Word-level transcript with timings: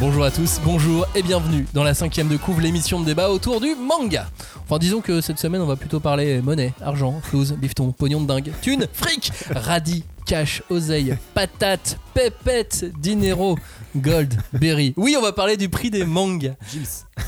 Bonjour 0.00 0.24
à 0.24 0.30
tous, 0.30 0.60
bonjour 0.64 1.08
et 1.16 1.22
bienvenue 1.22 1.66
dans 1.74 1.82
la 1.82 1.92
cinquième 1.92 2.28
de 2.28 2.36
couvre, 2.36 2.60
l'émission 2.60 3.00
de 3.00 3.04
débat 3.04 3.30
autour 3.30 3.60
du 3.60 3.74
manga. 3.74 4.28
Enfin, 4.62 4.78
disons 4.78 5.00
que 5.00 5.20
cette 5.20 5.40
semaine, 5.40 5.60
on 5.60 5.66
va 5.66 5.74
plutôt 5.74 5.98
parler 5.98 6.40
monnaie, 6.40 6.72
argent, 6.80 7.20
flouze, 7.20 7.54
bifton, 7.54 7.90
pognon 7.90 8.20
de 8.20 8.26
dingue, 8.26 8.52
thune, 8.62 8.86
fric, 8.92 9.32
radis, 9.50 10.04
cash, 10.28 10.62
oseille, 10.68 11.16
patate, 11.32 11.98
pépette, 12.12 12.84
dinero, 13.00 13.56
gold, 13.96 14.34
berry. 14.52 14.92
Oui, 14.98 15.16
on 15.18 15.22
va 15.22 15.32
parler 15.32 15.56
du 15.56 15.70
prix 15.70 15.90
des 15.90 16.04
mangas. 16.04 16.52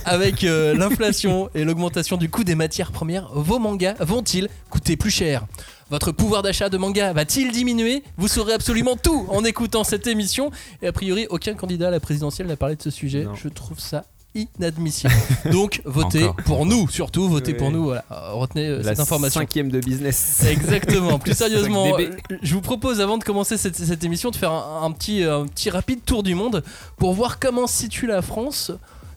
Avec 0.04 0.44
euh, 0.44 0.74
l'inflation 0.74 1.48
et 1.54 1.64
l'augmentation 1.64 2.18
du 2.18 2.28
coût 2.28 2.44
des 2.44 2.54
matières 2.54 2.92
premières, 2.92 3.30
vos 3.32 3.58
mangas 3.58 3.94
vont-ils 4.00 4.48
coûter 4.68 4.98
plus 4.98 5.10
cher? 5.10 5.46
Votre 5.88 6.12
pouvoir 6.12 6.42
d'achat 6.42 6.68
de 6.68 6.76
manga 6.76 7.14
va-t-il 7.14 7.52
diminuer? 7.52 8.04
Vous 8.18 8.28
saurez 8.28 8.52
absolument 8.52 8.96
tout 8.96 9.24
en 9.30 9.46
écoutant 9.46 9.82
cette 9.82 10.06
émission. 10.06 10.50
Et 10.82 10.86
a 10.86 10.92
priori, 10.92 11.26
aucun 11.30 11.54
candidat 11.54 11.88
à 11.88 11.90
la 11.90 12.00
présidentielle 12.00 12.48
n'a 12.48 12.56
parlé 12.56 12.76
de 12.76 12.82
ce 12.82 12.90
sujet. 12.90 13.24
Non. 13.24 13.34
Je 13.34 13.48
trouve 13.48 13.80
ça 13.80 14.04
inadmissible. 14.34 15.12
Donc, 15.52 15.82
votez 15.84 16.24
Encore. 16.24 16.44
pour 16.44 16.66
nous, 16.66 16.88
surtout, 16.88 17.28
votez 17.28 17.52
Oui. 17.52 17.58
pour 17.58 17.70
nous. 17.70 17.84
Voilà. 17.84 18.04
Euh, 18.10 18.32
Retenez 18.32 18.66
euh, 18.68 18.76
La 18.78 18.90
cette 18.90 19.00
information. 19.00 19.40
cinquième 19.40 19.70
de 19.70 19.80
business. 19.80 20.44
Exactement. 20.48 21.18
Plus 21.18 21.34
sérieusement, 21.36 21.86
5DB. 21.98 22.10
euh, 22.32 22.36
je 22.42 22.54
vous 22.54 22.60
propose 22.60 23.00
avant 23.00 23.18
de 23.18 23.24
commencer 23.24 23.56
cette, 23.56 23.76
cette 23.76 24.04
émission 24.04 24.30
de 24.30 24.36
faire 24.36 24.52
un, 24.52 24.82
un 24.84 24.90
petit, 24.92 25.24
un 25.24 25.46
petit 25.46 25.70
rapide 25.70 26.00
tour 26.04 26.22
du 26.22 26.34
monde 26.34 26.62
pour 26.96 27.12
voir 27.14 27.38
comment 27.38 27.66
se 27.66 27.76
situe 27.76 28.06
la 28.06 28.22
France 28.22 28.70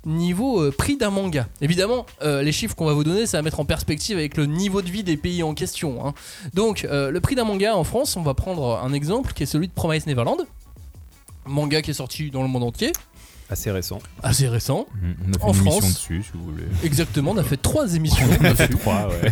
niveau 0.05 0.61
euh, 0.61 0.69
prix 0.77 0.97
d'un 0.97 1.11
manga. 1.11 1.47
Évidemment, 1.61 2.05
euh, 2.23 2.41
les 2.41 2.51
chiffres 2.51 2.75
qu'on 2.75 2.85
va 2.85 2.91
vous 2.93 3.05
donner, 3.05 3.25
ça 3.25 3.37
va 3.37 3.41
mettre 3.41 3.61
en 3.61 3.65
perspective 3.65 4.17
avec 4.17 4.35
le 4.35 4.45
niveau 4.47 4.81
de 4.81 4.89
vie 4.89 5.03
des 5.03 5.15
pays 5.15 5.43
en 5.43 5.53
question. 5.53 6.05
hein. 6.05 6.13
Donc, 6.53 6.83
euh, 6.83 7.09
le 7.09 7.21
prix 7.21 7.35
d'un 7.35 7.45
manga 7.45 7.73
en 7.77 7.85
France, 7.85 8.17
on 8.17 8.21
va 8.21 8.33
prendre 8.33 8.81
un 8.83 8.91
exemple 8.91 9.31
qui 9.31 9.43
est 9.43 9.45
celui 9.45 9.69
de 9.69 9.73
Promise 9.73 10.05
Neverland. 10.05 10.45
Manga 11.45 11.81
qui 11.81 11.91
est 11.91 11.93
sorti 11.93 12.31
dans 12.31 12.41
le 12.41 12.47
monde 12.49 12.63
entier, 12.63 12.91
Assez 13.53 13.71
récent. 13.71 13.99
assez 14.23 14.47
récent. 14.47 14.87
On 15.27 15.33
a 15.33 15.37
fait 15.37 15.43
En 15.43 15.53
une 15.53 15.59
émission 15.59 15.71
France. 15.81 15.93
dessus, 15.93 16.23
si 16.23 16.31
vous 16.33 16.43
voulez. 16.45 16.63
Exactement, 16.83 17.31
on 17.31 17.37
a 17.37 17.43
fait 17.43 17.57
trois 17.57 17.93
émissions. 17.95 18.25
On 18.41 18.45
a 18.45 18.55
fait 18.55 18.67
trois, 18.67 19.07
ouais. 19.23 19.31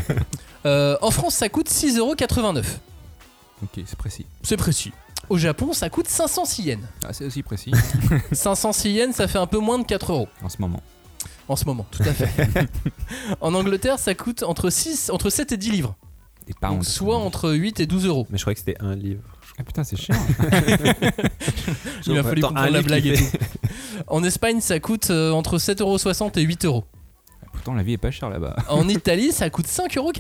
Euh, 0.66 0.95
en 1.02 1.09
France, 1.11 1.36
ça 1.36 1.50
coûte 1.50 1.69
6,89€. 1.69 2.63
Ok, 3.63 3.83
c'est 3.86 3.97
précis. 3.97 4.25
C'est 4.44 4.58
précis. 4.58 4.91
Au 5.30 5.38
Japon, 5.38 5.73
ça 5.73 5.89
coûte 5.89 6.08
506 6.08 6.63
yens. 6.63 6.80
Ah, 7.03 7.13
c'est 7.13 7.25
aussi 7.25 7.41
précis 7.44 7.72
506 8.31 8.89
yens, 8.91 9.16
ça 9.16 9.28
fait 9.28 9.38
un 9.39 9.47
peu 9.47 9.59
moins 9.59 9.80
de 9.80 9.86
4 9.86 10.11
euros 10.11 10.28
en 10.44 10.50
ce 10.50 10.58
moment. 10.59 10.81
en 11.47 11.56
ce 11.56 11.66
moment, 11.66 11.85
tout 11.91 12.03
à 12.03 12.13
fait. 12.13 12.30
en 13.41 13.53
Angleterre, 13.53 13.97
ça 14.00 14.13
coûte 14.16 14.44
entre, 14.44 14.69
6, 14.69 15.09
entre 15.11 15.30
7 15.30 15.52
et 15.52 15.58
10 15.58 15.72
livres. 15.72 15.95
Des 16.47 16.53
pounds. 16.53 16.73
Donc, 16.75 16.85
soit 16.85 17.17
entre 17.17 17.52
8 17.52 17.80
et 17.80 17.85
12 17.88 18.06
euros. 18.08 18.28
Mais 18.30 18.38
je 18.38 18.44
crois 18.44 18.53
que 18.53 18.59
c'était 18.59 18.78
un 18.81 18.95
livre. 18.95 19.22
Ah 19.59 19.63
putain, 19.63 19.83
c'est 19.83 19.97
cher. 19.97 20.16
Il 22.07 22.17
a 22.17 22.23
fallu 22.23 22.41
comprendre 22.41 22.69
la 22.71 22.81
blague 22.81 23.05
et 23.07 23.13
tout. 23.16 23.23
En 24.07 24.23
Espagne, 24.23 24.61
ça 24.61 24.80
coûte 24.80 25.09
euh, 25.11 25.31
entre 25.31 25.57
7,60 25.57 25.81
euros 25.81 26.31
et 26.35 26.41
8 26.41 26.66
euros. 26.66 26.83
Pourtant, 27.52 27.73
la 27.75 27.83
vie 27.83 27.94
est 27.94 27.97
pas 27.97 28.11
chère 28.11 28.29
là-bas. 28.29 28.55
En 28.69 28.88
Italie, 28.88 29.31
ça 29.31 29.49
coûte 29.49 29.67
5,90 29.67 29.97
euros. 29.97 30.11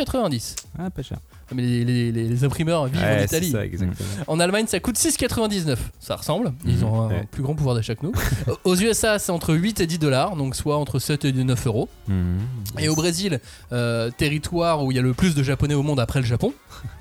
Ah, 0.77 0.89
pas 0.89 1.01
cher. 1.01 1.17
Mais 1.53 1.61
les, 1.63 1.83
les- 1.83 2.11
les- 2.11 2.27
les 2.29 2.43
imprimeurs 2.45 2.85
vivent 2.85 3.01
en 3.01 3.03
Ouais, 3.05 3.19
c'est 3.27 3.37
Italie. 3.37 3.51
ça, 3.51 3.65
exactement. 3.65 4.07
En 4.27 4.39
Allemagne, 4.39 4.67
ça 4.67 4.79
coûte 4.79 4.95
6,99. 4.97 5.77
Ça 5.99 6.15
ressemble. 6.17 6.53
Ils 6.65 6.77
Mhm, 6.77 6.83
ont 6.83 7.01
un 7.01 7.07
ouais. 7.09 7.27
plus 7.31 7.41
grand 7.43 7.55
pouvoir 7.55 7.75
d'achat 7.75 7.95
que 7.95 8.05
nous. 8.05 8.13
Aux 8.63 8.75
USA, 8.75 9.17
c'est 9.19 9.31
entre 9.31 9.53
8 9.55 9.79
et 9.81 9.87
10 9.87 9.97
dollars, 9.99 10.35
donc 10.35 10.55
soit 10.55 10.77
entre 10.77 10.99
7 10.99 11.25
et 11.25 11.33
9 11.33 11.67
euros. 11.67 11.89
Mhm. 12.07 12.37
Et 12.79 12.87
au 12.89 12.95
Brésil, 12.95 13.39
euh, 13.71 14.11
territoire 14.11 14.83
où 14.83 14.91
il 14.91 14.95
y 14.95 14.99
a 14.99 15.03
le 15.03 15.13
plus 15.13 15.33
de 15.35 15.41
japonais 15.43 15.73
au 15.73 15.83
monde 15.83 15.99
après 15.99 16.19
le 16.19 16.25
Japon, 16.25 16.53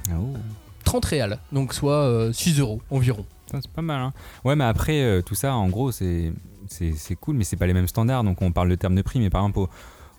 Ah, 0.09 0.15
oh. 0.19 0.35
30 0.91 1.05
réals, 1.05 1.39
donc 1.53 1.73
soit 1.75 2.03
euh, 2.03 2.33
6 2.33 2.59
euros 2.61 2.81
environ. 2.91 3.25
C'est 3.53 3.67
pas 3.69 3.83
mal, 3.83 4.01
hein. 4.01 4.13
Ouais, 4.45 4.55
mais 4.57 4.65
après, 4.65 5.03
euh, 5.03 5.23
tout 5.23 5.35
ça, 5.35 5.55
en 5.55 5.69
gros, 5.69 5.91
c'est 5.93 6.33
c'est 6.69 6.93
c'est 6.93 7.17
cool, 7.17 7.35
mais 7.37 7.45
c'est 7.45 7.57
pas 7.57 7.67
les 7.67 7.75
mêmes 7.75 7.89
standards. 7.89 8.23
Donc, 8.25 8.43
on 8.43 8.53
parle 8.53 8.69
de 8.69 8.75
termes 8.77 8.95
de 8.95 9.03
prix, 9.03 9.19
mais 9.19 9.29
par 9.31 9.43
exemple, 9.43 9.59
au, 9.59 9.69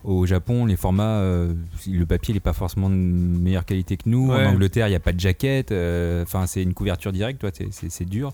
au 0.04 0.26
Japon, 0.26 0.66
les 0.66 0.76
formats, 0.76 1.20
euh, 1.20 1.54
le 1.88 2.04
papier, 2.04 2.34
il 2.34 2.36
est 2.36 2.40
pas 2.40 2.52
forcément 2.52 2.90
de 2.90 2.94
meilleure 2.94 3.64
qualité 3.64 3.96
que 3.96 4.06
nous. 4.08 4.30
Ouais. 4.32 4.44
En 4.46 4.50
Angleterre, 4.50 4.86
il 4.88 4.90
n'y 4.90 4.96
a 4.96 5.00
pas 5.00 5.12
de 5.14 5.20
jaquette. 5.20 5.72
euh, 5.72 6.24
Enfin, 6.24 6.46
c'est 6.46 6.62
une 6.62 6.74
couverture 6.74 7.12
directe, 7.12 7.40
toi, 7.40 7.50
c'est- 7.54 8.04
dur. 8.04 8.32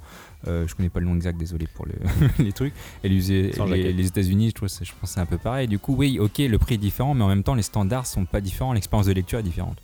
Euh, 0.49 0.67
je 0.67 0.75
connais 0.75 0.89
pas 0.89 0.99
le 1.01 1.07
nom 1.07 1.15
exact, 1.15 1.39
désolé 1.39 1.67
pour 1.73 1.87
le- 1.87 1.93
les 2.45 2.53
trucs. 2.53 2.73
Et 3.05 3.09
les, 3.09 3.21
les, 3.21 3.93
les 3.93 4.07
États-Unis, 4.07 4.49
je, 4.49 4.55
trouve 4.55 4.69
je 4.69 4.75
pense 4.99 5.11
que 5.11 5.15
c'est 5.15 5.21
un 5.21 5.27
peu 5.27 5.39
pareil. 5.39 5.69
Du 5.69 5.79
coup, 5.79 5.95
oui, 5.97 6.19
ok, 6.19 6.39
le 6.39 6.59
prix 6.59 6.75
est 6.75 6.79
différent, 6.79 7.15
mais 7.15 7.23
en 7.23 7.29
même 7.29 7.43
temps, 7.45 7.55
les 7.55 7.62
standards 7.62 8.07
sont 8.07 8.25
pas 8.25 8.41
différents, 8.41 8.73
l'expérience 8.73 9.07
de 9.07 9.12
lecture 9.12 9.39
est 9.39 9.43
différente. 9.45 9.77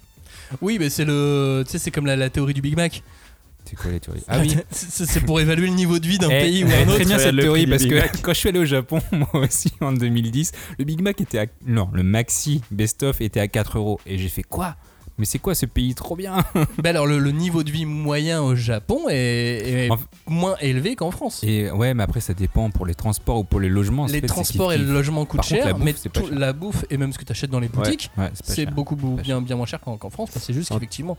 Oui, 0.60 0.78
mais 0.78 0.90
c'est 0.90 1.04
le, 1.04 1.62
tu 1.64 1.72
sais, 1.72 1.78
c'est 1.78 1.90
comme 1.90 2.06
la, 2.06 2.16
la 2.16 2.30
théorie 2.30 2.54
du 2.54 2.62
Big 2.62 2.76
Mac. 2.76 3.02
C'est 3.64 3.76
quoi 3.76 3.90
les 3.90 4.00
théories 4.00 4.22
Ah 4.28 4.38
oui, 4.40 4.56
c'est 4.70 5.06
c'est 5.06 5.20
pour 5.20 5.40
évaluer 5.40 5.66
le 5.66 5.72
niveau 5.74 5.98
de 5.98 6.06
vie 6.06 6.18
d'un 6.18 6.28
Eh, 6.30 6.40
pays 6.40 6.64
ou 6.64 6.68
eh, 6.68 6.74
un 6.82 6.88
autre. 6.88 6.96
Très 6.96 7.04
bien 7.04 7.18
cette 7.18 7.34
le 7.34 7.42
théorie 7.42 7.66
prix 7.66 7.78
du 7.78 7.88
parce 7.88 8.04
Big 8.04 8.12
que 8.12 8.22
quand 8.22 8.32
je 8.32 8.38
suis 8.38 8.48
allé 8.50 8.58
au 8.58 8.64
Japon, 8.64 9.00
moi 9.12 9.28
aussi 9.34 9.72
en 9.80 9.92
2010, 9.92 10.52
le 10.78 10.84
Big 10.84 11.00
Mac 11.00 11.20
était 11.20 11.38
à. 11.38 11.46
Non, 11.66 11.88
le 11.92 12.02
Maxi 12.02 12.62
Best 12.70 13.02
of 13.02 13.20
était 13.20 13.40
à 13.40 13.48
4 13.48 13.78
euros. 13.78 14.00
Et 14.06 14.18
j'ai 14.18 14.28
fait 14.28 14.42
quoi? 14.42 14.76
Mais 15.16 15.24
c'est 15.26 15.38
quoi 15.38 15.54
ce 15.54 15.64
pays 15.66 15.94
trop 15.94 16.16
bien 16.16 16.38
Bah 16.82 16.90
alors, 16.90 17.06
le, 17.06 17.18
le 17.20 17.30
niveau 17.30 17.62
de 17.62 17.70
vie 17.70 17.84
moyen 17.86 18.42
au 18.42 18.56
Japon 18.56 19.02
est, 19.08 19.84
est 19.86 19.90
En- 19.90 19.98
moins 20.26 20.56
élevé 20.60 20.96
qu'en 20.96 21.10
France. 21.12 21.40
Et 21.44 21.70
ouais, 21.70 21.94
mais 21.94 22.02
après 22.02 22.20
ça 22.20 22.34
dépend 22.34 22.70
pour 22.70 22.84
les 22.84 22.94
transports 22.96 23.38
ou 23.38 23.44
pour 23.44 23.60
les 23.60 23.68
logements. 23.68 24.06
les 24.06 24.20
fait, 24.20 24.26
transports 24.26 24.72
et 24.72 24.78
le 24.78 24.92
logement 24.92 25.24
coûtent 25.24 25.40
contre, 25.40 25.48
cher, 25.48 25.74
bouffe, 25.74 25.84
mais 25.84 25.92
tout- 25.92 26.26
cher. 26.28 26.38
la 26.38 26.52
bouffe 26.52 26.84
et 26.90 26.96
même 26.96 27.12
ce 27.12 27.18
que 27.18 27.24
tu 27.24 27.30
achètes 27.32 27.50
dans 27.50 27.60
les 27.60 27.68
boutiques, 27.68 28.10
Ouais, 28.18 28.30
c'est 28.42 28.66
beaucoup, 28.66 28.96
beaucoup 28.96 29.22
bien, 29.22 29.40
bien 29.40 29.54
moins 29.56 29.66
cher 29.66 29.80
qu'en 29.80 30.10
France. 30.10 30.30
C'est 30.36 30.52
juste 30.52 30.72
En- 30.72 30.76
qu'effectivement. 30.76 31.16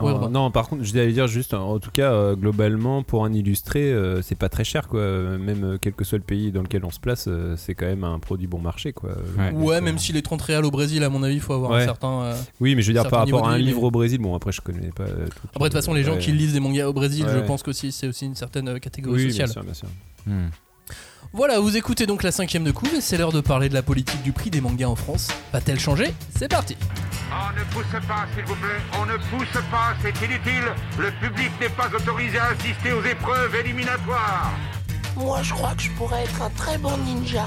Ouais, 0.00 0.12
Robin. 0.12 0.28
non, 0.30 0.50
par 0.50 0.68
contre, 0.68 0.82
je 0.84 0.92
allais 0.98 1.12
dire 1.12 1.26
juste, 1.26 1.54
en 1.54 1.78
tout 1.78 1.90
cas, 1.90 2.12
euh, 2.12 2.34
globalement, 2.36 3.02
pour 3.02 3.24
un 3.24 3.32
illustré, 3.32 3.92
euh, 3.92 4.22
c'est 4.22 4.34
pas 4.34 4.48
très 4.48 4.64
cher, 4.64 4.88
quoi. 4.88 5.00
Même 5.38 5.64
euh, 5.64 5.78
quel 5.80 5.92
que 5.92 6.04
soit 6.04 6.18
le 6.18 6.24
pays 6.24 6.50
dans 6.52 6.62
lequel 6.62 6.84
on 6.84 6.90
se 6.90 6.98
place, 7.00 7.26
euh, 7.28 7.54
c'est 7.56 7.74
quand 7.74 7.86
même 7.86 8.04
un 8.04 8.18
produit 8.18 8.46
bon 8.46 8.58
marché, 8.60 8.92
quoi. 8.92 9.10
Ouais. 9.54 9.80
Même 9.80 9.98
si 9.98 10.12
les 10.12 10.22
30 10.22 10.42
réals 10.42 10.64
au 10.64 10.70
Brésil, 10.70 11.02
à 11.04 11.08
mon 11.08 11.22
avis, 11.22 11.34
il 11.34 11.40
faut 11.40 11.52
avoir 11.54 11.72
un 11.72 11.84
certain. 11.84 12.22
euh, 12.22 12.34
Oui, 12.60 12.74
mais 12.74 12.82
je 12.82 12.88
veux 12.88 12.94
dire, 12.94 13.08
par 13.08 13.20
rapport 13.20 13.46
à 13.48 13.52
un 13.52 13.58
livre 13.58 13.80
mais- 13.80 13.86
au 13.86 13.90
Brésil, 13.90 14.18
bon, 14.18 14.34
après, 14.34 14.52
je 14.52 14.60
connais 14.60 14.90
pas 14.90 15.04
euh, 15.04 15.26
tout. 15.26 15.48
Après, 15.54 15.68
de 15.68 15.72
toute 15.72 15.72
façon, 15.74 15.94
les 15.94 16.02
gens 16.04 16.12
Ouais. 16.14 16.18
qui 16.18 16.32
lisent 16.32 16.52
des 16.54 16.60
mangas 16.60 16.88
au 16.88 16.92
Brésil, 16.92 17.26
je 17.32 17.38
pense 17.40 17.62
que 17.62 17.72
c'est 17.72 18.06
aussi 18.08 18.26
une 18.26 18.34
certaine 18.34 18.78
catégorie 18.80 19.16
Oui, 19.16 19.22
bien 19.26 19.46
sociale. 19.46 19.48
sûr, 19.50 19.62
bien 19.64 19.74
sûr. 19.74 19.88
Hmm. 20.26 20.48
Voilà, 21.32 21.60
vous 21.60 21.76
écoutez 21.76 22.06
donc 22.06 22.22
la 22.22 22.32
cinquième 22.32 22.64
de 22.64 22.72
couve 22.72 22.94
et 22.94 23.00
c'est 23.00 23.16
l'heure 23.16 23.32
de 23.32 23.40
parler 23.40 23.68
de 23.68 23.74
la 23.74 23.82
politique 23.82 24.22
du 24.22 24.32
prix 24.32 24.50
des 24.50 24.60
mangas 24.60 24.88
en 24.88 24.96
France. 24.96 25.28
Va-t-elle 25.52 25.80
changer? 25.80 26.14
C'est 26.36 26.48
parti 26.48 26.76
On 27.30 27.58
ne 27.58 27.64
pousse 27.72 28.06
pas, 28.06 28.26
s'il 28.34 28.44
vous 28.44 28.56
plaît. 28.56 28.80
On 29.00 29.06
ne 29.06 29.16
pousse 29.16 29.62
pas, 29.70 29.94
c'est 30.02 30.26
inutile. 30.26 30.64
Le 30.98 31.10
public 31.26 31.50
n'est 31.60 31.70
pas 31.70 31.88
autorisé 31.88 32.38
à 32.38 32.48
assister 32.48 32.92
aux 32.92 33.02
épreuves 33.04 33.54
éliminatoires. 33.54 34.52
Moi, 35.16 35.42
je 35.42 35.54
crois 35.54 35.74
que 35.74 35.82
je 35.82 35.90
pourrais 35.92 36.24
être 36.24 36.42
un 36.42 36.50
très 36.50 36.76
bon 36.78 36.96
ninja. 36.98 37.44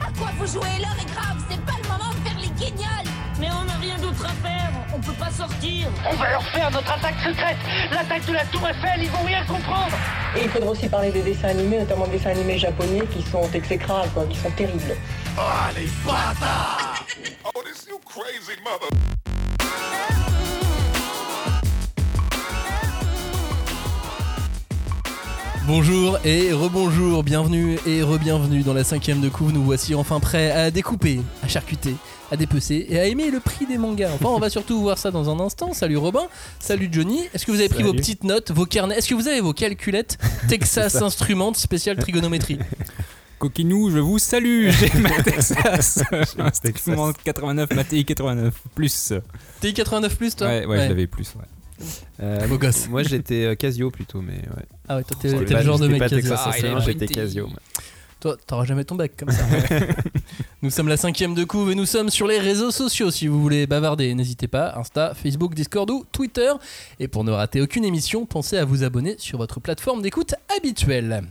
À 0.00 0.10
quoi 0.18 0.30
vous 0.38 0.46
jouez? 0.46 0.78
L'heure 0.78 0.96
est 1.00 1.12
grave, 1.12 1.42
c'est 1.50 1.60
pas 1.64 1.72
le 1.82 1.88
moment 1.88 2.10
de 2.10 2.28
faire 2.28 2.38
les 2.38 2.50
guignols 2.50 3.15
Mais 3.38 3.48
on 3.52 3.64
n'a 3.64 3.74
rien 3.74 3.98
d'autre 3.98 4.24
à 4.24 4.32
faire, 4.46 4.72
on 4.94 4.98
peut 4.98 5.12
pas 5.12 5.30
sortir. 5.30 5.88
On 6.10 6.16
va 6.16 6.30
leur 6.30 6.42
faire 6.48 6.70
notre 6.70 6.90
attaque 6.90 7.16
secrète, 7.22 7.58
l'attaque 7.92 8.24
de 8.26 8.32
la 8.32 8.44
Tour 8.46 8.66
Eiffel, 8.66 9.02
ils 9.02 9.10
vont 9.10 9.24
rien 9.24 9.44
comprendre. 9.44 9.94
Et 10.36 10.44
il 10.44 10.48
faudra 10.48 10.70
aussi 10.70 10.88
parler 10.88 11.10
des 11.10 11.22
dessins 11.22 11.48
animés, 11.48 11.80
notamment 11.80 12.06
des 12.06 12.16
dessins 12.16 12.30
animés 12.30 12.58
japonais 12.58 13.02
qui 13.12 13.22
sont 13.22 13.46
exécrables, 13.52 14.08
quoi, 14.14 14.24
qui 14.24 14.38
sont 14.38 14.50
terribles. 14.52 14.96
Bonjour 25.66 26.18
et 26.24 26.52
rebonjour, 26.52 27.24
bienvenue 27.24 27.76
et 27.86 28.00
re-bienvenue 28.00 28.62
dans 28.62 28.72
la 28.72 28.84
cinquième 28.84 29.20
de 29.20 29.28
couve. 29.28 29.52
Nous 29.52 29.64
voici 29.64 29.96
enfin 29.96 30.20
prêts 30.20 30.52
à 30.52 30.70
découper, 30.70 31.20
à 31.42 31.48
charcuter, 31.48 31.96
à 32.30 32.36
dépecer 32.36 32.86
et 32.88 32.98
à 32.98 33.06
aimer 33.06 33.30
le 33.30 33.40
prix 33.40 33.66
des 33.66 33.78
mangas. 33.78 34.10
Enfin, 34.14 34.28
on 34.28 34.38
va 34.38 34.50
surtout 34.50 34.80
voir 34.80 34.98
ça 34.98 35.10
dans 35.10 35.30
un 35.30 35.40
instant. 35.44 35.72
Salut 35.72 35.96
Robin, 35.96 36.26
salut 36.60 36.88
Johnny. 36.90 37.20
Est-ce 37.34 37.46
que 37.46 37.52
vous 37.52 37.60
avez 37.60 37.68
pris 37.68 37.82
vos 37.82 37.92
petites 37.92 38.24
notes, 38.24 38.50
vos 38.50 38.66
carnets? 38.66 38.96
Est-ce 38.96 39.08
que 39.08 39.14
vous 39.14 39.28
avez 39.28 39.40
vos 39.40 39.52
calculettes? 39.52 40.18
Texas 40.48 40.96
Instruments 40.96 41.54
spécial 41.54 41.96
trigonométrie 41.96 42.58
Coquinou, 43.38 43.90
je 43.90 43.98
vous 43.98 44.18
salue 44.18 44.70
J'ai 44.80 44.98
ma 44.98 45.10
Texas 45.22 46.02
Instrument 46.38 47.12
89, 47.12 47.70
ma 47.74 47.84
TI 47.84 48.04
89, 48.04 48.54
plus. 48.74 49.12
TI 49.60 49.74
89 49.74 50.16
plus 50.16 50.36
toi? 50.36 50.46
Ouais, 50.46 50.66
ouais, 50.66 50.84
je 50.84 50.88
l'avais 50.88 51.06
plus. 51.06 51.34
Ouais. 51.34 51.84
Euh, 52.20 52.46
Beau 52.46 52.56
gosse. 52.56 52.88
Moi, 52.88 53.02
j'étais 53.02 53.44
euh, 53.44 53.54
Casio 53.54 53.90
plutôt, 53.90 54.22
mais 54.22 54.32
ouais. 54.32 54.64
Ah 54.88 54.96
ouais, 54.96 55.04
toi 55.04 55.16
t'es 55.20 55.30
le 55.32 55.62
genre 55.62 55.78
de 55.78 55.88
mec 55.88 56.02
ça. 56.24 56.50
Ah, 56.50 56.80
j'étais. 56.80 57.06
Casio. 57.06 57.48
Toi, 58.26 58.36
t'auras 58.44 58.64
jamais 58.64 58.82
ton 58.82 58.96
bac 58.96 59.12
comme 59.16 59.30
ça. 59.30 59.44
nous 60.62 60.70
sommes 60.70 60.88
la 60.88 60.96
cinquième 60.96 61.32
de 61.32 61.44
couve 61.44 61.70
et 61.70 61.76
nous 61.76 61.86
sommes 61.86 62.10
sur 62.10 62.26
les 62.26 62.40
réseaux 62.40 62.72
sociaux. 62.72 63.12
Si 63.12 63.28
vous 63.28 63.40
voulez 63.40 63.68
bavarder, 63.68 64.12
n'hésitez 64.16 64.48
pas. 64.48 64.74
Insta, 64.76 65.14
Facebook, 65.14 65.54
Discord 65.54 65.88
ou 65.88 66.04
Twitter. 66.10 66.50
Et 66.98 67.06
pour 67.06 67.22
ne 67.22 67.30
rater 67.30 67.60
aucune 67.60 67.84
émission, 67.84 68.26
pensez 68.26 68.58
à 68.58 68.64
vous 68.64 68.82
abonner 68.82 69.14
sur 69.18 69.38
votre 69.38 69.60
plateforme 69.60 70.02
d'écoute 70.02 70.34
habituelle. 70.58 71.22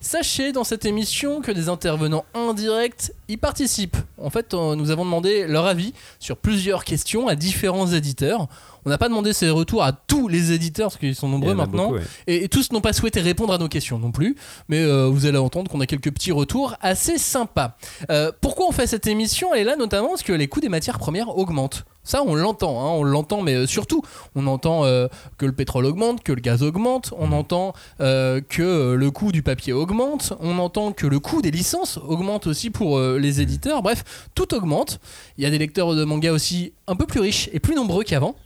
Sachez 0.00 0.52
dans 0.52 0.62
cette 0.62 0.84
émission 0.84 1.40
que 1.40 1.52
des 1.52 1.70
intervenants 1.70 2.26
indirects 2.34 3.12
y 3.28 3.38
participent. 3.38 3.96
En 4.18 4.28
fait, 4.28 4.52
euh, 4.52 4.76
nous 4.76 4.90
avons 4.90 5.06
demandé 5.06 5.46
leur 5.46 5.64
avis 5.64 5.94
sur 6.20 6.36
plusieurs 6.36 6.84
questions 6.84 7.28
à 7.28 7.34
différents 7.34 7.86
éditeurs. 7.86 8.46
On 8.86 8.90
n'a 8.90 8.98
pas 8.98 9.08
demandé 9.08 9.32
ces 9.32 9.50
retours 9.50 9.82
à 9.82 9.92
tous 9.92 10.28
les 10.28 10.52
éditeurs, 10.52 10.86
parce 10.86 10.98
qu'ils 10.98 11.14
sont 11.16 11.28
nombreux 11.28 11.54
maintenant. 11.54 11.88
beaucoup, 11.88 11.98
ouais. 11.98 12.06
Et, 12.28 12.44
et 12.44 12.48
tous 12.48 12.72
n'ont 12.72 12.80
pas 12.80 12.92
souhaité 12.92 13.20
répondre 13.20 13.52
à 13.52 13.58
nos 13.58 13.68
questions 13.68 13.98
non 13.98 14.12
plus, 14.12 14.36
mais 14.68 14.78
euh, 14.78 15.08
vous 15.08 15.26
allez 15.26 15.38
entendre 15.38 15.70
qu'on 15.70 15.80
a 15.80 15.86
quelques 15.86 16.12
petits 16.12 16.32
retours 16.32 16.74
assez 16.80 17.18
sympas. 17.18 17.76
Euh, 18.10 18.30
pourquoi 18.40 18.66
on 18.68 18.72
fait 18.72 18.86
cette 18.86 19.06
émission? 19.06 19.52
Elle 19.52 19.62
est 19.62 19.64
là 19.64 19.76
notamment 19.76 20.08
parce 20.10 20.22
que 20.22 20.32
les 20.32 20.46
coûts 20.46 20.60
des 20.60 20.68
matières 20.68 20.98
premières 20.98 21.36
augmentent. 21.36 21.84
Ça, 22.04 22.22
on 22.24 22.36
l'entend, 22.36 22.80
hein, 22.80 22.90
on 22.90 23.02
l'entend, 23.02 23.42
mais 23.42 23.54
euh, 23.54 23.66
surtout, 23.66 24.00
on 24.36 24.46
entend 24.46 24.84
euh, 24.84 25.08
que 25.38 25.46
le 25.46 25.50
pétrole 25.50 25.86
augmente, 25.86 26.22
que 26.22 26.30
le 26.32 26.40
gaz 26.40 26.62
augmente, 26.62 27.12
on 27.18 27.32
entend 27.32 27.72
euh, 28.00 28.40
que 28.48 28.92
le 28.92 29.10
coût 29.10 29.32
du 29.32 29.42
papier 29.42 29.72
augmente, 29.72 30.32
on 30.38 30.60
entend 30.60 30.92
que 30.92 31.08
le 31.08 31.18
coût 31.18 31.42
des 31.42 31.50
licences 31.50 31.98
augmente 32.06 32.46
aussi 32.46 32.70
pour 32.70 32.98
euh, 32.98 33.18
les 33.18 33.40
éditeurs. 33.40 33.82
Bref, 33.82 34.04
tout 34.36 34.54
augmente. 34.54 35.00
Il 35.36 35.42
y 35.42 35.48
a 35.48 35.50
des 35.50 35.58
lecteurs 35.58 35.96
de 35.96 36.04
manga 36.04 36.30
aussi 36.30 36.72
un 36.86 36.94
peu 36.94 37.06
plus 37.06 37.18
riches 37.18 37.50
et 37.52 37.58
plus 37.58 37.74
nombreux 37.74 38.04
qu'avant. 38.04 38.36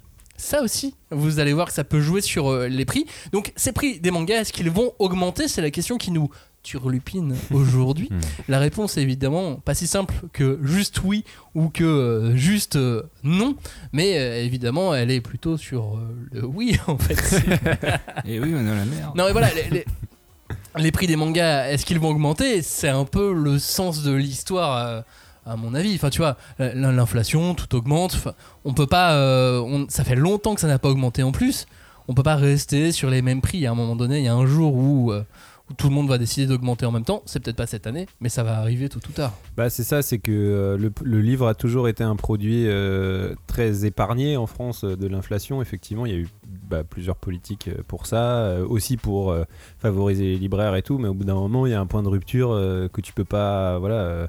Ça 0.41 0.63
aussi, 0.63 0.95
vous 1.11 1.39
allez 1.39 1.53
voir 1.53 1.67
que 1.69 1.73
ça 1.75 1.85
peut 1.85 2.01
jouer 2.01 2.23
sur 2.23 2.51
euh, 2.51 2.67
les 2.67 2.85
prix. 2.87 3.05
Donc, 3.33 3.53
ces 3.57 3.73
prix 3.73 4.01
des 4.01 4.11
mangas, 4.11 4.41
est-ce 4.41 4.53
qu'ils 4.53 4.71
vont 4.71 4.93
augmenter? 4.99 5.49
C'est 5.49 5.61
la 5.63 5.71
question 5.71 5.99
qui 5.99 6.11
nous 6.11 6.31
turlupine 6.63 7.37
aujourd'hui. 7.53 8.09
Hmm. 8.11 8.21
La 8.49 8.59
réponse 8.59 8.97
est 8.97 9.03
évidemment 9.03 9.57
pas 9.57 9.75
si 9.75 9.87
simple 9.87 10.15
que 10.33 10.59
juste 10.63 11.03
oui 11.05 11.25
ou 11.55 11.69
que 11.69 11.85
euh, 11.85 12.37
juste 12.37 12.77
euh, 12.77 13.03
non, 13.23 13.55
mais 13.93 14.45
évidemment, 14.45 14.95
elle 14.95 15.11
est 15.11 15.21
plutôt 15.21 15.57
sur 15.59 15.99
le 16.33 16.45
oui 16.47 16.79
en 16.87 16.97
fait. 16.97 17.15
Et 18.25 18.41
oui, 18.41 18.53
on 18.55 18.63
dans 18.65 18.75
la 18.75 18.85
merde. 18.87 19.17
non, 19.17 19.25
mais 19.27 19.33
voilà, 19.33 19.49
les, 19.55 19.69
les- 19.71 19.85
les 20.79 20.91
prix 20.93 21.07
des 21.07 21.17
mangas, 21.17 21.69
est-ce 21.69 21.85
qu'ils 21.85 21.99
vont 22.01 22.09
augmenter? 22.11 22.63
C'est 22.63 22.89
un 22.89 23.05
peu 23.05 23.33
le 23.33 23.59
sens 23.59 24.03
de 24.03 24.13
l'histoire. 24.13 25.05
À 25.47 25.57
mon 25.57 25.75
avis, 25.75 25.95
enfin 25.95 26.11
tu 26.11 26.19
vois, 26.19 26.37
l'inflation, 26.59 27.55
tout 27.55 27.75
augmente. 27.75 28.29
On 28.65 28.75
peut 28.75 28.87
pas, 28.87 29.15
euh, 29.15 29.85
ça 29.89 30.05
fait 30.05 30.17
longtemps 30.17 30.55
que 30.55 30.61
ça 30.61 30.69
n'a 30.69 30.79
pas 30.79 30.89
augmenté 30.89 31.23
en 31.23 31.33
plus. 31.33 31.67
On 32.09 32.15
peut 32.15 32.23
pas 32.23 32.37
rester 32.37 32.93
sur 32.93 33.11
les 33.11 33.23
mêmes 33.23 33.41
prix. 33.41 33.67
À 33.67 33.71
un 33.71 33.75
moment 33.75 33.97
donné, 33.97 34.19
il 34.19 34.25
y 34.25 34.29
a 34.29 34.35
un 34.35 34.47
jour 34.47 34.75
où, 34.75 35.13
euh, 35.13 35.23
où 35.71 35.75
tout 35.75 35.89
le 35.89 35.95
monde 35.95 36.09
va 36.09 36.19
décider 36.19 36.47
d'augmenter 36.47 36.85
en 36.85 36.91
même 36.91 37.05
temps. 37.05 37.23
C'est 37.25 37.41
peut-être 37.41 37.57
pas 37.57 37.67
cette 37.67 37.87
année, 37.87 38.07
mais 38.21 38.29
ça 38.29 38.43
va 38.43 38.59
arriver 38.59 38.89
tôt 38.89 38.99
ou 39.09 39.13
tard. 39.13 39.33
Bah, 39.57 39.71
c'est 39.71 39.85
ça, 39.85 40.03
c'est 40.03 40.19
que 40.19 40.33
euh, 40.33 40.91
le, 41.03 41.21
livre 41.21 41.47
a 41.47 41.55
toujours 41.55 41.89
été 41.89 42.03
un 42.03 42.17
produit 42.17 42.67
très 43.47 43.87
épargné 43.87 44.37
en 44.37 44.47
France 44.47 44.85
de 44.85 45.07
l'inflation. 45.07 45.63
Effectivement, 45.63 46.05
il 46.05 46.13
y 46.13 46.17
a 46.17 46.19
eu 46.19 46.29
bah, 46.69 46.83
plusieurs 46.85 47.17
politiques 47.17 47.71
pour 47.87 48.07
ça, 48.07 48.57
aussi 48.69 48.97
pour 48.97 49.35
favoriser 49.79 50.25
les 50.25 50.37
libraires 50.37 50.75
et 50.75 50.83
tout, 50.83 50.99
mais 50.99 51.09
au 51.09 51.15
bout 51.15 51.25
d'un 51.25 51.35
moment, 51.35 51.67
il 51.67 51.71
y 51.71 51.75
a 51.75 51.81
un 51.81 51.87
point 51.87 52.03
de 52.03 52.09
rupture 52.09 52.51
que 52.93 53.01
tu 53.01 53.13
peux 53.13 53.25
pas, 53.25 53.79
voilà, 53.79 54.29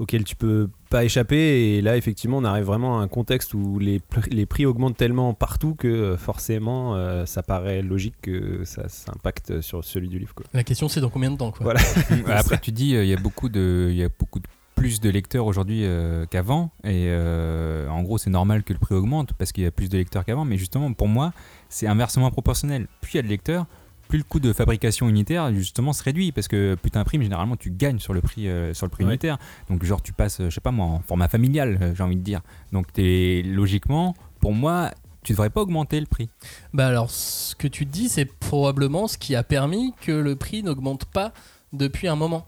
auquel 0.00 0.24
tu 0.24 0.34
peux 0.34 0.68
pas 0.88 1.04
échapper. 1.04 1.76
Et 1.76 1.82
là, 1.82 1.96
effectivement, 1.96 2.38
on 2.38 2.44
arrive 2.44 2.64
vraiment 2.64 2.98
à 2.98 3.02
un 3.02 3.06
contexte 3.08 3.54
où 3.54 3.78
les, 3.78 3.98
pr- 4.00 4.28
les 4.32 4.46
prix 4.46 4.66
augmentent 4.66 4.96
tellement 4.96 5.34
partout 5.34 5.74
que 5.76 5.86
euh, 5.86 6.16
forcément, 6.16 6.96
euh, 6.96 7.26
ça 7.26 7.42
paraît 7.44 7.82
logique 7.82 8.14
que 8.22 8.64
ça, 8.64 8.88
ça 8.88 9.12
impacte 9.14 9.60
sur 9.60 9.84
celui 9.84 10.08
du 10.08 10.18
livre. 10.18 10.34
Quoi. 10.34 10.46
La 10.54 10.64
question, 10.64 10.88
c'est 10.88 11.00
dans 11.00 11.10
combien 11.10 11.30
de 11.30 11.36
temps 11.36 11.52
quoi? 11.52 11.62
Voilà. 11.62 11.80
Après, 12.38 12.58
tu 12.58 12.72
dis, 12.72 12.96
euh, 12.96 13.04
il 13.04 13.10
y 13.10 13.14
a 13.14 13.20
beaucoup 13.20 13.48
de, 13.48 13.88
il 13.90 13.96
y 13.96 14.02
a 14.02 14.08
beaucoup 14.08 14.40
de 14.40 14.46
plus 14.74 14.98
de 15.00 15.10
lecteurs 15.10 15.44
aujourd'hui 15.44 15.82
euh, 15.84 16.24
qu'avant, 16.24 16.70
et 16.84 17.08
euh, 17.10 17.86
en 17.88 18.02
gros, 18.02 18.16
c'est 18.16 18.30
normal 18.30 18.62
que 18.62 18.72
le 18.72 18.78
prix 18.78 18.94
augmente 18.94 19.34
parce 19.34 19.52
qu'il 19.52 19.62
y 19.62 19.66
a 19.66 19.70
plus 19.70 19.90
de 19.90 19.98
lecteurs 19.98 20.24
qu'avant. 20.24 20.46
Mais 20.46 20.56
justement, 20.56 20.90
pour 20.94 21.06
moi, 21.08 21.34
c'est 21.68 21.86
inversement 21.86 22.30
proportionnel. 22.30 22.86
Plus 23.02 23.12
il 23.12 23.16
y 23.16 23.20
a 23.20 23.22
de 23.22 23.28
lecteurs, 23.28 23.66
plus 24.10 24.18
le 24.18 24.24
coût 24.24 24.40
de 24.40 24.52
fabrication 24.52 25.08
unitaire 25.08 25.54
justement 25.54 25.92
se 25.94 26.02
réduit 26.02 26.32
parce 26.32 26.48
que 26.48 26.74
plus 26.74 26.90
t'imprimes, 26.90 27.22
généralement, 27.22 27.56
tu 27.56 27.70
gagnes 27.70 27.98
sur 28.00 28.12
le 28.12 28.20
prix, 28.20 28.48
euh, 28.48 28.74
sur 28.74 28.84
le 28.86 28.90
prix 28.90 29.04
Ouais. 29.04 29.10
unitaire. 29.12 29.38
Donc, 29.70 29.82
genre, 29.84 30.02
tu 30.02 30.12
passes, 30.12 30.42
je 30.42 30.50
sais 30.50 30.60
pas 30.60 30.72
moi, 30.72 30.86
en 30.86 30.98
format 31.00 31.28
familial, 31.28 31.78
euh, 31.80 31.94
j'ai 31.94 32.02
envie 32.02 32.16
de 32.16 32.22
dire. 32.22 32.40
Donc, 32.72 32.86
logiquement, 32.98 34.14
pour 34.40 34.52
moi, 34.52 34.90
tu 35.22 35.32
devrais 35.32 35.50
pas 35.50 35.60
augmenter 35.62 36.00
le 36.00 36.06
prix. 36.06 36.28
Bah 36.74 36.88
alors, 36.88 37.10
ce 37.10 37.54
que 37.54 37.68
tu 37.68 37.86
dis, 37.86 38.08
c'est 38.08 38.24
probablement 38.24 39.06
ce 39.06 39.16
qui 39.18 39.34
a 39.36 39.42
permis 39.42 39.94
que 40.00 40.12
le 40.12 40.34
prix 40.36 40.62
n'augmente 40.62 41.04
pas 41.04 41.32
depuis 41.72 42.08
un 42.08 42.16
moment. 42.16 42.46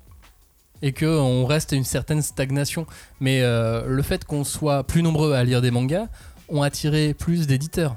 Et 0.84 0.92
qu'on 0.92 1.44
reste 1.46 1.72
à 1.72 1.76
une 1.76 1.84
certaine 1.84 2.22
stagnation. 2.22 2.86
Mais 3.20 3.40
euh, 3.42 3.86
le 3.86 4.02
fait 4.02 4.24
qu'on 4.24 4.42
soit 4.42 4.84
plus 4.84 5.02
nombreux 5.02 5.32
à 5.34 5.44
lire 5.44 5.62
des 5.62 5.70
mangas 5.70 6.08
ont 6.48 6.62
attiré 6.62 7.14
plus 7.14 7.46
d'éditeurs 7.46 7.96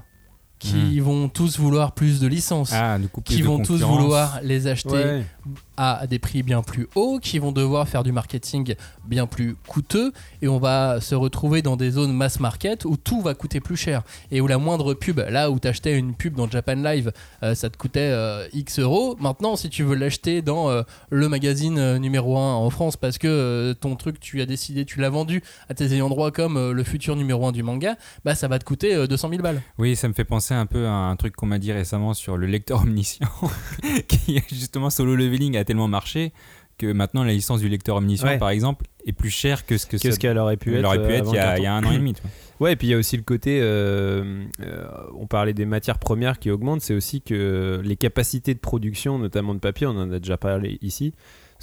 qui 0.59 0.99
vont 0.99 1.29
tous 1.29 1.59
vouloir 1.59 1.91
plus 1.91 2.19
de 2.19 2.27
licences, 2.27 2.71
Ah, 2.73 2.97
du 2.97 3.07
coup, 3.07 3.21
plus 3.21 3.35
qui 3.35 3.41
de 3.41 3.47
vont 3.47 3.59
tous 3.61 3.81
vouloir 3.81 4.39
les 4.41 4.67
acheter 4.67 4.89
Ouais. 4.95 5.23
à 5.77 6.07
des 6.07 6.17
prix 6.17 6.41
bien 6.41 6.63
plus 6.63 6.87
hauts, 6.95 7.19
qui 7.21 7.37
vont 7.37 7.51
devoir 7.51 7.87
faire 7.87 8.01
du 8.03 8.11
marketing 8.11 8.73
bien 9.05 9.27
plus 9.27 9.55
coûteux, 9.67 10.11
et 10.41 10.47
on 10.47 10.57
va 10.57 11.01
se 11.01 11.13
retrouver 11.13 11.61
dans 11.61 11.75
des 11.75 11.91
zones 11.91 12.13
mass 12.13 12.39
market 12.39 12.85
où 12.85 12.95
tout 12.97 13.21
va 13.21 13.33
coûter 13.35 13.59
plus 13.59 13.75
cher, 13.75 14.01
et 14.31 14.39
où 14.41 14.47
la 14.47 14.57
moindre 14.57 14.93
pub, 14.95 15.19
là 15.19 15.51
où 15.51 15.59
tu 15.59 15.67
achetais 15.67 15.95
une 15.97 16.15
pub 16.15 16.35
dans 16.35 16.49
Japan 16.49 16.75
Live, 16.75 17.11
euh, 17.43 17.53
ça 17.53 17.69
te 17.69 17.77
coûtait 17.77 17.99
euh, 18.11 18.47
X 18.53 18.79
euros, 18.79 19.17
maintenant 19.19 19.55
si 19.57 19.69
tu 19.69 19.83
veux 19.83 19.95
l'acheter 19.95 20.41
dans 20.41 20.69
euh, 20.69 20.81
le 21.11 21.27
magazine 21.29 21.77
euh, 21.77 21.99
numéro 21.99 22.37
1 22.37 22.53
en 22.55 22.69
France, 22.69 22.95
parce 22.97 23.17
que 23.17 23.27
euh, 23.27 23.73
ton 23.73 23.95
truc, 23.97 24.19
tu 24.21 24.41
as 24.41 24.45
décidé, 24.45 24.85
tu 24.85 24.99
l'as 25.01 25.09
vendu 25.09 25.43
à 25.69 25.73
tes 25.73 25.91
ayants 25.93 26.09
droit 26.09 26.31
comme 26.31 26.55
euh, 26.57 26.71
le 26.73 26.83
futur 26.83 27.15
numéro 27.17 27.45
1 27.45 27.51
du 27.51 27.61
manga, 27.61 27.97
bah 28.23 28.33
ça 28.33 28.47
va 28.47 28.57
te 28.57 28.63
coûter 28.63 28.95
euh, 28.95 29.05
200 29.07 29.29
000 29.29 29.41
balles. 29.43 29.61
Oui, 29.77 29.95
ça 29.97 30.07
me 30.07 30.13
fait 30.13 30.23
penser 30.23 30.44
un 30.53 30.65
peu 30.65 30.85
à 30.87 30.91
un 30.93 31.15
truc 31.15 31.35
qu'on 31.35 31.45
m'a 31.47 31.59
dit 31.59 31.71
récemment 31.71 32.13
sur 32.13 32.37
le 32.37 32.45
lecteur 32.47 32.81
omniscient, 32.83 33.27
qui 34.07 34.41
justement 34.49 34.89
solo 34.89 35.15
leveling 35.15 35.57
a 35.57 35.63
tellement 35.63 35.87
marché 35.87 36.31
que 36.77 36.91
maintenant 36.91 37.23
la 37.23 37.31
licence 37.31 37.61
du 37.61 37.69
lecteur 37.69 37.95
omniscient, 37.95 38.27
Ouais. 38.27 38.37
par 38.37 38.49
exemple, 38.49 38.85
est 39.05 39.13
plus 39.13 39.29
chère 39.29 39.65
que 39.65 39.77
ce 39.77 39.85
que 39.85 39.97
ça 39.97 40.09
qu'elle 40.17 40.37
aurait 40.37 40.57
pu 40.57 40.75
être, 40.75 40.83
aurait 40.85 40.97
pu 40.97 41.13
euh, 41.13 41.17
être 41.17 41.31
il 41.31 41.35
y, 41.35 41.39
a, 41.39 41.53
le 41.53 41.61
il 41.61 41.63
y 41.63 41.67
a 41.67 41.73
un 41.73 41.83
an 41.85 41.91
et 41.91 41.97
demi. 41.97 42.13
tu 42.15 42.21
vois. 42.21 42.31
Ouais, 42.59 42.73
et 42.73 42.75
puis 42.75 42.87
il 42.87 42.91
y 42.91 42.93
a 42.93 42.97
aussi 42.97 43.15
le 43.15 43.23
côté, 43.23 43.59
euh, 43.61 44.43
euh, 44.61 44.85
on 45.17 45.25
parlait 45.25 45.53
des 45.53 45.65
matières 45.65 45.99
premières 45.99 46.37
qui 46.37 46.51
augmentent, 46.51 46.81
c'est 46.81 46.93
aussi 46.93 47.21
que 47.21 47.81
les 47.83 47.95
capacités 47.95 48.53
de 48.53 48.59
production, 48.59 49.19
notamment 49.19 49.53
de 49.53 49.59
papier, 49.59 49.87
on 49.87 49.91
en 49.91 50.11
a 50.11 50.19
déjà 50.19 50.37
parlé 50.37 50.77
ici, 50.81 51.13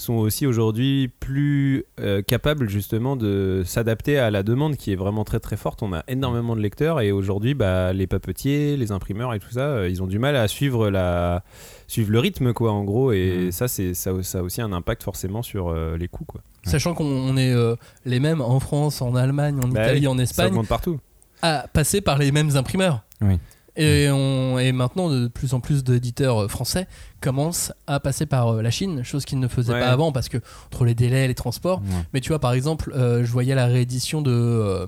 sont 0.02 0.14
aussi 0.14 0.46
aujourd'hui 0.46 1.08
plus 1.20 1.84
euh, 2.00 2.20
capables 2.22 2.69
justement 2.69 3.16
de 3.16 3.62
s'adapter 3.64 4.19
à 4.19 4.31
la 4.31 4.43
demande 4.43 4.76
qui 4.76 4.93
est 4.93 4.96
vraiment 4.96 5.25
très 5.25 5.40
très 5.40 5.56
forte. 5.56 5.82
On 5.82 5.93
a 5.93 6.02
énormément 6.08 6.54
de 6.56 6.60
lecteurs 6.60 7.00
et 7.00 7.12
aujourd'hui, 7.12 7.54
bah, 7.54 7.93
les 7.93 8.06
papetiers, 8.06 8.76
les 8.76 8.93
imprimeurs 8.93 9.32
et 9.34 9.38
tout 9.38 9.50
ça, 9.50 9.60
euh, 9.60 9.88
ils 9.88 10.02
ont 10.02 10.06
du 10.06 10.19
mal 10.19 10.37
à 10.37 10.49
suivre 10.49 10.90
la 10.90 11.43
suivre 11.87 12.10
le 12.10 12.19
rythme 12.19 12.52
quoi 12.52 12.72
en 12.72 12.84
gros 12.84 13.12
et 13.12 13.37
Mhm. 13.46 13.52
ça 13.52 13.69
c'est 13.69 13.94
ça, 13.94 14.12
ça 14.22 14.38
a 14.38 14.43
aussi 14.43 14.60
un 14.62 14.72
impact 14.72 15.02
forcément 15.02 15.43
sur 15.43 15.69
euh, 15.69 15.96
les 15.96 16.08
coûts 16.08 16.25
quoi. 16.25 16.40
Sachant 16.64 16.94
qu'on 16.94 17.04
on 17.04 17.37
est 17.37 17.52
euh, 17.52 17.76
les 18.04 18.20
mêmes 18.20 18.40
en 18.40 18.60
France, 18.60 19.02
en 19.02 19.14
Allemagne, 19.14 19.58
en 19.62 19.69
Bah 19.69 19.82
Italie, 19.84 20.00
oui, 20.00 20.06
en 20.06 20.16
Ça 20.16 20.22
Espagne, 20.22 20.49
augmente 20.52 20.69
partout. 20.69 20.99
à 21.43 21.66
passer 21.72 22.00
par 22.00 22.19
les 22.19 22.32
mêmes 22.32 22.56
imprimeurs. 22.56 23.02
Oui. 23.20 23.38
Et, 23.76 24.08
on, 24.10 24.58
et 24.58 24.70
maintenant, 24.72 25.08
de 25.08 25.28
plus 25.28 25.54
en 25.54 25.60
plus 25.60 25.82
d'éditeurs 25.82 26.42
euh, 26.42 26.48
français 26.48 26.86
commencent 27.20 27.72
à 27.86 28.00
passer 28.00 28.26
par 28.26 28.48
euh, 28.48 28.62
la 28.62 28.70
Chine, 28.70 29.02
chose 29.02 29.24
qu'ils 29.24 29.40
ne 29.40 29.48
faisaient 29.48 29.72
Ouais. 29.72 29.80
pas 29.80 29.88
avant 29.88 30.12
parce 30.12 30.28
que 30.28 30.37
entre 30.66 30.85
les 30.85 30.94
délais, 30.94 31.26
les 31.26 31.35
transports. 31.35 31.80
Ouais. 31.80 32.02
Mais 32.12 32.20
tu 32.20 32.28
vois, 32.28 32.38
par 32.38 32.52
exemple, 32.52 32.92
euh, 32.94 33.25
je 33.25 33.30
voyais 33.32 33.54
la 33.54 33.66
réédition 33.66 34.20
de, 34.20 34.30
euh, 34.30 34.87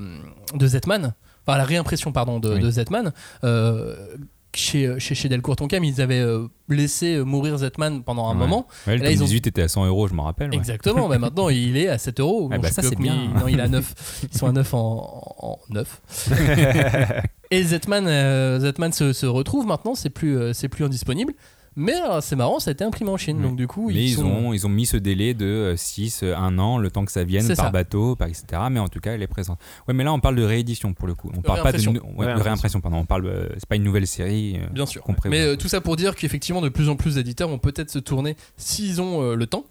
de 0.54 0.66
Zetman, 0.66 1.14
enfin 1.46 1.56
la 1.56 1.64
réimpression, 1.64 2.12
pardon, 2.12 2.40
de, 2.40 2.54
Oui. 2.54 2.60
de 2.60 2.70
Zetman. 2.70 3.12
euh, 3.44 3.96
chez, 4.56 4.98
chez, 4.98 5.14
chez 5.14 5.28
Delcourt 5.28 5.56
ils 5.82 6.00
avaient 6.00 6.20
euh, 6.20 6.46
laissé 6.68 7.18
mourir 7.24 7.58
Zetman 7.58 8.02
pendant 8.02 8.26
un 8.28 8.32
Ouais. 8.32 8.38
moment. 8.38 8.66
Ouais, 8.86 8.96
le 8.96 9.02
Là, 9.02 9.08
tome 9.08 9.12
ils 9.14 9.22
ont- 9.22 9.26
18 9.26 9.46
était 9.48 9.62
à 9.62 9.68
100 9.68 9.86
euros, 9.86 10.08
je 10.08 10.14
m'en 10.14 10.24
rappelle. 10.24 10.50
ouais. 10.50 10.56
Exactement, 10.56 11.08
mais 11.08 11.18
maintenant 11.18 11.48
il 11.48 11.76
est 11.76 11.88
à 11.88 11.98
7 11.98 12.20
euros. 12.20 12.48
Ah 12.52 12.58
bah 12.58 12.70
ça, 12.70 12.82
c'est 12.82 12.96
bien. 12.98 13.14
il- 13.14 13.38
Non, 13.40 13.48
il 13.48 13.58
est 13.58 13.62
à 13.62 13.68
9. 13.68 13.94
Ils 14.32 14.36
sont 14.38 14.46
à 14.46 14.52
9 14.52 14.72
en, 14.74 15.34
en 15.38 15.58
9. 15.74 16.00
Et 17.50 17.62
Zetman, 17.62 18.06
euh, 18.08 18.58
Zetman 18.60 18.92
se, 18.92 19.12
se 19.12 19.26
retrouve 19.26 19.66
maintenant, 19.66 19.94
c'est 19.94 20.10
plus, 20.10 20.36
euh, 20.36 20.52
c'est 20.52 20.68
plus 20.68 20.84
indisponible. 20.84 21.34
Mais 21.76 21.94
euh, 22.08 22.20
c'est 22.20 22.36
marrant, 22.36 22.60
ça 22.60 22.70
a 22.70 22.72
été 22.72 22.84
imprimé 22.84 23.10
en 23.10 23.16
Chine. 23.16 23.40
Donc 23.42 23.56
du 23.56 23.66
coup, 23.66 23.88
Mais 23.88 23.94
ils, 23.94 24.08
ils, 24.10 24.14
sont- 24.14 24.24
ont, 24.24 24.52
ils 24.52 24.64
ont 24.66 24.68
mis 24.70 24.86
ce 24.86 24.96
délai 24.96 25.34
de 25.34 25.74
6, 25.76 26.22
1 26.22 26.58
an, 26.58 26.78
le 26.78 26.90
temps 26.90 27.04
que 27.04 27.10
ça 27.12 27.24
vienne 27.24 27.46
par 27.48 27.56
ça. 27.56 27.70
bateau, 27.70 28.14
par 28.16 28.28
etc. 28.28 28.44
Mais 28.70 28.78
en 28.80 28.88
tout 28.88 29.00
cas, 29.00 29.12
elle 29.14 29.22
est 29.22 29.26
présente. 29.26 29.58
Ouais, 29.88 29.94
mais 29.94 30.04
là, 30.04 30.12
on 30.12 30.20
parle 30.20 30.36
de 30.36 30.44
réédition 30.44 30.92
pour 30.94 31.08
le 31.08 31.14
coup. 31.14 31.30
On 31.36 31.42
parle 31.42 31.62
pas 31.62 31.72
de, 31.72 31.78
Réimpression. 31.78 31.92
nou- 31.92 32.00
ouais, 32.00 32.06
de 32.06 32.14
Réimpression. 32.26 32.44
réimpression, 32.44 32.80
pardon. 32.80 32.98
On 32.98 33.04
parle, 33.06 33.26
euh, 33.26 33.48
c'est 33.54 33.68
pas 33.68 33.76
une 33.76 33.82
nouvelle 33.84 34.06
série. 34.06 34.58
euh, 34.60 34.66
Bien 34.72 34.86
sûr. 34.86 35.02
Mais 35.26 35.40
euh, 35.40 35.56
tout 35.56 35.68
ça 35.68 35.80
pour 35.80 35.96
dire 35.96 36.14
qu'effectivement, 36.14 36.60
de 36.60 36.68
plus 36.68 36.88
en 36.88 36.96
plus 36.96 37.16
d'éditeurs 37.16 37.48
vont 37.48 37.58
peut-être 37.58 37.90
se 37.90 37.98
tourner, 37.98 38.36
s'ils 38.56 39.00
ont 39.00 39.22
euh, 39.22 39.34
le 39.34 39.46
temps, 39.46 39.64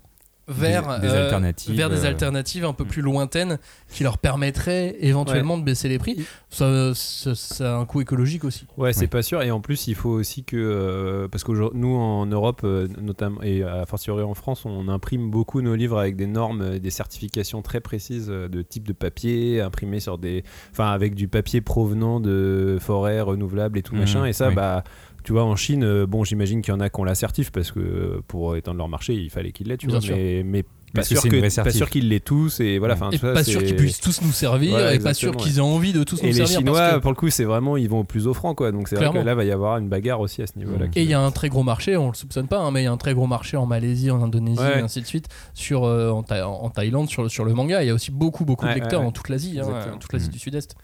vers 0.47 0.99
Des- 0.99 1.07
des 1.07 1.13
euh, 1.13 1.23
alternatives, 1.25 1.75
vers 1.75 1.89
des 1.89 2.03
euh, 2.05 2.09
alternatives 2.09 2.65
un 2.65 2.73
peu 2.73 2.83
mm. 2.83 2.87
plus 2.87 3.01
lointaines 3.01 3.59
qui 3.89 4.03
leur 4.03 4.17
permettraient 4.17 4.95
éventuellement 4.99 5.57
de 5.57 5.63
baisser 5.63 5.87
les 5.87 5.99
prix. 5.99 6.25
Ça, 6.49 6.91
ça, 6.93 7.33
ça 7.35 7.75
a 7.75 7.77
un 7.79 7.85
coût 7.85 8.01
écologique 8.01 8.43
aussi. 8.43 8.65
Ouais, 8.77 8.91
c'est 8.93 9.01
Oui. 9.01 9.07
pas 9.07 9.21
sûr. 9.23 9.41
Et 9.41 9.51
en 9.51 9.61
plus, 9.61 9.87
il 9.87 9.95
faut 9.95 10.09
aussi 10.09 10.43
que. 10.43 10.57
euh, 10.57 11.27
parce 11.29 11.43
que 11.43 11.51
nous, 11.73 11.95
en 11.95 12.25
Europe, 12.25 12.61
euh, 12.63 12.87
notamment, 13.01 13.41
et 13.41 13.63
à 13.63 13.85
fortiori 13.85 14.21
en 14.23 14.33
France, 14.33 14.65
on 14.65 14.87
imprime 14.89 15.31
beaucoup 15.31 15.61
nos 15.61 15.75
livres 15.75 15.97
avec 15.97 16.15
des 16.15 16.27
normes 16.27 16.73
et 16.73 16.79
des 16.79 16.89
certifications 16.91 17.61
très 17.61 17.79
précises 17.79 18.27
de 18.27 18.61
type 18.61 18.87
de 18.87 18.93
papier, 18.93 19.61
imprimé 19.61 19.99
sur 19.99 20.17
des. 20.17 20.43
Enfin, 20.71 20.89
avec 20.91 21.15
du 21.15 21.27
papier 21.27 21.61
provenant 21.61 22.19
de 22.19 22.77
forêts 22.81 23.21
renouvelables 23.21 23.77
et 23.77 23.81
tout 23.81 23.93
Mhm, 23.93 24.01
machin. 24.01 24.25
Et 24.25 24.33
ça, 24.33 24.49
oui. 24.49 24.55
bah. 24.55 24.83
Tu 25.23 25.31
vois, 25.31 25.43
en 25.43 25.55
Chine, 25.55 25.83
euh, 25.83 26.05
bon, 26.05 26.23
j'imagine 26.23 26.61
qu'il 26.61 26.73
y 26.73 26.77
en 26.77 26.79
a 26.79 26.89
qui 26.89 26.99
ont 26.99 27.03
l'assertif 27.03 27.51
parce 27.51 27.71
que 27.71 27.79
euh, 27.79 28.21
pour 28.27 28.55
étendre 28.55 28.77
leur 28.77 28.89
marché, 28.89 29.13
il 29.13 29.29
fallait 29.29 29.51
qu'ils 29.51 29.67
l'aient, 29.67 29.77
tu 29.77 29.87
Bien 29.87 29.97
vois. 29.99 30.05
sûr. 30.05 30.15
Mais, 30.15 30.43
mais 30.43 30.63
pas 30.93 31.01
Parce 31.01 31.09
que 31.09 31.15
sûr 31.15 31.29
que- 31.29 31.61
pas 31.63 31.71
sûr 31.71 31.89
qu'ils 31.89 32.07
l'aient 32.07 32.19
tous 32.19 32.59
et 32.59 32.77
voilà. 32.79 32.93
Enfin, 32.93 33.09
pas 33.33 33.43
sûr 33.43 33.63
qu'ils 33.63 33.75
puissent 33.75 33.99
tous 33.99 34.21
nous 34.21 34.31
servir, 34.31 34.75
Ouais, 34.75 34.95
et 34.95 34.99
pas 34.99 35.13
sûr 35.13 35.35
qu'ils 35.35 35.57
aient 35.57 35.61
envie 35.61 35.91
de 35.91 36.03
tous 36.03 36.21
nous 36.21 36.29
Et 36.29 36.31
les 36.31 36.37
servir. 36.45 36.59
Chinois, 36.59 36.77
parce 36.79 36.93
que- 36.95 36.99
pour 36.99 37.11
le 37.11 37.15
coup, 37.15 37.29
c'est 37.29 37.43
vraiment, 37.45 37.77
ils 37.77 37.89
vont 37.89 37.99
au 38.01 38.03
plus 38.03 38.27
offrant, 38.27 38.53
quoi. 38.55 38.71
Donc 38.71 38.87
c'est 38.87 38.95
vrai 38.95 39.05
que 39.05 39.11
Clairement. 39.11 39.25
là, 39.25 39.35
va 39.35 39.43
y 39.43 39.51
avoir 39.51 39.77
une 39.79 39.89
bagarre 39.89 40.19
aussi 40.19 40.41
à 40.41 40.47
ce 40.47 40.57
niveau-là. 40.57 40.85
Et 40.95 41.01
il 41.03 41.09
y 41.09 41.13
a 41.13 41.19
un 41.19 41.31
très 41.31 41.49
gros 41.49 41.63
marché, 41.63 41.97
on 41.97 42.09
le 42.09 42.13
soupçonne 42.13 42.47
pas, 42.47 42.59
hein, 42.59 42.71
mais 42.71 42.81
il 42.81 42.83
y 42.85 42.87
a 42.87 42.91
un 42.91 42.97
très 42.97 43.13
gros 43.13 43.27
marché 43.27 43.57
en 43.57 43.65
Malaisie, 43.65 44.11
en 44.11 44.21
Indonésie, 44.21 44.61
Ouais. 44.61 44.79
et 44.79 44.81
ainsi 44.81 45.01
de 45.01 45.07
suite, 45.07 45.27
sur, 45.53 45.83
euh, 45.83 46.11
en, 46.11 46.21
Thaï- 46.23 46.43
en 46.43 46.69
Thaïlande, 46.69 47.09
sur, 47.09 47.23
le- 47.23 47.29
sur 47.29 47.43
le 47.43 47.53
manga. 47.53 47.81
Il 47.83 47.87
y 47.87 47.89
a 47.89 47.93
aussi 47.93 48.11
beaucoup, 48.11 48.45
beaucoup 48.45 48.65
Ouais, 48.65 48.75
de 48.75 48.79
lecteurs 48.79 48.99
ouais, 48.99 49.05
dans 49.07 49.11
toute 49.11 49.29
l'Asie, 49.29 49.59
hein, 49.59 49.67
toute 49.99 50.13
l'Asie 50.13 50.29
Mm. 50.29 50.31
du 50.31 50.39
Sud-Est. 50.39 50.75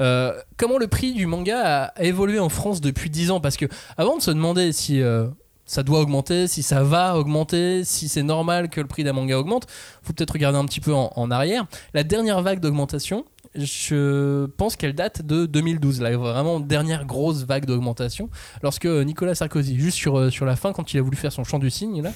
Euh, 0.00 0.32
comment 0.56 0.78
le 0.78 0.88
prix 0.88 1.12
du 1.14 1.26
manga 1.26 1.60
a, 1.62 1.82
a 1.84 2.02
évolué 2.02 2.40
en 2.40 2.48
France 2.48 2.80
depuis 2.80 3.10
10 3.10 3.30
ans? 3.30 3.40
Parce 3.40 3.56
que 3.56 3.66
avant 3.96 4.16
de 4.16 4.22
se 4.22 4.30
demander 4.32 4.72
si 4.72 5.00
euh, 5.00 5.28
ça 5.66 5.82
doit 5.82 6.00
augmenter, 6.00 6.46
si 6.46 6.62
ça 6.62 6.82
va 6.82 7.16
augmenter, 7.16 7.84
si 7.84 8.08
c'est 8.08 8.22
normal 8.22 8.68
que 8.68 8.80
le 8.80 8.86
prix 8.86 9.04
d'un 9.04 9.12
manga 9.12 9.38
augmente, 9.38 9.66
faut 10.02 10.12
peut-être 10.12 10.32
regarder 10.32 10.58
un 10.58 10.64
petit 10.64 10.80
peu 10.80 10.94
en, 10.94 11.12
en 11.14 11.30
arrière. 11.30 11.66
La 11.94 12.04
dernière 12.04 12.42
vague 12.42 12.60
d'augmentation, 12.60 13.24
je 13.54 14.46
pense 14.46 14.76
qu'elle 14.76 14.94
date 14.94 15.22
de 15.22 15.46
2012, 15.46 16.00
la 16.00 16.16
vraiment 16.16 16.60
dernière 16.60 17.06
grosse 17.06 17.44
vague 17.44 17.66
d'augmentation, 17.66 18.28
lorsque 18.62 18.86
Nicolas 18.86 19.34
Sarkozy, 19.34 19.78
juste 19.78 19.96
sur, 19.96 20.18
euh, 20.18 20.30
sur 20.30 20.44
la 20.44 20.56
fin, 20.56 20.72
quand 20.72 20.92
il 20.92 20.98
a 20.98 21.02
voulu 21.02 21.16
faire 21.16 21.32
son 21.32 21.44
chant 21.44 21.58
du 21.58 21.70
cygne, 21.70 22.02
là, 22.02 22.12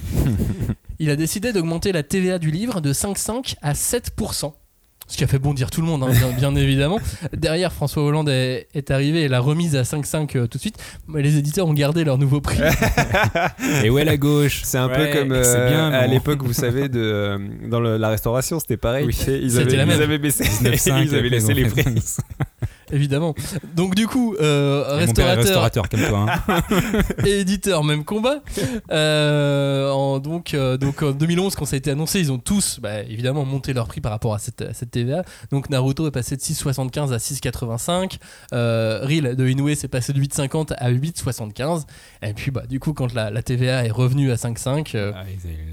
il 0.98 1.10
a 1.10 1.16
décidé 1.16 1.52
d'augmenter 1.52 1.92
la 1.92 2.02
TVA 2.02 2.38
du 2.38 2.50
livre 2.50 2.80
de 2.80 2.92
5,5 2.92 3.54
à 3.62 3.72
7%. 3.72 4.52
Ce 5.10 5.16
qui 5.16 5.24
a 5.24 5.26
fait 5.26 5.38
bondir 5.38 5.70
tout 5.70 5.80
le 5.80 5.86
monde, 5.86 6.02
hein, 6.02 6.10
bien, 6.12 6.28
bien 6.50 6.54
évidemment. 6.54 6.98
Derrière, 7.34 7.72
François 7.72 8.02
Hollande 8.04 8.28
est, 8.28 8.68
est 8.74 8.90
arrivé 8.90 9.22
et 9.22 9.28
l'a 9.28 9.40
remise 9.40 9.74
à 9.74 9.82
5,5 9.82 10.36
euh, 10.36 10.46
tout 10.46 10.58
de 10.58 10.60
suite. 10.60 10.76
Mais 11.08 11.22
les 11.22 11.38
éditeurs 11.38 11.66
ont 11.66 11.72
gardé 11.72 12.04
leur 12.04 12.18
nouveau 12.18 12.40
prix. 12.42 12.58
Et 13.84 13.88
ouais, 13.90 14.04
la 14.04 14.16
gauche. 14.18 14.60
C'est 14.64 14.76
un 14.78 14.88
Ouais, 14.88 15.10
peu 15.12 15.18
comme 15.18 15.32
euh, 15.32 15.68
bien, 15.70 15.90
à 15.92 16.06
bon. 16.06 16.12
l'époque, 16.12 16.42
vous 16.42 16.52
savez, 16.52 16.88
de, 16.90 17.00
euh, 17.00 17.38
dans 17.70 17.80
le- 17.80 17.96
la 17.96 18.08
restauration, 18.10 18.60
c'était 18.60 18.76
pareil. 18.76 19.06
Oui. 19.06 19.16
ils, 19.42 19.58
avaient, 19.58 19.76
la 19.76 19.86
même. 19.86 19.96
ils 19.98 20.02
avaient 20.02 20.18
baissé, 20.18 20.44
19,5, 20.44 21.02
ils 21.04 21.14
avaient 21.14 21.28
laissé 21.30 21.54
les 21.54 21.64
prix. 21.64 21.84
évidemment. 22.92 23.34
Donc, 23.74 23.94
du 23.94 24.06
coup, 24.06 24.34
euh, 24.40 24.84
restaurateur 24.96 25.36
restaurateur 25.42 25.88
comme 25.88 26.00
toi. 26.02 26.26
hein. 26.48 26.62
et 27.26 27.40
éditeur, 27.40 27.84
même 27.84 28.04
combat. 28.04 28.42
Euh, 28.90 29.90
en, 29.90 30.18
donc, 30.18 30.54
euh, 30.54 30.76
donc 30.76 31.02
en 31.02 31.12
2011, 31.12 31.54
quand 31.56 31.64
ça 31.64 31.76
a 31.76 31.78
été 31.78 31.90
annoncé, 31.90 32.20
ils 32.20 32.32
ont 32.32 32.38
tous 32.38 32.78
bah, 32.80 33.02
évidemment 33.02 33.44
monté 33.44 33.72
leur 33.72 33.86
prix 33.86 34.00
par 34.00 34.12
rapport 34.12 34.34
à 34.34 34.38
cette, 34.38 34.62
à 34.62 34.74
cette 34.74 34.90
TVA. 34.90 35.22
Donc 35.50 35.70
Naruto 35.70 36.06
est 36.06 36.10
passé 36.10 36.36
de 36.36 36.40
6,75 36.40 37.12
à 37.12 37.18
6,85. 37.18 38.18
Euh, 38.54 39.00
Reel 39.02 39.36
de 39.36 39.46
Inoue 39.48 39.74
c'est 39.74 39.88
passé 39.88 40.12
de 40.12 40.20
8,50 40.20 40.72
à 40.78 40.90
8,75. 40.90 41.82
Et 42.22 42.32
puis 42.32 42.50
bah, 42.50 42.64
du 42.68 42.80
coup, 42.80 42.92
quand 42.92 43.12
la, 43.14 43.30
la 43.30 43.42
TVA 43.42 43.84
est 43.84 43.90
revenue 43.90 44.30
à 44.32 44.36
5,5, 44.36 44.92
euh, 44.94 45.12
Ah, 45.14 45.24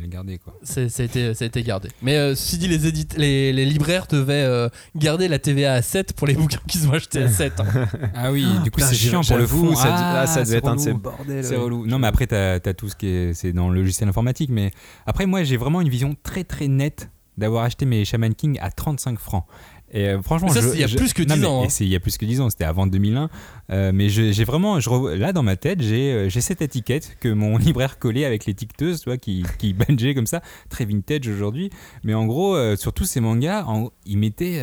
ils 0.04 0.10
gardé 0.10 0.38
quoi. 0.38 0.54
c'est- 0.64 0.90
ça, 0.90 1.04
a 1.04 1.06
été, 1.06 1.34
ça 1.34 1.46
a 1.46 1.48
été 1.48 1.64
gardé. 1.64 1.90
Mais 2.02 2.36
ceci 2.36 2.58
dit, 2.58 2.68
les, 2.68 2.78
les, 3.18 3.54
les 3.54 3.66
libraires 3.66 4.06
devaient 4.10 4.70
garder 4.96 5.28
la 5.28 5.40
TVA 5.40 5.74
à 5.74 5.82
7 5.82 6.14
pour 6.14 6.28
les 6.28 6.34
bouquins 6.36 6.60
qu'ils 6.68 6.88
ont 6.88 6.94
achetés 6.94 7.05
à 7.16 7.28
7. 7.28 7.60
hein. 7.60 7.66
Ah 8.14 8.32
oui, 8.32 8.46
du 8.64 8.72
coup 8.72 8.80
c'est 8.82 8.96
chiant 8.96 9.22
pour 9.22 9.38
le 9.38 9.48
fond. 9.48 9.76
Ça, 9.76 9.88
ah, 9.90 10.22
ah, 10.22 10.28
ça 10.28 10.42
devait 10.42 10.52
c'est 10.52 10.58
être 10.58 10.68
un 10.68 10.76
de 10.76 10.80
ces 10.82 10.94
bordels. 10.94 11.44
C'est 11.44 11.56
relou. 11.56 11.86
Non, 11.86 12.00
mais 12.00 12.08
après, 12.08 12.28
t'as 12.28 12.56
as 12.56 12.74
tout 12.74 12.90
ce 12.90 12.96
qui 12.96 13.08
est. 13.08 13.34
C'est 13.34 13.54
dans 13.54 13.70
le 13.70 13.80
logiciel 13.82 14.10
informatique. 14.10 14.50
Mais 14.52 14.72
après, 15.06 15.26
moi, 15.26 15.44
j'ai 15.44 15.58
vraiment 15.58 15.82
une 15.82 15.90
vision 15.90 16.16
très 16.24 16.44
très 16.44 16.68
nette 16.68 17.10
d'avoir 17.38 17.64
acheté 17.66 17.86
mes 17.86 18.06
Shaman 18.06 18.34
King 18.34 18.58
à 18.62 18.72
35 18.72 19.20
francs. 19.20 19.46
Et 19.92 20.10
euh, 20.10 20.22
franchement, 20.22 20.50
Mais 20.54 20.62
ça, 20.62 20.68
il 20.74 20.80
y 20.80 20.84
a 20.84 20.88
plus 20.88 21.14
que 21.14 21.22
non, 21.24 21.36
10 21.36 21.40
mais 21.42 21.48
ans, 21.48 21.68
il 21.80 21.88
y 21.88 21.96
a 21.96 22.00
plus 22.00 22.18
que 22.18 22.26
10 22.26 22.42
ans, 22.42 22.50
c'était 22.50 22.66
avant 22.66 22.86
2001. 22.88 23.30
Euh, 23.72 23.92
mais 23.94 24.10
j'ai 24.10 24.44
vraiment, 24.44 24.80
je 24.80 25.16
là 25.16 25.32
dans 25.32 25.44
ma 25.44 25.56
tête, 25.56 25.82
j'ai 25.82 26.12
euh, 26.12 26.30
cette 26.30 26.62
étiquette 26.62 27.18
que 27.20 27.30
mon 27.30 27.58
libraire 27.58 27.98
collait 27.98 28.26
avec 28.26 28.46
l'étiqueteuse, 28.46 29.00
tu 29.02 29.10
vois, 29.10 29.18
qui, 29.18 29.44
qui 29.58 29.74
bangeait 29.74 30.14
comme 30.14 30.28
ça, 30.28 30.42
très 30.70 30.86
vintage 30.86 31.28
aujourd'hui. 31.28 31.70
Mais 32.04 32.14
en 32.14 32.26
gros, 32.26 32.56
euh, 32.56 32.76
sur 32.76 32.94
tous 32.94 33.06
ces 33.06 33.22
mangas, 33.22 33.64
en- 33.66 33.90
ils 34.06 34.18
mettaient 34.18 34.60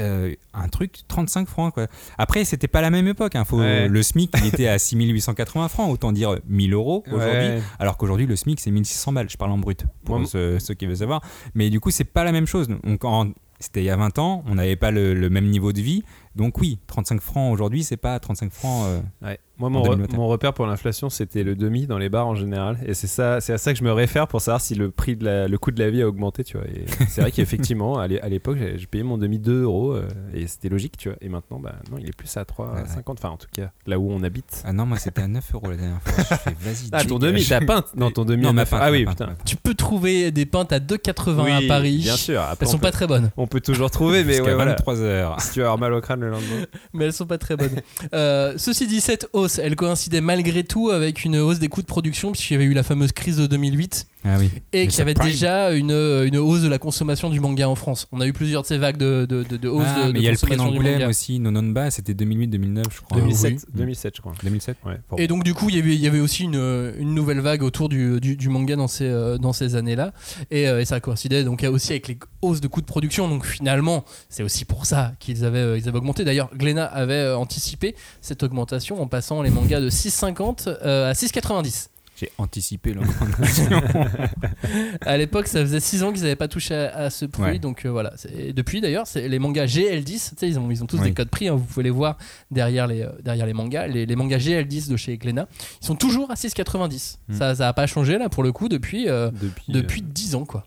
un 0.54 0.68
truc 0.68 1.00
35 1.08 1.48
francs. 1.48 1.72
Quoi. 1.74 1.86
Après, 2.18 2.44
c'était 2.44 2.68
pas 2.68 2.80
la 2.80 2.90
même 2.90 3.06
époque. 3.08 3.34
hein, 3.36 3.44
faut- 3.44 3.58
Ouais. 3.60 3.88
Le 3.88 4.02
SMIC, 4.02 4.30
il 4.38 4.46
était 4.48 4.66
à 4.68 4.78
6880 4.78 5.68
francs, 5.68 5.90
autant 5.90 6.12
dire 6.12 6.36
1000 6.48 6.72
euros 6.74 7.04
aujourd'hui. 7.06 7.28
Ouais. 7.48 7.62
Alors 7.78 7.96
qu'aujourd'hui, 7.96 8.26
le 8.26 8.36
SMIC, 8.36 8.60
c'est 8.60 8.70
1600 8.70 9.12
balles. 9.12 9.30
Je 9.30 9.36
parle 9.36 9.52
en 9.52 9.58
brut, 9.58 9.84
pour 10.04 10.20
ceux 10.26 10.58
qui 10.76 10.86
veulent 10.86 10.96
savoir. 10.96 11.22
Mais 11.54 11.70
du 11.70 11.80
coup, 11.80 11.90
c'est 11.90 12.04
pas 12.04 12.24
la 12.24 12.32
même 12.32 12.46
chose. 12.46 12.68
Donc, 12.68 13.04
en- 13.04 13.30
c'était 13.62 13.80
il 13.80 13.86
y 13.86 13.90
a 13.90 13.96
20 13.96 14.18
ans, 14.18 14.44
on 14.46 14.56
n'avait 14.56 14.76
pas 14.76 14.90
le, 14.90 15.14
même 15.30 15.46
niveau 15.46 15.72
de 15.72 15.80
vie. 15.80 16.02
Donc, 16.36 16.58
oui, 16.58 16.78
35 16.88 17.20
francs 17.20 17.52
aujourd'hui, 17.52 17.84
c'est 17.84 17.96
pas 17.96 18.18
35 18.18 18.52
francs. 18.52 18.86
euh. 18.86 19.36
Moi, 19.58 19.70
mon, 19.70 19.82
re- 19.82 19.90
2021. 19.90 20.16
mon 20.18 20.26
repère 20.28 20.52
pour 20.54 20.66
l'inflation, 20.66 21.10
c'était 21.10 21.42
le 21.44 21.54
demi 21.54 21.86
dans 21.86 21.98
les 21.98 22.08
bars 22.08 22.26
en 22.26 22.34
général. 22.34 22.78
Et 22.86 22.94
c'est 22.94 23.06
ça, 23.06 23.40
c'est 23.40 23.52
à 23.52 23.58
ça 23.58 23.72
que 23.72 23.78
je 23.78 23.84
me 23.84 23.92
réfère 23.92 24.26
pour 24.26 24.40
savoir 24.40 24.60
si 24.60 24.74
le 24.74 24.90
prix 24.90 25.14
de 25.14 25.24
la, 25.24 25.46
le 25.48 25.58
coût 25.58 25.70
de 25.70 25.78
la 25.82 25.90
vie 25.90 26.02
a 26.02 26.08
augmenté, 26.08 26.42
tu 26.42 26.56
vois. 26.56 26.66
Et 26.66 26.84
c'est 27.08 27.20
vrai 27.20 27.30
qu'effectivement, 27.30 27.98
à 27.98 28.06
l'é- 28.08 28.20
à 28.20 28.28
l'époque, 28.28 28.56
j'ai 28.76 28.86
payé 28.86 29.04
mon 29.04 29.18
demi 29.18 29.38
2 29.38 29.62
euros 29.62 29.92
euh, 29.92 30.08
et 30.34 30.46
c'était 30.46 30.68
logique, 30.68 30.96
tu 30.96 31.08
vois. 31.10 31.18
Et 31.20 31.28
maintenant, 31.28 31.58
bah 31.60 31.74
non, 31.90 31.98
il 32.00 32.08
est 32.08 32.16
plus 32.16 32.34
à 32.36 32.42
3,50. 32.42 33.02
Enfin, 33.12 33.28
en 33.30 33.36
tout 33.36 33.46
cas, 33.52 33.70
là 33.86 33.98
où 33.98 34.10
on 34.10 34.22
habite. 34.22 34.62
Ah 34.64 34.72
non, 34.72 34.86
moi, 34.86 34.98
c'était 34.98 35.22
à 35.22 35.28
9 35.28 35.54
euros 35.54 35.70
la 35.70 35.76
dernière 35.76 36.02
fois. 36.02 36.12
Je 36.30 36.34
fais, 36.36 36.56
vas-y. 36.60 36.88
Ah, 36.92 37.04
ton 37.04 37.18
demi, 37.18 37.44
ta 37.44 37.60
pinte 37.60 37.86
Non, 37.96 38.10
ton 38.10 38.24
demi. 38.24 38.42
Non, 38.42 38.50
à 38.50 38.52
ma 38.52 38.62
neuf- 38.62 38.70
pinte, 38.70 38.80
Ah 38.82 38.90
oui, 38.90 39.04
pinte, 39.04 39.18
putain. 39.18 39.34
tu 39.44 39.56
peux 39.56 39.74
trouver 39.74 40.30
des 40.30 40.46
pintes 40.46 40.72
à 40.72 40.78
2,80 40.80 41.42
Oui, 41.44 41.50
à 41.52 41.60
Paris. 41.68 41.98
Bien 41.98 42.16
sûr. 42.16 42.40
Après, 42.40 42.56
Elles 42.60 42.68
sont 42.68 42.76
on 42.76 42.80
pas 42.80 42.90
très 42.90 43.06
bonnes. 43.06 43.30
On 43.36 43.46
peut 43.46 43.60
toujours 43.60 43.90
trouver, 43.90 44.24
mais 44.24 44.32
Jusqu'à 44.34 44.44
ouais, 44.48 44.54
voilà. 44.54 44.72
23 44.72 45.00
heures. 45.02 45.40
Si 45.40 45.52
tu 45.52 45.60
vas 45.60 45.66
avoir 45.66 45.78
mal 45.78 45.92
au 45.94 46.00
crâne 46.00 46.20
le 46.20 46.30
lendemain. 46.30 46.64
mais 46.92 47.04
elles 47.06 47.12
sont 47.12 47.26
pas 47.26 47.38
très 47.38 47.56
bonnes. 47.56 47.80
Euh, 48.14 48.54
ceci 48.56 48.86
dit, 48.86 49.00
cette 49.00 49.28
elle 49.58 49.76
coïncidait 49.76 50.20
malgré 50.20 50.64
tout 50.64 50.90
avec 50.90 51.24
une 51.24 51.36
hausse 51.36 51.58
des 51.58 51.68
coûts 51.68 51.82
de 51.82 51.86
production, 51.86 52.32
puisqu'il 52.32 52.54
y 52.54 52.56
avait 52.56 52.64
eu 52.64 52.74
la 52.74 52.82
fameuse 52.82 53.12
crise 53.12 53.36
de 53.36 53.46
2008 53.46 54.06
Ah 54.24 54.36
oui. 54.38 54.50
et 54.72 54.86
qu'il 54.86 54.98
y 54.98 55.02
avait 55.02 55.14
déjà 55.14 55.72
une, 55.72 55.90
une 55.90 56.36
hausse 56.36 56.62
de 56.62 56.68
la 56.68 56.78
consommation 56.78 57.28
du 57.30 57.40
manga 57.40 57.68
en 57.68 57.74
France. 57.74 58.06
On 58.12 58.20
a 58.20 58.26
eu 58.26 58.32
plusieurs 58.32 58.62
de 58.62 58.66
ces 58.66 58.78
vagues 58.78 58.96
de, 58.96 59.26
de, 59.28 59.42
de, 59.42 59.56
de 59.56 59.68
hausse 59.68 59.84
Ah, 59.86 60.06
de, 60.08 60.12
mais 60.12 60.20
il 60.20 60.24
y 60.24 60.28
a 60.28 60.32
le 60.32 60.36
prix 60.36 60.56
d'Angoulême 60.56 60.94
manga. 60.94 61.08
aussi, 61.08 61.38
Nononba, 61.40 61.90
c'était 61.90 62.12
2008-2009, 62.14 62.82
je 62.90 63.00
crois. 63.00 63.18
2007, 63.18 63.52
Oui. 63.52 63.58
2007, 63.74 64.16
je 64.16 64.20
crois. 64.20 64.32
2007 64.42 64.76
Ouais. 64.86 65.00
Et 65.18 65.26
donc 65.26 65.44
du 65.44 65.54
coup, 65.54 65.68
il 65.70 65.76
y 65.76 65.78
avait, 65.78 65.94
il 65.94 66.00
y 66.00 66.06
avait 66.06 66.20
aussi 66.20 66.44
une, 66.44 66.92
une 66.98 67.14
nouvelle 67.14 67.40
vague 67.40 67.62
autour 67.62 67.88
du, 67.88 68.20
du, 68.20 68.36
du 68.36 68.48
manga 68.48 68.76
dans 68.76 68.88
ces, 68.88 69.06
euh, 69.08 69.38
dans 69.38 69.52
ces 69.52 69.74
années-là. 69.76 70.12
Et, 70.50 70.68
euh, 70.68 70.80
et 70.80 70.84
ça 70.84 71.00
coïncidait 71.00 71.44
donc 71.44 71.62
aussi 71.64 71.92
avec 71.92 72.08
les 72.08 72.18
hausses 72.42 72.60
de 72.60 72.68
coûts 72.68 72.80
de 72.80 72.86
production. 72.86 73.28
Donc 73.28 73.44
finalement, 73.46 74.04
c'est 74.28 74.42
aussi 74.42 74.64
pour 74.64 74.86
ça 74.86 75.12
qu'ils 75.18 75.44
avaient, 75.44 75.58
euh, 75.58 75.78
ils 75.78 75.88
avaient 75.88 75.98
augmenté. 75.98 76.24
D'ailleurs, 76.24 76.50
Glénat 76.56 76.86
avait 76.86 77.14
euh, 77.14 77.36
anticipé 77.36 77.94
cette 78.20 78.42
augmentation 78.42 79.00
en 79.02 79.06
passant 79.06 79.42
les 79.42 79.50
mangas 79.50 79.80
de 79.80 79.90
6,50 79.90 80.68
euh, 80.84 81.10
à 81.10 81.12
6,90. 81.12 81.88
J'ai 82.16 82.30
anticipé 82.38 82.92
l'augmentation. 82.92 83.68
À 85.06 85.16
l'époque, 85.16 85.48
ça 85.48 85.60
faisait 85.60 85.80
6 85.80 86.02
ans 86.04 86.12
qu'ils 86.12 86.22
n'avaient 86.22 86.36
pas 86.36 86.48
touché 86.48 86.74
à, 86.74 86.94
à 86.96 87.10
ce 87.10 87.24
prix. 87.24 87.42
Ouais. 87.42 87.58
Donc 87.58 87.84
euh, 87.84 87.90
voilà. 87.90 88.12
Et 88.36 88.52
depuis 88.52 88.80
d'ailleurs, 88.80 89.06
les 89.14 89.38
mangas 89.38 89.66
GL10. 89.66 90.04
Tu 90.04 90.18
sais, 90.36 90.48
ils 90.48 90.58
ont, 90.58 90.70
ils 90.70 90.82
ont 90.82 90.86
tous 90.86 90.98
Oui. 90.98 91.04
des 91.08 91.14
codes 91.14 91.30
prix. 91.30 91.48
hein, 91.48 91.54
vous 91.54 91.64
pouvez 91.64 91.82
les 91.84 91.90
voir 91.90 92.18
derrière 92.50 92.86
les, 92.86 93.02
euh, 93.02 93.10
derrière 93.24 93.46
les 93.46 93.52
mangas. 93.54 93.86
Les, 93.88 94.06
les 94.06 94.16
mangas 94.16 94.38
GL10 94.38 94.90
de 94.90 94.96
chez 94.96 95.16
Glénat, 95.18 95.48
ils 95.80 95.86
sont 95.86 95.96
toujours 95.96 96.30
à 96.30 96.34
6,90. 96.34 97.16
Mm. 97.28 97.34
Ça 97.34 97.54
n'a 97.54 97.72
pas 97.72 97.86
changé 97.86 98.18
là 98.18 98.28
pour 98.28 98.42
le 98.42 98.52
coup 98.52 98.68
depuis, 98.68 99.08
euh, 99.08 99.30
Depuis, 99.30 99.72
depuis 99.72 100.00
euh, 100.02 100.12
10 100.12 100.34
ans 100.36 100.44
quoi. 100.44 100.64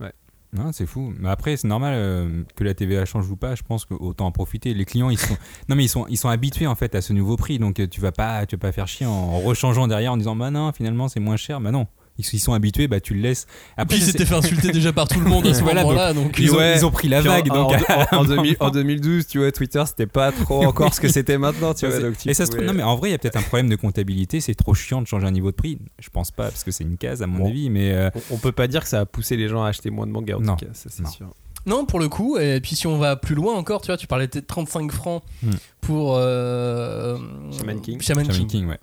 Non, 0.54 0.72
c'est 0.72 0.86
fou. 0.86 1.14
Mais 1.20 1.30
après, 1.30 1.58
c'est 1.58 1.68
normal 1.68 1.94
euh, 1.96 2.44
que 2.56 2.64
la 2.64 2.74
TVA 2.74 3.06
change 3.06 3.30
ou 3.30 3.36
pas. 3.36 3.56
Je 3.56 3.64
pense 3.64 3.86
qu'autant 3.86 4.28
en 4.28 4.32
profiter. 4.32 4.74
Les 4.74 4.86
clients, 4.86 5.10
ils 5.10 5.18
sont, 5.18 5.36
non 5.70 5.76
mais 5.76 5.84
ils 5.86 5.90
sont, 5.90 6.08
ils 6.08 6.18
sont 6.18 6.30
habitués 6.30 6.68
en 6.68 6.76
fait 6.76 6.96
à 6.96 7.02
ce 7.02 7.14
nouveau 7.14 7.36
prix. 7.36 7.60
Donc 7.60 7.80
euh, 7.80 7.88
tu 7.88 8.00
vas 8.00 8.12
pas, 8.12 8.46
tu 8.46 8.56
vas 8.56 8.60
pas 8.60 8.72
faire 8.72 8.88
chier 8.88 9.06
en 9.06 9.40
rechangeant 9.40 9.88
derrière 9.88 10.14
en 10.14 10.18
disant 10.18 10.36
bah 10.36 10.52
non, 10.52 10.72
finalement 10.72 11.08
c'est 11.08 11.20
moins 11.20 11.38
cher. 11.38 11.60
Bah 11.60 11.72
non. 11.72 11.88
Ils, 12.18 12.26
ils 12.34 12.40
sont 12.40 12.54
habitués, 12.54 12.88
bah 12.88 13.00
tu 13.02 13.14
le 13.14 13.22
laisses. 13.22 13.46
Et 13.78 13.82
Après, 13.82 13.96
puis 13.98 14.04
ils 14.04 14.08
s'étaient 14.10 14.26
fait 14.26 14.36
insulter 14.36 14.72
déjà 14.72 14.94
par 14.94 15.08
tout 15.08 15.20
le 15.20 15.26
monde 15.30 15.46
à 15.48 15.54
ce 15.54 15.62
Voilà, 15.62 15.84
moment-là. 15.84 16.14
Donc, 16.14 16.38
ils, 16.40 16.50
ont, 16.54 16.58
Ouais. 16.58 16.76
ils 16.78 16.86
ont 16.86 16.92
pris 16.92 17.10
la 17.10 17.20
Puis 17.20 17.30
en- 17.30 17.34
vague. 17.34 17.52
en, 17.52 17.56
donc, 17.72 17.90
en- 18.12 18.18
en 18.18 18.24
2000 18.24 18.56
en 18.60 18.70
2012, 18.70 19.28
tu 19.28 19.40
vois, 19.40 19.52
Twitter, 19.52 19.84
c'était 19.86 20.08
pas 20.08 20.32
trop 20.32 20.64
encore 20.66 20.94
ce 20.94 21.02
que 21.02 21.10
c'était 21.10 21.38
maintenant, 21.38 21.74
tu 21.74 21.86
vois. 21.88 22.00
donc 22.00 22.18
tu 22.18 22.30
et 22.30 22.34
ça 22.34 22.46
se 22.46 22.52
trouve, 22.52 22.64
non 22.64 22.74
mais 22.74 22.84
en 22.84 22.96
vrai, 22.96 23.10
il 23.10 23.12
y 23.12 23.16
a 23.16 23.18
peut-être 23.18 23.36
un 23.38 23.42
problème 23.42 23.70
de 23.70 23.76
comptabilité. 23.76 24.40
C'est 24.40 24.56
trop 24.56 24.74
chiant 24.74 25.02
de 25.02 25.08
changer 25.08 25.28
un 25.28 25.32
niveau 25.32 25.52
de 25.52 25.56
prix. 25.58 25.78
Je 26.00 26.10
pense 26.10 26.32
pas 26.32 26.44
parce 26.46 26.64
que 26.64 26.72
c'est 26.72 26.84
une 26.86 26.98
case 26.98 27.22
à 27.22 27.28
mon 27.28 27.40
Bon. 27.40 27.48
avis. 27.50 27.70
Mais 27.70 27.92
euh, 27.92 28.10
on, 28.32 28.36
on 28.36 28.38
peut 28.38 28.52
pas 28.54 28.68
dire 28.68 28.82
que 28.84 28.90
ça 28.90 29.02
a 29.02 29.06
poussé 29.06 29.36
les 29.36 29.48
gens 29.50 29.64
à 29.64 29.68
acheter 29.70 29.90
moins 29.90 30.08
de 30.08 30.12
mangas, 30.12 30.38
en 30.38 30.42
Non. 30.42 30.56
tout 30.56 30.66
cas, 30.66 30.72
ça 30.74 30.90
c'est 30.90 31.04
Non. 31.04 31.10
sûr. 31.10 31.28
Non, 31.68 31.86
pour 31.86 32.00
le 32.00 32.08
coup. 32.10 32.38
Et 32.38 32.62
puis 32.62 32.76
si 32.76 32.86
on 32.88 32.98
va 33.00 33.16
plus 33.16 33.34
loin 33.36 33.56
encore, 33.56 33.82
tu 33.82 33.88
vois, 33.88 33.98
tu 33.98 34.06
parlais 34.08 34.28
de 34.28 34.40
35 34.40 34.92
francs 34.92 35.24
Hmm. 35.44 35.50
pour 35.82 36.16
euh, 36.18 37.18
Shaman 37.58 37.82
King. 37.82 38.00
Shaman 38.02 38.28
King. 38.28 38.48
King, 38.48 38.68
ouais. 38.68 38.80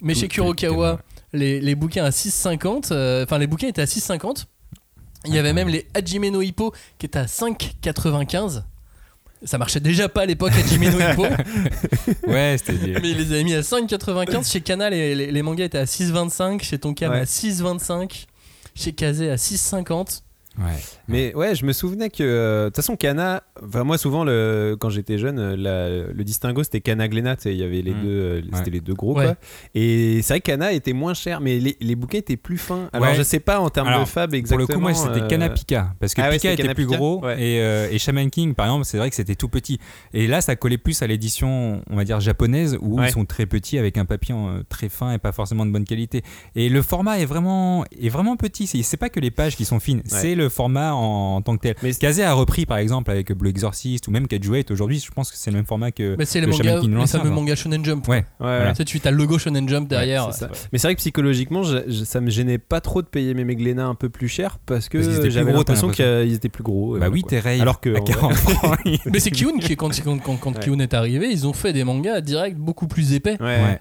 Mais 0.00 0.14
chez 0.14 0.26
Kurokawa, 0.28 0.98
les, 1.32 1.60
les 1.60 1.74
bouquins 1.74 2.04
à 2.04 2.10
6,50. 2.10 2.92
euh, 2.92 3.24
Enfin, 3.24 3.38
les 3.38 3.46
bouquins 3.46 3.68
étaient 3.68 3.82
à 3.82 3.86
6,50. 3.86 4.44
Il 5.26 5.34
y 5.34 5.38
avait 5.38 5.52
même 5.52 5.68
les 5.68 5.86
Hajime 5.94 6.28
no 6.30 6.42
Hippo 6.42 6.72
qui 6.98 7.06
étaient 7.06 7.18
à 7.20 7.26
5,95. 7.26 8.62
Ça 9.44 9.58
marchait 9.58 9.80
déjà 9.80 10.08
pas 10.08 10.22
à 10.22 10.26
l'époque 10.26 10.52
Hajime 10.52 10.88
no 10.90 10.98
Hippo, 11.00 11.26
Ouais, 12.26 12.56
c'était. 12.58 12.98
mais 13.00 13.10
ils 13.10 13.16
les 13.18 13.32
avaient 13.32 13.44
mis 13.44 13.54
à 13.54 13.60
5,95. 13.60 14.50
Chez 14.50 14.60
Canal, 14.60 14.92
les, 14.92 15.14
les- 15.14 15.32
les 15.32 15.42
mangas 15.42 15.64
étaient 15.64 15.78
à 15.78 15.84
6,25. 15.84 16.62
Chez 16.62 16.78
Tonkam 16.78 17.10
Ouais. 17.12 17.20
à 17.20 17.24
6,25. 17.24 18.26
Chez 18.74 18.92
Kazé 18.92 19.30
à 19.30 19.36
6,50. 19.36 20.22
Ouais. 20.58 20.64
Mais 21.08 21.34
ouais, 21.34 21.54
je 21.54 21.64
me 21.64 21.72
souvenais 21.72 22.10
que 22.10 22.22
euh, 22.22 22.64
de 22.64 22.68
toute 22.68 22.76
façon 22.76 22.94
Cana, 22.96 23.42
enfin 23.64 23.84
moi 23.84 23.96
souvent 23.96 24.22
le 24.24 24.76
quand 24.78 24.90
j'étais 24.90 25.16
jeune, 25.18 25.54
la- 25.54 25.88
le 26.12 26.24
distinguo 26.24 26.62
c'était 26.62 26.80
Cana 26.80 27.08
Glénat, 27.08 27.36
il 27.46 27.52
y 27.56 27.62
avait 27.62 27.80
les 27.80 27.92
Mm. 27.94 28.02
deux, 28.02 28.08
euh, 28.08 28.40
c'était 28.52 28.64
Ouais. 28.66 28.70
les 28.70 28.80
deux 28.80 28.94
gros 28.94 29.16
Ouais. 29.16 29.24
quoi. 29.24 29.34
Et 29.74 30.20
c'est 30.22 30.34
vrai 30.34 30.40
que 30.40 30.46
Cana 30.46 30.72
était 30.72 30.92
moins 30.92 31.14
cher, 31.14 31.40
mais 31.40 31.58
les, 31.58 31.76
les 31.80 31.94
bouquets 31.96 32.18
étaient 32.18 32.36
plus 32.36 32.58
fins. 32.58 32.88
Alors 32.92 33.08
Ouais. 33.08 33.14
je 33.14 33.22
sais 33.22 33.40
pas 33.40 33.60
en 33.60 33.70
termes 33.70 33.88
Alors, 33.88 34.00
de 34.04 34.08
fab 34.08 34.30
Pour 34.30 34.38
exactement. 34.38 34.68
le 34.68 34.74
coup, 34.74 34.80
moi, 34.80 34.94
c'était 34.94 35.22
euh, 35.22 35.28
Cana 35.28 35.48
Pika. 35.48 35.94
Parce 36.00 36.14
que 36.14 36.20
Ah 36.20 36.30
Pika 36.30 36.52
était 36.52 36.74
plus 36.74 36.84
Pika 36.86 36.96
gros 36.96 37.24
Ouais. 37.24 37.42
et, 37.42 37.60
euh, 37.62 37.88
et 37.90 37.98
Shaman 37.98 38.28
King, 38.30 38.54
par 38.54 38.66
exemple, 38.66 38.84
c'est 38.84 38.98
vrai 38.98 39.08
que 39.08 39.16
c'était 39.16 39.34
tout 39.34 39.48
petit. 39.48 39.78
Et 40.12 40.26
là, 40.26 40.40
ça 40.40 40.54
collait 40.56 40.78
plus 40.78 41.00
à 41.02 41.06
l'édition, 41.06 41.82
on 41.90 41.96
va 41.96 42.04
dire, 42.04 42.20
japonaise, 42.20 42.76
où 42.80 42.98
Ouais. 43.00 43.08
ils 43.08 43.12
sont 43.12 43.24
très 43.24 43.46
petits 43.46 43.78
avec 43.78 43.96
un 43.96 44.04
papier 44.04 44.34
très 44.68 44.88
fin 44.88 45.12
et 45.12 45.18
pas 45.18 45.32
forcément 45.32 45.64
de 45.66 45.70
bonne 45.70 45.84
qualité. 45.84 46.22
Et 46.56 46.68
le 46.68 46.82
format 46.82 47.18
est 47.20 47.24
vraiment, 47.26 47.84
est 48.00 48.08
vraiment 48.10 48.36
petit. 48.36 48.66
C'est 48.66 48.82
c'est 48.82 48.96
pas 48.96 49.08
que 49.08 49.20
les 49.20 49.30
pages 49.30 49.56
qui 49.56 49.64
sont 49.64 49.80
fines, 49.80 50.02
c'est 50.04 50.34
le 50.34 50.41
format 50.48 50.92
en, 50.94 51.36
en 51.36 51.42
tant 51.42 51.56
que 51.56 51.62
tel. 51.62 51.74
Mais- 51.82 51.92
Kazé 51.92 52.22
a 52.24 52.32
repris, 52.32 52.66
par 52.66 52.78
exemple, 52.78 53.10
avec 53.10 53.32
Blue 53.32 53.50
Exorcist 53.50 54.08
ou 54.08 54.10
même 54.10 54.26
Kajuate 54.26 54.70
aujourd'hui, 54.70 54.98
je 54.98 55.10
pense 55.10 55.30
que 55.30 55.36
c'est 55.36 55.50
le 55.50 55.56
même 55.56 55.66
format 55.66 55.90
que. 55.92 56.16
Mais 56.18 56.24
c'est 56.24 56.40
les 56.40 56.46
le 56.46 56.52
Shaman 56.52 56.80
les 56.86 56.88
l'ancien, 56.94 57.18
fameux 57.20 57.30
quoi. 57.30 57.40
mangas 57.40 57.56
Shonen 57.56 57.84
Jump. 57.84 58.06
Ouais. 58.08 58.16
Ouais, 58.18 58.24
Voilà. 58.40 58.64
ouais. 58.66 58.72
Tu 58.74 58.84
sais, 58.92 59.00
tu 59.00 59.08
as 59.08 59.10
le 59.10 59.16
logo 59.16 59.38
Shonen 59.38 59.68
Jump 59.68 59.88
derrière. 59.88 60.32
C'est 60.32 60.40
ça. 60.40 60.48
Mais 60.72 60.78
c'est 60.78 60.86
vrai 60.88 60.94
que 60.94 61.00
psychologiquement, 61.00 61.62
je- 61.62 61.78
je- 61.88 62.04
ça 62.04 62.20
me 62.20 62.30
gênait 62.30 62.58
pas 62.58 62.80
trop 62.80 63.02
de 63.02 63.06
payer 63.06 63.34
mes 63.34 63.44
Meglénat 63.44 63.86
un 63.86 63.94
peu 63.94 64.08
plus 64.08 64.28
cher 64.28 64.58
parce 64.64 64.88
que 64.88 64.98
Parce 64.98 65.08
qu'ils 65.08 65.14
étaient 65.16 65.22
plus 65.28 65.30
j'avais 65.32 65.50
gros, 65.52 65.58
l'impression 65.60 65.88
qu'ils 65.90 66.32
étaient 66.34 66.48
plus 66.48 66.62
gros. 66.64 66.92
Bah 66.92 66.98
voilà, 66.98 67.12
oui, 67.12 67.22
t'es 67.26 67.38
Ray. 67.38 67.60
Alors 67.60 67.80
que 67.80 67.94
à 67.94 68.00
en 68.00 68.04
40 68.04 68.34
francs. 68.34 68.78
Mais 69.12 69.20
c'est 69.20 69.30
Kiun 69.30 69.58
qui, 69.58 69.76
quand, 69.76 69.90
quand, 70.02 70.18
quand, 70.18 70.36
quand 70.36 70.52
Ouais. 70.52 70.60
Kiun 70.60 70.78
est 70.80 70.94
arrivé, 70.94 71.28
ils 71.30 71.46
ont 71.46 71.52
fait 71.52 71.72
des 71.72 71.84
mangas 71.84 72.20
direct 72.20 72.56
beaucoup 72.58 72.86
plus 72.86 73.12
épais. 73.14 73.36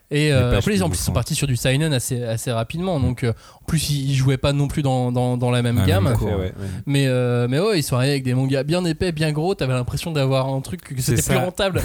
Et 0.10 0.32
euh, 0.32 0.58
après, 0.58 0.76
ils, 0.76 0.84
en 0.84 0.88
plus 0.88 0.92
plus, 0.92 1.00
ils 1.02 1.04
sont 1.04 1.12
partis 1.14 1.36
sur 1.36 1.48
du 1.48 1.56
seinen 1.56 1.94
assez, 1.94 2.24
assez 2.24 2.52
rapidement. 2.52 3.00
Donc, 3.00 3.24
euh, 3.24 3.34
en 3.62 3.66
plus, 3.66 3.90
ils, 3.90 4.14
jouaient 4.16 4.38
pas 4.38 4.54
non 4.54 4.68
plus 4.68 4.82
dans, 4.82 5.12
dans, 5.12 5.38
dans 5.38 5.52
la 5.52 5.62
même 5.62 5.84
gamme. 5.86 6.08
ouais, 6.08 6.51
ouais. 6.60 6.68
Mais, 6.86 7.08
euh, 7.08 7.48
mais 7.50 7.60
ouais, 7.60 7.80
ils 7.80 7.84
sont 7.84 7.96
arrivés 7.96 8.14
avec 8.14 8.24
des 8.24 8.34
mangas 8.34 8.64
bien 8.64 8.84
épais, 8.86 9.12
bien 9.12 9.32
gros. 9.32 9.56
T'avais 9.56 9.74
l'impression 9.74 10.12
d'avoir 10.12 10.48
un 10.48 10.62
truc 10.62 10.82
que 10.82 11.02
c'était 11.02 11.22
plus 11.22 11.38
rentable. 11.38 11.82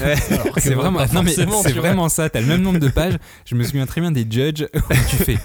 C'est 0.57 0.75
non 0.75 1.21
mais 1.23 1.71
vraiment 1.71 2.09
ça. 2.09 2.29
T'as 2.29 2.41
le 2.41 2.47
même 2.47 2.61
nombre 2.61 2.79
de 2.79 2.89
pages. 2.89 3.17
Je 3.45 3.55
me 3.55 3.63
souviens 3.63 3.85
très 3.85 4.01
bien 4.01 4.11
des 4.11 4.25
judges 4.29 4.67
où 4.73 4.93
tu 5.09 5.15
fais. 5.17 5.37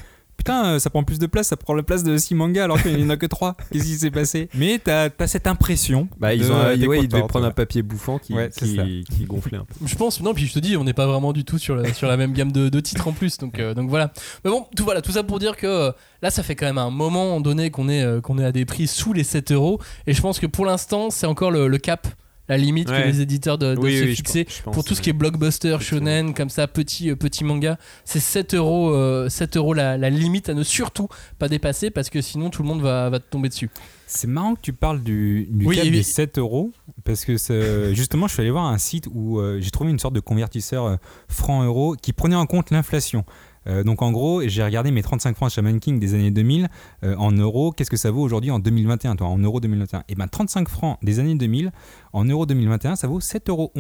Putain, 0.43 0.65
euh, 0.75 0.79
ça 0.81 0.91
prend 0.91 1.05
plus 1.05 1.21
de 1.21 1.27
place, 1.27 1.47
ça 1.47 1.57
prend 1.57 1.73
la 1.73 1.85
place 1.85 2.03
de 2.03 2.17
6 2.17 2.35
mangas 2.35 2.65
alors 2.65 2.83
qu'il 2.83 2.97
n'y 2.97 3.05
en 3.05 3.11
a 3.11 3.17
que 3.17 3.27
3. 3.27 3.57
Qu'est-ce 3.73 3.85
qui 3.85 3.95
s'est 3.95 4.11
passé? 4.11 4.49
Mais 4.55 4.81
t'as 4.83 5.09
as 5.17 5.27
cette 5.29 5.47
impression. 5.47 6.09
Bah, 6.19 6.35
ils 6.35 6.43
de- 6.43 6.51
ont, 6.51 6.77
t'es 6.77 6.87
ouais, 6.89 6.99
ils 7.01 7.07
devaient 7.09 7.23
prendre 7.29 7.47
un 7.47 7.53
papier 7.53 7.83
bouffant 7.83 8.19
qui, 8.19 8.33
Ouais, 8.35 8.51
qui, 8.51 9.05
qui 9.09 9.25
gonflait 9.25 9.59
un 9.59 9.65
peu. 9.65 9.87
Je 9.87 9.95
pense, 9.95 10.21
non, 10.21 10.35
puis 10.35 10.47
je 10.49 10.55
te 10.55 10.59
dis, 10.59 10.77
on 10.77 10.83
n'est 10.83 10.95
pas 10.95 11.07
vraiment 11.07 11.33
du 11.33 11.45
tout 11.45 11.59
sur 11.59 11.77
la, 11.77 11.95
sur 11.95 12.09
la 12.09 12.17
même 12.17 12.33
gamme 12.33 12.51
de, 12.51 12.69
de 12.69 12.81
titres 12.81 13.07
en 13.07 13.13
plus, 13.13 13.39
donc, 13.39 13.61
euh, 13.61 13.73
donc 13.73 13.89
voilà. 13.89 14.13
Mais 14.45 14.51
bon, 14.51 14.67
tout, 14.77 14.83
voilà, 14.83 15.01
tout 15.01 15.13
ça 15.13 15.23
pour 15.23 15.39
dire 15.39 15.57
que 15.57 15.67
euh, 15.69 15.93
là, 16.23 16.31
ça 16.31 16.43
fait 16.43 16.57
quand 16.57 16.67
même 16.67 16.79
un 16.79 16.91
moment 16.91 17.41
donné 17.41 17.71
qu'on 17.71 17.89
est, 17.89 18.03
euh, 18.03 18.21
qu'on 18.21 18.37
est 18.39 18.45
à 18.45 18.51
des 18.51 18.65
prix 18.65 18.89
sous 18.89 19.13
les 19.13 19.23
7 19.25 19.53
euros, 19.53 19.81
et 20.09 20.13
je 20.13 20.21
pense 20.21 20.41
que 20.41 20.47
pour 20.47 20.67
l'instant, 20.67 21.11
c'est 21.11 21.27
encore 21.27 21.53
le, 21.53 21.69
le 21.69 21.79
cap, 21.79 22.09
la 22.49 22.57
limite 22.59 22.89
que 22.89 23.07
les 23.07 23.21
éditeurs 23.21 23.57
doivent 23.57 23.79
Oui, 23.79 23.97
se 23.99 24.03
oui, 24.05 24.11
je 24.11 24.15
fixer. 24.17 24.45
pense- 24.45 24.57
je 24.57 24.63
pense, 24.63 24.75
Pour 24.75 24.85
tout 24.85 24.95
ce 24.95 25.01
qui 25.01 25.11
est 25.11 25.15
blockbuster, 25.15 25.77
shonen, 25.81 26.35
comme 26.35 26.51
ça, 26.51 26.67
petit, 26.67 27.11
euh, 27.11 27.17
petit 27.17 27.45
manga, 27.45 27.79
c'est 28.05 28.21
7 28.21 28.55
euros, 28.55 28.91
euh, 28.91 29.29
7 29.29 29.57
euros 29.57 29.75
la, 29.75 29.97
la 29.97 30.11
limite 30.11 30.49
à 30.49 30.55
ne 30.55 30.63
surtout 30.63 31.09
pas 31.39 31.49
dépasser 31.49 31.91
parce 31.91 32.11
que 32.11 32.21
sinon 32.21 32.51
tout 32.51 32.63
le 32.63 32.69
monde 32.69 32.83
va, 32.83 33.09
va 33.11 33.21
te 33.21 33.31
tomber 33.31 33.49
dessus. 33.49 33.71
C'est 34.07 34.27
marrant 34.27 34.55
que 34.57 34.61
tu 34.61 34.73
parles 34.75 35.03
du, 35.03 35.47
du 35.51 35.67
Oui, 35.67 35.77
cap 35.77 35.85
oui. 35.85 35.91
des 35.93 36.03
7 36.03 36.37
euros 36.39 36.73
parce 37.05 37.25
que 37.25 37.37
c'est- 37.39 37.95
justement, 37.95 38.27
je 38.27 38.35
suis 38.35 38.41
allé 38.43 38.51
voir 38.51 38.65
un 38.67 38.79
site 38.79 39.07
où 39.13 39.39
euh, 39.39 39.59
j'ai 39.61 39.71
trouvé 39.71 39.91
une 39.91 39.99
sorte 39.99 40.15
de 40.15 40.21
convertisseur 40.21 40.85
euh, 40.87 40.97
franc-euro 41.29 41.95
qui 42.01 42.13
prenait 42.13 42.37
en 42.37 42.47
compte 42.47 42.71
l'inflation. 42.71 43.25
Euh, 43.67 43.83
donc 43.85 44.03
en 44.03 44.11
gros, 44.13 44.43
j'ai 44.47 44.63
regardé 44.65 44.91
mes 44.91 45.03
35 45.03 45.37
francs 45.37 45.51
Shaman 45.53 45.79
King 45.81 45.99
des 46.01 46.15
années 46.15 46.31
2000 46.31 46.69
euh, 47.05 47.15
en 47.17 47.31
euros. 47.33 47.73
Qu'est-ce 47.73 47.91
que 47.91 47.97
ça 47.97 48.11
vaut 48.11 48.23
aujourd'hui 48.23 48.51
en 48.51 48.59
2021, 48.59 49.17
toi, 49.17 49.29
en 49.29 49.39
euros 49.39 49.61
2021 49.61 50.05
Et 50.09 50.15
ben 50.15 50.27
35 50.29 50.69
francs 50.69 50.99
des 51.03 51.19
années 51.21 51.35
2000 51.37 51.71
en 52.13 52.25
euros 52.25 52.47
2021, 52.47 52.97
ça 52.97 53.07
vaut 53.07 53.21
7,11 53.21 53.49
euros. 53.51 53.73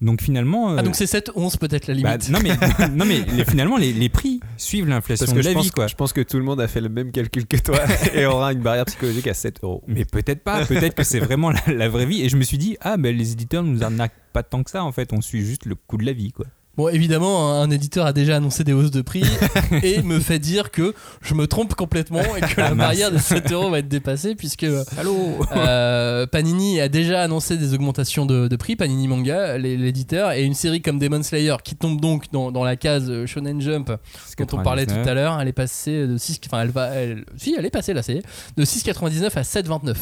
Donc 0.00 0.22
finalement. 0.22 0.70
euh, 0.70 0.76
Ah, 0.78 0.82
donc 0.82 0.94
c'est 0.96 1.06
7, 1.06 1.30
11 1.36 1.58
peut-être 1.58 1.86
la 1.86 1.94
bah, 2.00 2.16
limite. 2.16 2.30
non 2.30 2.38
mais, 2.42 2.88
non 2.96 3.04
mais 3.04 3.20
les- 3.36 3.44
finalement 3.44 3.76
les, 3.76 3.92
les 3.92 4.08
prix 4.08 4.40
suivent 4.56 4.88
l'inflation 4.88 5.26
Parce 5.26 5.36
de 5.36 5.42
je 5.42 5.48
la 5.48 5.54
pense, 5.54 5.64
vie 5.66 5.70
quoi. 5.70 5.88
je 5.88 5.94
pense 5.94 6.14
que 6.14 6.22
tout 6.22 6.38
le 6.38 6.42
monde 6.42 6.58
a 6.62 6.68
fait 6.68 6.80
le 6.80 6.88
même 6.88 7.12
calcul 7.12 7.46
que 7.46 7.58
toi 7.58 7.76
et 8.14 8.24
aura 8.24 8.54
une 8.54 8.60
barrière 8.60 8.86
psychologique 8.86 9.26
à 9.26 9.34
7 9.34 9.58
euros. 9.62 9.82
Mais 9.86 10.06
peut-être 10.06 10.42
pas, 10.42 10.64
peut-être 10.64 10.94
que 10.94 11.04
c'est 11.04 11.20
vraiment 11.20 11.50
la, 11.50 11.60
la 11.66 11.88
vraie 11.90 12.06
vie. 12.06 12.22
Et 12.22 12.30
je 12.30 12.38
me 12.38 12.42
suis 12.44 12.56
dit, 12.56 12.78
ah 12.80 12.96
ben 12.96 13.14
les 13.14 13.32
éditeurs 13.32 13.62
nous 13.62 13.82
arnaquent 13.84 14.14
pas 14.32 14.42
tant 14.42 14.62
que 14.62 14.70
ça 14.70 14.82
en 14.84 14.92
fait, 14.92 15.12
on 15.12 15.20
suit 15.20 15.42
juste 15.44 15.66
le 15.66 15.74
coût 15.74 15.98
de 15.98 16.06
la 16.06 16.14
vie 16.14 16.32
quoi. 16.32 16.46
Bon, 16.76 16.88
évidemment, 16.88 17.52
un, 17.52 17.62
un 17.62 17.70
éditeur 17.70 18.06
a 18.06 18.12
déjà 18.12 18.36
annoncé 18.36 18.64
des 18.64 18.72
hausses 18.72 18.90
de 18.92 19.02
prix 19.02 19.22
et 19.82 20.02
me 20.02 20.18
fait 20.20 20.38
dire 20.38 20.70
que 20.70 20.94
je 21.20 21.34
me 21.34 21.46
trompe 21.46 21.74
complètement 21.74 22.22
et 22.36 22.40
que 22.40 22.56
la 22.60 22.68
Ah, 22.68 22.74
barrière 22.74 23.10
de 23.10 23.18
7 23.18 23.50
euros 23.52 23.70
va 23.70 23.80
être 23.80 23.88
dépassée 23.88 24.34
puisque 24.34 24.64
euh, 24.64 26.26
Panini 26.26 26.80
a 26.80 26.88
déjà 26.88 27.22
annoncé 27.22 27.56
des 27.56 27.74
augmentations 27.74 28.24
de, 28.24 28.48
de 28.48 28.56
prix, 28.56 28.76
Panini 28.76 29.08
Manga, 29.08 29.58
l'éditeur, 29.58 30.32
et 30.32 30.44
une 30.44 30.54
série 30.54 30.80
comme 30.80 30.98
Demon 30.98 31.22
Slayer 31.22 31.56
qui 31.62 31.74
tombe 31.76 32.00
donc 32.00 32.26
dans, 32.32 32.50
dans 32.52 32.64
la 32.64 32.76
case 32.76 33.10
euh, 33.10 33.26
Shonen 33.26 33.60
Jump 33.60 33.88
dont 33.88 34.46
on 34.52 34.62
parlait 34.64 34.86
tout 34.86 35.08
à 35.10 35.14
l'heure, 35.14 35.38
elle 35.40 35.48
est 35.48 35.52
passée 35.52 36.06
de 36.06 36.16
6, 36.16 36.40
enfin 36.46 36.62
elle 36.62 36.70
va, 36.70 36.86
elle, 36.94 37.24
si 37.36 37.54
elle 37.58 37.66
est 37.66 37.70
passée 37.70 37.92
là, 37.92 38.02
c'est 38.02 38.22
de 38.56 38.64
6,99 38.64 39.24
à 39.36 39.42
7,29. 39.42 39.94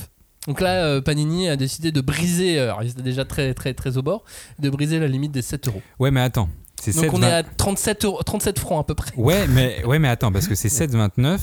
Donc 0.48 0.62
là, 0.62 0.82
euh, 0.86 1.02
Panini 1.02 1.46
a 1.50 1.56
décidé 1.56 1.92
de 1.92 2.00
briser, 2.00 2.58
euh, 2.58 2.64
alors 2.64 2.82
ils 2.82 2.88
étaient 2.88 3.02
déjà 3.02 3.26
très 3.26 3.52
très 3.52 3.74
très 3.74 3.98
au 3.98 4.02
bord, 4.02 4.24
de 4.58 4.70
briser 4.70 4.98
la 4.98 5.06
limite 5.06 5.30
des 5.30 5.42
7 5.42 5.68
euros. 5.68 5.82
Ouais 5.98 6.10
mais 6.10 6.22
attends, 6.22 6.48
c'est 6.80 6.94
Donc 6.94 7.04
7, 7.04 7.10
on 7.12 7.22
est 7.22 7.30
à 7.30 7.42
37, 7.42 8.04
euros, 8.06 8.22
37 8.22 8.58
francs 8.58 8.80
à 8.80 8.84
peu 8.84 8.94
près. 8.94 9.12
Ouais 9.16 9.46
mais, 9.46 9.84
ouais 9.86 9.98
mais 9.98 10.08
attends, 10.08 10.32
parce 10.32 10.48
que 10.48 10.54
c'est 10.54 10.68
7,29 10.68 11.38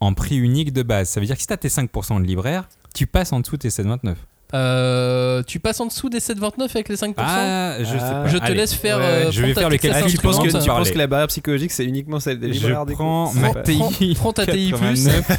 en 0.00 0.12
prix 0.12 0.36
unique 0.36 0.74
de 0.74 0.82
base. 0.82 1.08
Ça 1.08 1.18
veut 1.18 1.24
dire 1.24 1.34
que 1.36 1.40
si 1.40 1.46
t'as 1.46 1.56
tes 1.56 1.68
5% 1.68 2.20
de 2.20 2.26
libraire, 2.26 2.68
tu 2.94 3.06
passes 3.06 3.32
en 3.32 3.40
dessous 3.40 3.56
de 3.56 3.62
tes 3.62 3.70
7,29. 3.70 4.16
Euh, 4.54 5.42
tu 5.46 5.60
passes 5.60 5.80
en 5.80 5.86
dessous 5.86 6.08
des 6.10 6.18
7,29 6.20 6.60
avec 6.74 6.88
les 6.88 6.96
5% 6.96 7.14
Ah, 7.18 7.76
je 7.80 7.84
sais 7.84 7.96
pas. 7.98 8.26
Je 8.28 8.36
te 8.36 8.42
Allez. 8.44 8.54
laisse 8.54 8.74
faire. 8.74 8.98
Ouais, 8.98 9.02
euh, 9.04 9.30
je 9.30 9.42
vais 9.42 9.54
ta 9.54 9.60
faire 9.60 9.70
le 9.70 9.78
calcul. 9.78 10.10
tu 10.10 10.18
penses, 10.18 10.38
que, 10.38 10.48
tu 10.62 10.68
penses 10.68 10.90
que 10.90 10.98
la 10.98 11.06
barrière 11.06 11.28
psychologique 11.28 11.70
c'est 11.72 11.84
uniquement 11.84 12.20
celle 12.20 12.38
des 12.38 12.48
libraires 12.48 12.82
Je 12.82 12.90
du 12.90 12.92
coup 12.96 13.02
prends 13.02 13.32
ma 13.34 13.54
TI. 13.62 14.14
Prends- 14.14 14.32
ta 14.32 14.46
TI+. 14.46 14.70
89, 14.72 15.30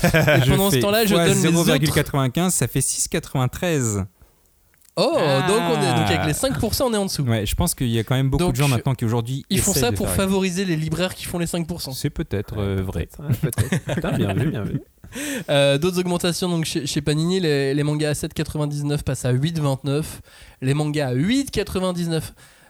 Et 0.45 0.49
pendant 0.49 0.69
ce 0.69 0.75
fais 0.75 0.81
temps-là, 0.81 1.05
je 1.05 1.13
fois 1.13 1.25
donne 1.27 1.41
les 1.41 1.47
autres. 1.47 1.75
0,95, 1.75 2.49
ça 2.49 2.67
fait 2.67 2.81
6,93. 2.81 4.05
Oh, 4.95 5.11
Ah. 5.17 5.47
donc, 5.47 5.59
on 5.59 5.81
est, 5.81 5.99
donc 5.99 6.07
avec 6.11 6.25
les 6.27 6.33
5%, 6.33 6.83
on 6.85 6.93
est 6.93 6.97
en 6.97 7.05
dessous. 7.05 7.23
Ouais, 7.23 7.45
je 7.47 7.55
pense 7.55 7.73
qu'il 7.73 7.87
y 7.89 7.97
a 7.97 8.03
quand 8.03 8.13
même 8.15 8.29
beaucoup 8.29 8.43
Donc, 8.43 8.51
de 8.53 8.57
gens 8.57 8.67
maintenant 8.67 8.93
qui 8.93 9.05
aujourd'hui 9.05 9.43
Ils 9.49 9.59
font 9.59 9.71
essayent 9.71 9.81
ça 9.83 9.91
de 9.91 9.95
pour 9.95 10.05
faire- 10.07 10.17
favoriser 10.17 10.65
les 10.65 10.75
libraires 10.75 11.15
qui 11.15 11.25
font 11.25 11.39
les 11.39 11.47
5%. 11.47 11.93
C'est 11.93 12.11
peut-être 12.11 12.55
euh, 12.59 12.81
vrai. 12.85 13.07
Peut-être. 13.41 13.69
Putain, 13.95 14.11
bien 14.11 14.33
vu, 14.35 14.49
bien 14.51 14.61
vu. 14.63 14.81
Euh, 15.49 15.77
D'autres 15.77 15.99
augmentations 15.99 16.49
donc 16.49 16.65
chez, 16.65 16.85
chez 16.85 17.01
Panini, 17.01 17.39
les, 17.39 17.73
les 17.73 17.83
mangas 17.83 18.09
à 18.09 18.13
7,99 18.13 19.03
passent 19.03 19.25
à 19.25 19.33
8,29. 19.33 20.03
Les 20.61 20.73
mangas 20.73 21.07
à 21.09 21.13
8,99 21.15 22.21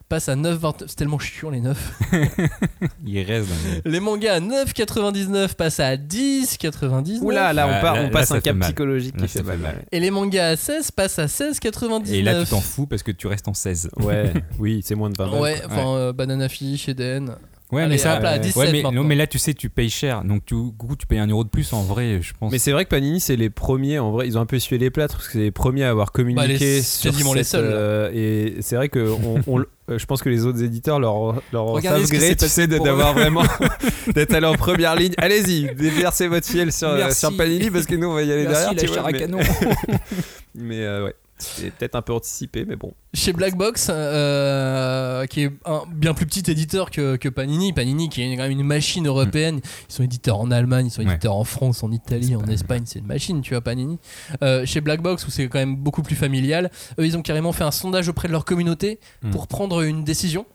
passent 0.09 0.29
à 0.29 0.35
9,29. 0.35 0.73
C'est 0.87 0.95
tellement 0.95 1.17
chiant 1.19 1.49
les 1.49 1.61
9. 1.61 2.01
Il 3.05 3.19
reste 3.21 3.49
dans 3.49 3.55
les- 3.85 3.91
Les 3.91 3.99
mangas 3.99 4.33
à 4.35 4.39
9,99 4.39 5.55
passent 5.55 5.79
à 5.79 5.95
10,99. 5.95 7.19
Oula, 7.21 7.53
là 7.53 7.67
on, 7.67 7.71
Ouais, 7.71 7.81
part, 7.81 7.95
là- 7.95 8.01
on 8.01 8.03
là, 8.05 8.09
passe 8.09 8.31
un 8.31 8.39
cap 8.41 8.55
mal. 8.55 8.67
psychologique 8.69 9.15
Là, 9.19 9.27
qui 9.27 9.31
fait 9.33 9.43
mal. 9.43 9.57
mal. 9.59 9.85
Et 9.91 9.99
les 9.99 10.11
mangas 10.11 10.49
à 10.49 10.55
16 10.55 10.91
passent 10.91 11.19
à 11.19 11.25
16,99. 11.27 12.11
Et 12.13 12.21
là, 12.21 12.43
tu 12.43 12.49
t'en 12.49 12.61
fous 12.61 12.85
parce 12.85 13.03
que 13.03 13.11
tu 13.11 13.27
restes 13.27 13.47
en 13.47 13.53
16. 13.53 13.89
Ouais, 13.97 14.33
oui, 14.59 14.81
c'est 14.83 14.95
moins 14.95 15.09
de 15.09 15.15
20 15.17 15.31
balles. 15.31 15.41
Ouais, 15.41 15.61
enfin, 15.65 15.95
euh, 15.95 16.13
Banana 16.13 16.49
Fish, 16.49 16.89
Eden. 16.89 17.35
Ouais, 17.73 17.81
Allez, 17.83 17.91
mais 17.93 17.97
ça. 17.97 18.17
hop 18.17 18.23
là, 18.23 18.33
ouais. 18.33 18.39
17 18.39 18.55
Ouais, 18.55 18.71
mais, 18.71 18.81
maintenant. 18.83 19.01
non, 19.01 19.07
mais 19.07 19.15
là, 19.15 19.27
tu 19.27 19.39
sais, 19.39 19.53
tu 19.53 19.69
payes 19.69 19.89
cher. 19.89 20.23
Donc, 20.23 20.45
tu, 20.45 20.55
du 20.55 20.71
coup, 20.77 20.95
tu 20.95 21.07
payes 21.07 21.19
un 21.19 21.27
euro 21.27 21.43
de 21.43 21.49
plus. 21.49 21.73
En 21.73 21.81
vrai, 21.81 22.19
je 22.21 22.33
pense. 22.39 22.51
Mais 22.51 22.59
c'est 22.59 22.71
vrai 22.71 22.85
que 22.85 22.89
Panini, 22.89 23.19
c'est 23.19 23.35
les 23.35 23.49
premiers, 23.49 23.99
en 23.99 24.11
vrai, 24.11 24.27
ils 24.27 24.37
ont 24.37 24.41
un 24.41 24.45
peu 24.45 24.55
essuyé 24.57 24.77
les 24.79 24.89
plâtres 24.89 25.15
parce 25.15 25.27
que 25.27 25.33
c'est 25.33 25.39
les 25.39 25.51
premiers 25.51 25.83
à 25.83 25.89
avoir 25.89 26.11
communiqué 26.11 26.41
Bah, 26.41 26.47
les- 26.47 26.81
sur 26.81 27.11
quasiment 27.11 27.33
les 27.33 27.43
seuls, 27.43 27.65
euh, 27.65 28.09
et 28.13 28.57
c'est 28.61 28.75
vrai 28.75 28.89
que 28.89 28.99
on, 29.09 29.41
on- 29.47 29.59
euh, 29.89 29.97
je 29.97 30.05
pense 30.05 30.21
que 30.21 30.29
les 30.29 30.45
autres 30.45 30.63
éditeurs 30.63 30.99
leur, 30.99 31.41
leur 31.51 31.65
Regardez 31.65 31.99
savent 32.01 32.07
ce 32.07 32.11
qui 32.11 32.17
gré, 32.17 32.27
s'est 32.29 32.35
tu 32.35 32.45
passé 32.45 32.61
sais, 32.61 32.67
de- 32.67 32.77
pour 32.77 32.85
d'avoir 32.85 33.13
vraiment 33.13 33.43
d'être 34.13 34.33
allé 34.33 34.45
en 34.47 34.53
première 34.55 34.95
ligne. 34.95 35.13
Allez-y, 35.17 35.73
déversez 35.75 36.27
votre 36.27 36.47
fiel 36.47 36.71
sur, 36.71 36.89
euh, 36.89 36.97
Merci. 36.97 37.19
sur 37.19 37.35
Panini 37.35 37.69
parce 37.71 37.85
que 37.85 37.95
nous 37.95 38.07
on 38.07 38.13
va 38.13 38.21
y 38.23 38.31
aller 38.31 38.43
Merci, 38.47 38.75
derrière. 38.75 38.75
la 38.75 38.81
tu 38.81 38.87
vois, 38.87 39.07
à 39.07 39.11
mais 39.11 39.19
canon. 39.19 39.39
mais, 40.55 40.81
euh, 40.83 41.05
ouais, 41.05 41.15
c'est 41.43 41.71
peut-être 41.71 41.95
un 41.95 42.01
peu 42.01 42.13
anticipé, 42.13 42.65
mais 42.65 42.75
bon. 42.75 42.93
Chez 43.13 43.33
Black 43.33 43.55
Box, 43.55 43.89
euh, 43.91 45.25
qui 45.27 45.41
est 45.43 45.51
un 45.65 45.83
bien 45.93 46.13
plus 46.13 46.25
petit 46.25 46.49
éditeur 46.49 46.89
que, 46.91 47.15
que 47.15 47.29
Panini, 47.29 47.73
Panini 47.73 48.09
qui 48.09 48.21
est 48.21 48.35
quand 48.35 48.43
même 48.43 48.51
une 48.51 48.63
machine 48.63 49.05
européenne, 49.07 49.59
ils 49.89 49.93
sont 49.93 50.03
éditeurs 50.03 50.39
en 50.39 50.49
Allemagne, 50.51 50.87
ils 50.87 50.91
sont 50.91 51.01
Ouais. 51.03 51.11
éditeurs 51.11 51.35
en 51.35 51.43
France, 51.43 51.83
en 51.83 51.91
Italie, 51.91 52.35
en 52.35 52.45
Espagne, 52.45 52.83
c'est 52.85 52.99
une 52.99 53.05
machine, 53.07 53.41
tu 53.41 53.53
vois, 53.53 53.61
Panini. 53.61 53.99
Euh, 54.41 54.65
chez 54.65 54.81
Black 54.81 55.01
Box, 55.01 55.27
où 55.27 55.31
c'est 55.31 55.47
quand 55.47 55.59
même 55.59 55.75
beaucoup 55.75 56.01
plus 56.01 56.15
familial, 56.15 56.71
eux 56.99 57.05
ils 57.05 57.17
ont 57.17 57.21
carrément 57.21 57.51
fait 57.51 57.63
un 57.63 57.71
sondage 57.71 58.07
auprès 58.09 58.27
de 58.27 58.33
leur 58.33 58.45
communauté 58.45 58.99
Mm. 59.21 59.29
pour 59.31 59.47
prendre 59.47 59.81
une 59.83 60.03
décision. 60.03 60.45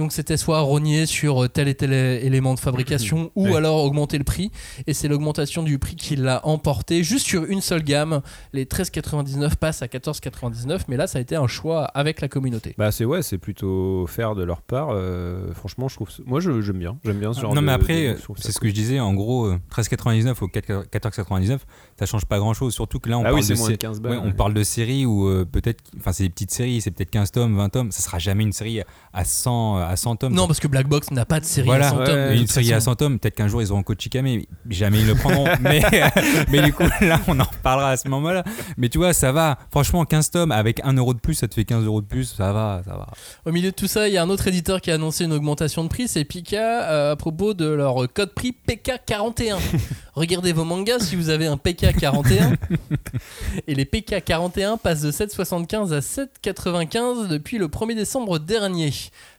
Donc 0.00 0.12
c'était 0.12 0.38
soit 0.38 0.60
rogner 0.60 1.04
sur 1.04 1.44
euh, 1.44 1.48
tel 1.48 1.68
et 1.68 1.74
tel 1.74 1.92
é- 1.92 2.24
élément 2.24 2.54
de 2.54 2.58
fabrication 2.58 3.30
ou 3.36 3.48
Ouais. 3.48 3.56
alors 3.56 3.84
augmenter 3.84 4.16
le 4.16 4.24
prix. 4.24 4.50
Et 4.86 4.94
c'est 4.94 5.08
l'augmentation 5.08 5.62
du 5.62 5.78
prix 5.78 5.94
qui 5.94 6.16
l'a 6.16 6.40
emporté 6.46 7.04
juste 7.04 7.26
sur 7.26 7.44
une 7.44 7.60
seule 7.60 7.82
gamme. 7.82 8.22
Les 8.54 8.64
13,99 8.64 9.56
passent 9.56 9.82
à 9.82 9.86
14,99. 9.88 10.80
Mais 10.88 10.96
là, 10.96 11.06
ça 11.06 11.18
a 11.18 11.20
été 11.20 11.36
un 11.36 11.46
choix 11.46 11.84
avec 11.84 12.22
la 12.22 12.28
communauté. 12.28 12.74
Bah 12.78 12.90
c'est 12.92 13.04
ouais, 13.04 13.20
c'est 13.20 13.36
plutôt 13.36 14.06
faire 14.06 14.34
de 14.34 14.42
leur 14.42 14.62
part. 14.62 14.88
euh, 14.92 15.52
franchement, 15.52 15.88
je 15.88 15.96
trouve. 15.96 16.08
Moi, 16.24 16.40
j'aime 16.40 16.60
bien. 16.78 16.96
J'aime 17.04 17.18
bien 17.18 17.34
ce 17.34 17.40
genre 17.42 17.54
non, 17.54 17.60
de- 17.60 17.66
mais 17.66 17.72
après, 17.72 18.06
euh, 18.08 18.14
c'est 18.36 18.52
ce 18.52 18.58
que 18.58 18.68
je 18.68 18.72
disais, 18.72 19.00
en 19.00 19.12
gros, 19.12 19.44
euh, 19.48 19.58
13,99 19.70 20.40
ou 20.42 20.48
4 20.48 20.86
14,99, 20.90 21.58
ça 21.98 22.06
change 22.06 22.24
pas 22.24 22.38
grand 22.38 22.54
chose. 22.54 22.72
Surtout 22.72 23.00
que 23.00 23.10
là, 23.10 23.18
on 23.18 23.22
Ah 23.22 23.24
parle 23.30 23.40
oui, 23.40 23.46
de 23.46 23.54
moins 23.54 23.66
sé- 23.66 23.72
de 23.72 23.76
15 23.76 24.00
balles. 24.00 24.12
Ouais, 24.12 24.18
on 24.22 24.26
ouais. 24.28 24.32
parle 24.32 24.54
de 24.54 24.62
séries 24.62 25.04
où 25.04 25.28
euh, 25.28 25.44
peut-être, 25.44 25.82
enfin 25.98 26.12
c'est 26.12 26.22
des 26.24 26.30
petites 26.30 26.52
séries, 26.52 26.80
c'est 26.80 26.90
peut-être 26.90 27.10
15 27.10 27.32
tomes, 27.32 27.54
20 27.56 27.68
tomes, 27.68 27.92
ça 27.92 28.00
sera 28.00 28.18
jamais 28.18 28.44
une 28.44 28.52
série 28.52 28.80
à 29.12 29.24
100, 29.24 29.76
à 29.76 29.89
100 29.96 30.16
tomes. 30.16 30.34
Non, 30.34 30.46
parce 30.46 30.60
que 30.60 30.68
Black 30.68 30.88
Box 30.88 31.10
n'a 31.10 31.24
pas 31.24 31.40
de 31.40 31.44
série 31.44 31.66
Voilà, 31.66 31.88
à 31.88 31.90
100 31.90 31.98
ouais, 31.98 32.04
tomes. 32.06 32.32
une 32.34 32.46
série 32.46 32.72
à 32.72 32.76
façon. 32.76 32.90
100 32.92 32.96
tomes, 32.96 33.18
peut-être 33.18 33.34
qu'un 33.34 33.48
jour 33.48 33.62
ils 33.62 33.72
auront 33.72 33.82
Kochikame, 33.82 34.24
mais 34.24 34.46
jamais 34.68 35.00
ils 35.00 35.06
le 35.06 35.14
prendront. 35.14 35.46
mais, 35.60 35.82
mais 36.50 36.62
du 36.62 36.72
coup, 36.72 36.84
là, 37.00 37.20
on 37.28 37.38
en 37.40 37.44
reparlera 37.44 37.90
à 37.90 37.96
ce 37.96 38.08
moment-là. 38.08 38.44
Mais 38.76 38.88
tu 38.88 38.98
vois, 38.98 39.12
ça 39.12 39.32
va. 39.32 39.58
Franchement, 39.70 40.04
15 40.04 40.30
tomes 40.30 40.52
avec 40.52 40.80
1 40.84 40.94
euro 40.94 41.14
de 41.14 41.20
plus, 41.20 41.34
ça 41.34 41.48
te 41.48 41.54
fait 41.54 41.64
15 41.64 41.84
euros 41.84 42.00
de 42.00 42.06
plus, 42.06 42.34
ça 42.36 42.52
va, 42.52 42.82
ça 42.84 42.92
va. 42.92 43.06
Au 43.44 43.52
milieu 43.52 43.70
de 43.70 43.76
tout 43.76 43.86
ça, 43.86 44.08
il 44.08 44.14
y 44.14 44.18
a 44.18 44.22
un 44.22 44.30
autre 44.30 44.46
éditeur 44.48 44.80
qui 44.80 44.90
a 44.90 44.94
annoncé 44.94 45.24
une 45.24 45.32
augmentation 45.32 45.84
de 45.84 45.88
prix, 45.88 46.08
c'est 46.08 46.24
Pika 46.24 46.90
euh, 46.90 47.12
à 47.12 47.16
propos 47.16 47.54
de 47.54 47.66
leur 47.68 47.94
code 48.12 48.32
prix 48.34 48.54
PK41. 48.68 49.56
Regardez 50.14 50.52
vos 50.52 50.64
mangas 50.64 51.00
si 51.00 51.16
vous 51.16 51.30
avez 51.30 51.46
un 51.46 51.56
PK41. 51.56 52.56
Et 53.66 53.74
les 53.74 53.84
PK41 53.84 54.78
passent 54.78 55.02
de 55.02 55.10
7,75 55.10 55.92
à 55.92 56.00
7,95 56.00 57.28
depuis 57.28 57.58
le 57.58 57.68
1er 57.68 57.94
décembre 57.94 58.38
dernier. 58.38 58.92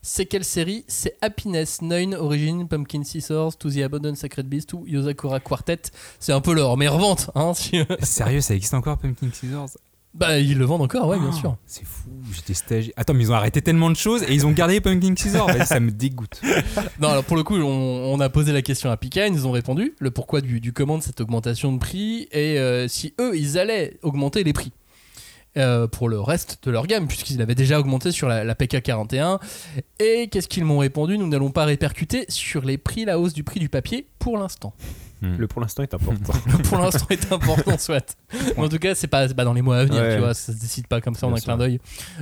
C'est 0.04 0.26
quelle 0.26 0.44
série? 0.44 0.84
C'est 0.88 1.16
Happiness 1.22 1.82
9 1.84 2.20
Origin 2.20 2.68
Pumpkin 2.68 3.04
Scissors 3.04 3.56
To 3.58 3.70
the 3.70 3.78
Abandoned 3.80 4.16
Sacred 4.18 4.48
Beast 4.48 4.74
ou 4.74 4.84
Yosakura 4.88 5.40
Quartet. 5.40 5.80
C'est 6.20 6.34
un 6.34 6.42
peu 6.42 6.54
leur 6.54 6.76
meilleure 6.76 6.98
vente. 6.98 7.30
Hein, 7.36 7.54
si- 7.56 7.78
Sérieux, 8.02 8.42
ça 8.42 8.56
existe 8.56 8.74
encore 8.74 8.98
Pumpkin 8.98 9.30
Scissors? 9.32 9.70
Bah, 10.14 10.40
ils 10.40 10.58
le 10.58 10.66
vendent 10.66 10.82
encore, 10.82 11.08
ouais, 11.08 11.20
bien 11.20 11.30
Ah, 11.32 11.40
sûr. 11.40 11.56
C'est 11.66 11.86
fou, 11.86 12.10
j'étais 12.34 12.54
stagiaire. 12.56 12.94
Attends, 12.98 13.14
mais 13.14 13.24
ils 13.24 13.32
ont 13.32 13.36
arrêté 13.36 13.62
tellement 13.62 13.90
de 13.90 13.96
choses 13.96 14.24
et 14.24 14.34
ils 14.34 14.46
ont 14.46 14.52
gardé 14.52 14.82
Pumpkin 14.82 15.14
Scissors. 15.16 15.50
Ça 15.66 15.80
me 15.80 15.92
dégoûte. 15.92 16.42
Non, 17.00 17.10
alors 17.10 17.24
pour 17.24 17.38
le 17.38 17.44
coup, 17.44 17.56
on, 17.56 17.64
on 18.14 18.20
a 18.20 18.30
posé 18.30 18.52
la 18.52 18.62
question 18.62 18.90
à 18.92 18.98
Pika, 18.98 19.28
ils 19.28 19.34
nous 19.34 19.46
ont 19.46 19.52
répondu 19.52 19.94
le 20.00 20.12
pourquoi 20.12 20.42
du, 20.42 20.60
du 20.60 20.74
comment 20.74 20.98
de 20.98 21.04
cette 21.04 21.22
augmentation 21.22 21.72
de 21.72 21.78
prix 21.80 22.28
et 22.32 22.58
euh, 22.60 22.88
si 22.88 23.14
eux, 23.22 23.38
ils 23.38 23.58
allaient 23.58 23.98
augmenter 24.02 24.44
les 24.44 24.52
prix. 24.54 24.72
Euh, 25.58 25.88
pour 25.88 26.08
le 26.10 26.20
reste 26.20 26.60
de 26.64 26.72
leur 26.72 26.88
gamme, 26.88 27.08
puisqu'ils 27.08 27.42
avaient 27.42 27.56
déjà 27.56 27.80
augmenté 27.80 28.12
sur 28.12 28.28
la, 28.28 28.44
la 28.44 28.54
PK41. 28.56 29.40
Et 30.00 30.28
qu'est-ce 30.30 30.48
qu'ils 30.48 30.66
m'ont 30.66 30.78
répondu? 30.80 31.18
Nous 31.18 31.28
n'allons 31.28 31.52
pas 31.52 31.66
répercuter 31.66 32.26
sur 32.30 32.64
les 32.64 32.78
prix, 32.78 33.06
la 33.06 33.20
hausse 33.20 33.34
du 33.34 33.44
prix 33.44 33.60
du 33.60 33.70
papier 33.70 34.08
pour 34.20 34.38
l'instant. 34.38 34.74
Le 35.24 35.46
pour 35.46 35.62
l'instant 35.62 35.84
est 35.84 35.94
important. 35.94 36.34
pour 36.64 36.80
l'instant 36.80 37.06
est 37.12 37.32
important, 37.32 37.78
soit. 37.78 38.18
En 38.58 38.68
tout 38.70 38.80
cas, 38.80 38.96
c'est 38.96 39.06
pas, 39.06 39.28
pas 39.30 39.44
dans 39.44 39.54
les 39.54 39.62
mois 39.62 39.78
à 39.78 39.86
venir, 39.86 40.02
Ouais. 40.02 40.16
tu 40.16 40.20
vois, 40.20 40.34
ça 40.34 40.52
se 40.52 40.58
décide 40.58 40.88
pas 40.88 41.00
comme 41.00 41.14
ça 41.14 41.28
en 41.28 41.36
un 41.36 41.40
clin 41.40 41.58
d'œil. 41.58 41.80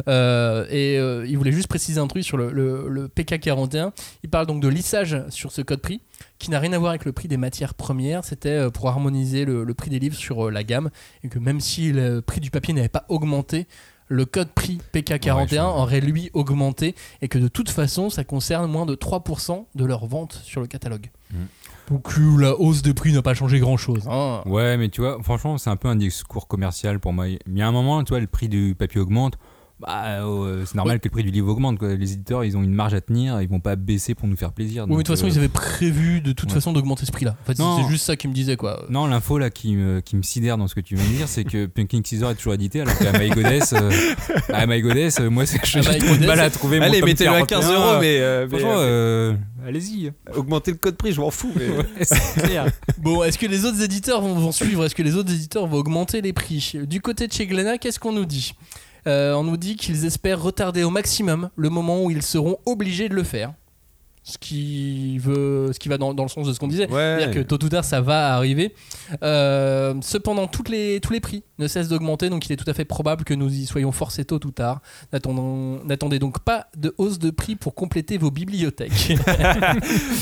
Euh, 0.09 0.65
et 0.69 0.97
euh, 0.97 1.25
il 1.25 1.37
voulait 1.37 1.53
juste 1.53 1.69
préciser 1.69 2.01
un 2.01 2.07
truc 2.07 2.25
sur 2.25 2.35
le, 2.35 2.51
le- 2.51 2.89
le 2.89 3.07
PK41. 3.07 3.91
Il 4.23 4.29
parle 4.29 4.47
donc 4.47 4.61
de 4.61 4.67
lissage 4.67 5.17
sur 5.29 5.53
ce 5.53 5.61
code 5.61 5.79
prix, 5.79 6.01
qui 6.39 6.49
n'a 6.51 6.59
rien 6.59 6.73
à 6.73 6.77
voir 6.79 6.89
avec 6.91 7.05
le 7.05 7.11
prix 7.11 7.27
des 7.27 7.37
matières 7.37 7.73
premières. 7.73 8.23
C'était 8.25 8.49
euh, 8.49 8.69
pour 8.69 8.87
harmoniser 8.87 9.45
le, 9.45 9.63
le 9.63 9.73
prix 9.73 9.89
des 9.89 9.99
livres 9.99 10.15
sur 10.15 10.47
euh, 10.47 10.51
la 10.51 10.63
gamme, 10.63 10.89
et 11.23 11.29
que 11.29 11.37
même 11.37 11.59
si 11.59 11.91
le 11.91 12.21
prix 12.21 12.39
du 12.39 12.49
papier 12.49 12.73
n'avait 12.73 12.87
pas 12.89 13.05
augmenté, 13.09 13.67
le 14.07 14.25
code 14.25 14.49
prix 14.49 14.79
PK41 14.91 15.35
Ouais, 15.35 15.47
je 15.49 15.55
vois. 15.55 15.77
aurait 15.81 15.99
lui 16.01 16.31
augmenté, 16.33 16.95
et 17.21 17.27
que 17.27 17.37
de 17.37 17.47
toute 17.47 17.69
façon, 17.69 18.09
ça 18.09 18.23
concerne 18.23 18.71
moins 18.71 18.87
de 18.87 18.95
3% 18.95 19.65
de 19.75 19.85
leurs 19.85 20.07
ventes 20.07 20.41
sur 20.43 20.61
le 20.61 20.67
catalogue. 20.67 21.11
Mm. 21.31 21.35
Donc 21.89 22.17
euh, 22.17 22.37
la 22.39 22.55
hausse 22.59 22.81
des 22.83 22.93
prix 22.93 23.11
n'a 23.13 23.21
pas 23.21 23.33
changé 23.33 23.59
grand-chose. 23.59 24.07
hein. 24.09 24.41
Ouais, 24.45 24.77
mais 24.77 24.89
tu 24.89 25.01
vois, 25.01 25.17
franchement, 25.21 25.57
c'est 25.57 25.69
un 25.69 25.75
peu 25.75 25.87
un 25.87 25.95
discours 25.95 26.47
commercial 26.47 26.99
pour 26.99 27.13
moi. 27.13 27.27
Il 27.27 27.39
y 27.55 27.61
a 27.61 27.67
un 27.67 27.71
moment, 27.71 28.03
tu 28.03 28.09
vois, 28.09 28.19
le 28.19 28.27
prix 28.27 28.47
du 28.49 28.75
papier 28.77 29.01
augmente. 29.01 29.37
Bah, 29.79 30.03
euh, 30.21 30.63
c'est 30.65 30.75
normal 30.75 30.99
que 30.99 31.07
le 31.07 31.11
prix 31.11 31.23
du 31.23 31.31
livre 31.31 31.47
augmente. 31.49 31.77
quoi. 31.79 31.95
Les 31.95 32.11
éditeurs, 32.13 32.43
ils 32.43 32.57
ont 32.57 32.63
une 32.63 32.73
marge 32.73 32.93
à 32.93 32.99
tenir, 32.99 33.41
ils 33.41 33.47
vont 33.47 33.61
pas 33.61 33.77
baisser 33.77 34.13
pour 34.13 34.27
nous 34.27 34.35
faire 34.35 34.51
plaisir. 34.51 34.83
Oui, 34.83 34.89
mais 34.89 34.95
de 34.97 35.01
toute 35.03 35.15
façon, 35.15 35.25
euh, 35.27 35.29
ils 35.29 35.37
avaient 35.37 35.47
prévu 35.47 36.19
de 36.19 36.33
toute 36.33 36.49
ouais. 36.49 36.55
façon 36.55 36.73
d'augmenter 36.73 37.05
ce 37.05 37.11
prix-là. 37.13 37.37
En 37.41 37.45
fait, 37.45 37.57
Non. 37.59 37.77
c'est 37.81 37.89
juste 37.89 38.05
ça 38.05 38.17
qu'ils 38.17 38.29
me 38.29 38.35
disaient, 38.35 38.57
quoi. 38.57 38.85
Non, 38.89 39.07
l'info 39.07 39.37
là 39.37 39.49
qui 39.49 39.75
me, 39.77 40.01
qui 40.01 40.17
me 40.17 40.21
sidère 40.21 40.57
dans 40.57 40.67
ce 40.67 40.75
que 40.75 40.81
tu 40.81 40.95
viens 40.95 41.05
de 41.05 41.09
dire, 41.15 41.27
c'est 41.29 41.45
que 41.45 41.65
Pumpkin 41.65 42.01
Scissors 42.03 42.31
est 42.31 42.35
toujours 42.35 42.55
édité, 42.55 42.81
alors 42.81 42.97
qu'à 42.97 43.17
My 43.17 43.29
Goddess, 43.29 43.71
euh, 43.73 43.89
à 44.53 44.65
My 44.67 44.81
Goddess, 44.81 45.19
euh, 45.21 45.29
moi, 45.29 45.45
c'est 45.45 45.63
j'ai 45.65 45.79
Ah, 45.85 45.93
My 45.93 45.99
trop 45.99 46.15
de 46.17 46.25
mal 46.25 46.39
à 46.41 46.49
trouver 46.49 46.79
Allez, 46.79 47.01
mettez-le 47.01 47.31
à 47.31 47.41
15 47.43 47.47
41. 47.65 47.73
euros, 47.79 47.99
mais, 48.01 48.17
euh, 48.19 48.47
mais, 48.51 48.59
Franchement, 48.59 49.39
allez-y. 49.65 50.11
augmentez 50.35 50.71
le 50.71 50.77
code 50.77 50.97
prix, 50.97 51.13
je 51.13 51.21
m'en 51.21 51.31
fous. 51.31 51.53
mais- 51.55 51.69
Ouais, 51.77 51.85
c'est 52.01 52.41
clair. 52.43 52.65
Bon, 52.97 53.23
est-ce 53.23 53.37
que 53.37 53.45
les 53.45 53.63
autres 53.63 53.81
éditeurs 53.81 54.19
vont, 54.21 54.33
vont 54.35 54.51
suivre? 54.51 54.83
Est-ce 54.83 54.95
que 54.95 55.03
les 55.03 55.15
autres 55.15 55.31
éditeurs 55.31 55.67
vont 55.67 55.77
augmenter 55.77 56.21
les 56.21 56.33
prix? 56.33 56.73
Du 56.85 56.99
côté 56.99 57.27
de 57.27 57.33
chez 57.33 57.45
Glénat, 57.47 57.77
qu'est-ce 57.77 57.99
qu'on 57.99 58.11
nous 58.11 58.25
dit? 58.25 58.53
Euh, 59.07 59.33
On 59.33 59.43
nous 59.43 59.57
dit 59.57 59.75
qu'ils 59.75 60.05
espèrent 60.05 60.41
retarder 60.41 60.83
au 60.83 60.89
maximum 60.89 61.49
le 61.55 61.69
moment 61.69 62.03
où 62.03 62.11
ils 62.11 62.21
seront 62.21 62.57
obligés 62.65 63.09
de 63.09 63.15
le 63.15 63.23
faire. 63.23 63.53
Ce 64.23 64.37
qui, 64.37 65.17
veut, 65.17 65.71
ce 65.73 65.79
qui 65.79 65.89
va 65.89 65.97
dans, 65.97 66.13
dans 66.13 66.23
le 66.23 66.29
sens 66.29 66.45
de 66.47 66.53
ce 66.53 66.59
qu'on 66.59 66.67
disait. 66.67 66.87
Ouais. 66.89 67.17
C'est-à-dire 67.17 67.31
que 67.31 67.39
tôt 67.47 67.55
ou 67.63 67.69
tard, 67.69 67.83
ça 67.83 68.01
va 68.01 68.35
arriver. 68.35 68.75
Euh, 69.23 69.95
cependant, 70.01 70.45
toutes 70.45 70.69
les, 70.69 70.99
tous 70.99 71.13
les 71.13 71.19
prix 71.19 71.43
ne 71.59 71.67
cessent 71.67 71.89
d'augmenter, 71.89 72.29
donc 72.29 72.47
il 72.47 72.53
est 72.53 72.55
tout 72.57 72.69
à 72.69 72.73
fait 72.73 72.85
probable 72.85 73.23
que 73.23 73.33
nous 73.33 73.53
y 73.53 73.65
soyons 73.65 73.91
forcés 73.91 74.25
tôt 74.25 74.39
ou 74.45 74.51
tard. 74.51 74.81
N'attendez 75.13 76.19
donc 76.19 76.39
pas 76.39 76.67
de 76.77 76.93
hausse 76.97 77.19
de 77.19 77.29
prix 77.29 77.55
pour 77.55 77.75
compléter 77.75 78.17
vos 78.17 78.31
bibliothèques. 78.31 79.17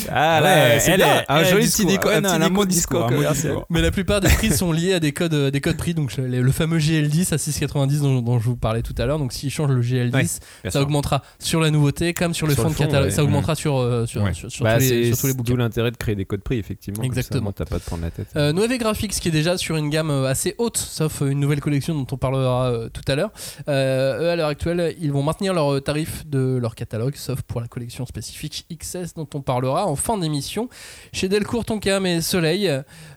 Ah 0.09 0.41
Ouais, 0.41 0.79
c'est 0.79 0.91
elle 0.91 0.97
bien. 1.01 1.23
Un 1.27 1.43
joli 1.43 1.65
discours. 1.65 1.85
petit 1.87 1.95
déco- 1.97 2.07
Ouais, 2.07 2.15
un 2.15 2.41
un 2.41 2.49
bon 2.49 2.65
discours 2.65 3.07
discours, 3.07 3.31
discours. 3.33 3.65
Mais 3.69 3.81
la 3.81 3.91
plupart 3.91 4.21
des 4.21 4.29
prix 4.29 4.51
sont 4.51 4.71
liés 4.71 4.93
à 4.93 4.99
des 4.99 5.11
codes, 5.11 5.33
des 5.51 5.61
codes 5.61 5.77
prix, 5.77 5.93
donc 5.93 6.15
le 6.17 6.51
fameux 6.51 6.77
GL10 6.79 7.33
à 7.33 7.37
6,90 7.37 7.99
dont, 8.01 8.21
dont 8.21 8.39
je 8.39 8.45
vous 8.45 8.55
parlais 8.55 8.81
tout 8.81 8.95
à 8.97 9.05
l'heure. 9.05 9.19
Donc 9.19 9.33
s'ils 9.33 9.51
changent 9.51 9.71
le 9.71 9.81
GL10, 9.81 10.13
Ouais, 10.13 10.21
bien 10.21 10.27
ça 10.65 10.71
sûr. 10.71 10.81
augmentera 10.81 11.21
sur 11.39 11.59
la 11.59 11.71
nouveauté 11.71 12.13
comme 12.13 12.33
sur 12.33 12.47
le 12.47 12.53
Sur 12.53 12.63
fond 12.63 12.69
le 12.69 12.75
de 12.75 12.79
catalogue. 12.79 13.05
ouais. 13.05 13.11
Ça 13.11 13.23
augmentera 13.23 13.55
sur, 13.55 13.77
euh, 13.77 14.05
sur, 14.05 14.23
Ouais. 14.23 14.33
sur, 14.33 14.51
sur 14.51 14.63
Bah, 14.63 14.75
tous 14.75 14.81
les, 14.81 14.87
c'est 14.87 15.05
sur 15.09 15.17
tous 15.21 15.27
les 15.27 15.33
bouquins. 15.33 15.51
d'où 15.53 15.57
l'intérêt 15.57 15.91
de 15.91 15.97
créer 15.97 16.15
des 16.15 16.25
codes 16.25 16.41
prix, 16.41 16.57
effectivement. 16.57 17.03
Exactement. 17.03 17.51
T'as 17.51 17.65
pas 17.65 17.77
de 17.77 17.83
prendre 17.83 18.03
la 18.03 18.11
tête. 18.11 18.27
Euh, 18.35 18.53
Noévé 18.53 18.77
Graphics 18.77 19.11
qui 19.11 19.27
est 19.27 19.31
déjà 19.31 19.57
sur 19.57 19.75
une 19.77 19.89
gamme 19.89 20.09
euh, 20.11 20.25
assez 20.29 20.55
haute, 20.57 20.77
sauf 20.77 21.21
une 21.29 21.39
nouvelle 21.39 21.59
collection 21.61 21.93
dont 21.95 22.07
on 22.11 22.17
parlera 22.17 22.71
euh, 22.71 22.89
tout 22.89 23.01
à 23.07 23.15
l'heure. 23.15 23.31
Euh, 23.67 24.21
eux, 24.21 24.29
à 24.29 24.35
l'heure 24.35 24.47
actuelle, 24.49 24.95
ils 24.99 25.11
vont 25.11 25.23
maintenir 25.23 25.53
leur 25.53 25.73
euh, 25.73 25.79
tarif 25.81 26.25
de 26.27 26.57
leur 26.61 26.75
catalogue, 26.75 27.15
sauf 27.15 27.41
pour 27.41 27.61
la 27.61 27.67
collection 27.67 28.05
spécifique 28.05 28.65
XS 28.71 29.13
dont 29.15 29.27
on 29.33 29.41
parlera 29.41 29.85
en 29.85 29.95
fin 29.95 30.17
d'émission. 30.17 30.69
Chez 31.13 31.27
Delcourt, 31.29 31.65
Tonkam 31.65 32.05
et 32.05 32.21
Soleil, 32.21 32.71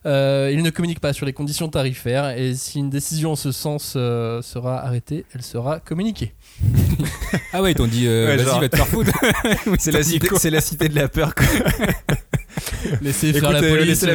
euh, 0.07 0.51
ils 0.53 0.63
ne 0.63 0.71
communiquent 0.71 1.01
pas 1.01 1.13
sur 1.13 1.27
les 1.27 1.33
conditions 1.33 1.69
tarifaires 1.69 2.31
et 2.39 2.55
si 2.55 2.79
une 2.79 2.91
décision 2.91 3.33
en 3.33 3.37
ce 3.37 3.53
sens 3.53 3.95
euh, 3.97 4.43
sera 4.43 4.85
arrêtée, 4.85 5.25
elle 5.35 5.43
sera 5.43 5.81
communiquée. 5.81 6.35
Ah 7.53 7.63
ouais, 7.63 7.73
ils 7.73 7.75
t'ont 7.75 7.87
dit, 7.89 8.07
euh, 8.07 8.27
Ouais, 8.29 8.37
vas-y, 8.37 8.61
va 8.61 8.69
te 8.69 8.77
faire 8.77 8.87
foutre. 8.87 9.11
C'est 9.81 9.91
la, 9.91 10.03
cité- 10.05 10.29
c'est 10.39 10.51
la 10.51 10.61
cité 10.61 10.89
de 10.89 10.95
la 10.95 11.09
peur. 11.09 11.35
quoi. 11.35 11.45
Laissez 13.03 13.33
faire 13.33 13.51
la 13.53 13.61
police. 13.61 14.03
la 14.03 14.15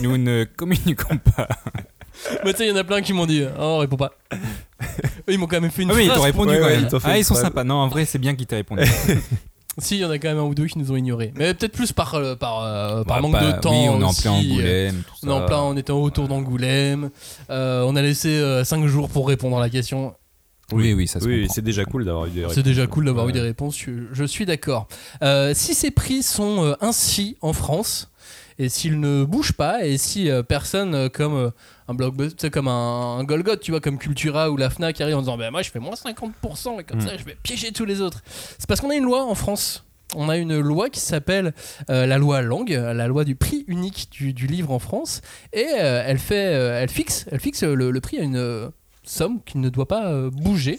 Nous 0.00 0.16
ne 0.16 0.44
communiquons 0.44 1.18
pas. 1.18 1.48
Mais 2.44 2.52
tu 2.52 2.58
sais, 2.58 2.66
il 2.66 2.70
y 2.70 2.72
en 2.72 2.76
a 2.76 2.84
plein 2.84 3.00
qui 3.02 3.12
m'ont 3.12 3.26
dit, 3.26 3.42
oh, 3.44 3.60
on 3.62 3.78
répond 3.78 3.96
pas. 3.96 4.12
Eux, 4.32 5.32
ils 5.32 5.38
m'ont 5.38 5.46
quand 5.46 5.60
même 5.60 5.70
fait 5.70 5.82
une 5.82 5.90
Ah 5.90 5.94
oui, 5.94 6.02
ils 6.02 6.06
phrase 6.06 6.18
t'ont 6.18 6.24
répondu 6.24 6.50
Ouais, 6.50 6.58
quand 6.58 6.64
ouais, 6.66 6.74
même. 6.76 6.82
ils 6.84 6.88
t'ont 6.88 7.00
fait 7.00 7.08
Ah, 7.08 7.14
une 7.14 7.20
ils 7.20 7.24
sont 7.24 7.34
phrase. 7.34 7.44
sympas. 7.46 7.64
Non, 7.64 7.74
en 7.76 7.88
vrai, 7.88 8.04
c'est 8.04 8.18
bien 8.18 8.34
qu'ils 8.34 8.46
t'aient 8.46 8.56
répondu. 8.56 8.82
Si, 9.78 9.96
il 9.96 10.00
y 10.00 10.04
en 10.04 10.10
a 10.10 10.18
quand 10.18 10.28
même 10.28 10.36
un 10.38 10.42
ou 10.42 10.54
deux 10.54 10.66
qui 10.66 10.78
nous 10.78 10.92
ont 10.92 10.96
ignorés. 10.96 11.32
Mais 11.34 11.54
peut-être 11.54 11.72
plus 11.72 11.92
par, 11.92 12.14
euh, 12.14 12.34
par, 12.36 12.62
euh, 12.62 13.04
par 13.04 13.16
Bah, 13.16 13.22
manque 13.22 13.32
bah, 13.32 13.52
de 13.52 13.58
temps. 13.58 13.70
Oui, 13.70 13.88
on 13.88 14.02
est 14.02 14.04
en 14.04 14.12
plein 14.12 14.38
aussi. 14.38 14.50
Angoulême. 14.52 15.02
tout 15.06 15.14
On 15.26 15.28
est 15.30 15.32
en 15.32 15.38
ça. 15.40 15.46
plein, 15.46 15.62
on 15.62 15.76
était 15.78 15.92
autour 15.92 16.28
d'Angoulême. 16.28 17.08
Euh, 17.48 17.82
on 17.86 17.96
a 17.96 18.02
laissé 18.02 18.38
5 18.64 18.84
jours 18.86 19.08
pour 19.08 19.26
répondre 19.26 19.56
à 19.56 19.60
la 19.60 19.70
question. 19.70 20.14
Oui, 20.72 20.92
oui, 20.92 21.08
ça 21.08 21.20
se 21.20 21.24
Oui, 21.26 21.40
comprend. 21.40 21.54
c'est 21.54 21.62
déjà 21.64 21.86
cool 21.86 22.04
d'avoir 22.04 22.26
eu 22.26 22.30
des 22.32 22.40
C'est 22.40 22.46
réponses. 22.48 22.64
déjà 22.64 22.86
cool 22.86 23.04
d'avoir 23.06 23.28
eu 23.30 23.32
des 23.32 23.40
réponses, 23.40 23.78
je, 23.78 23.92
je 24.12 24.24
suis 24.24 24.44
d'accord. 24.44 24.88
Euh, 25.22 25.52
si 25.54 25.72
ces 25.74 25.90
prix 25.90 26.22
sont 26.22 26.62
euh, 26.64 26.74
ainsi 26.82 27.38
en 27.40 27.54
France, 27.54 28.10
et 28.58 28.68
s'ils 28.68 28.98
ne 29.00 29.24
bougent 29.24 29.52
pas, 29.52 29.84
et 29.84 29.96
si 29.98 30.30
euh, 30.30 30.42
personne 30.42 30.94
euh, 30.94 31.08
comme 31.08 31.34
euh, 31.34 31.50
un 31.88 31.94
blockbuster, 31.94 32.50
comme 32.50 32.68
un, 32.68 33.18
un 33.18 33.24
Golgot, 33.24 33.56
tu 33.56 33.70
vois, 33.70 33.80
comme 33.80 33.98
Cultura 33.98 34.50
ou 34.50 34.56
la 34.56 34.70
Fnac 34.70 35.00
arrive 35.00 35.16
en 35.16 35.20
disant 35.20 35.36
ben 35.36 35.50
moi 35.50 35.62
je 35.62 35.70
fais 35.70 35.78
moins 35.78 35.94
50% 35.94 36.80
et 36.80 36.84
comme 36.84 36.98
Mm. 36.98 37.06
ça 37.06 37.16
je 37.16 37.24
vais 37.24 37.36
piéger 37.42 37.72
tous 37.72 37.84
les 37.84 38.00
autres. 38.00 38.22
C'est 38.58 38.66
parce 38.66 38.80
qu'on 38.80 38.90
a 38.90 38.94
une 38.96 39.04
loi 39.04 39.24
en 39.24 39.34
France. 39.34 39.84
On 40.14 40.28
a 40.28 40.36
une 40.36 40.58
loi 40.60 40.90
qui 40.90 41.00
s'appelle 41.00 41.54
la 41.88 42.18
loi 42.18 42.42
Langue, 42.42 42.70
la 42.70 43.06
loi 43.06 43.24
du 43.24 43.34
prix 43.34 43.64
unique 43.66 44.08
du, 44.10 44.34
du 44.34 44.46
livre 44.46 44.70
en 44.70 44.78
France, 44.78 45.22
et 45.54 45.62
elle 45.62 46.18
fait, 46.18 46.34
elle 46.36 46.90
fixe, 46.90 47.24
elle 47.32 47.40
fixe 47.40 47.62
le, 47.62 47.90
le 47.90 48.00
prix 48.02 48.18
à 48.18 48.22
une 48.22 48.70
somme 49.04 49.40
qui 49.46 49.56
ne 49.56 49.70
doit 49.70 49.88
pas 49.88 50.28
bouger. 50.30 50.78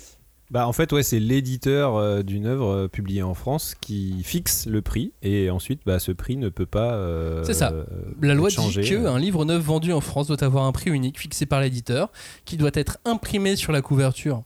Bah, 0.53 0.67
en 0.67 0.71
fait, 0.71 0.93
ouais, 0.93 1.01
c'est 1.01 1.19
l'éditeur 1.19 1.95
euh, 1.95 2.21
d'une 2.21 2.45
œuvre 2.45 2.69
euh, 2.69 2.87
publiée 2.87 3.23
en 3.23 3.33
France 3.33 3.73
qui 3.81 4.21
fixe 4.23 4.67
le 4.67 4.83
prix 4.83 5.11
et 5.23 5.49
ensuite, 5.49 5.81
bah, 5.83 5.97
ce 5.97 6.11
prix 6.11 6.37
ne 6.37 6.49
peut 6.49 6.67
pas. 6.67 6.93
euh, 6.93 7.43
C'est 7.43 7.55
ça. 7.55 7.73
La 8.21 8.35
loi 8.35 8.49
dit 8.49 8.55
que 8.55 9.07
un 9.07 9.17
livre 9.17 9.45
neuf 9.45 9.63
vendu 9.63 9.91
en 9.93 9.99
France 9.99 10.27
doit 10.27 10.43
avoir 10.43 10.65
un 10.65 10.71
prix 10.71 10.91
unique 10.91 11.19
fixé 11.19 11.47
par 11.47 11.59
l'éditeur, 11.59 12.11
qui 12.45 12.55
doit 12.57 12.69
être 12.75 12.99
imprimé 13.03 13.55
sur 13.55 13.71
la 13.71 13.81
couverture 13.81 14.43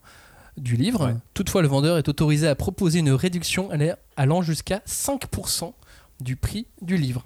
du 0.56 0.78
livre. 0.78 1.08
Ouais. 1.08 1.16
Toutefois, 1.34 1.62
le 1.62 1.68
vendeur 1.68 1.98
est 1.98 2.08
autorisé 2.08 2.48
à 2.48 2.56
proposer 2.56 3.00
une 3.00 3.12
réduction 3.12 3.70
allant 4.16 4.42
jusqu'à 4.42 4.82
5% 4.88 5.74
du 6.22 6.38
prix 6.38 6.68
du 6.82 6.96
livre. 6.96 7.26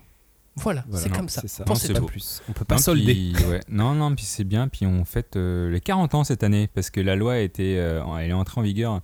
Voilà, 0.57 0.83
Voilà. 0.87 1.03
c'est 1.03 1.09
Non, 1.09 1.15
comme 1.15 1.29
ça. 1.29 1.41
Ça. 1.47 1.63
Pensez 1.63 1.87
c'est 1.87 1.93
pas 1.93 2.01
plus. 2.01 2.41
On 2.49 2.51
peut 2.53 2.65
pas 2.65 2.75
Non, 2.75 2.81
solder. 2.81 3.13
puis- 3.13 3.35
ouais. 3.49 3.61
Non, 3.69 3.93
non, 3.95 4.13
puis 4.15 4.25
c'est 4.25 4.43
bien. 4.43 4.67
Puis 4.67 4.85
on 4.85 5.05
fête 5.05 5.35
euh, 5.37 5.69
les 5.71 5.79
40 5.79 6.13
ans 6.13 6.23
cette 6.25 6.43
année 6.43 6.67
parce 6.73 6.89
que 6.89 6.99
la 6.99 7.15
loi 7.15 7.33
a 7.33 7.37
été, 7.37 7.79
euh, 7.79 8.03
elle 8.19 8.31
est 8.31 8.33
entrée 8.33 8.59
en 8.59 8.63
vigueur 8.63 9.01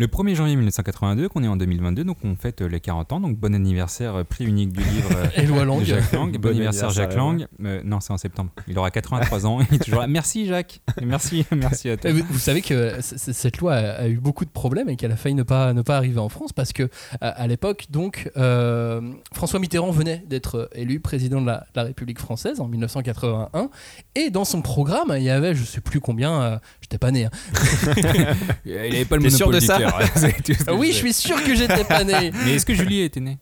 le 0.00 0.06
1er 0.06 0.34
janvier 0.34 0.56
1982, 0.56 1.28
qu'on 1.28 1.44
est 1.44 1.46
en 1.48 1.56
2022, 1.56 2.04
donc 2.04 2.16
on 2.24 2.34
fête 2.34 2.62
euh, 2.62 2.68
les 2.68 2.80
40 2.80 3.12
ans. 3.12 3.20
Donc 3.20 3.36
bon 3.36 3.54
anniversaire, 3.54 4.14
euh, 4.14 4.24
prix 4.24 4.46
unique 4.46 4.72
du 4.72 4.82
livre. 4.82 5.10
euh, 5.14 5.26
Et 5.36 5.44
loi 5.44 5.60
de 5.60 5.64
Lang. 5.66 5.84
Jacques 5.84 6.12
Lang. 6.12 6.32
Bon, 6.32 6.38
Bon 6.38 6.48
anniversaire 6.48 6.88
Jacques 6.88 7.14
Lang. 7.14 7.46
Euh, 7.62 7.82
non, 7.84 8.00
c'est 8.00 8.10
en 8.14 8.16
septembre. 8.16 8.50
Il 8.66 8.78
aura 8.78 8.90
83 8.90 9.44
ans. 9.46 9.58
Il 9.70 9.74
est 9.74 9.78
toujours 9.84 10.00
là. 10.00 10.06
Merci 10.06 10.46
Jacques. 10.46 10.80
Merci, 11.02 11.44
merci 11.52 11.90
à 11.90 11.98
toi. 11.98 12.12
Vous, 12.12 12.22
vous 12.30 12.38
savez 12.38 12.62
que 12.62 12.94
cette 13.02 13.58
loi 13.58 13.74
a, 13.74 13.90
a 14.00 14.08
eu 14.08 14.16
beaucoup 14.16 14.46
de 14.46 14.50
problèmes 14.50 14.88
et 14.88 14.96
qu'elle 14.96 15.12
a 15.12 15.16
failli 15.16 15.34
ne 15.34 15.42
pas, 15.42 15.74
ne 15.74 15.82
pas 15.82 15.98
arriver 15.98 16.18
en 16.18 16.30
France 16.30 16.54
parce 16.54 16.72
que 16.72 16.88
à, 17.20 17.28
à 17.28 17.46
l'époque, 17.46 17.88
donc, 17.90 18.30
euh, 18.38 19.02
François 19.34 19.60
Mitterrand 19.60 19.90
venait 19.90 20.24
d'être 20.26 20.70
élu 20.74 21.00
président 21.00 21.42
de 21.42 21.46
la, 21.46 21.58
de 21.58 21.76
la 21.76 21.82
République 21.82 22.18
française 22.20 22.60
en 22.60 22.68
1981 22.68 23.68
et 24.14 24.30
dans 24.30 24.46
son 24.46 24.62
programme, 24.62 25.12
il 25.14 25.24
y 25.24 25.30
avait, 25.30 25.54
je 25.54 25.62
sais 25.62 25.82
plus 25.82 26.00
combien, 26.00 26.40
euh, 26.40 26.58
j'étais 26.80 26.96
pas 26.96 27.10
né. 27.10 27.26
hein. 27.26 27.30
Il 28.64 28.78
avait 28.78 29.04
pas 29.04 29.16
le 29.16 29.28
sûr 29.28 29.48
monopole 29.48 29.60
de 29.60 29.66
ça 29.66 29.89
oui, 30.74 30.88
je 30.88 30.96
suis 30.96 31.12
sûr 31.12 31.42
que 31.42 31.54
j'étais 31.54 31.84
pas 31.84 32.04
né. 32.04 32.30
Mais 32.44 32.54
est-ce 32.54 32.66
que 32.66 32.74
Julie 32.74 33.00
était 33.02 33.20
née 33.20 33.38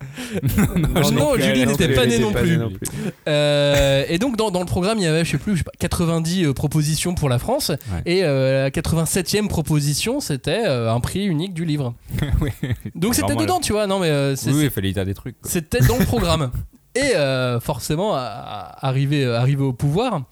Non, 0.77 1.11
non, 1.11 1.33
plus, 1.33 1.43
Julie 1.43 1.67
n'était 1.67 1.89
pas 1.95 2.07
née 2.07 2.19
non 2.19 2.33
plus. 2.33 2.51
née 2.51 2.57
non 2.57 2.71
plus. 2.71 2.81
Euh, 3.29 4.05
et 4.09 4.19
donc 4.19 4.37
dans, 4.37 4.51
dans 4.51 4.61
le 4.61 4.67
programme, 4.67 4.99
il 4.99 5.05
y 5.05 5.07
avait, 5.07 5.25
je 5.25 5.31
sais 5.33 5.39
plus, 5.39 5.53
je 5.53 5.59
sais 5.59 5.65
pas, 5.65 5.73
90 5.79 6.45
euh, 6.47 6.53
propositions 6.55 7.15
pour 7.15 7.29
la 7.29 7.39
France. 7.39 7.73
Et 8.07 8.25
euh, 8.25 8.65
la 8.65 8.71
87e 8.71 9.49
proposition, 9.49 10.21
c'était 10.21 10.63
euh, 10.67 10.93
un 10.93 11.01
prix 11.01 11.25
unique 11.25 11.55
du 11.55 11.65
livre. 11.65 11.95
Oui. 12.41 12.51
Donc 12.95 13.15
c'était 13.15 13.35
dedans, 13.35 13.59
tu 13.61 13.73
vois. 13.73 13.87
Non 13.87 13.99
mais 13.99 14.11
euh, 14.11 14.37
Oui, 14.47 14.53
oui, 14.55 14.65
il 14.65 14.71
fallait 14.71 14.93
dire 14.93 15.05
des 15.05 15.15
trucs. 15.15 15.37
c'était 15.43 15.81
dans 15.81 15.99
le 15.99 16.05
programme. 16.05 16.51
Et 16.95 17.15
euh, 17.17 17.61
forcément, 17.61 18.15
à- 18.15 18.77
euh, 18.83 19.37
arrivé 19.37 19.63
au 19.63 19.73
pouvoir, 19.73 20.23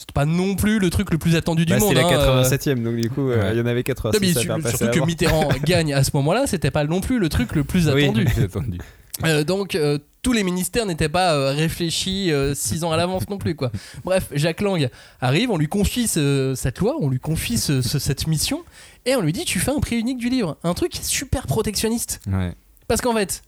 c'était 0.00 0.12
pas 0.14 0.24
non 0.24 0.56
plus 0.56 0.78
le 0.78 0.88
truc 0.90 1.10
le 1.12 1.18
plus 1.18 1.36
attendu 1.36 1.66
du 1.66 1.72
Bah, 1.74 1.78
monde. 1.78 1.90
C'était 1.90 2.00
la 2.02 2.08
hein, 2.08 2.38
euh. 2.38 2.42
87ème, 2.42 2.82
donc 2.82 2.96
du 2.96 3.10
coup, 3.10 3.28
euh, 3.28 3.40
Ouais. 3.40 3.50
il 3.52 3.58
y 3.58 3.60
en 3.60 3.66
avait 3.66 3.80
Non, 3.80 3.94
86 3.94 4.34
mais 4.48 4.50
à 4.64 4.76
surtout 4.76 5.00
que. 5.00 5.06
Mitterrand 5.06 5.48
gagne 5.64 5.92
à 5.92 6.02
ce 6.02 6.10
moment-là, 6.14 6.46
c'était 6.46 6.70
pas 6.70 6.84
non 6.84 7.00
plus 7.00 7.18
le 7.18 7.28
truc 7.28 7.54
le 7.54 7.64
plus 7.64 7.88
Oui. 7.88 8.04
attendu. 8.04 8.26
Euh, 9.26 9.44
donc 9.44 9.74
euh, 9.74 9.98
tous 10.22 10.32
les 10.32 10.42
ministères 10.42 10.86
n'étaient 10.86 11.10
pas 11.10 11.34
euh, 11.34 11.50
réfléchis 11.52 12.32
six 12.54 12.84
ans 12.84 12.92
à 12.92 12.96
l'avance 12.96 13.28
non 13.28 13.36
plus 13.36 13.54
quoi. 13.54 13.70
Bref, 14.04 14.28
Jacques 14.32 14.62
Lang 14.62 14.88
arrive, 15.20 15.50
on 15.50 15.58
lui 15.58 15.66
confie 15.68 16.06
ce- 16.08 16.54
cette 16.56 16.78
loi, 16.78 16.96
on 17.00 17.10
lui 17.10 17.18
confie 17.20 17.58
ce- 17.58 17.82
ce- 17.82 17.98
cette 17.98 18.26
mission 18.28 18.62
et 19.04 19.16
on 19.16 19.20
lui 19.20 19.34
dit 19.34 19.44
tu 19.44 19.58
fais 19.58 19.72
un 19.72 19.80
prix 19.80 19.96
unique 19.98 20.16
du 20.16 20.30
livre, 20.30 20.56
un 20.64 20.72
truc 20.72 20.92
super 21.02 21.46
protectionniste. 21.46 22.20
Ouais. 22.32 22.54
Parce 22.88 23.02
qu'en 23.02 23.12
fait, 23.14 23.42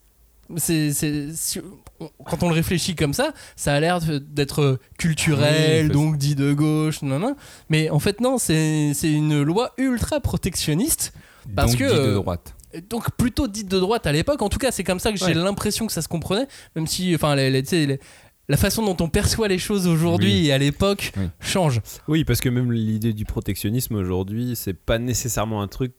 c'est, 0.58 0.90
quand 2.24 2.42
on 2.42 2.48
le 2.48 2.54
réfléchit 2.54 2.94
comme 2.94 3.14
ça, 3.14 3.32
ça 3.56 3.74
a 3.74 3.80
l'air 3.80 4.00
d'être 4.00 4.78
culturel, 4.98 5.82
Oui, 5.84 5.88
parce- 5.88 5.92
donc 6.00 6.16
dit 6.18 6.34
de 6.34 6.52
gauche, 6.52 7.02
nan, 7.02 7.20
nan. 7.20 7.34
mais 7.68 7.90
en 7.90 7.98
fait 7.98 8.20
non, 8.20 8.38
c'est, 8.38 8.92
une 9.04 9.42
loi 9.42 9.72
ultra 9.78 10.20
protectionniste. 10.20 11.12
Parce 11.56 11.72
Donc, 11.72 11.80
que, 11.80 11.84
dit 11.88 11.94
de 11.94 11.98
euh, 11.98 12.14
droite. 12.14 12.54
donc 12.88 13.10
plutôt 13.16 13.48
dite 13.48 13.68
de 13.68 13.80
droite 13.80 14.06
à 14.06 14.12
l'époque. 14.12 14.42
En 14.42 14.48
tout 14.48 14.58
cas, 14.58 14.70
c'est 14.70 14.84
comme 14.84 15.00
ça 15.00 15.10
que 15.12 15.18
j'ai 15.18 15.24
Ouais. 15.26 15.34
l'impression 15.34 15.86
que 15.86 15.92
ça 15.92 16.02
se 16.02 16.08
comprenait, 16.08 16.46
même 16.76 16.86
si, 16.86 17.12
enfin, 17.14 17.34
les- 17.34 17.50
les- 17.50 17.62
tu 17.62 17.70
sais, 17.70 17.86
les- 17.86 18.00
la 18.48 18.56
façon 18.56 18.82
dont 18.84 18.96
on 19.04 19.08
perçoit 19.08 19.48
les 19.48 19.58
choses 19.58 19.86
aujourd'hui 19.86 20.32
Oui. 20.32 20.46
et 20.48 20.52
à 20.52 20.58
l'époque 20.58 21.12
Oui. 21.16 21.24
change. 21.40 21.80
Oui, 22.08 22.24
parce 22.24 22.40
que 22.40 22.48
même 22.48 22.70
l'idée 22.72 23.12
du 23.12 23.24
protectionnisme 23.24 23.94
aujourd'hui, 23.96 24.54
c'est 24.56 24.74
pas 24.74 24.98
nécessairement 24.98 25.62
un 25.62 25.68
truc 25.68 25.92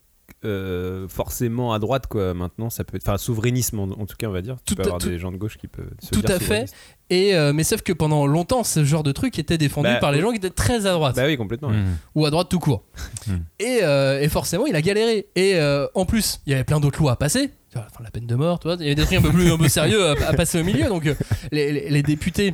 euh, 0.46 1.08
forcément 1.08 1.72
à 1.74 1.80
droite, 1.80 2.08
quoi. 2.08 2.34
Maintenant, 2.34 2.70
ça 2.70 2.84
peut 2.84 2.98
être. 2.98 3.04
Enfin, 3.08 3.18
souverainisme, 3.18 3.80
en, 3.80 3.84
en 3.84 4.06
tout 4.06 4.16
cas, 4.18 4.28
on 4.28 4.32
va 4.32 4.42
dire. 4.42 4.58
Tout 4.66 4.74
tu 4.74 4.76
peux 4.76 4.82
à- 4.82 4.86
avoir 4.86 5.00
tout- 5.00 5.08
des 5.10 5.18
gens 5.20 5.32
de 5.32 5.38
gauche 5.38 5.58
qui 5.58 5.68
peuvent. 5.68 5.90
se 6.02 6.10
tout 6.10 6.22
dire 6.22 6.36
à 6.36 6.40
fait. 6.40 6.66
Et 7.10 7.36
euh, 7.36 7.54
mais 7.54 7.64
sauf 7.64 7.82
que 7.82 7.94
pendant 7.94 8.26
longtemps, 8.28 8.64
ce 8.64 8.84
genre 8.84 9.04
de 9.04 9.12
truc 9.12 9.38
était 9.40 9.58
défendu 9.58 9.88
Bah, 9.88 9.96
par 9.96 10.12
les 10.12 10.18
oui. 10.18 10.24
gens 10.24 10.32
qui 10.32 10.38
étaient 10.38 10.50
très 10.50 10.86
à 10.86 10.94
droite 10.94 11.16
Bah 11.16 11.24
oui, 11.28 11.38
complètement. 11.38 11.70
Mmh. 11.70 11.86
ou 12.16 12.26
à 12.26 12.30
droite 12.32 12.50
tout 12.50 12.60
court. 12.60 12.84
Hmm. 13.28 13.38
Et, 13.60 13.80
euh, 13.84 14.20
et 14.20 14.28
forcément, 14.28 14.66
il 14.66 14.76
a 14.76 14.82
galéré. 14.82 15.28
Et 15.36 15.56
euh, 15.56 15.88
en 15.94 16.06
plus, 16.06 16.42
il 16.46 16.52
y 16.52 16.54
avait 16.54 16.66
plein 16.66 16.82
d'autres 16.82 17.00
lois 17.00 17.14
à 17.14 17.16
passer. 17.16 17.52
Enfin, 17.74 17.88
la 18.04 18.12
peine 18.12 18.26
de 18.28 18.36
mort, 18.36 18.60
tu 18.60 18.68
vois, 18.68 18.76
il 18.78 18.84
y 18.84 18.88
avait 18.88 18.96
des 18.96 19.04
trucs 19.06 19.18
un 19.18 19.22
peu 19.22 19.32
plus 19.32 19.50
un 19.50 19.58
peu 19.58 19.70
sérieux 19.70 20.06
à, 20.08 20.12
à 20.28 20.34
passer 20.34 20.60
au 20.60 20.64
milieu. 20.66 20.90
Donc, 20.90 21.06
les, 21.54 21.72
les- 21.72 21.90
les 21.90 22.04
députés 22.04 22.54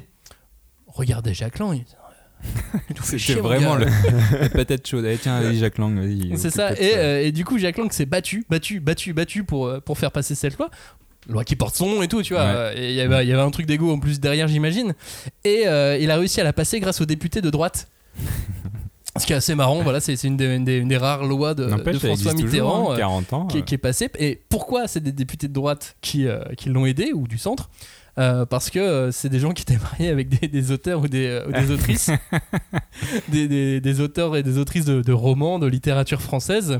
regardaient 0.87 1.33
Jacques 1.33 1.57
Lang. 1.59 1.73
ils 1.75 1.83
disaient, 1.83 1.97
C'était 3.03 3.33
vraiment 3.39 3.75
le, 3.75 3.85
la 4.39 4.49
patate 4.49 4.87
chaude. 4.87 5.05
Allez, 5.05 5.17
tiens, 5.17 5.35
allez, 5.37 5.57
Jacques 5.57 5.77
Lang, 5.77 5.97
vas-y. 5.99 6.37
C'est 6.37 6.49
ça. 6.49 6.73
Et, 6.73 6.95
euh, 6.95 7.23
et 7.25 7.31
du 7.31 7.43
coup, 7.45 7.57
Jacques 7.57 7.77
Lang 7.77 7.91
s'est 7.91 8.05
battu, 8.05 8.45
battu, 8.49 8.79
battu, 8.79 9.13
battu 9.13 9.43
pour, 9.43 9.67
euh, 9.67 9.79
pour 9.79 9.97
faire 9.97 10.11
passer 10.11 10.35
cette 10.35 10.57
loi. 10.57 10.69
Loi 11.27 11.43
qui 11.43 11.55
porte 11.55 11.75
son 11.75 11.87
nom 11.89 12.01
et 12.01 12.07
tout, 12.07 12.21
tu 12.23 12.33
vois. 12.33 12.43
Ouais. 12.43 12.49
Euh, 12.55 12.73
il 12.77 12.91
y 12.93 13.01
avait, 13.01 13.25
il 13.25 13.29
y 13.29 13.33
avait 13.33 13.41
un 13.41 13.51
truc 13.51 13.65
d'égo 13.65 13.91
en 13.91 13.99
plus 13.99 14.19
derrière, 14.19 14.47
j'imagine. 14.47 14.93
Et 15.43 15.67
euh, 15.67 15.97
il 15.99 16.09
a 16.11 16.17
réussi 16.17 16.39
à 16.41 16.43
la 16.43 16.53
passer 16.53 16.79
grâce 16.79 17.01
aux 17.01 17.05
députés 17.05 17.41
de 17.41 17.49
droite. 17.49 17.87
Ce 19.17 19.25
qui 19.25 19.33
est 19.33 19.35
assez 19.35 19.55
marrant, 19.55 19.81
voilà, 19.81 19.99
c'est 19.99 20.13
une, 20.23 20.37
des- 20.37 20.55
une 20.55 20.63
des, 20.63 20.77
une 20.77 20.87
des 20.87 20.97
rares 20.97 21.25
lois 21.25 21.53
de, 21.53 21.67
François 21.67 22.31
toujours, 22.31 22.45
Mitterrand 22.45 22.91
hein, 22.91 22.93
euh, 22.93 22.97
40 22.97 23.33
ans. 23.33 23.47
qui, 23.47 23.57
euh. 23.57 23.61
qui 23.61 23.73
est 23.75 23.79
passée. 23.79 24.09
Et 24.19 24.39
pourquoi 24.49 24.87
c'est 24.87 25.01
des 25.01 25.11
députés 25.11 25.47
de 25.47 25.53
droite 25.53 25.97
qui, 25.99 26.27
euh, 26.27 26.39
qui 26.57 26.69
l'ont 26.69 26.85
aidé 26.85 27.11
ou 27.13 27.27
du 27.27 27.37
centre? 27.37 27.69
Euh, 28.17 28.45
parce 28.45 28.69
que 28.69 28.79
euh, 28.79 29.11
c'est 29.11 29.29
des 29.29 29.39
gens 29.39 29.51
qui 29.51 29.61
étaient 29.61 29.77
mariés 29.77 30.09
avec 30.09 30.29
des, 30.29 30.47
des 30.47 30.71
auteurs 30.71 31.01
ou 31.01 31.07
des, 31.07 31.27
euh, 31.27 31.47
ou 31.47 31.51
des 31.51 31.71
autrices, 31.71 32.11
des, 33.29 34.01
auteurs 34.01 34.35
et 34.35 34.43
des 34.43 34.57
autrices 34.57 34.85
de, 34.85 35.01
de 35.01 35.13
romans, 35.13 35.59
de 35.59 35.67
littérature 35.67 36.21
française. 36.21 36.79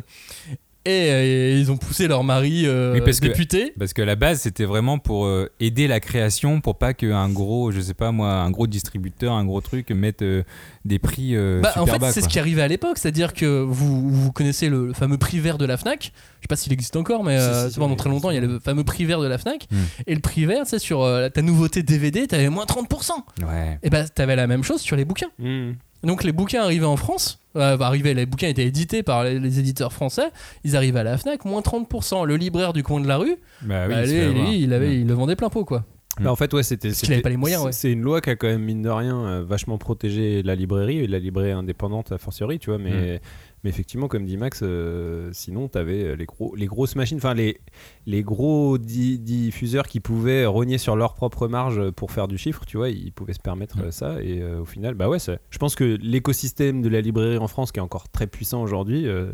Et, 0.90 1.12
euh, 1.12 1.60
ils 1.60 1.72
ont 1.72 1.78
poussé 1.78 2.08
leur 2.08 2.24
mari 2.24 2.64
euh, 2.66 2.94
Oui, 2.94 3.02
parce 3.04 3.20
que- 3.20 3.28
député. 3.28 3.74
Parce 3.78 3.94
qu'à 3.94 4.06
la 4.06 4.16
base, 4.16 4.42
c'était 4.42 4.66
vraiment 4.66 4.98
pour 4.98 5.26
euh, 5.26 5.50
aider 5.60 5.88
la 5.88 6.00
création, 6.00 6.62
pour 6.62 6.78
pas 6.78 6.94
qu'un 6.94 7.30
gros, 7.30 7.72
je 7.72 7.80
sais 7.82 7.94
pas 7.94 8.12
moi, 8.12 8.32
un 8.34 8.50
gros 8.52 8.68
distributeur, 8.68 9.34
un 9.34 9.46
gros 9.46 9.62
truc 9.62 9.92
mette 9.92 10.22
euh, 10.22 10.44
des 10.86 11.00
prix 11.00 11.36
euh, 11.36 11.62
Bah, 11.62 11.70
super 11.70 11.84
en 11.84 11.86
fait, 11.86 12.00
bas. 12.00 12.12
c'est 12.12 12.22
ce 12.22 12.28
qui 12.30 12.40
arrivait 12.40 12.62
à 12.62 12.68
l'époque, 12.68 12.98
c'est-à-dire 12.98 13.34
que 13.34 13.62
vous, 13.62 14.10
vous 14.10 14.32
connaissez 14.32 14.70
le, 14.70 14.88
le 14.88 14.94
fameux 14.94 15.18
prix 15.18 15.40
vert 15.40 15.58
de 15.58 15.66
la 15.66 15.78
Fnac. 15.78 16.12
Je 16.40 16.44
sais 16.44 16.48
pas 16.48 16.56
s'il 16.56 16.74
existe 16.74 16.96
encore, 16.96 17.24
mais 17.24 17.38
euh, 17.38 17.70
c'est 17.70 17.80
pendant 17.80 17.96
très 17.96 18.10
longtemps, 18.10 18.32
il 18.32 18.36
y 18.36 18.38
a 18.38 18.42
le 18.42 18.60
fameux 18.60 18.84
prix 18.84 19.06
vert 19.06 19.20
de 19.20 19.28
la 19.28 19.38
Fnac. 19.38 19.68
Hmm. 19.72 19.78
Et 20.08 20.16
le 20.16 20.22
prix 20.22 20.46
vert, 20.46 20.64
c'est 20.66 20.80
sur 20.80 21.04
euh, 21.04 21.30
ta 21.30 21.42
nouveauté 21.42 21.84
DVD, 21.84 22.26
t'avais 22.28 22.50
moins 22.50 22.66
30%. 22.66 23.12
Ouais. 23.46 23.80
Et 23.84 23.90
bah, 23.90 24.08
t'avais 24.08 24.36
la 24.36 24.48
même 24.48 24.64
chose 24.64 24.82
sur 24.82 24.96
les 24.96 25.06
bouquins. 25.06 25.30
Mmh. 25.40 25.72
Donc 26.04 26.24
les 26.24 26.32
bouquins 26.32 26.62
arrivaient 26.64 26.86
en 26.86 26.96
France, 26.98 27.40
euh, 27.56 27.78
arrivaient, 27.80 28.14
les 28.14 28.26
bouquins 28.26 28.48
étaient 28.48 28.66
édités 28.66 29.04
par 29.04 29.24
les, 29.24 29.40
les 29.40 29.60
éditeurs 29.60 29.92
français, 29.92 30.30
ils 30.64 30.76
arrivaient 30.76 31.00
à 31.00 31.04
la 31.04 31.18
Fnac, 31.18 31.44
moins 31.46 31.62
30%. 31.62 32.26
Le 32.26 32.36
libraire 32.38 32.74
du 32.74 32.84
coin 32.84 33.02
de 33.02 33.08
la 33.08 33.18
rue, 33.18 33.36
Bah 33.62 33.86
oui, 33.88 33.94
bah, 33.94 34.06
il 34.06 34.12
lui, 34.32 34.66
lui, 34.66 34.74
avait, 34.74 34.88
Mm. 34.90 35.02
il 35.02 35.08
le 35.08 35.14
vendait 35.14 35.36
plein 35.36 35.50
pot 35.50 35.66
quoi. 35.66 35.84
Bah, 36.22 36.32
en 36.32 36.36
fait, 36.36 36.54
ouais, 36.54 36.64
c'était. 36.64 36.90
Parce 36.90 37.22
pas 37.22 37.30
les 37.30 37.38
moyens, 37.38 37.64
ouais. 37.64 37.72
C'est 37.72 37.92
une 37.94 38.02
loi 38.02 38.20
qui 38.20 38.30
a 38.30 38.36
quand 38.36 38.48
même, 38.48 38.64
mine 38.64 38.82
de 38.82 38.90
rien, 38.90 39.18
euh, 39.26 39.44
vachement 39.48 39.78
protégé 39.78 40.44
la 40.44 40.54
librairie 40.56 40.98
et 40.98 41.08
la 41.08 41.18
librairie 41.20 41.52
indépendante 41.52 42.12
a 42.12 42.18
fortiori, 42.18 42.60
tu 42.60 42.72
vois. 42.72 42.80
Mais, 42.80 43.22
mais 43.64 43.70
effectivement, 43.70 44.08
comme 44.08 44.26
dit 44.26 44.38
Max, 44.38 44.62
euh, 44.64 45.30
sinon, 45.34 45.68
tu 45.68 45.78
avais 45.78 46.16
les, 46.16 46.26
gros, 46.26 46.56
les 46.56 46.66
grosses 46.66 46.96
machines, 46.96 47.18
enfin, 47.18 47.34
les, 47.34 47.60
les 48.06 48.24
gros 48.24 48.78
di- 48.78 49.20
diffuseurs 49.20 49.88
qui 49.88 50.00
pouvaient 50.00 50.46
rogner 50.46 50.78
sur 50.78 50.96
leur 50.96 51.14
propre 51.14 51.48
marge 51.48 51.90
pour 51.92 52.12
faire 52.12 52.28
du 52.28 52.38
chiffre, 52.38 52.66
tu 52.66 52.78
vois, 52.78 52.90
ils 52.90 53.12
pouvaient 53.12 53.34
se 53.34 53.40
permettre 53.40 53.78
euh, 53.82 53.92
ça. 53.92 54.22
Et 54.24 54.42
euh, 54.42 54.62
au 54.62 54.66
final, 54.66 54.94
bah 54.96 55.10
ouais, 55.10 55.20
ça- 55.20 55.38
je 55.50 55.58
pense 55.58 55.76
que 55.76 55.98
l'écosystème 56.02 56.82
de 56.82 56.90
la 56.90 57.02
librairie 57.02 57.38
en 57.38 57.48
France, 57.48 57.72
qui 57.72 57.80
est 57.80 57.84
encore 57.84 58.10
très 58.10 58.28
puissant 58.28 58.62
aujourd'hui, 58.62 59.08
euh, 59.08 59.32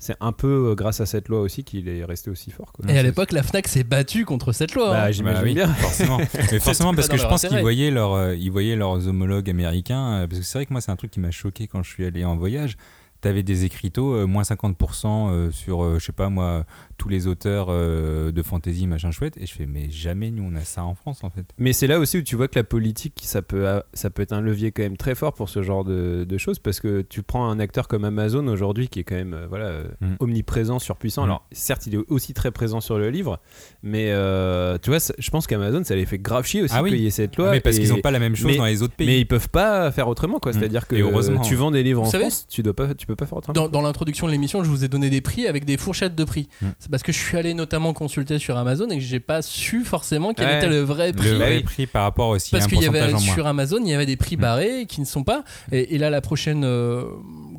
c'est 0.00 0.14
un 0.20 0.30
peu 0.32 0.70
euh, 0.70 0.74
grâce 0.76 1.00
à 1.00 1.06
cette 1.06 1.28
loi 1.28 1.40
aussi 1.40 1.64
qu'il 1.64 1.88
est 1.88 2.04
resté 2.04 2.30
aussi 2.30 2.50
fort. 2.52 2.72
Quoi. 2.72 2.84
Et 2.88 2.96
à 2.98 3.02
l'époque, 3.02 3.32
la 3.32 3.42
Fnac 3.42 3.66
s'est 3.66 3.82
battue 3.84 4.24
contre 4.24 4.52
cette 4.52 4.74
loi. 4.74 4.88
hein. 4.90 5.00
Bah, 5.06 5.10
j'imagine 5.10 5.40
Bah 5.40 5.44
oui, 5.48 5.54
bien. 5.54 5.66
forcément. 5.74 6.18
Mais 6.52 6.60
forcément, 6.60 6.94
parce 6.94 7.08
que 7.08 7.16
je 7.16 7.26
pense 7.26 7.44
qu'ils 7.46 7.60
voyaient, 7.60 7.90
leur, 7.90 8.12
euh, 8.14 8.34
ils 8.36 8.50
voyaient 8.52 8.76
leurs 8.76 9.08
homologues 9.08 9.50
américains. 9.50 10.20
euh, 10.22 10.26
parce 10.28 10.38
que 10.40 10.46
c'est 10.46 10.58
vrai 10.58 10.66
que 10.66 10.72
moi, 10.72 10.80
c'est 10.80 10.92
un 10.92 10.96
truc 10.96 11.10
qui 11.10 11.18
m'a 11.20 11.32
choqué 11.32 11.66
quand 11.66 11.82
je 11.82 11.90
suis 11.90 12.04
allé 12.04 12.24
en 12.24 12.36
voyage. 12.36 12.76
T'avais 13.20 13.42
des 13.42 13.64
écriteaux, 13.64 14.14
euh, 14.14 14.26
moins 14.26 14.44
50% 14.44 15.30
euh, 15.30 15.50
sur, 15.50 15.82
euh, 15.82 15.98
je 15.98 16.04
sais 16.04 16.12
pas 16.12 16.28
moi, 16.28 16.64
tous 16.98 17.08
les 17.08 17.26
auteurs 17.28 17.68
euh, 17.70 18.32
de 18.32 18.42
fantasy, 18.42 18.86
machin 18.86 19.10
chouette. 19.12 19.36
Et 19.38 19.46
je 19.46 19.54
fais, 19.54 19.66
mais 19.66 19.88
jamais 19.90 20.30
nous, 20.30 20.42
on 20.42 20.54
a 20.56 20.60
ça 20.62 20.84
en 20.84 20.94
France, 20.94 21.24
en 21.24 21.30
fait. 21.30 21.44
Mais 21.56 21.72
c'est 21.72 21.86
là 21.86 21.98
aussi 22.00 22.18
où 22.18 22.22
tu 22.22 22.36
vois 22.36 22.48
que 22.48 22.58
la 22.58 22.64
politique, 22.64 23.20
ça 23.22 23.40
peut, 23.40 23.66
ça 23.94 24.10
peut 24.10 24.20
être 24.22 24.32
un 24.32 24.40
levier 24.40 24.72
quand 24.72 24.82
même 24.82 24.96
très 24.96 25.14
fort 25.14 25.32
pour 25.32 25.48
ce 25.48 25.62
genre 25.62 25.84
de, 25.84 26.24
de 26.28 26.38
choses, 26.38 26.58
parce 26.58 26.80
que 26.80 27.02
tu 27.02 27.22
prends 27.22 27.48
un 27.48 27.58
acteur 27.60 27.88
comme 27.88 28.04
Amazon 28.04 28.46
aujourd'hui, 28.48 28.88
qui 28.88 29.00
est 29.00 29.04
quand 29.04 29.14
même 29.14 29.32
euh, 29.34 29.46
voilà, 29.48 29.68
Mm. 30.00 30.14
omniprésent, 30.20 30.78
surpuissant. 30.78 31.22
Mm. 31.22 31.24
Alors 31.26 31.46
certes, 31.52 31.86
il 31.86 31.94
est 31.94 31.98
aussi 32.08 32.34
très 32.34 32.50
présent 32.50 32.80
sur 32.80 32.98
le 32.98 33.10
livre, 33.10 33.38
mais 33.82 34.10
euh, 34.10 34.76
tu 34.82 34.90
vois, 34.90 34.98
ça- 35.00 35.14
je 35.18 35.30
pense 35.30 35.46
qu'Amazon, 35.46 35.84
ça 35.84 35.94
les 35.94 36.04
fait 36.06 36.18
grave 36.18 36.46
chier 36.46 36.62
aussi 36.62 36.74
Ah 36.76 36.82
oui. 36.82 36.90
qu'il 36.90 37.00
y 37.00 37.06
ait 37.06 37.10
cette 37.10 37.36
loi. 37.36 37.50
mais 37.52 37.60
parce 37.60 37.78
qu'ils 37.78 37.88
n'ont 37.90 38.00
pas 38.00 38.10
la 38.10 38.18
même 38.18 38.34
chose 38.36 38.46
mais- 38.52 38.56
dans 38.56 38.64
les 38.66 38.82
autres 38.82 38.94
pays. 38.94 39.06
Mais 39.06 39.20
ils 39.20 39.26
peuvent 39.26 39.48
pas 39.50 39.90
faire 39.92 40.08
autrement, 40.08 40.38
quoi. 40.40 40.50
Mm. 40.52 40.54
C'est-à-dire 40.54 40.86
que 40.88 40.96
heureusement. 40.96 41.40
tu 41.42 41.54
vends 41.54 41.70
des 41.70 41.82
livres 41.82 42.02
en 42.02 42.06
savez, 42.06 42.24
France, 42.24 42.46
tu 42.48 42.62
dois 42.62 42.74
pas, 42.74 42.94
tu 42.94 43.06
peux 43.06 43.14
pas 43.16 43.26
faire 43.26 43.38
autrement. 43.38 43.54
Dans, 43.54 43.68
dans 43.68 43.82
l'introduction 43.82 44.26
de 44.26 44.32
l'émission, 44.32 44.64
je 44.64 44.68
vous 44.70 44.84
ai 44.84 44.88
donné 44.88 45.10
des 45.10 45.20
prix 45.20 45.46
avec 45.46 45.64
des 45.64 45.76
fourchettes 45.76 46.14
de 46.16 46.24
prix. 46.24 46.48
Parce 46.90 47.02
que 47.02 47.12
je 47.12 47.18
suis 47.18 47.36
allé 47.36 47.52
notamment 47.54 47.92
consulter 47.92 48.38
sur 48.38 48.56
Amazon 48.56 48.88
et 48.90 48.96
que 48.96 49.02
j'ai 49.04 49.20
pas 49.20 49.42
su 49.42 49.84
forcément 49.84 50.32
quel 50.34 50.46
Ouais. 50.46 50.56
était 50.58 50.68
le 50.68 50.80
vrai 50.80 51.12
prix. 51.12 51.30
le 51.30 51.36
vrai 51.36 51.60
prix 51.60 51.86
par 51.86 52.02
rapport 52.04 52.28
aussi 52.28 52.54
à 52.54 52.58
Parce 52.58 52.70
qu'il 52.70 52.80
y 52.82 52.86
avait 52.86 53.16
sur 53.18 53.46
Amazon, 53.46 53.78
il 53.82 53.88
y 53.88 53.94
avait 53.94 54.06
des 54.06 54.16
prix 54.16 54.36
Mm. 54.36 54.40
barrés 54.40 54.86
qui 54.86 55.00
ne 55.00 55.06
sont 55.06 55.24
pas. 55.24 55.44
Et, 55.72 55.94
et 55.94 55.98
là, 55.98 56.08
la 56.10 56.20
prochaine 56.20 56.64
euh, 56.64 57.04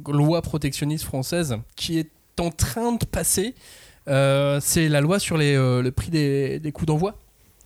loi 0.07 0.41
protectionniste 0.41 1.03
française, 1.05 1.57
qui 1.75 1.99
est 1.99 2.09
en 2.39 2.49
train 2.49 2.93
de 2.93 3.05
passer. 3.05 3.53
Euh, 4.07 4.59
c'est 4.61 4.89
la 4.89 5.01
loi 5.01 5.19
sur 5.19 5.37
les, 5.37 5.55
euh, 5.55 5.81
le 5.83 5.91
prix 5.91 6.09
des, 6.09 6.59
des 6.59 6.71
coups 6.71 6.87
d'envoi 6.87 7.15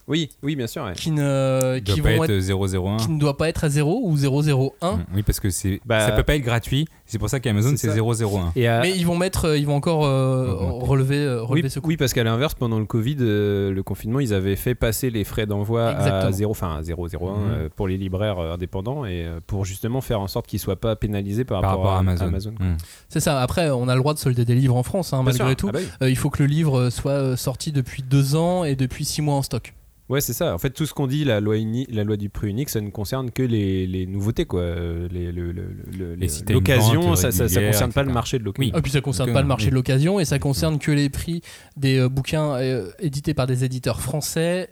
Oui, 0.07 0.29
oui, 0.43 0.55
bien 0.57 0.67
sûr. 0.67 0.83
ouais. 0.83 0.93
qui 0.93 1.11
ne, 1.11 1.79
doit 1.79 1.95
qui 1.95 2.01
pas 2.01 2.15
vont 2.17 2.23
être 2.25 2.31
être- 2.33 2.75
001. 2.75 2.97
qui 2.97 3.09
ne 3.11 3.19
doit 3.19 3.37
pas 3.37 3.47
être 3.47 3.63
à 3.63 3.69
0 3.69 4.01
ou 4.03 4.17
001. 4.17 4.97
Mm, 4.97 5.05
Oui, 5.15 5.23
parce 5.23 5.39
que 5.39 5.49
c'est 5.49 5.79
Bah, 5.85 6.01
ça 6.05 6.11
peut 6.11 6.23
pas 6.23 6.35
être 6.35 6.41
gratuit. 6.43 6.87
C'est 7.05 7.19
pour 7.19 7.29
ça 7.29 7.39
qu'Amazon 7.39 7.69
c'est 7.71 7.77
c'est 7.77 7.95
ça. 7.95 7.95
001. 7.95 8.51
Et 8.55 8.67
à- 8.67 8.81
Mais 8.81 8.91
ils 8.91 9.05
vont 9.05 9.17
mettre, 9.17 9.45
euh, 9.45 9.57
ils 9.57 9.65
vont 9.65 9.75
encore 9.75 10.05
euh, 10.05 10.51
Augmenter. 10.51 10.85
relever, 10.87 11.17
euh, 11.19 11.41
oui, 11.41 11.47
relever 11.47 11.69
ce 11.69 11.79
coût. 11.79 11.87
oui, 11.89 11.97
parce 11.97 12.11
qu'à 12.13 12.23
l'inverse, 12.23 12.53
pendant 12.53 12.79
le 12.79 12.85
Covid, 12.85 13.15
euh, 13.21 13.71
le 13.71 13.83
confinement, 13.83 14.19
ils 14.19 14.33
avaient 14.33 14.55
fait 14.57 14.75
passer 14.75 15.09
les 15.09 15.23
frais 15.23 15.45
d'envoi 15.45 15.87
à 15.87 15.93
Exactement. 15.93 16.31
0, 16.31 16.51
enfin 16.51 16.75
à 16.75 16.81
0,01 16.81 17.37
Mhm. 17.37 17.51
euh, 17.51 17.69
pour 17.73 17.87
les 17.87 17.97
libraires 17.97 18.39
indépendants 18.39 19.05
et 19.05 19.23
euh, 19.25 19.39
pour 19.47 19.63
justement 19.65 20.01
faire 20.01 20.19
en 20.19 20.27
sorte 20.27 20.47
qu'ils 20.47 20.59
soient 20.59 20.75
pas 20.75 20.95
pénalisés 20.95 21.45
par, 21.45 21.61
Par 21.61 21.69
rapport, 21.71 21.85
rapport 21.91 21.97
à 22.21 22.25
Amazon. 22.25 22.51
Mm. 22.59 22.75
C'est 23.09 23.19
ça. 23.21 23.39
Après, 23.41 23.69
on 23.69 23.87
a 23.87 23.93
le 23.95 24.01
droit 24.01 24.13
de 24.13 24.19
solder 24.19 24.43
des 24.45 24.55
livres 24.55 24.75
en 24.75 24.83
France, 24.83 25.13
hein, 25.13 25.23
malgré 25.23 25.47
sûr. 25.49 25.55
tout. 25.55 25.67
Ah 25.69 25.71
bah 25.73 25.79
oui. 25.81 25.87
Euh, 26.01 26.09
il 26.09 26.17
faut 26.17 26.29
que 26.29 26.43
le 26.43 26.49
livre 26.49 26.89
soit 26.89 27.37
sorti 27.37 27.71
depuis 27.71 28.03
deux 28.03 28.35
ans 28.35 28.63
et 28.65 28.75
depuis 28.75 29.05
six 29.05 29.21
mois 29.21 29.35
en 29.35 29.41
stock. 29.43 29.73
Ouais, 30.13 30.21
c'est 30.21 30.33
ça. 30.33 30.53
En 30.53 30.57
fait, 30.57 30.69
tout 30.69 30.85
ce 30.85 30.93
qu'on 30.93 31.07
dit, 31.07 31.23
la 31.25 31.39
loi, 31.39 31.57
uni- 31.57 31.87
la 31.91 32.03
loi 32.03 32.17
du 32.17 32.29
prix 32.29 32.49
unique, 32.49 32.69
ça 32.69 32.79
ne 32.81 32.89
concerne 32.89 33.31
que 33.31 33.41
les, 33.43 33.87
les 33.87 34.05
nouveautés, 34.05 34.45
quoi. 34.45 34.61
Euh, 34.61 35.07
Les, 35.11 35.31
le- 35.31 35.51
le- 35.51 35.75
le- 35.97 36.13
Et 36.13 36.15
les- 36.17 36.27
si 36.27 36.43
t'as 36.43 36.53
une 36.53 36.59
l'occasion, 36.59 37.15
ça, 37.15 37.31
ça, 37.31 37.43
concerne 37.45 37.91
pas 37.91 38.03
le 38.03 38.13
marché 38.13 38.37
de 38.39 38.43
l'occasion. 38.43 38.71
Oui. 38.73 38.77
Et 38.77 38.81
puis 38.81 38.91
ça 38.91 39.01
concerne 39.01 39.27
Donc, 39.29 39.33
pas 39.33 39.39
euh, 39.39 39.43
le 39.43 39.47
marché 39.47 39.65
oui. 39.65 39.69
de 39.71 39.75
l'occasion 39.75 40.19
et 40.19 40.25
ça 40.25 40.39
concerne 40.39 40.77
que 40.79 40.91
les 40.91 41.09
prix 41.09 41.41
des 41.75 41.97
euh, 41.99 42.09
bouquins 42.09 42.53
euh, 42.55 42.89
édités 42.99 43.33
par 43.33 43.47
des 43.47 43.63
éditeurs 43.63 43.99
français 44.01 44.69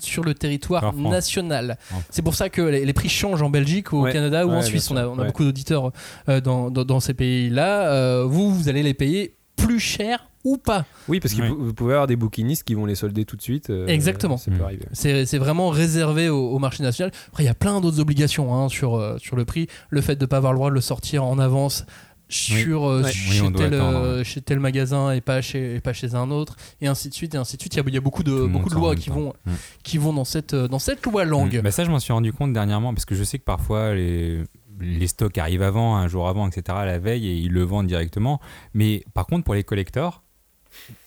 sur 0.00 0.24
le 0.24 0.34
territoire 0.34 0.94
national. 0.94 1.76
C'est 2.10 2.22
pour 2.22 2.34
ça 2.34 2.48
que 2.48 2.62
les, 2.62 2.84
les 2.86 2.92
prix 2.94 3.08
changent 3.10 3.42
en 3.42 3.50
Belgique, 3.50 3.92
au 3.92 4.02
Ouais. 4.02 4.12
Canada 4.12 4.46
ou 4.46 4.50
Ouais, 4.50 4.56
en 4.56 4.62
Suisse. 4.62 4.90
On 4.90 4.96
a, 4.96 5.06
on 5.06 5.18
a 5.18 5.20
Ouais. 5.20 5.26
beaucoup 5.26 5.44
d'auditeurs 5.44 5.92
euh, 6.28 6.40
dans, 6.40 6.70
dans- 6.70 6.84
dans 6.84 7.00
ces 7.00 7.14
pays-là. 7.14 7.92
Euh, 7.92 8.24
vous, 8.24 8.52
vous 8.54 8.68
allez 8.68 8.82
les 8.82 8.94
payer 8.94 9.34
plus 9.56 9.78
cher 9.80 10.26
ou 10.44 10.56
pas. 10.58 10.84
Oui, 11.08 11.20
parce 11.20 11.34
que 11.34 11.42
Oui. 11.42 11.48
vous 11.58 11.72
pouvez 11.74 11.94
avoir 11.94 12.06
des 12.06 12.16
bouquinistes 12.16 12.64
qui 12.64 12.74
vont 12.74 12.84
les 12.86 12.94
solder 12.94 13.24
tout 13.24 13.36
de 13.36 13.42
suite. 13.42 13.70
euh, 13.70 13.86
Exactement. 13.86 14.36
Ça 14.36 14.50
peut 14.50 14.58
Mm. 14.58 14.62
arriver. 14.64 14.84
C'est 14.92 15.26
c'est 15.26 15.38
vraiment 15.38 15.70
réservé 15.70 16.28
au, 16.28 16.50
au 16.50 16.58
marché 16.58 16.82
national. 16.82 17.12
Après, 17.28 17.42
il 17.42 17.46
y 17.46 17.50
a 17.50 17.54
plein 17.54 17.80
d'autres 17.80 18.00
obligations 18.00 18.54
hein, 18.54 18.68
sur, 18.68 18.94
euh, 18.96 19.16
sur 19.18 19.36
le 19.36 19.44
prix. 19.44 19.68
Le 19.90 20.00
fait 20.00 20.16
de 20.16 20.24
ne 20.24 20.26
pas 20.26 20.36
avoir 20.36 20.52
le 20.52 20.58
droit 20.58 20.68
de 20.70 20.74
le 20.74 20.80
sortir 20.80 21.24
en 21.24 21.38
avance 21.38 21.86
sur, 22.28 22.84
euh, 22.86 23.02
Ouais. 23.02 23.12
chez, 23.12 23.40
Oui, 23.40 23.46
on 23.46 23.50
doit 23.50 23.64
tel, 23.68 23.74
attendre, 23.74 23.98
euh, 23.98 24.24
chez 24.24 24.40
tel 24.40 24.58
magasin 24.58 25.12
et 25.12 25.20
pas 25.20 25.40
chez, 25.42 25.76
et 25.76 25.80
pas 25.80 25.92
chez 25.92 26.14
un 26.14 26.30
autre, 26.30 26.56
et 26.80 26.86
ainsi 26.88 27.08
de 27.10 27.14
suite, 27.14 27.34
et 27.34 27.38
ainsi 27.38 27.56
de 27.56 27.62
suite. 27.62 27.74
Il 27.74 27.76
y 27.78 27.80
a, 27.80 27.84
il 27.86 27.94
y 27.94 27.98
a 27.98 28.00
beaucoup 28.00 28.22
de, 28.22 28.30
Tout 28.36 28.48
beaucoup 28.48 28.70
de 28.70 28.74
lois 28.74 28.96
qui 28.96 29.10
vont, 29.10 29.34
Mm. 29.46 29.50
qui 29.82 29.98
vont 29.98 30.12
dans 30.12 30.24
cette, 30.24 30.54
dans 30.54 30.78
cette 30.78 31.04
loi 31.06 31.24
langue. 31.24 31.56
Mm. 31.58 31.60
Bah 31.62 31.70
ça, 31.70 31.84
je 31.84 31.90
m'en 31.90 32.00
suis 32.00 32.12
rendu 32.12 32.32
compte 32.32 32.52
dernièrement 32.52 32.92
parce 32.94 33.04
que 33.04 33.14
je 33.14 33.24
sais 33.24 33.38
que 33.38 33.44
parfois 33.44 33.94
les, 33.94 34.42
les 34.80 35.06
stocks 35.06 35.36
arrivent 35.38 35.62
avant, 35.62 35.96
un 35.96 36.08
jour 36.08 36.26
avant, 36.28 36.48
etc., 36.48 36.62
la 36.84 36.98
veille, 36.98 37.28
et 37.28 37.34
ils 37.36 37.52
le 37.52 37.62
vendent 37.62 37.86
directement. 37.86 38.40
Mais 38.72 39.04
par 39.14 39.26
contre, 39.26 39.44
pour 39.44 39.54
les 39.54 39.62
collectors, 39.64 40.23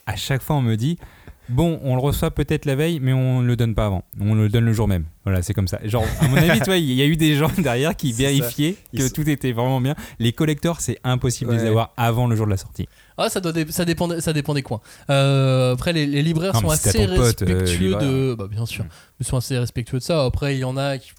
à 0.08 0.16
chaque 0.16 0.42
fois, 0.42 0.56
on 0.56 0.62
me 0.62 0.76
dit 0.76 0.98
Bon, 1.50 1.80
on 1.82 1.94
le 1.96 2.02
reçoit 2.02 2.30
peut-être 2.30 2.66
la 2.66 2.74
veille, 2.74 3.00
mais 3.00 3.14
on 3.14 3.40
ne 3.40 3.46
le 3.46 3.56
donne 3.56 3.74
pas 3.74 3.86
avant. 3.86 4.04
On 4.20 4.34
le 4.34 4.50
donne 4.50 4.66
le 4.66 4.74
jour 4.74 4.86
même. 4.86 5.04
Voilà, 5.24 5.40
c'est 5.40 5.54
comme 5.54 5.66
ça. 5.66 5.78
Genre, 5.82 6.04
à 6.20 6.28
mon 6.28 6.36
avis, 6.36 6.58
tu 6.58 6.64
vois, 6.66 6.76
il 6.76 6.92
y 6.92 7.00
a 7.00 7.06
eu 7.06 7.16
des 7.16 7.36
gens 7.36 7.50
derrière 7.56 7.96
qui 7.96 8.12
vérifiaient 8.12 8.74
Ils 8.92 8.98
que 9.00 9.06
sont- 9.08 9.14
tout 9.14 9.26
était 9.30 9.52
vraiment 9.52 9.80
bien. 9.80 9.94
Les 10.18 10.32
collectors, 10.32 10.82
c'est 10.82 10.98
impossible 11.04 11.52
de 11.52 11.56
les 11.56 11.64
avoir 11.66 11.94
avant 11.96 12.26
le 12.26 12.36
jour 12.36 12.44
de 12.44 12.50
la 12.50 12.58
sortie. 12.58 12.86
Ah, 13.16 13.30
ça, 13.30 13.40
doit 13.40 13.52
dé- 13.52 13.64
ça, 13.72 13.86
dépend, 13.86 14.08
des- 14.08 14.20
ça 14.20 14.34
dépend 14.34 14.52
des 14.52 14.60
coins. 14.62 14.82
Euh, 15.08 15.72
après, 15.72 15.94
les, 15.94 16.04
les 16.06 16.22
libraires 16.22 16.52
Non, 16.52 16.60
sont 16.68 16.68
si 16.76 16.88
assez 16.90 17.06
pote, 17.06 17.40
euh, 17.42 17.46
respectueux 17.60 17.94
de. 17.94 18.34
Bah, 18.38 18.46
bien 18.50 18.66
sûr, 18.66 18.84
Mm. 18.84 18.88
ils 19.20 19.26
sont 19.26 19.36
assez 19.38 19.56
respectueux 19.58 19.98
de 20.00 20.02
ça. 20.04 20.26
Après, 20.26 20.54
il 20.54 20.58
y 20.58 20.64
en 20.64 20.76
a 20.76 20.98
qui. 20.98 21.12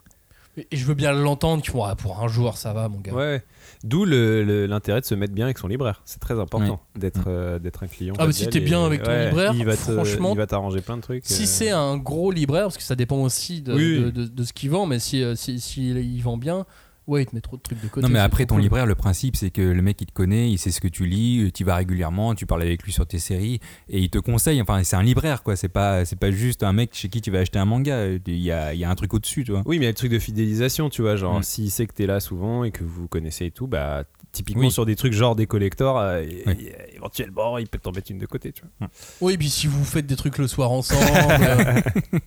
Et 0.71 0.75
je 0.78 0.86
veux 0.86 0.93
bien 0.93 1.12
l'entendre, 1.12 1.63
qui 1.63 1.69
font 1.71 1.84
Ah, 1.86 1.95
pour 1.95 2.21
un 2.21 2.28
jour, 2.28 2.56
ça 2.58 2.71
va, 2.73 2.88
mon 2.88 2.99
gars. 2.99 3.13
Ouais. 3.13 3.43
D'où 3.84 4.04
l'intérêt 4.04 5.00
de 5.00 5.06
se 5.06 5.15
mettre 5.15 5.34
bien 5.34 5.46
avec 5.46 5.58
son 5.58 5.68
libraire. 5.68 6.02
C'est 6.04 6.20
très 6.20 6.38
important 6.38 6.82
d'être 6.98 7.24
euh, 7.28 7.60
d'être 7.60 7.84
un 7.84 7.88
client. 7.88 8.13
Ah, 8.20 8.28
mais 8.28 8.34
si 8.34 8.46
t'es 8.48 8.60
bien 8.60 8.82
et- 8.82 8.86
avec 8.86 9.04
ton 9.04 9.10
ouais, 9.12 9.28
libraire, 9.28 9.54
il 9.56 9.65
va 9.65 9.78
te- 9.78 9.92
franchement, 9.94 10.32
il 10.34 10.38
va 10.38 10.48
t'arranger 10.48 10.82
plein 10.82 10.98
de 10.98 11.02
trucs. 11.02 11.26
Si 11.26 11.44
euh, 11.44 11.46
c'est 11.46 11.70
un 11.70 11.96
gros 11.98 12.32
libraire, 12.32 12.63
parce 12.63 12.78
que 12.78 12.84
ça 12.84 12.96
dépend 12.96 13.22
aussi 13.22 13.62
de, 13.62 13.74
Oui. 13.74 14.00
de, 14.04 14.10
de- 14.10 14.26
de 14.28 14.44
ce 14.44 14.52
qu'il 14.52 14.70
vend, 14.70 14.86
mais 14.86 15.00
si, 15.00 15.24
euh, 15.24 15.36
si, 15.36 15.62
si 15.62 15.92
il 15.92 16.22
vend 16.22 16.36
bien, 16.38 16.65
ouais, 17.10 17.24
il 17.24 17.26
te 17.26 17.36
met 17.36 17.41
trop 17.41 17.58
de 17.58 17.62
trucs 17.62 17.82
de 17.82 17.88
côté. 17.88 18.06
Non, 18.06 18.12
mais 18.13 18.19
après, 18.19 18.45
ton 18.45 18.56
cool. 18.56 18.62
libraire, 18.63 18.86
le 18.86 18.95
principe, 18.95 19.36
c'est 19.36 19.50
que 19.50 19.62
le 19.62 19.82
mec, 19.82 20.00
il 20.02 20.06
te 20.08 20.13
connaît, 20.13 20.50
il 20.50 20.58
sait 20.58 20.72
ce 20.72 20.80
que 20.80 20.88
tu 20.88 21.06
lis, 21.06 21.52
tu 21.54 21.63
vas 21.63 21.76
régulièrement, 21.76 22.36
tu 22.36 22.45
parles 22.45 22.62
avec 22.62 22.84
lui 22.84 22.91
sur 22.93 23.06
tes 23.06 23.19
séries, 23.19 23.60
et 23.89 24.00
il 24.00 24.10
te 24.10 24.17
conseille. 24.19 24.62
Enfin, 24.62 24.84
c'est 24.84 24.95
un 24.95 25.04
libraire, 25.04 25.43
quoi. 25.43 25.56
C'est 25.56 25.69
pas, 25.69 26.06
c'est 26.06 26.15
pas 26.17 26.32
juste 26.32 26.63
un 26.63 26.74
mec 26.74 26.91
chez 26.93 27.10
qui 27.10 27.22
tu 27.22 27.32
vas 27.32 27.39
acheter 27.39 27.60
un 27.60 27.65
manga. 27.65 28.08
Il 28.10 28.22
y 28.38 28.52
a, 28.52 28.74
il 28.74 28.80
y 28.80 28.84
a 28.86 28.89
un 28.89 28.95
truc 28.95 29.13
au-dessus, 29.13 29.43
tu 29.43 29.52
vois. 29.52 29.63
Oui, 29.65 29.78
mais 29.80 29.84
il 29.84 29.88
y 29.88 29.88
a 29.88 29.91
le 29.91 29.95
truc 29.95 30.12
de 30.12 30.19
fidélisation, 30.19 30.89
tu 30.89 31.02
vois. 31.02 31.15
Genre, 31.15 31.39
Mm. 31.39 31.43
s'il 31.43 31.72
sait 31.72 31.88
que 31.88 31.93
t'es 31.93 32.06
là 32.06 32.19
souvent 32.19 32.63
et 32.63 32.72
que 32.72 32.84
vous 32.84 33.08
connaissez 33.08 33.45
et 33.48 33.52
tout, 33.52 33.67
bah, 33.67 34.04
typiquement 34.32 34.63
Oui. 34.65 34.72
sur 34.72 34.86
des 34.86 34.95
trucs 34.95 35.13
genre 35.13 35.36
des 35.36 35.48
collectors, 35.48 35.98
euh, 36.00 36.22
et- 36.22 36.43
Oui. 36.45 36.54
et 36.67 36.95
éventuellement, 36.95 37.58
il 37.58 37.67
peut 37.67 37.80
t'en 37.80 37.91
mettre 37.91 38.12
une 38.12 38.19
de 38.19 38.26
côté, 38.28 38.52
tu 38.52 38.62
vois. 38.80 38.89
Oui, 39.22 39.38
puis 39.38 39.50
si 39.50 39.65
vous 39.67 39.84
faites 39.84 40.06
des 40.06 40.15
trucs 40.15 40.38
le 40.38 40.48
soir 40.48 40.69
ensemble, 40.72 41.02
euh, 41.41 41.82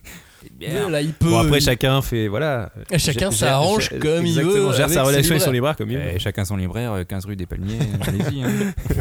Bien. 0.57 0.89
là, 0.89 1.01
il 1.01 1.13
peut. 1.13 1.29
Bon, 1.29 1.39
après, 1.39 1.57
il- 1.57 1.63
chacun 1.63 2.01
fait. 2.01 2.27
Voilà. 2.27 2.71
Et 2.91 2.99
chacun 2.99 3.31
s'arrange 3.31 3.89
comme 3.99 4.25
il 4.25 4.39
veut 4.41 4.71
gère 4.73 4.89
sa 4.89 5.03
relation 5.03 5.31
avec 5.31 5.43
son 5.43 5.51
libraire 5.51 5.75
comme 5.75 5.89
il 5.91 5.97
veut. 5.97 6.03
Eh, 6.15 6.19
chacun 6.19 6.45
son 6.45 6.55
libraire, 6.57 6.93
euh, 6.93 7.03
15 7.03 7.25
rue 7.25 7.35
des 7.35 7.45
Palmiers, 7.45 7.79
allez-y. 8.07 8.43
hein. 8.43 8.49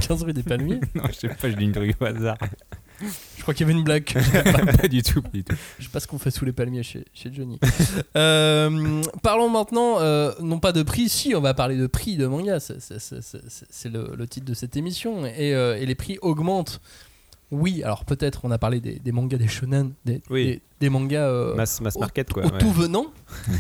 15 0.09 0.23
rue 0.25 0.33
des 0.33 0.43
Palmiers. 0.43 0.81
non, 0.95 1.05
je 1.09 1.15
sais 1.19 1.29
pas, 1.29 1.51
je 1.51 1.55
dis 1.57 1.65
une 1.65 1.73
truc 1.73 1.95
au 2.01 2.05
hasard. 2.05 2.39
Je 3.37 3.43
crois 3.43 3.53
qu'il 3.55 3.67
y 3.67 3.71
avait 3.71 3.77
une 3.79 3.85
blague. 3.85 4.05
pas 4.81 4.89
du 4.89 5.03
tout, 5.03 5.21
pas 5.23 5.29
du 5.33 5.43
tout. 5.43 5.57
Je 5.79 5.85
sais 5.85 5.91
pas 5.91 5.99
ce 6.01 6.07
qu'on 6.07 6.19
fait 6.19 6.31
sous 6.31 6.45
les 6.45 6.53
palmiers 6.53 6.85
chez, 6.85 7.05
chez 7.13 7.33
Johnny. 7.35 7.59
Euh, 8.17 9.03
parlons 9.23 9.49
maintenant, 9.51 10.01
euh, 10.01 10.33
non 10.41 10.59
pas 10.61 10.73
de 10.73 10.83
prix, 10.83 11.09
si, 11.09 11.35
on 11.35 11.41
va 11.41 11.53
parler 11.55 11.77
de 11.77 11.87
prix 11.87 12.17
de 12.17 12.27
manga. 12.27 12.61
C'est- 12.61 13.89
le, 13.89 14.15
le 14.17 14.27
titre 14.29 14.47
de 14.47 14.55
cette 14.55 14.77
émission. 14.77 15.27
Et, 15.27 15.53
euh, 15.55 15.77
et 15.81 15.87
les 15.87 15.95
prix 15.97 16.19
augmentent. 16.23 16.81
Oui, 17.53 17.83
alors 17.85 18.05
peut-être 18.05 18.41
on 18.45 18.51
a 18.51 18.59
parlé 18.59 18.81
des, 18.81 18.99
des 18.99 19.13
mangas 19.13 19.37
des 19.39 19.47
shonen, 19.47 19.93
des, 20.05 20.21
Oui. 20.31 20.45
des, 20.47 20.63
des 20.81 20.89
mangas 20.89 21.29
euh, 21.29 21.55
Mass, 21.55 21.81
mass 21.81 21.95
au- 21.97 22.01
market, 22.01 22.35
au 22.37 22.41
ouais. 22.41 22.59
tout 22.59 22.73
venant. 22.73 23.07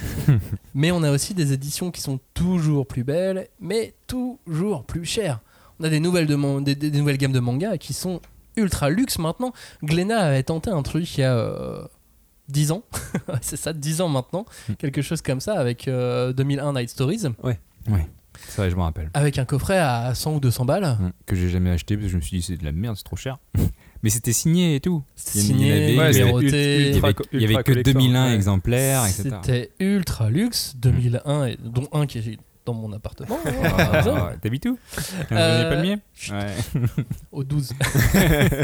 mais 0.75 0.91
on 0.91 1.03
a 1.03 1.11
aussi 1.11 1.35
des 1.35 1.53
éditions 1.53 1.91
qui 1.91 2.01
sont 2.01 2.19
toujours 2.35 2.87
plus 2.87 3.05
belles, 3.05 3.49
mais 3.61 3.95
toujours 4.07 4.85
plus 4.85 5.05
chères. 5.05 5.41
On 5.79 5.85
a 5.85 5.89
des 5.89 6.01
nouvelles, 6.01 6.27
de 6.27 6.75
des, 6.75 6.91
nouvelles 6.91 7.19
gammes 7.19 7.33
de 7.33 7.41
mangas 7.41 7.77
qui 7.79 7.93
sont 7.93 8.21
ultra 8.57 8.89
luxe 8.91 9.19
maintenant. 9.19 9.53
Glénat 9.83 10.19
avait 10.21 10.43
tenté 10.43 10.71
un 10.71 10.83
truc 10.83 11.17
il 11.17 11.21
y 11.21 11.25
a 11.25 11.35
euh, 11.37 11.85
10 12.49 12.73
ans, 12.73 12.83
c'est 13.43 13.57
ça, 13.57 13.73
10 13.73 14.01
ans 14.01 14.09
maintenant, 14.09 14.45
Hmm. 14.69 14.75
quelque 14.75 15.03
chose 15.03 15.23
comme 15.23 15.41
ça 15.41 15.55
avec 15.59 15.87
euh, 15.89 16.33
2001 16.33 16.73
Night 16.75 16.89
Stories, 16.91 17.19
C'est 17.19 18.57
vrai, 18.57 18.71
je 18.71 18.77
m'en 18.77 18.85
rappelle. 18.85 19.11
avec 19.15 19.39
un 19.39 19.45
coffret 19.45 19.79
à 19.79 20.15
100 20.15 20.35
ou 20.37 20.41
200 20.41 20.65
balles. 20.65 20.97
Mm. 21.01 21.11
Que 21.27 21.37
j'ai 21.37 21.49
jamais 21.51 21.71
acheté 21.71 21.97
parce 21.97 22.07
que 22.07 22.13
je 22.13 22.17
me 22.17 22.23
suis 22.23 22.39
dit, 22.39 22.43
c'est 22.43 22.57
de 22.57 22.65
la 22.65 22.73
merde, 22.73 22.97
c'est 22.97 23.05
trop 23.05 23.17
cher. 23.17 23.39
Mais 24.03 24.11
c'était 24.11 24.33
signé 24.33 24.75
et 24.75 24.81
tout. 24.81 25.03
C'était 25.15 25.39
Il 25.39 25.43
y 25.43 25.45
en 25.45 25.47
signé, 25.47 25.99
Ouais, 25.99 26.11
numéroté. 26.13 26.47
Il 26.89 26.97
y 26.97 26.99
avait, 26.99 27.15
il 27.33 27.41
y 27.41 27.45
avait 27.45 27.55
que 27.57 27.63
collector, 27.63 27.95
2001 27.95 28.27
ouais. 28.29 28.35
exemplaires, 28.35 29.05
etc. 29.07 29.31
C'était 29.43 29.71
ultra 29.79 30.29
luxe, 30.31 30.75
2001, 30.77 31.47
et, 31.47 31.57
dont 31.63 31.89
un 31.93 32.07
qui 32.07 32.19
est 32.19 32.39
dans 32.65 32.75
mon 32.75 32.93
appartement. 32.93 33.39
Ah, 33.79 34.33
T'habites 34.41 34.67
où? 34.67 34.79
Euh, 35.33 35.71
Palmier. 35.71 35.97
Ouais. 36.31 36.55
au 37.33 37.45
12. 37.45 37.73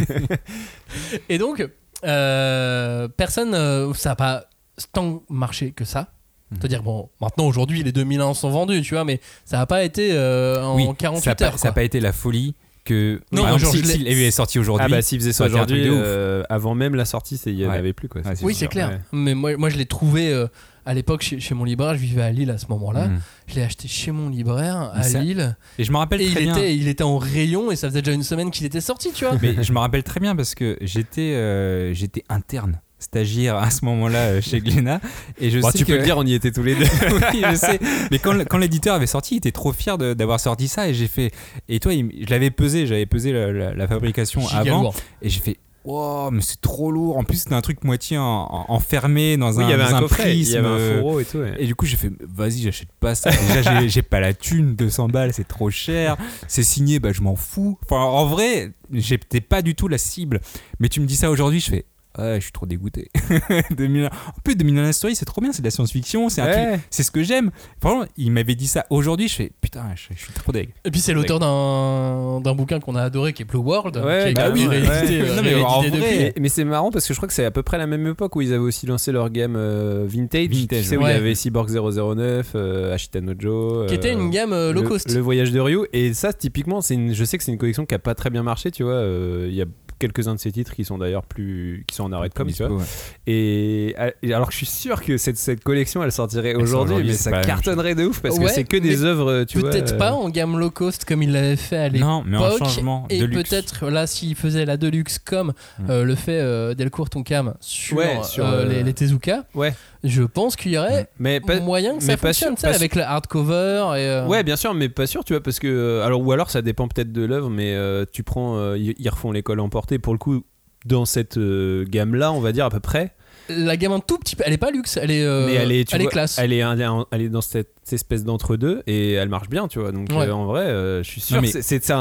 et 1.29 1.39
donc, 1.39 1.67
euh, 2.05 3.09
personne, 3.09 3.55
euh, 3.55 3.93
ça 3.95 4.11
n'a 4.11 4.17
pas 4.17 4.45
tant 4.93 5.23
marché 5.29 5.73
que 5.73 5.85
ça. 5.85 6.09
Mhm. 6.51 6.59
C'est-à-dire, 6.61 6.83
bon, 6.83 7.11
maintenant, 7.21 7.47
aujourd'hui, 7.47 7.83
les 7.83 7.93
2001 7.93 8.35
sont 8.35 8.51
vendus, 8.51 8.81
tu 8.83 8.95
vois, 8.95 9.05
mais 9.05 9.21
ça 9.45 9.59
n'a 9.59 9.67
pas 9.67 9.83
été 9.85 10.13
euh, 10.13 10.63
en 10.65 10.77
Oui, 10.77 10.89
48 10.97 11.23
ça 11.25 11.31
n'a 11.31 11.35
pas, 11.37 11.45
heures. 11.47 11.59
ça 11.59 11.69
a 11.69 11.71
quoi. 11.71 11.75
pas 11.77 11.83
été 11.83 12.01
la 12.01 12.13
folie 12.13 12.55
que. 12.89 13.21
Non, 13.33 13.43
par 13.43 13.55
exemple, 13.55 13.77
si, 13.77 14.03
elle 14.07 14.09
est 14.09 14.31
sortie 14.31 14.59
aujourd'hui. 14.59 14.87
Ah 14.87 14.89
bah 14.89 15.03
s'il 15.03 15.19
faisait 15.21 15.33
ça 15.33 15.47
aujourd'hui, 15.47 15.85
euh, 15.87 16.43
avant 16.49 16.75
même 16.75 16.95
la 16.95 17.05
sortie, 17.05 17.37
c'est- 17.37 17.51
il 17.51 17.57
n'y 17.57 17.67
en 17.67 17.71
Ouais. 17.71 17.77
avait 17.79 17.93
plus 17.93 18.09
quoi. 18.09 18.23
Ouais, 18.23 18.35
c'est 18.35 18.45
Oui, 18.45 18.55
c'est 18.55 18.67
clair. 18.69 18.89
ouais. 18.91 19.01
Mais 19.13 19.35
moi, 19.35 19.57
moi, 19.57 19.69
je 19.69 19.77
l'ai 19.77 19.87
trouvé 19.87 20.33
euh, 20.33 20.47
à 20.87 20.95
l'époque 20.95 21.23
chez, 21.23 21.39
chez 21.41 21.55
mon 21.55 21.65
libraire. 21.65 21.95
Je 21.95 22.01
vivais 22.01 22.23
à 22.23 22.31
Lille 22.33 22.51
à 22.51 22.59
ce 22.59 22.67
moment-là. 22.71 23.09
Mm. 23.09 23.21
Je 23.47 23.55
l'ai 23.57 23.63
acheté 23.63 23.89
chez 23.89 24.11
mon 24.11 24.29
libraire 24.31 24.91
à 24.95 25.03
ça- 25.03 25.21
Lille. 25.21 25.57
Et 25.79 25.85
je 25.85 25.93
me 25.93 25.97
rappelle 25.99 26.21
Et 26.23 26.25
il 26.27 26.33
très 26.33 26.41
bien. 26.43 26.57
était, 26.57 26.75
il 26.77 26.89
était 26.89 27.05
en 27.05 27.19
rayon 27.19 27.71
et 27.71 27.77
ça 27.77 27.89
faisait 27.89 28.03
déjà 28.03 28.15
une 28.15 28.23
semaine 28.23 28.51
qu'il 28.51 28.65
était 28.67 28.81
sorti, 28.81 29.11
tu 29.15 29.25
vois. 29.25 29.37
Mais 29.43 29.63
je 29.63 29.73
me 29.73 29.79
rappelle 29.79 30.03
très 30.03 30.21
bien 30.21 30.35
parce 30.35 30.55
que 30.55 30.77
j'étais 30.81 31.35
euh, 31.35 31.93
j'étais 31.95 32.25
interne, 32.29 32.81
stagiaire 32.99 33.57
à 33.57 33.71
ce 33.71 33.85
moment-là 33.85 34.19
euh, 34.19 34.41
chez 34.41 34.61
Glénat. 34.61 35.01
Et 35.41 35.51
je 35.51 35.59
Bon, 35.61 35.71
sais 35.71 35.79
tu 35.79 35.85
que... 35.85 35.93
peux 35.93 35.99
le 35.99 36.05
dire, 36.05 36.19
on 36.19 36.25
y 36.27 36.35
était 36.35 36.51
tous 36.53 36.63
les 36.63 36.75
deux. 36.75 36.85
oui, 37.33 37.43
je 37.51 37.55
sais. 37.57 37.79
Mais 38.11 38.19
quand, 38.19 38.37
quand 38.49 38.59
l'éditeur 38.59 38.95
avait 38.95 39.07
sorti, 39.07 39.35
il 39.35 39.39
était 39.39 39.53
trop 39.53 39.73
fier 39.73 39.99
d'avoir 39.99 40.41
sorti 40.41 40.69
ça. 40.69 40.89
Et 40.89 40.95
j'ai 40.95 41.09
fait. 41.09 41.31
Et 41.69 41.81
toi, 41.81 41.93
il- 41.95 42.25
je 42.27 42.31
l'avais 42.31 42.51
pesé, 42.51 42.87
j'avais 42.87 43.07
pesé 43.07 43.33
la, 43.33 43.53
la- 43.53 43.75
la 43.75 43.89
fabrication 43.89 44.41
Giga 44.41 44.59
avant. 44.59 44.83
lourd. 44.83 44.95
Et 45.23 45.29
j'ai 45.29 45.41
fait. 45.41 45.57
Wow, 45.85 46.31
mais 46.33 46.43
c'est 46.43 46.61
trop 46.61 46.91
lourd. 46.91 47.17
En 47.17 47.25
plus, 47.25 47.39
c'était 47.39 47.55
un 47.55 47.63
truc 47.63 47.83
moitié 47.83 48.19
en- 48.19 48.25
en- 48.25 48.67
enfermé 48.69 49.39
dans 49.39 49.53
Oui, 49.57 49.63
un, 49.65 49.69
il 49.69 49.71
y 49.71 49.73
avait 49.73 49.85
un 49.85 49.95
un 49.95 50.01
coffret, 50.01 50.35
il 50.37 50.41
y 50.43 50.45
prisme. 50.45 50.59
avait 50.59 50.67
un 50.67 50.71
euh, 50.73 50.99
fourreau 51.01 51.21
et 51.21 51.25
tout. 51.25 51.39
ouais. 51.39 51.55
et 51.59 51.65
du 51.67 51.75
coup, 51.75 51.87
j'ai 51.87 51.97
fait, 51.97 52.11
vas-y, 52.29 52.61
j'achète 52.61 52.91
pas 53.01 53.15
ça. 53.15 53.31
Déjà, 53.31 53.81
j'ai- 53.81 53.89
j'ai 53.89 54.03
pas 54.03 54.21
la 54.21 54.35
thune, 54.35 54.75
200 54.75 55.09
balles, 55.09 55.33
c'est 55.33 55.49
trop 55.49 55.71
cher. 55.71 56.17
C'est 56.47 56.65
signé, 56.65 56.99
bah, 56.99 57.13
je 57.13 57.23
m'en 57.23 57.37
fous. 57.37 57.79
Enfin, 57.87 58.03
en 58.03 58.27
vrai, 58.27 58.73
j'étais 58.93 59.41
pas 59.41 59.63
du 59.63 59.75
tout 59.75 59.89
la 59.89 59.97
cible. 59.99 60.41
Mais 60.79 60.91
tu 60.91 61.01
me 61.01 61.07
dis 61.07 61.17
ça 61.17 61.31
aujourd'hui, 61.31 61.61
je 61.61 61.71
fais, 61.71 61.87
Ouais, 62.19 62.37
je 62.37 62.41
suis 62.45 62.53
trop 62.53 62.67
dégoûté. 62.67 63.11
2001 63.77 64.07
En 64.07 64.11
plus, 64.43 64.57
2001 64.57 64.93
Story, 64.93 65.15
c'est 65.15 65.25
trop 65.25 65.41
bien, 65.41 65.53
c'est 65.53 65.63
de 65.63 65.67
la 65.67 65.71
science-fiction, 65.71 66.29
c'est 66.29 66.43
Ouais. 66.43 66.81
ce 66.91 67.11
que 67.11 67.23
j'aime. 67.23 67.51
Franchement, 67.81 68.07
il 68.17 68.33
m'avait 68.33 68.55
dit 68.55 68.67
ça 68.67 68.87
aujourd'hui, 68.91 69.29
je 69.29 69.35
fais 69.35 69.53
putain, 69.61 69.85
je, 69.95 70.15
je 70.17 70.25
suis 70.25 70.33
trop 70.33 70.51
deg. 70.53 70.71
Et 70.85 70.91
puis 70.91 71.01
c'est 71.01 71.13
l'auteur 71.13 71.39
d'un 71.39 72.41
d'un 72.41 72.55
bouquin 72.55 72.81
qu'on 72.81 72.95
a 72.97 73.03
adoré 73.03 73.33
qui 73.33 73.43
est 73.43 73.45
Blue 73.45 73.59
World, 73.59 73.97
Ouais, 73.99 74.29
qui 74.29 74.35
bah 74.35 74.51
oui, 74.53 74.67
réédité, 74.67 75.23
ouais. 75.23 75.29
euh, 75.31 75.37
Non, 75.37 75.43
mais 75.43 75.55
vrai, 75.55 76.31
depuis. 76.35 76.49
C'est 76.51 76.65
marrant 76.65 76.91
parce 76.91 77.07
que 77.07 77.13
je 77.15 77.19
crois 77.19 77.29
que 77.29 77.35
c'est 77.35 77.45
à 77.45 77.51
peu 77.51 77.63
près 77.63 77.79
la 77.79 77.87
même 77.87 78.07
époque 78.07 78.35
où 78.37 78.41
ils 78.41 78.49
avaient 78.53 78.59
aussi 78.63 78.87
lancé 78.87 79.13
leur 79.13 79.31
game 79.31 79.55
euh, 79.57 80.05
Vintage. 80.09 80.49
Vintage, 80.49 80.79
tu 80.83 80.85
sais, 80.85 80.97
où 80.97 81.03
il 81.03 81.09
y 81.09 81.13
avait 81.13 81.35
Cyborg 81.35 81.69
009, 81.71 82.53
euh, 82.55 82.95
Ashita 82.95 83.21
qui 83.21 83.95
était 83.95 84.13
une 84.13 84.31
gamme 84.31 84.53
euh, 84.53 84.73
low 84.73 84.83
le- 84.83 84.89
cost. 84.89 85.13
Le, 85.13 85.21
voyage 85.21 85.53
de 85.53 85.61
Ryu. 85.61 85.87
Et 85.93 86.15
ça, 86.15 86.33
typiquement, 86.33 86.81
c'est 86.81 86.95
une, 86.95 87.13
je 87.15 87.25
sais 87.25 87.37
que 87.39 87.45
c'est 87.45 87.53
une 87.53 87.59
collection 87.59 87.85
qui 87.87 87.95
a 87.95 87.99
pas 87.99 88.15
très 88.15 88.31
bien 88.31 88.43
marché, 88.43 88.71
tu 88.71 88.83
vois. 88.83 88.93
euh, 88.93 89.47
Il 89.49 89.55
y 89.55 89.63
a 89.63 89.67
quelques-uns 89.99 90.35
de 90.35 90.41
ces 90.41 90.53
titres 90.53 90.75
qui 90.75 90.85
sont 90.85 90.99
d'ailleurs 90.99 91.25
plus. 91.25 91.85
qui 91.87 91.95
sont 91.95 92.05
en 92.05 92.13
arrêt 92.13 92.29
de 92.29 92.35
com, 92.35 92.51
tu 92.51 92.65
vois. 92.65 92.77
Ouais. 92.77 92.85
Et, 93.27 93.95
alors 94.33 94.47
que 94.49 94.53
je 94.53 94.59
suis 94.59 94.67
sûr 94.67 95.03
que 95.03 95.17
cette, 95.17 95.37
cette 95.37 95.63
collection, 95.63 96.03
elle 96.03 96.13
sortirait 96.13 96.53
sort 96.55 96.63
aujourd'hui, 96.63 97.05
mais 97.07 97.13
ça 97.13 97.41
cartonnerait 97.43 97.95
de 97.95 98.05
ouf 98.07 98.21
parce 98.21 98.39
que 98.39 98.49
c'est 98.49 98.65
que 98.65 98.77
des 98.77 99.05
œuvres, 99.05 99.45
tu 99.45 99.59
vois. 99.59 99.71
Peut-être 99.71 99.95
euh, 99.95 99.99
pas 99.99 100.13
en 100.13 100.29
gamme 100.29 100.59
low 100.59 100.71
cost 100.71 101.05
comme 101.05 101.23
il 101.23 101.33
l'avait 101.33 101.57
fait 101.57 101.77
à 101.77 101.89
l'époque. 101.89 102.09
Non, 102.09 102.23
mais 102.27 102.37
en 102.37 102.57
changement 102.57 103.07
Et 103.11 103.19
de 103.21 103.25
luxe. 103.27 103.51
peut-être 103.51 103.89
là, 103.89 104.07
s'il 104.07 104.35
faisait 104.35 104.65
la 104.65 104.77
Deluxe 104.77 105.19
comme 105.19 105.53
Mm. 105.79 105.91
euh, 105.91 106.05
le 106.05 106.15
fait 106.15 106.41
euh, 106.41 106.75
Delcourt 106.75 107.11
Tonkam 107.11 107.55
sur, 107.61 107.97
Ouais, 107.97 108.19
sur, 108.25 108.45
euh, 108.47 108.65
euh, 108.65 108.69
les, 108.69 108.83
les 108.83 108.93
Tezuka, 108.95 109.45
Ouais. 109.55 109.75
Je 110.05 110.23
pense 110.23 110.57
qu'il 110.57 110.73
y 110.73 110.79
aurait 110.79 111.09
Mais 111.19 111.41
pas, 111.41 111.61
moyen 111.61 111.97
que 111.97 112.03
ça 112.03 112.13
mais 112.13 112.17
pas 112.17 112.29
fonctionne, 112.29 112.57
sûr- 112.57 112.69
pas 112.69 112.75
avec 112.75 112.95
le 112.95 113.03
hardcover. 113.03 113.93
Et, 113.97 114.01
euh, 114.07 114.27
Ouais, 114.27 114.43
bien 114.45 114.57
sûr, 114.57 114.75
mais 114.75 114.89
pas 114.89 115.07
sûr, 115.07 115.25
tu 115.25 115.33
vois, 115.33 115.43
parce 115.43 115.59
que. 115.59 115.67
euh, 115.69 116.05
Alors, 116.07 116.21
ou 116.25 116.33
alors 116.33 116.51
ça 116.51 116.63
dépend 116.63 116.89
peut-être 116.89 117.13
de 117.13 117.25
l'œuvre, 117.25 117.51
mais 117.51 117.75
euh, 117.75 118.05
tu 118.11 118.23
prends. 118.23 118.57
euh, 118.59 118.77
ils 118.79 119.09
refont 119.09 119.33
l'école 119.33 119.61
emportée 119.61 119.99
pour 119.99 120.13
le 120.13 120.19
coup. 120.19 120.45
Dans 120.87 121.05
cette 121.05 121.39
euh, 121.39 121.85
gamme-là, 121.89 122.31
on 122.33 122.39
va 122.41 122.53
dire 122.53 122.65
à 122.65 122.71
peu 122.71 122.79
près. 122.81 123.13
La 123.49 123.77
gamme 123.77 123.93
un 123.93 124.01
tout 124.01 124.19
petit 124.19 124.37
peu, 124.37 124.43
elle 124.47 124.53
est 124.53 124.59
pas 124.59 124.71
luxe, 124.71 124.97
elle 125.01 125.11
est, 125.11 125.23
euh, 125.25 125.47
mais 125.47 125.55
elle 125.55 125.73
est, 125.73 125.85
classe. 126.07 126.39
Elle 126.39 126.53
est, 126.53 126.63
un- 126.63 127.07
elle 127.11 127.23
est 127.23 127.29
dans 127.29 127.41
cette 127.41 127.71
espèce 127.93 128.25
d'entre-deux 128.25 128.83
et 128.87 129.13
elle 129.15 129.29
marche 129.31 129.49
bien, 129.49 129.69
tu 129.69 129.79
vois. 129.79 129.93
Donc 129.93 130.09
Ouais. 130.11 130.27
euh, 130.27 130.35
en 130.35 130.45
vrai, 130.47 130.65
euh, 130.67 131.03
je 131.03 131.09
suis 131.09 131.21
sûr 131.21 131.41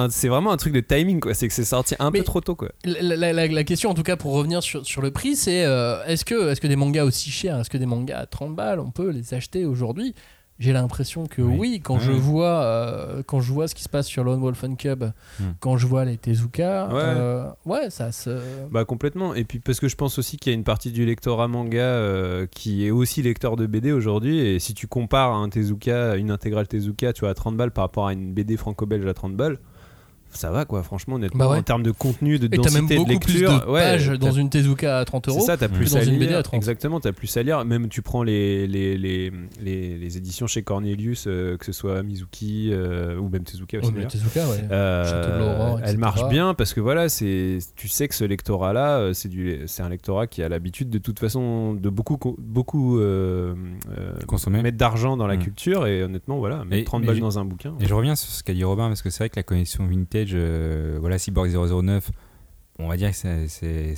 c'est- 0.10 0.28
vraiment 0.28 0.52
un 0.52 0.58
truc 0.58 0.74
de 0.74 0.82
timing, 0.82 1.20
quoi. 1.22 1.34
C'est 1.34 1.48
que 1.48 1.54
c'est 1.54 1.64
sorti 1.64 1.96
un 2.00 2.12
Mais- 2.12 2.20
peu 2.20 2.26
trop 2.26 2.42
tôt, 2.42 2.56
quoi. 2.56 2.70
La, 2.84 3.16
la- 3.16 3.34
la- 3.34 3.48
la 3.48 3.64
question, 3.64 3.90
en 3.90 3.94
tout 3.94 4.04
cas, 4.04 4.18
pour 4.18 4.34
revenir 4.34 4.62
sur, 4.62 4.86
sur 4.86 5.02
le 5.02 5.12
prix, 5.12 5.36
c'est 5.36 5.64
euh, 5.64 6.04
est-ce 6.06 6.26
que, 6.26 6.52
est 6.52 6.60
que 6.60 6.68
des 6.68 6.76
mangas 6.76 7.06
aussi 7.06 7.32
chers, 7.32 7.58
est-ce 7.60 7.70
que 7.70 7.78
des 7.78 7.86
mangas 7.86 8.18
à 8.20 8.26
30 8.26 8.56
balles, 8.56 8.80
on 8.80 8.92
peut 8.92 9.10
les 9.10 9.34
acheter 9.34 9.66
aujourd'hui? 9.66 10.14
J'ai 10.60 10.74
l'impression 10.74 11.28
que 11.28 11.42
oui, 11.44 11.58
Oui. 11.60 11.82
quand, 11.84 12.00
je 12.00 12.12
Ouais. 12.12 12.18
vois, 12.18 12.64
euh, 12.64 13.22
quand 13.26 13.42
je 13.42 13.54
vois 13.54 13.68
ce 13.68 13.76
qui 13.76 13.84
se 13.84 13.90
passe 13.90 14.08
sur 14.08 14.24
Lone 14.24 14.40
Wolf 14.42 14.64
and 14.64 14.76
Cub, 14.76 15.04
Hmm. 15.40 15.44
quand 15.60 15.78
je 15.78 15.86
vois 15.86 16.04
les 16.04 16.18
Tezuka, 16.18 16.88
Ouais. 16.88 16.94
euh, 16.96 17.46
ouais, 17.66 17.90
ça 17.92 18.12
se. 18.12 18.40
Bah 18.72 18.84
complètement. 18.84 19.36
Et 19.36 19.44
puis 19.44 19.60
parce 19.60 19.80
que 19.80 19.88
je 19.88 19.96
pense 19.96 20.18
aussi 20.18 20.38
qu'il 20.38 20.52
y 20.52 20.56
a 20.56 20.58
une 20.58 20.64
partie 20.64 20.92
du 20.92 21.06
lectorat 21.06 21.48
manga 21.48 21.78
euh, 21.80 22.48
qui 22.50 22.88
est 22.88 22.92
aussi 22.92 23.22
lecteur 23.22 23.56
de 23.56 23.68
BD 23.68 23.92
aujourd'hui. 23.92 24.40
Et 24.40 24.58
si 24.60 24.74
tu 24.74 24.88
compares 24.88 25.34
un 25.36 25.48
Tezuka, 25.50 26.16
une 26.16 26.32
intégrale 26.32 26.68
Tezuka, 26.68 27.14
tu 27.14 27.22
vois, 27.22 27.30
à 27.30 27.34
30 27.36 27.56
balles 27.56 27.72
par 27.72 27.84
rapport 27.84 28.08
à 28.08 28.14
une 28.14 28.34
BD 28.34 28.58
franco-belge 28.58 29.06
à 29.06 29.14
30 29.14 29.36
balles, 29.36 29.60
ça 30.32 30.52
va 30.52 30.66
quoi. 30.66 30.84
Franchement, 30.84 31.16
honnêtement, 31.16 31.46
Bah 31.46 31.52
ouais. 31.52 31.58
en 31.58 31.64
termes 31.64 31.84
de 31.84 31.92
contenu, 31.92 32.38
de 32.40 32.46
Et 32.46 32.50
t'as 32.50 32.70
même 32.72 32.88
densité 32.88 32.98
de 32.98 33.20
plus 33.20 33.34
lecture, 33.34 33.66
de 33.66 33.72
ouais, 33.72 33.80
pages 33.82 34.10
dans 34.20 34.32
une 34.32 34.50
Tezuka 34.50 35.00
à 35.00 35.06
30 35.06 35.26
C'est 35.26 35.32
euros. 35.32 35.40
ça, 35.46 35.58
t'as 35.58 35.68
que 35.68 35.74
plus 35.74 35.94
dans 35.94 36.00
à 36.00 36.04
une. 36.04 36.20
BD 36.20 36.34
à 36.34 36.44
30. 36.44 36.56
Exactement, 36.56 37.00
t'as 37.00 37.12
plus 37.12 37.36
à 37.38 37.44
lire. 37.44 37.64
Même 37.66 37.88
tu 37.90 38.02
prends 38.02 38.24
les, 38.24 38.68
les, 38.68 38.98
les, 38.98 39.32
les, 39.62 39.98
les 39.98 40.18
éditions 40.18 40.48
chez 40.48 40.62
Cornelius, 40.64 41.26
euh, 41.28 41.58
que 41.58 41.66
ce 41.66 41.72
soit 41.72 42.02
Mizuki 42.04 42.70
euh, 42.72 43.18
ou 43.18 43.30
même 43.30 43.44
Tezuka 43.44 43.80
aussi. 43.80 43.92
D'ailleurs. 43.92 44.12
Tezuka, 44.12 44.48
ouais. 44.48 44.64
Euh, 44.72 45.78
elle 45.84 45.98
marche 45.98 46.28
bien 46.30 46.54
parce 46.54 46.74
que 46.74 46.80
voilà, 46.82 47.10
c'est, 47.10 47.58
tu 47.76 47.88
sais 47.88 48.08
que 48.08 48.16
ce 48.16 48.24
lectorat-là, 48.24 48.98
euh, 49.00 49.14
c'est 49.14 49.30
du, 49.30 49.62
c'est 49.66 49.82
un 49.84 49.90
lectorat 49.90 50.28
qui 50.28 50.44
a 50.44 50.50
l'habitude 50.50 50.90
de 50.90 50.98
toute 50.98 51.20
façon 51.20 51.74
de 51.74 51.90
beaucoup, 51.90 52.18
co- 52.18 52.36
beaucoup 52.40 53.00
Consommer. 54.28 54.62
mettre 54.62 54.78
d'argent 54.78 55.18
dans 55.18 55.28
la 55.28 55.36
Mm. 55.38 55.40
culture 55.44 55.88
et 55.88 56.04
honnêtement, 56.04 56.38
voilà, 56.38 56.64
mettre 56.66 56.82
Et- 56.82 56.84
30 56.84 57.02
mais 57.02 57.08
balles 57.08 57.20
dans 57.20 57.40
un 57.40 57.46
bouquin. 57.46 57.74
Et 57.80 57.86
je 57.86 57.94
reviens 57.94 58.16
sur 58.16 58.30
ce 58.30 58.44
qu'a 58.44 58.54
dit 58.54 58.64
Robin, 58.64 58.88
parce 58.88 59.02
que 59.02 59.10
c'est 59.10 59.20
vrai 59.20 59.30
que 59.30 59.36
la 59.38 59.44
connexion 59.44 59.86
vintage, 59.86 60.17
euh, 60.34 60.98
voilà, 61.00 61.18
Cyborg 61.18 61.50
009, 61.50 62.10
on 62.80 62.88
va 62.88 62.98
dire 62.98 63.10
que 63.12 63.16
c'est- 63.18 63.96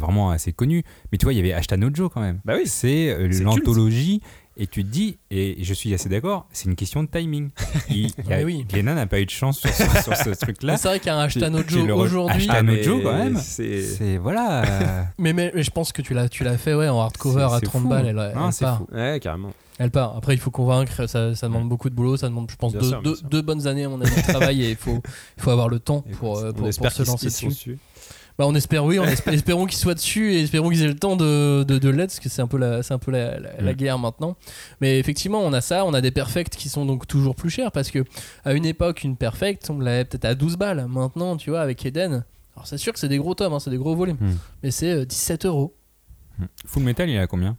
vraiment 0.00 0.30
assez 0.30 0.52
connu. 0.52 0.82
Mais 1.12 1.18
tu 1.18 1.26
vois, 1.26 1.32
il 1.32 1.36
y 1.36 1.40
avait 1.40 1.52
Ashita 1.52 1.76
no 1.76 1.90
Joe 1.92 2.10
quand 2.12 2.20
même. 2.20 2.40
Bah 2.44 2.54
oui. 2.56 2.66
C'est 2.66 3.10
euh, 3.10 3.28
C'est 3.30 3.42
l'anthologie. 3.44 4.20
Et 4.60 4.66
tu 4.66 4.82
te 4.82 4.88
dis, 4.88 5.18
et 5.30 5.56
je 5.62 5.72
suis 5.72 5.94
assez 5.94 6.08
d'accord, 6.08 6.46
c'est 6.52 6.64
une 6.64 6.74
question 6.74 7.04
de 7.04 7.08
timing. 7.08 7.50
Il, 7.90 7.96
il 7.96 8.08
y 8.28 8.32
a- 8.32 8.38
Ouais, 8.38 8.44
oui. 8.44 8.66
Glenna 8.68 8.94
n'a 8.94 9.06
pas 9.06 9.20
eu 9.20 9.24
de 9.24 9.30
chance 9.30 9.60
sur, 9.60 9.70
ce- 9.72 10.02
sur 10.02 10.16
ce 10.16 10.28
Mais 10.30 10.34
truc-là. 10.34 10.76
C'est 10.76 10.88
vrai 10.88 10.98
qu'il 10.98 11.06
y 11.06 11.10
a 11.10 11.16
un 11.16 11.28
J'ai- 11.28 11.38
Ashtano 11.44 11.58
j'ai 11.66 11.76
Joe 11.78 11.86
le 11.86 11.94
re- 11.94 11.96
aujourd'hui. 12.00 12.36
Ashita 12.36 12.62
no 12.64 12.72
mais 12.72 12.82
Joe 12.82 13.02
quand 13.02 13.16
même. 13.16 13.36
c'est- 13.38 14.16
voilà. 14.18 14.64
euh, 14.64 15.02
Mais, 15.18 15.32
mais, 15.32 15.52
mais 15.54 15.62
je 15.62 15.70
pense 15.70 15.92
que 15.92 16.02
tu 16.02 16.12
l'as, 16.12 16.28
tu 16.28 16.42
l'as 16.44 16.58
fait 16.58 16.74
ouais, 16.74 16.88
en 16.88 17.00
hardcover 17.00 17.44
à 17.44 17.58
c'est 17.60 17.66
30 17.66 17.82
fou. 17.82 17.88
balles. 17.88 18.06
Elle, 18.08 18.52
c'est 18.52 18.64
part. 18.64 18.78
fou. 18.78 18.88
Ouais, 18.92 19.20
carrément. 19.22 19.52
Elle 19.78 19.92
part. 19.92 20.16
Après, 20.16 20.34
il 20.34 20.40
faut 20.40 20.50
convaincre. 20.50 21.06
Ça, 21.06 21.36
ça 21.36 21.46
demande 21.46 21.68
beaucoup 21.68 21.88
de 21.88 21.94
boulot. 21.94 22.16
Ça 22.16 22.28
demande, 22.28 22.50
je 22.50 22.56
pense, 22.56 22.72
deux, 22.72 22.82
sûr, 22.82 23.00
deux- 23.30 23.42
bonnes 23.42 23.68
années 23.68 23.84
à 23.84 23.88
mon 23.88 24.00
avis 24.00 24.14
de 24.16 24.22
travail 24.26 24.64
et 24.64 24.70
il 24.70 24.76
faut, 24.76 25.00
il 25.36 25.42
faut 25.42 25.50
avoir 25.50 25.68
le 25.68 25.78
temps 25.78 26.04
Et 26.08 26.14
pour, 26.14 26.38
euh, 26.38 26.50
on 26.50 26.52
pour, 26.52 26.68
espère 26.68 26.90
pour 26.92 27.04
se 27.04 27.08
lancer 27.08 27.26
dessus. 27.26 27.78
Bah, 28.38 28.44
on 28.46 28.54
espère, 28.54 28.84
oui. 28.84 28.98
On 29.00 29.04
espère, 29.06 29.34
espérons 29.34 29.66
qu'ils 29.66 29.78
soient 29.78 29.94
dessus 29.94 30.32
et 30.34 30.42
espérons 30.42 30.70
qu'ils 30.70 30.82
aient 30.84 30.88
le 30.88 30.94
temps 30.96 31.16
de, 31.16 31.64
de, 31.64 31.78
de 31.78 31.88
l'être 31.88 32.10
parce 32.10 32.20
que 32.20 32.28
c'est 32.28 32.40
un 32.42 32.46
peu 32.46 32.56
la, 32.58 32.82
c'est 32.84 32.94
un 32.94 32.98
peu 32.98 33.10
la, 33.10 33.38
la- 33.40 33.60
la 33.60 33.74
guerre 33.74 33.98
maintenant. 33.98 34.36
Mais 34.80 34.98
effectivement, 35.00 35.40
on 35.40 35.52
a 35.52 35.60
ça. 35.60 35.84
On 35.84 35.92
a 35.94 36.00
des 36.00 36.10
perfects 36.12 36.50
qui 36.50 36.68
sont 36.68 36.86
donc 36.86 37.06
toujours 37.08 37.34
plus 37.34 37.50
chers 37.50 37.72
parce 37.72 37.90
que 37.90 38.04
à 38.44 38.52
une 38.52 38.64
époque, 38.64 39.02
une 39.02 39.16
perfect, 39.16 39.68
on 39.70 39.80
l'avait 39.80 40.04
peut-être 40.04 40.24
à 40.24 40.34
12 40.34 40.56
balles. 40.56 40.86
Maintenant, 40.88 41.36
tu 41.36 41.50
vois, 41.50 41.60
avec 41.62 41.84
Eden. 41.84 42.24
Alors, 42.54 42.66
c'est 42.66 42.78
sûr 42.78 42.92
que 42.92 42.98
c'est 42.98 43.08
des 43.08 43.18
gros 43.18 43.34
tomes, 43.34 43.52
hein, 43.52 43.60
c'est 43.60 43.70
des 43.70 43.76
gros 43.76 43.94
volumes. 43.96 44.16
Mm. 44.20 44.34
Mais 44.62 44.70
c'est 44.70 44.92
euh, 44.92 45.04
17 45.04 45.44
euros. 45.46 45.74
Full 46.66 46.82
Metal, 46.84 47.08
il 47.08 47.16
est 47.16 47.18
à 47.18 47.26
combien? 47.26 47.56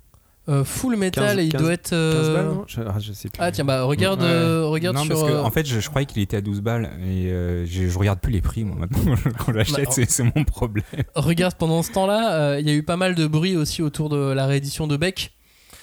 Euh, 0.50 0.64
full 0.64 0.96
metal, 0.96 1.36
15, 1.38 1.46
il 1.46 1.52
15, 1.52 1.62
doit 1.62 1.74
être. 1.74 1.90
15 1.92 1.94
euh, 1.94 2.34
balles, 2.36 2.46
non 2.48 2.64
je, 2.68 2.82
ah, 2.82 2.96
je 3.00 3.14
sais 3.14 3.30
plus. 3.30 3.40
Ah 3.42 3.52
tiens 3.52 3.66
bah 3.66 3.84
regarde 3.84 4.22
Ouais. 4.22 4.28
euh, 4.28 4.66
regarde 4.66 4.96
non, 4.98 5.04
sur 5.04 5.14
parce 5.16 5.30
que, 5.30 5.36
euh, 5.36 5.44
en 5.44 5.52
fait, 5.52 5.66
je, 5.68 5.80
je 5.80 5.90
croyais 5.90 6.06
qu'il 6.08 6.22
était 6.22 6.38
à 6.38 6.42
12 6.42 6.62
balles 6.62 6.90
et 7.08 7.30
je, 7.30 7.88
je 7.88 7.98
regarde 8.00 8.20
plus 8.20 8.32
les 8.34 8.42
prix 8.42 8.64
moi 8.64 8.76
maintenant 8.78 9.16
quand 9.46 9.54
Bah, 9.54 9.64
c'est 9.92 10.10
c'est 10.10 10.24
mon 10.24 10.44
problème. 10.44 10.84
regarde 11.16 11.54
pendant 11.56 11.84
ce 11.84 11.92
temps-là 11.92 12.60
il 12.60 12.68
y 12.68 12.72
a 12.72 12.74
eu 12.74 12.84
pas 12.84 12.98
mal 12.98 13.16
de 13.16 13.28
bruit 13.28 13.56
aussi 13.56 13.82
autour 13.82 14.10
de 14.10 14.18
la 14.32 14.46
réédition 14.48 14.88
de 14.88 14.98
Beck 14.98 15.34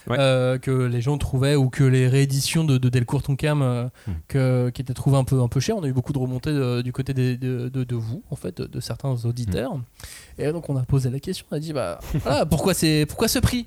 Ouais. 0.09 0.17
euh, 0.21 0.57
que 0.57 0.71
les 0.71 1.01
gens 1.01 1.19
trouvaient 1.19 1.57
ou 1.57 1.69
que 1.69 1.83
les 1.83 2.07
rééditions 2.07 2.63
de, 2.63 2.79
de 2.79 2.89
Delcourt 2.89 3.25
Tonkam 3.25 3.61
euh, 3.61 3.87
Hmm. 4.07 4.13
que, 4.29 4.71
qui 4.71 4.81
étaient 4.83 4.95
trouvées 4.95 5.17
un 5.17 5.25
peu 5.25 5.41
un 5.43 5.49
peu 5.49 5.59
chères 5.59 5.77
on 5.77 5.83
a 5.83 5.89
eu 5.89 5.93
beaucoup 5.93 6.13
de 6.13 6.19
remontées 6.19 6.53
de- 6.53 6.81
du 6.81 6.93
côté 6.93 7.13
des- 7.13 7.37
de, 7.37 7.95
vous 7.97 8.23
en 8.31 8.37
fait 8.37 8.61
de, 8.63 8.79
certains 8.81 9.17
auditeurs 9.25 9.73
et 10.39 10.53
donc 10.53 10.71
on 10.71 10.77
a 10.77 10.85
posé 10.85 11.11
la 11.11 11.19
question 11.19 11.45
on 11.51 11.57
a 11.57 11.59
dit 11.59 11.73
bah 11.73 11.99
voilà 12.23 12.47
pourquoi 12.47 12.73
c'est 12.73 13.05
pourquoi 13.09 13.27
ce 13.27 13.41
prix? 13.41 13.67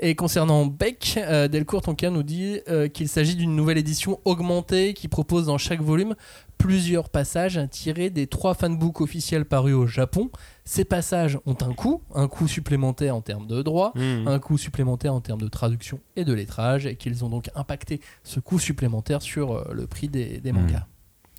Et 0.00 0.14
concernant 0.14 0.66
Beck, 0.66 1.14
euh, 1.18 1.48
Delcourt 1.48 1.82
Tonkam 1.82 2.14
nous 2.14 2.22
dit 2.22 2.60
euh, 2.68 2.88
qu'il 2.88 3.08
s'agit 3.08 3.36
d'une 3.36 3.54
nouvelle 3.54 3.78
édition 3.78 4.20
augmentée 4.24 4.94
qui 4.94 5.08
propose 5.08 5.46
dans 5.46 5.58
chaque 5.58 5.80
volume 5.80 6.14
plusieurs 6.58 7.08
passages 7.08 7.60
tirés 7.70 8.10
des 8.10 8.26
trois 8.28 8.54
fanbooks 8.54 9.00
officiels 9.00 9.44
parus 9.44 9.74
au 9.74 9.86
Japon. 9.86 10.30
Ces 10.64 10.84
passages 10.84 11.38
ont 11.44 11.56
un 11.60 11.72
coût, 11.74 12.02
un 12.14 12.28
coût 12.28 12.46
supplémentaire 12.46 13.16
en 13.16 13.20
termes 13.20 13.46
de 13.48 13.62
droits, 13.62 13.92
Mhm. 13.96 14.28
un 14.28 14.38
coût 14.38 14.58
supplémentaire 14.58 15.12
en 15.12 15.20
termes 15.20 15.40
de 15.40 15.48
traduction 15.48 15.98
et 16.14 16.24
de 16.24 16.32
lettrage, 16.32 16.86
et 16.86 16.94
qu'ils 16.96 17.24
ont 17.24 17.28
donc 17.28 17.50
impacté 17.56 18.00
ce 18.22 18.38
coût 18.38 18.60
supplémentaire 18.60 19.22
sur 19.22 19.52
euh, 19.52 19.64
le 19.72 19.86
prix 19.88 20.08
des, 20.08 20.38
des 20.40 20.52
mangas. 20.52 20.86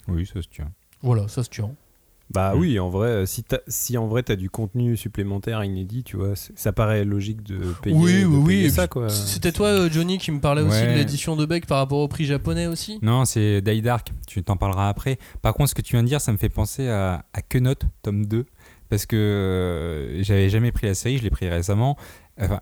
Oui, 0.09 0.25
ça 0.25 0.41
se 0.41 0.47
tient. 0.49 0.71
Voilà, 1.01 1.27
ça 1.29 1.43
se 1.43 1.49
tient. 1.49 1.71
Bah 2.31 2.53
Mm. 2.55 2.59
oui, 2.59 2.79
en 2.79 2.89
vrai, 2.89 3.09
euh, 3.09 3.25
si, 3.67 3.97
en 3.97 4.07
vrai 4.07 4.23
t'as 4.23 4.35
du 4.35 4.49
contenu 4.49 4.97
supplémentaire 4.97 5.63
inédit, 5.63 6.03
tu 6.03 6.17
vois, 6.17 6.33
ça 6.35 6.71
paraît 6.71 7.03
logique 7.05 7.43
de 7.43 7.59
payer, 7.81 7.95
oui, 7.95 8.21
de 8.21 8.25
oui, 8.25 8.35
oui. 8.37 8.55
payer 8.55 8.69
ça 8.69 8.87
quoi. 8.87 9.09
C'était 9.09 9.51
toi, 9.51 9.67
euh, 9.67 9.89
Johnny, 9.91 10.17
qui 10.17 10.31
me 10.31 10.39
parlait 10.39 10.61
aussi 10.63 10.81
de 10.81 10.93
l'édition 10.93 11.35
de 11.35 11.45
Beck 11.45 11.67
par 11.67 11.77
rapport 11.77 11.99
au 11.99 12.07
prix 12.07 12.25
japonais 12.25 12.65
aussi? 12.67 12.97
Non, 13.01 13.25
c'est 13.25 13.61
Die 13.61 13.81
Dark, 13.81 14.11
tu 14.27 14.41
t'en 14.43 14.57
parleras 14.57 14.89
après. 14.89 15.19
Par 15.41 15.53
contre, 15.53 15.69
ce 15.69 15.75
que 15.75 15.81
tu 15.81 15.91
viens 15.95 16.03
de 16.03 16.07
dire, 16.07 16.21
ça 16.21 16.31
me 16.31 16.37
fait 16.37 16.49
penser 16.49 16.87
à, 16.87 17.25
à 17.33 17.41
Que 17.41 17.57
Note, 17.59 17.83
tome 18.01 18.25
2, 18.25 18.45
parce 18.89 19.05
que 19.05 19.15
euh, 19.15 20.23
j'avais 20.23 20.49
jamais 20.49 20.71
pris 20.71 20.87
la 20.87 20.93
série, 20.95 21.17
je 21.17 21.23
l'ai 21.23 21.29
pris 21.29 21.47
récemment. 21.49 21.97
Enfin, 22.39 22.61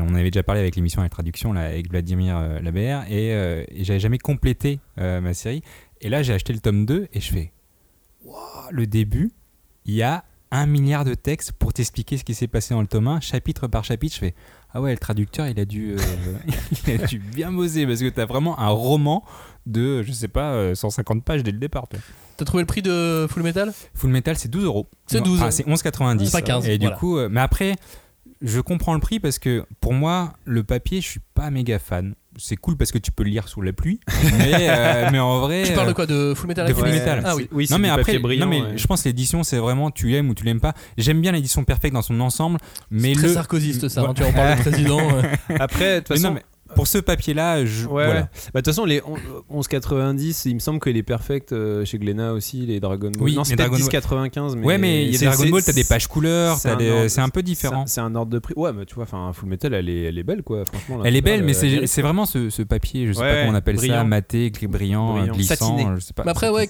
on 0.00 0.14
avait 0.14 0.30
déjà 0.30 0.42
parlé 0.42 0.60
avec 0.60 0.76
l'émission 0.76 1.00
à 1.00 1.04
la 1.04 1.10
traduction 1.10 1.52
là, 1.52 1.62
avec 1.62 1.90
Vladimir 1.90 2.36
euh, 2.38 2.60
Labert, 2.60 3.04
et, 3.10 3.32
euh, 3.34 3.64
et 3.68 3.82
j'avais 3.84 4.00
jamais 4.00 4.18
complété 4.18 4.78
euh, 4.98 5.20
ma 5.20 5.34
série. 5.34 5.62
Et 6.00 6.08
là, 6.08 6.22
j'ai 6.22 6.32
acheté 6.32 6.52
le 6.52 6.60
tome 6.60 6.86
2 6.86 7.08
et 7.12 7.20
je 7.20 7.32
fais 7.32 7.52
le 8.70 8.86
début, 8.86 9.30
il 9.84 9.94
y 9.94 10.02
a 10.02 10.24
un 10.52 10.66
milliard 10.66 11.04
de 11.04 11.14
textes 11.14 11.52
pour 11.52 11.72
t'expliquer 11.72 12.16
ce 12.16 12.24
qui 12.24 12.34
s'est 12.34 12.48
passé 12.48 12.74
dans 12.74 12.80
le 12.80 12.86
tome 12.88 13.06
1, 13.06 13.20
chapitre 13.20 13.68
par 13.68 13.84
chapitre. 13.84 14.14
Je 14.14 14.20
fais 14.20 14.34
Ah 14.74 14.80
ouais, 14.80 14.90
le 14.92 14.98
traducteur, 14.98 15.46
il 15.46 15.58
a 15.60 15.64
dû, 15.64 15.92
euh, 15.92 15.98
il 16.88 17.00
a 17.02 17.06
dû 17.06 17.18
bien 17.20 17.52
bosser 17.52 17.86
parce 17.86 18.00
que 18.00 18.08
t'as 18.08 18.26
vraiment 18.26 18.58
un 18.58 18.68
roman 18.68 19.24
de, 19.66 20.02
je 20.02 20.10
sais 20.12 20.28
pas, 20.28 20.52
euh, 20.52 20.74
150 20.74 21.24
pages 21.24 21.42
dès 21.44 21.52
le 21.52 21.58
départ. 21.58 21.86
toi. 21.88 22.00
T'as 22.36 22.44
trouvé 22.44 22.62
le 22.62 22.66
prix 22.66 22.82
de 22.82 23.26
Full 23.30 23.42
Metal? 23.42 23.72
Full 23.94 24.10
Metal, 24.10 24.36
c'est 24.36 24.48
12 24.50 24.64
euros. 24.64 24.88
C'est 25.06 25.18
Non, 25.18 25.24
12. 25.26 25.38
enfin, 25.40 25.50
c'est 25.50 25.66
11,90. 25.66 26.24
C'est 26.24 26.32
pas 26.32 26.42
15, 26.42 26.68
Et 26.68 26.78
du 26.78 26.90
coup, 26.90 27.16
euh, 27.18 27.28
mais 27.30 27.40
après, 27.40 27.76
je 28.42 28.60
comprends 28.60 28.94
le 28.94 29.00
prix 29.00 29.20
parce 29.20 29.38
que 29.38 29.64
pour 29.80 29.92
moi, 29.92 30.32
le 30.44 30.62
papier, 30.64 31.00
je 31.00 31.06
suis 31.08 31.20
pas 31.34 31.50
méga 31.50 31.78
fan. 31.78 32.14
C'est 32.36 32.56
cool 32.56 32.76
parce 32.76 32.92
que 32.92 32.98
tu 32.98 33.10
peux 33.10 33.24
le 33.24 33.30
lire 33.30 33.48
sous 33.48 33.60
la 33.60 33.72
pluie, 33.72 33.98
mais, 34.38 34.68
euh, 34.70 35.08
mais 35.10 35.18
en 35.18 35.40
vrai. 35.40 35.64
Tu 35.66 35.72
parles 35.72 35.86
de 35.88 35.90
euh, 35.90 35.94
quoi 35.94 36.06
De 36.06 36.32
Full 36.34 36.46
Metal 36.48 36.68
de 36.68 36.72
Full 36.72 36.88
Metal. 36.88 37.22
Ah 37.24 37.34
oui. 37.36 37.48
Oui, 37.52 37.66
c'est 37.66 37.74
non 37.74 37.80
mais 37.80 37.88
après, 37.88 38.04
papier 38.04 38.18
brillant. 38.20 38.46
non 38.46 38.50
mais 38.50 38.62
ouais. 38.62 38.78
je 38.78 38.86
pense 38.86 39.02
que 39.02 39.08
l'édition 39.08 39.42
c'est 39.42 39.58
vraiment 39.58 39.90
tu 39.90 40.08
l'aimes 40.08 40.30
ou 40.30 40.34
tu 40.34 40.44
l'aimes 40.44 40.60
pas. 40.60 40.72
J'aime 40.96 41.20
bien 41.20 41.32
l'édition 41.32 41.64
perfecte 41.64 41.92
dans 41.92 42.02
son 42.02 42.18
ensemble, 42.20 42.58
mais 42.90 43.12
Très 43.14 43.26
le 43.28 43.34
sarkozyste 43.34 43.88
ça, 43.88 44.02
Ouais. 44.04 44.08
hein, 44.10 44.14
tu 44.14 44.22
en 44.22 44.32
parles 44.32 44.56
de 44.58 44.62
président. 44.62 45.00
euh. 45.00 45.22
Après, 45.58 45.96
de 45.96 45.98
toute 46.00 46.10
Mais 46.10 46.16
façon, 46.16 46.28
non, 46.28 46.34
mais 46.34 46.42
pour 46.74 46.86
ce 46.86 46.98
papier 46.98 47.34
là, 47.34 47.64
je 47.64 47.86
Ouais, 47.86 48.04
voilà. 48.04 48.20
ouais. 48.20 48.26
Bah, 48.54 48.60
de 48.60 48.64
toute 48.64 48.66
façon, 48.66 48.84
les 48.84 49.02
on- 49.04 49.60
11,90, 49.60 50.42
il 50.48 50.54
me 50.54 50.60
semble 50.60 50.78
que 50.80 50.90
les 50.90 51.02
perfects 51.02 51.52
euh, 51.52 51.84
chez 51.84 51.98
Glénat 51.98 52.32
aussi, 52.32 52.66
les 52.66 52.80
Dragon 52.80 53.10
Ball. 53.10 53.22
Oui, 53.22 53.34
non, 53.34 53.44
c'est 53.44 53.56
peut-être 53.56 53.70
Dragon 53.70 53.84
10,95. 53.84 54.56
Mais 54.56 54.66
ouais, 54.66 54.78
mais 54.78 55.04
il 55.04 55.12
y 55.12 55.16
a 55.16 55.18
c'est- 55.18 55.24
Dragon 55.26 55.48
Ball, 55.50 55.62
t'as 55.62 55.72
des 55.72 55.84
pages 55.84 56.06
couleurs, 56.06 56.56
c'est 56.56 56.70
un 56.70 56.76
des- 56.76 56.90
ordre- 56.90 57.08
c'est 57.08 57.20
un 57.20 57.28
peu 57.28 57.42
différent. 57.42 57.84
C'est 57.86 58.00
un 58.00 58.14
ordre 58.14 58.30
de 58.32 58.38
prix. 58.38 58.54
Ouais, 58.56 58.72
mais 58.72 58.84
tu 58.86 58.94
vois, 58.94 59.04
enfin, 59.04 59.30
Full 59.32 59.48
Metal, 59.48 59.74
elle 59.74 59.88
est, 59.88 60.02
elle 60.04 60.18
est 60.18 60.22
belle, 60.22 60.42
quoi. 60.42 60.64
Franchement, 60.64 60.98
là, 60.98 61.02
Elle 61.06 61.16
est 61.16 61.20
belle, 61.22 61.42
mais 61.44 61.52
c'est 61.52 62.02
vraiment 62.02 62.26
ce, 62.26 62.50
ce 62.50 62.62
papier, 62.62 63.06
je 63.06 63.12
sais 63.12 63.20
Ouais, 63.20 63.30
pas 63.32 63.40
comment 63.40 63.52
on 63.52 63.54
appelle 63.54 63.78
ça, 63.80 64.04
maté, 64.04 64.50
brillant, 64.50 65.14
Brillant. 65.14 65.34
glissant, 65.34 65.54
Satiné. 65.54 65.86
je 65.96 66.00
sais 66.00 66.12
pas. 66.12 66.24
Mais 66.24 66.30
après, 66.30 66.48
ouais, 66.50 66.68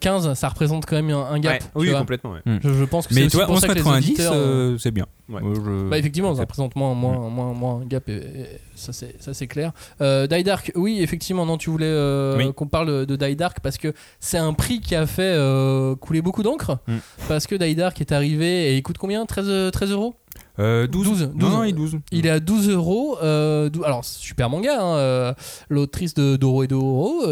15, 0.00 0.34
ça 0.34 0.48
représente 0.48 0.86
quand 0.86 0.96
même 0.96 1.10
un 1.10 1.26
un 1.26 1.38
gap. 1.38 1.54
Ouais, 1.54 1.68
oui, 1.76 1.90
vois. 1.90 1.98
complètement. 2.00 2.32
ouais. 2.32 2.40
Je, 2.62 2.72
je 2.72 2.84
pense 2.84 3.06
que 3.06 3.14
c'est 3.14 3.20
Mais 3.22 3.28
tu 3.28 3.36
vois, 3.36 3.46
11,90, 3.46 3.96
auditeurs, 3.98 4.32
euh, 4.34 4.74
euh, 4.74 4.78
c'est 4.78 4.90
bien. 4.90 5.06
Ouais. 5.28 5.42
Ouais, 5.42 5.54
je- 5.56 5.88
Bah 5.88 5.98
effectivement, 5.98 6.34
ça 6.34 6.42
représente 6.42 6.76
moins, 6.76 6.94
moins, 6.94 7.28
moins, 7.28 7.52
moins 7.52 7.80
un 7.80 7.84
gap, 7.86 8.08
et, 8.08 8.12
et 8.16 8.46
ça 8.76 8.92
c'est 8.92 9.20
ça 9.20 9.34
c'est 9.34 9.46
clair. 9.48 9.72
Euh, 10.00 10.26
Die 10.26 10.44
Dark, 10.44 10.70
oui 10.76 11.00
effectivement, 11.00 11.44
non 11.46 11.56
tu 11.58 11.68
voulais 11.70 11.86
euh, 11.88 12.36
Oui. 12.38 12.52
qu'on 12.54 12.66
parle 12.68 13.06
de 13.06 13.16
Die 13.16 13.34
Dark 13.36 13.58
parce 13.60 13.76
que 13.78 13.92
c'est 14.20 14.38
un 14.38 14.52
prix 14.52 14.80
qui 14.80 14.94
a 14.94 15.06
fait 15.06 15.22
euh, 15.34 15.94
couler 15.96 16.22
beaucoup 16.22 16.42
d'encre 16.42 16.78
Mm. 16.86 16.94
parce 17.28 17.46
que 17.46 17.54
Die 17.56 17.74
Dark 17.74 18.00
est 18.00 18.12
arrivé 18.12 18.70
et 18.72 18.76
il 18.76 18.82
coûte 18.82 18.98
combien? 18.98 19.26
13, 19.26 19.46
euh, 19.48 19.70
13 19.70 19.90
euros? 19.90 20.14
Euh, 20.58 20.86
12. 20.86 21.06
12, 21.08 21.22
Non, 21.22 21.28
12. 21.34 21.50
non, 21.50 21.64
il 21.64 21.68
est 21.70 21.72
12. 21.72 21.98
Il 22.12 22.26
est 22.26 22.30
à 22.30 22.40
12 22.40 22.68
euros. 22.70 23.18
euh, 23.22 23.68
dou- 23.68 23.84
alors 23.84 24.04
super 24.04 24.48
manga, 24.48 24.78
hein, 24.80 24.96
euh, 24.96 25.34
l'autrice 25.68 26.14
de 26.14 26.36
Doro 26.36 26.62
et 26.62 26.66
Doro. 26.68 27.22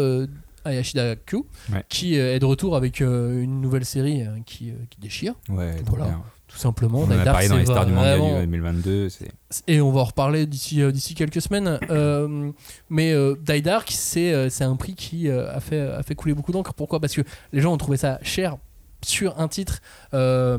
Euh, 0.65 0.69
Ayashida 0.69 1.15
Q, 1.15 1.37
Ouais. 1.71 1.83
qui 1.89 2.17
euh, 2.19 2.35
est 2.35 2.39
de 2.39 2.45
retour 2.45 2.75
avec 2.75 3.01
euh, 3.01 3.41
une 3.41 3.61
nouvelle 3.61 3.85
série 3.85 4.23
euh, 4.23 4.37
qui, 4.45 4.71
euh, 4.71 4.75
qui 4.89 4.99
déchire, 4.99 5.33
Ouais, 5.49 5.75
Voilà. 5.85 6.05
bien. 6.05 6.23
tout 6.47 6.57
simplement. 6.57 6.99
On 6.99 7.05
en 7.05 7.11
a 7.11 7.23
parlé 7.23 7.47
dans 7.47 7.55
c'est 7.55 7.59
les 7.61 7.65
stars 7.65 7.85
du 7.85 7.91
manga 7.93 8.17
vraiment- 8.17 8.35
du 8.35 8.45
2022. 8.45 9.09
c'est- 9.09 9.31
et 9.67 9.81
on 9.81 9.91
va 9.91 10.01
en 10.01 10.05
reparler 10.05 10.45
d'ici 10.45 10.81
d'ici 10.91 11.15
quelques 11.15 11.41
semaines. 11.41 11.79
Euh, 11.89 12.51
mais 12.89 13.11
euh, 13.13 13.35
Die 13.41 13.61
Dark, 13.61 13.89
c'est 13.91 14.49
c'est 14.49 14.63
un 14.63 14.75
prix 14.75 14.95
qui 14.95 15.29
a, 15.29 15.59
fait, 15.59 15.79
a 15.81 16.01
fait 16.03 16.15
couler 16.15 16.33
beaucoup 16.33 16.51
d'encre. 16.51 16.73
Pourquoi? 16.73 16.99
Parce 16.99 17.13
que 17.13 17.21
les 17.53 17.61
gens 17.61 17.73
ont 17.73 17.77
trouvé 17.77 17.97
ça 17.97 18.19
cher 18.21 18.57
sur 19.03 19.39
un 19.39 19.47
titre 19.47 19.81
euh, 20.13 20.57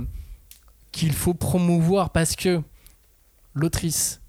qu'il 0.93 1.13
faut 1.13 1.35
promouvoir 1.35 2.11
parce 2.11 2.37
que 2.37 2.61
l'autrice, 3.55 4.21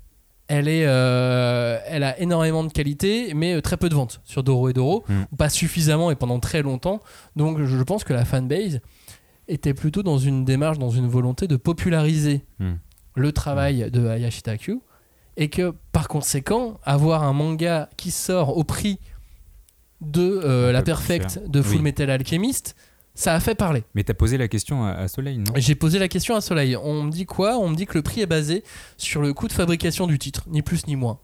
elle, 0.47 0.67
est, 0.67 0.85
euh, 0.85 1.79
elle 1.87 2.03
a 2.03 2.19
énormément 2.19 2.63
de 2.63 2.71
qualité, 2.71 3.33
mais 3.35 3.53
euh, 3.55 3.61
très 3.61 3.77
peu 3.77 3.89
de 3.89 3.95
ventes 3.95 4.21
sur 4.23 4.43
Doro 4.43 4.69
et 4.69 4.73
Doro. 4.73 5.03
Mm. 5.07 5.35
Pas 5.37 5.49
suffisamment 5.49 6.11
et 6.11 6.15
pendant 6.15 6.39
très 6.39 6.61
longtemps. 6.61 7.01
Donc 7.35 7.61
je 7.63 7.83
pense 7.83 8.03
que 8.03 8.13
la 8.13 8.25
fanbase 8.25 8.79
était 9.47 9.73
plutôt 9.73 10.03
dans 10.03 10.17
une 10.17 10.45
démarche, 10.45 10.77
dans 10.79 10.89
une 10.89 11.07
volonté 11.07 11.47
de 11.47 11.55
populariser 11.57 12.43
Mm. 12.59 12.73
le 13.15 13.31
travail 13.31 13.89
de 13.91 14.07
Hayashita 14.07 14.57
Q 14.57 14.79
et 15.37 15.49
que 15.49 15.73
par 15.91 16.07
conséquent 16.07 16.79
avoir 16.83 17.23
un 17.23 17.33
manga 17.33 17.89
qui 17.97 18.11
sort 18.11 18.57
au 18.57 18.63
prix 18.63 18.99
de 20.01 20.21
euh, 20.43 20.71
la 20.71 20.79
peu 20.79 20.85
plus 20.85 20.91
perfect 20.93 21.29
cher. 21.31 21.43
de 21.47 21.61
Full 21.61 21.77
Oui. 21.77 21.81
Metal 21.83 22.09
Alchemist 22.09 22.75
ça 23.17 23.33
a 23.33 23.39
fait 23.39 23.55
parler. 23.55 23.83
Mais 23.95 24.03
t'as 24.03 24.13
posé 24.13 24.37
la 24.37 24.47
question 24.47 24.85
à, 24.85 24.91
à 24.91 25.07
Soleil, 25.07 25.39
non? 25.39 25.51
J'ai 25.55 25.75
posé 25.75 25.97
la 25.99 26.07
question 26.07 26.35
à 26.35 26.41
Soleil. 26.41 26.77
On 26.77 27.03
me 27.03 27.11
dit 27.11 27.25
quoi? 27.25 27.57
On 27.57 27.67
me 27.67 27.75
dit 27.75 27.87
que 27.87 27.95
le 27.95 28.03
prix 28.03 28.21
est 28.21 28.27
basé 28.27 28.63
sur 28.97 29.21
le 29.21 29.33
coût 29.33 29.47
de 29.47 29.53
fabrication 29.53 30.05
du 30.07 30.19
titre 30.19 30.43
ni 30.47 30.61
plus 30.61 30.87
ni 30.87 30.95
moins. 30.95 31.19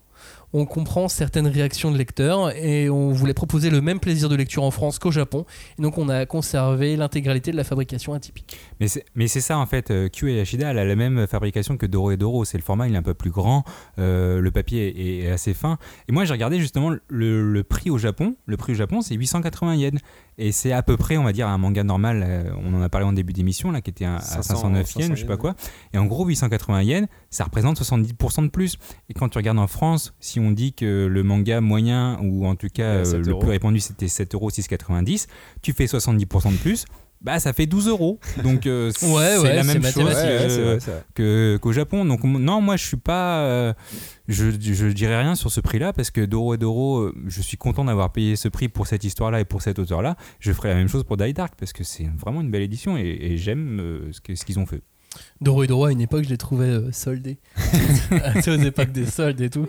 On 0.55 0.65
comprend 0.65 1.07
certaines 1.07 1.47
réactions 1.47 1.91
de 1.91 1.97
lecteurs 1.97 2.55
et 2.55 2.87
on 2.87 3.11
voulait 3.11 3.33
proposer 3.33 3.71
le 3.71 3.81
même 3.81 3.99
plaisir 3.99 4.29
de 4.29 4.35
lecture 4.35 4.61
en 4.61 4.69
France 4.69 4.99
qu'au 4.99 5.09
Japon. 5.09 5.45
Et 5.79 5.81
donc 5.81 5.97
on 5.97 6.09
a 6.09 6.27
conservé 6.27 6.95
l'intégralité 6.95 7.51
de 7.51 7.57
la 7.57 7.63
fabrication 7.63 8.13
atypique. 8.13 8.55
Mais 8.79 8.87
c'est, 9.27 9.41
ça 9.41 9.57
en 9.57 9.65
fait, 9.65 9.89
euh, 9.89 10.09
Q 10.09 10.31
et 10.31 10.39
Ashida, 10.39 10.69
elle 10.69 10.77
a 10.77 10.85
la 10.85 10.95
même 10.95 11.25
fabrication 11.25 11.75
que 11.75 11.87
Doro 11.87 12.11
et 12.11 12.17
Doro. 12.17 12.45
C'est 12.45 12.59
le 12.59 12.63
format, 12.63 12.87
il 12.87 12.93
est 12.93 12.97
un 12.97 13.01
peu 13.03 13.15
plus 13.15 13.31
grand, 13.31 13.63
euh, 13.97 14.39
le 14.39 14.51
papier 14.51 15.21
est, 15.21 15.25
est 15.25 15.31
assez 15.31 15.55
fin. 15.55 15.79
Et 16.07 16.11
moi 16.11 16.23
j'ai 16.23 16.33
regardé 16.33 16.59
justement 16.59 16.91
le, 17.07 17.51
le 17.51 17.63
prix 17.63 17.89
au 17.89 17.97
Japon. 17.97 18.35
Le 18.45 18.55
prix 18.55 18.73
au 18.73 18.75
Japon 18.75 19.01
c'est 19.01 19.15
880 19.15 19.75
yens. 19.75 19.99
Et 20.37 20.51
c'est 20.51 20.71
à 20.71 20.81
peu 20.83 20.97
près, 20.97 21.17
on 21.17 21.23
va 21.23 21.31
dire, 21.33 21.47
un 21.47 21.57
manga 21.57 21.83
normal. 21.83 22.23
euh, 22.27 22.51
on 22.63 22.73
en 22.73 22.81
a 22.81 22.89
parlé 22.89 23.05
en 23.05 23.13
début 23.13 23.33
d'émission, 23.33 23.71
là, 23.71 23.81
qui 23.81 23.89
était 23.91 24.05
à, 24.05 24.15
à 24.15 24.19
500, 24.19 24.55
509 24.55 24.95
yens, 24.95 25.09
je 25.15 25.21
sais 25.21 25.25
pas 25.27 25.37
quoi. 25.37 25.55
Et 25.93 25.97
en 25.97 26.05
gros, 26.05 26.25
880 26.25 26.81
yens, 26.83 27.07
ça 27.29 27.43
représente 27.43 27.79
70% 27.79 28.43
de 28.43 28.47
plus. 28.49 28.77
Et 29.09 29.13
quand 29.13 29.29
tu 29.29 29.37
regardes 29.37 29.59
en 29.59 29.67
France, 29.67 30.13
si 30.19 30.39
on 30.39 30.51
dit 30.51 30.73
que 30.73 31.05
le 31.05 31.23
manga 31.23 31.61
moyen, 31.61 32.17
ou 32.21 32.45
en 32.47 32.55
tout 32.55 32.67
cas 32.73 32.83
Ouais, 32.95 32.99
euh, 33.01 33.05
7 33.05 33.19
le 33.25 33.31
euros. 33.31 33.39
plus 33.41 33.49
répandu, 33.49 33.79
c'était 33.79 34.07
7 34.07 34.33
euros, 34.35 34.49
6,90, 34.49 35.27
tu 35.61 35.73
fais 35.73 35.85
70% 35.85 36.51
de 36.51 36.57
plus. 36.57 36.85
Bah, 37.23 37.39
ça 37.39 37.53
fait 37.53 37.65
12 37.65 37.87
euros. 37.87 38.19
Donc, 38.43 38.67
euh, 38.67 38.91
c'est 38.95 39.05
Ouais, 39.07 39.37
ouais, 39.37 39.55
la 39.55 39.63
c'est 39.63 39.79
même 39.79 39.91
chose. 39.91 40.03
Ouais, 40.03 40.49
c'est 40.49 40.79
c'est 41.15 41.59
qu'au 41.61 41.71
Japon. 41.71 42.03
Donc, 42.03 42.23
non, 42.25 42.59
moi, 42.59 42.75
je 42.75 42.83
suis 42.85 42.97
pas. 42.97 43.43
euh, 43.45 43.73
je, 44.27 44.51
je 44.51 44.87
dirais 44.87 45.21
rien 45.21 45.35
sur 45.35 45.49
ce 45.51 45.61
prix-là 45.61 45.93
parce 45.93 46.11
que 46.11 46.21
Doro 46.21 46.53
et 46.53 46.57
Doro, 46.57 46.99
euh, 46.99 47.15
je 47.27 47.41
suis 47.41 47.55
content 47.57 47.85
d'avoir 47.85 48.11
payé 48.11 48.35
ce 48.35 48.49
prix 48.49 48.67
pour 48.67 48.87
cette 48.87 49.05
histoire-là 49.05 49.39
et 49.39 49.45
pour 49.45 49.61
cet 49.61 49.79
auteur-là. 49.79 50.17
Je 50.39 50.51
ferai 50.51 50.69
la 50.69 50.75
même 50.75 50.89
chose 50.89 51.05
pour 51.05 51.15
Die 51.15 51.33
Dark 51.33 51.53
parce 51.57 51.71
que 51.71 51.83
c'est 51.85 52.09
vraiment 52.17 52.41
une 52.41 52.51
belle 52.51 52.61
édition 52.61 52.97
et, 52.97 53.17
et 53.21 53.37
j'aime 53.37 54.09
ce 54.11 54.43
qu'ils 54.45 54.59
ont 54.59 54.65
fait. 54.65 54.81
Doro 55.41 55.63
et 55.63 55.67
Doro, 55.67 55.85
à 55.85 55.91
une 55.91 56.01
époque, 56.01 56.23
je 56.23 56.29
les 56.29 56.37
trouvais 56.39 56.91
soldés. 56.91 57.37
sais, 58.41 58.49
aux 58.51 58.61
époques 58.61 58.91
des 58.91 59.05
soldes 59.05 59.39
et 59.41 59.49
tout. 59.49 59.67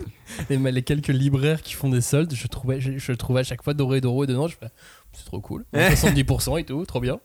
Les, 0.49 0.57
les 0.57 0.81
quelques 0.81 1.09
libraires 1.09 1.61
qui 1.61 1.73
font 1.75 1.89
des 1.89 2.01
soldes, 2.01 2.33
je 2.33 2.47
trouvais, 2.47 2.81
je, 2.81 2.97
je 2.97 3.11
trouvais 3.11 3.41
à 3.41 3.43
chaque 3.43 3.63
fois 3.63 3.73
Doro 3.75 3.93
et 3.93 4.01
Doro 4.01 4.23
et 4.23 4.27
dedans, 4.27 4.47
je 4.47 4.55
c'est 5.15 5.25
trop 5.25 5.41
cool. 5.41 5.65
70% 5.73 6.59
et 6.59 6.63
tout, 6.63 6.85
trop 6.85 6.99
bien. 6.99 7.19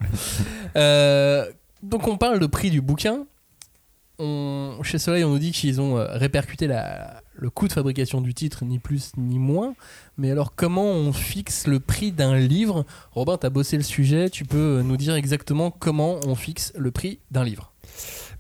Euh, 0.76 1.50
donc, 1.82 2.06
on 2.08 2.16
parle 2.16 2.38
de 2.38 2.46
prix 2.46 2.70
du 2.70 2.80
bouquin. 2.80 3.26
On, 4.18 4.82
chez 4.82 4.98
Soleil, 4.98 5.24
on 5.24 5.30
nous 5.30 5.38
dit 5.38 5.50
qu'ils 5.50 5.80
ont 5.80 5.96
euh, 5.96 6.06
répercuté 6.10 6.66
la, 6.66 7.22
le 7.34 7.48
coût 7.48 7.68
de 7.68 7.72
fabrication 7.72 8.20
du 8.20 8.34
titre, 8.34 8.66
ni 8.66 8.78
plus 8.78 9.12
ni 9.16 9.38
moins. 9.38 9.74
Mais 10.18 10.30
alors, 10.30 10.54
comment 10.54 10.84
on 10.84 11.12
fixe 11.14 11.66
le 11.66 11.80
prix 11.80 12.12
d'un 12.12 12.36
livre? 12.36 12.84
Robin, 13.12 13.38
tu 13.38 13.46
as 13.46 13.50
bossé 13.50 13.78
le 13.78 13.82
sujet, 13.82 14.28
tu 14.28 14.44
peux 14.44 14.78
euh, 14.78 14.82
nous 14.82 14.98
dire 14.98 15.14
exactement 15.14 15.70
comment 15.70 16.20
on 16.26 16.34
fixe 16.34 16.72
le 16.76 16.90
prix 16.90 17.18
d'un 17.30 17.44
livre? 17.44 17.72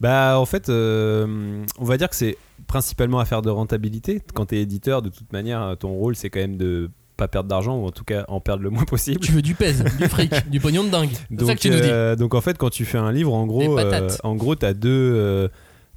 Bah, 0.00 0.38
en 0.38 0.44
fait, 0.44 0.68
euh, 0.68 1.64
on 1.78 1.84
va 1.84 1.96
dire 1.96 2.10
que 2.10 2.16
c'est 2.16 2.36
principalement 2.66 3.18
affaire 3.18 3.40
de 3.40 3.48
rentabilité. 3.48 4.20
Quand 4.34 4.46
tu 4.46 4.56
es 4.56 4.62
éditeur, 4.62 5.00
de 5.00 5.08
toute 5.08 5.32
manière, 5.32 5.76
ton 5.78 5.94
rôle, 5.94 6.14
c'est 6.14 6.28
quand 6.28 6.40
même 6.40 6.58
de 6.58 6.90
pas 7.20 7.28
perdre 7.28 7.48
d'argent 7.50 7.76
ou 7.76 7.86
en 7.86 7.90
tout 7.90 8.04
cas 8.04 8.24
en 8.28 8.40
perdre 8.40 8.62
le 8.62 8.70
moins 8.70 8.84
possible. 8.84 9.20
Tu 9.20 9.32
veux 9.32 9.42
du 9.42 9.54
pèse, 9.54 9.84
du 9.98 10.08
fric, 10.08 10.32
du 10.50 10.58
pognon 10.58 10.84
de 10.84 10.88
dingue. 10.88 11.10
C'est 11.12 11.38
ça 11.40 11.46
Donc, 11.46 11.56
que 11.56 11.60
tu 11.60 11.70
nous 11.70 11.76
dis. 11.80 11.88
euh, 11.90 12.16
donc 12.16 12.34
en 12.34 12.40
fait, 12.40 12.56
quand 12.56 12.70
tu 12.70 12.84
fais 12.86 12.98
un 12.98 13.12
livre, 13.12 13.34
en 13.34 13.46
gros, 13.46 13.78
euh, 13.78 14.08
en 14.24 14.34
gros, 14.36 14.54
t'as 14.54 14.72
deux. 14.72 14.88
euh, 14.90 15.48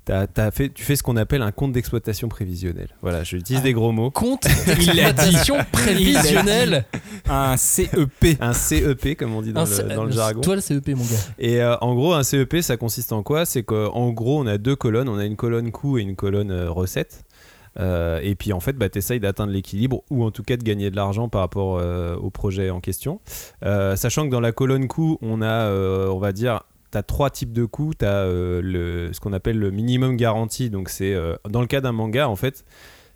t'as- 0.05 0.28
t'as 0.28 0.51
fait, 0.51 0.67
tu 0.69 0.84
fais 0.84 0.97
ce 0.97 1.03
qu'on 1.03 1.15
appelle 1.15 1.41
un 1.41 1.51
compte 1.53 1.71
d'exploitation 1.71 2.28
prévisionnel. 2.28 2.89
Voilà, 3.01 3.24
j'utilise 3.24 3.61
Ah. 3.61 3.63
des 3.63 3.71
gros 3.74 3.93
mots. 3.93 4.11
Compte 4.11 4.43
d'exploitation 4.65 5.55
prévisionnelle. 5.71 6.86
Un 7.30 7.55
CEP. 7.57 8.38
Un 8.41 8.51
CEP, 8.53 9.15
comme 9.17 9.34
on 9.34 9.41
dit 9.41 9.53
dans, 9.53 9.61
Un 9.61 9.65
le, 9.65 9.69
C- 9.71 9.84
dans 9.95 10.03
le 10.03 10.11
jargon. 10.11 10.41
Toi, 10.41 10.55
le 10.55 10.61
CEP, 10.61 10.89
mon 10.89 11.03
gars. 11.03 11.09
Et 11.39 11.61
euh, 11.61 11.78
en 11.80 11.95
gros, 11.95 12.13
un 12.13 12.24
CEP, 12.24 12.57
ça 12.61 12.76
consiste 12.78 13.13
en 13.13 13.24
quoi? 13.24 13.45
C'est 13.45 13.63
qu'en 13.63 14.09
gros, 14.11 14.39
on 14.41 14.47
a 14.47 14.57
deux 14.57 14.76
colonnes. 14.76 15.07
On 15.07 15.17
a 15.17 15.26
une 15.26 15.38
colonne 15.38 15.71
coût 15.71 15.97
et 15.97 16.01
une 16.01 16.15
colonne 16.17 16.51
euh, 16.51 16.69
recette. 16.69 17.24
Euh, 17.80 18.19
et 18.21 18.36
puis 18.36 18.53
en 18.53 18.59
fait, 18.59 18.74
bah, 18.74 18.89
tu 18.89 18.97
essayes 18.99 19.19
d'atteindre 19.19 19.51
l'équilibre 19.51 20.03
ou 20.09 20.24
en 20.24 20.32
tout 20.32 20.43
cas 20.43 20.57
de 20.57 20.63
gagner 20.63 20.91
de 20.91 20.95
l'argent 20.95 21.30
par 21.30 21.41
rapport 21.41 21.78
euh, 21.80 22.15
au 22.15 22.30
projet 22.30 22.69
en 22.69 22.80
question. 22.80 23.19
Euh, 23.65 23.95
sachant 23.95 24.26
que 24.26 24.32
dans 24.32 24.39
la 24.39 24.51
colonne 24.51 24.88
coût, 24.88 25.17
on 25.21 25.41
a, 25.41 25.71
on 25.71 26.19
va 26.19 26.32
dire, 26.32 26.61
tu 26.91 26.97
as 26.97 27.03
trois 27.03 27.30
types 27.30 27.53
de 27.53 27.65
coûts. 27.65 27.93
Tu 27.97 28.05
as 28.05 28.26
le, 28.26 29.09
ce 29.11 29.19
qu'on 29.19 29.34
appelle 29.34 29.57
le 29.57 29.71
minimum 29.71 30.17
garanti. 30.17 30.69
Donc 30.69 30.89
c'est 30.89 31.15
dans 31.49 31.61
le 31.61 31.67
cas 31.67 31.82
d'un 31.82 31.91
manga, 31.91 32.30
en 32.30 32.36
fait, 32.36 32.63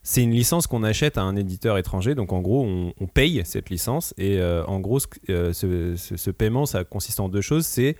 c'est 0.03 0.23
une 0.23 0.31
licence 0.31 0.67
qu'on 0.67 0.83
achète 0.83 1.17
à 1.17 1.21
un 1.21 1.35
éditeur 1.35 1.77
étranger. 1.77 2.15
Donc 2.15 2.33
en 2.33 2.39
gros, 2.39 2.65
on, 2.65 3.07
paye 3.07 3.41
cette 3.45 3.69
licence. 3.69 4.13
Et 4.17 4.41
en 4.41 4.79
gros, 4.79 4.99
ce- 4.99 5.93
ce 5.95 6.31
paiement, 6.31 6.65
ça 6.65 6.83
consiste 6.83 7.19
en 7.19 7.29
deux 7.29 7.41
choses. 7.41 7.65
C'est 7.65 7.95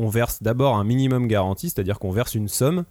on 0.00 0.08
verse 0.08 0.42
d'abord 0.42 0.76
un 0.76 0.84
minimum 0.84 1.28
garanti, 1.28 1.68
c'est-à-dire 1.68 1.98
qu'on 1.98 2.10
verse 2.10 2.34
une 2.34 2.48
somme. 2.48 2.84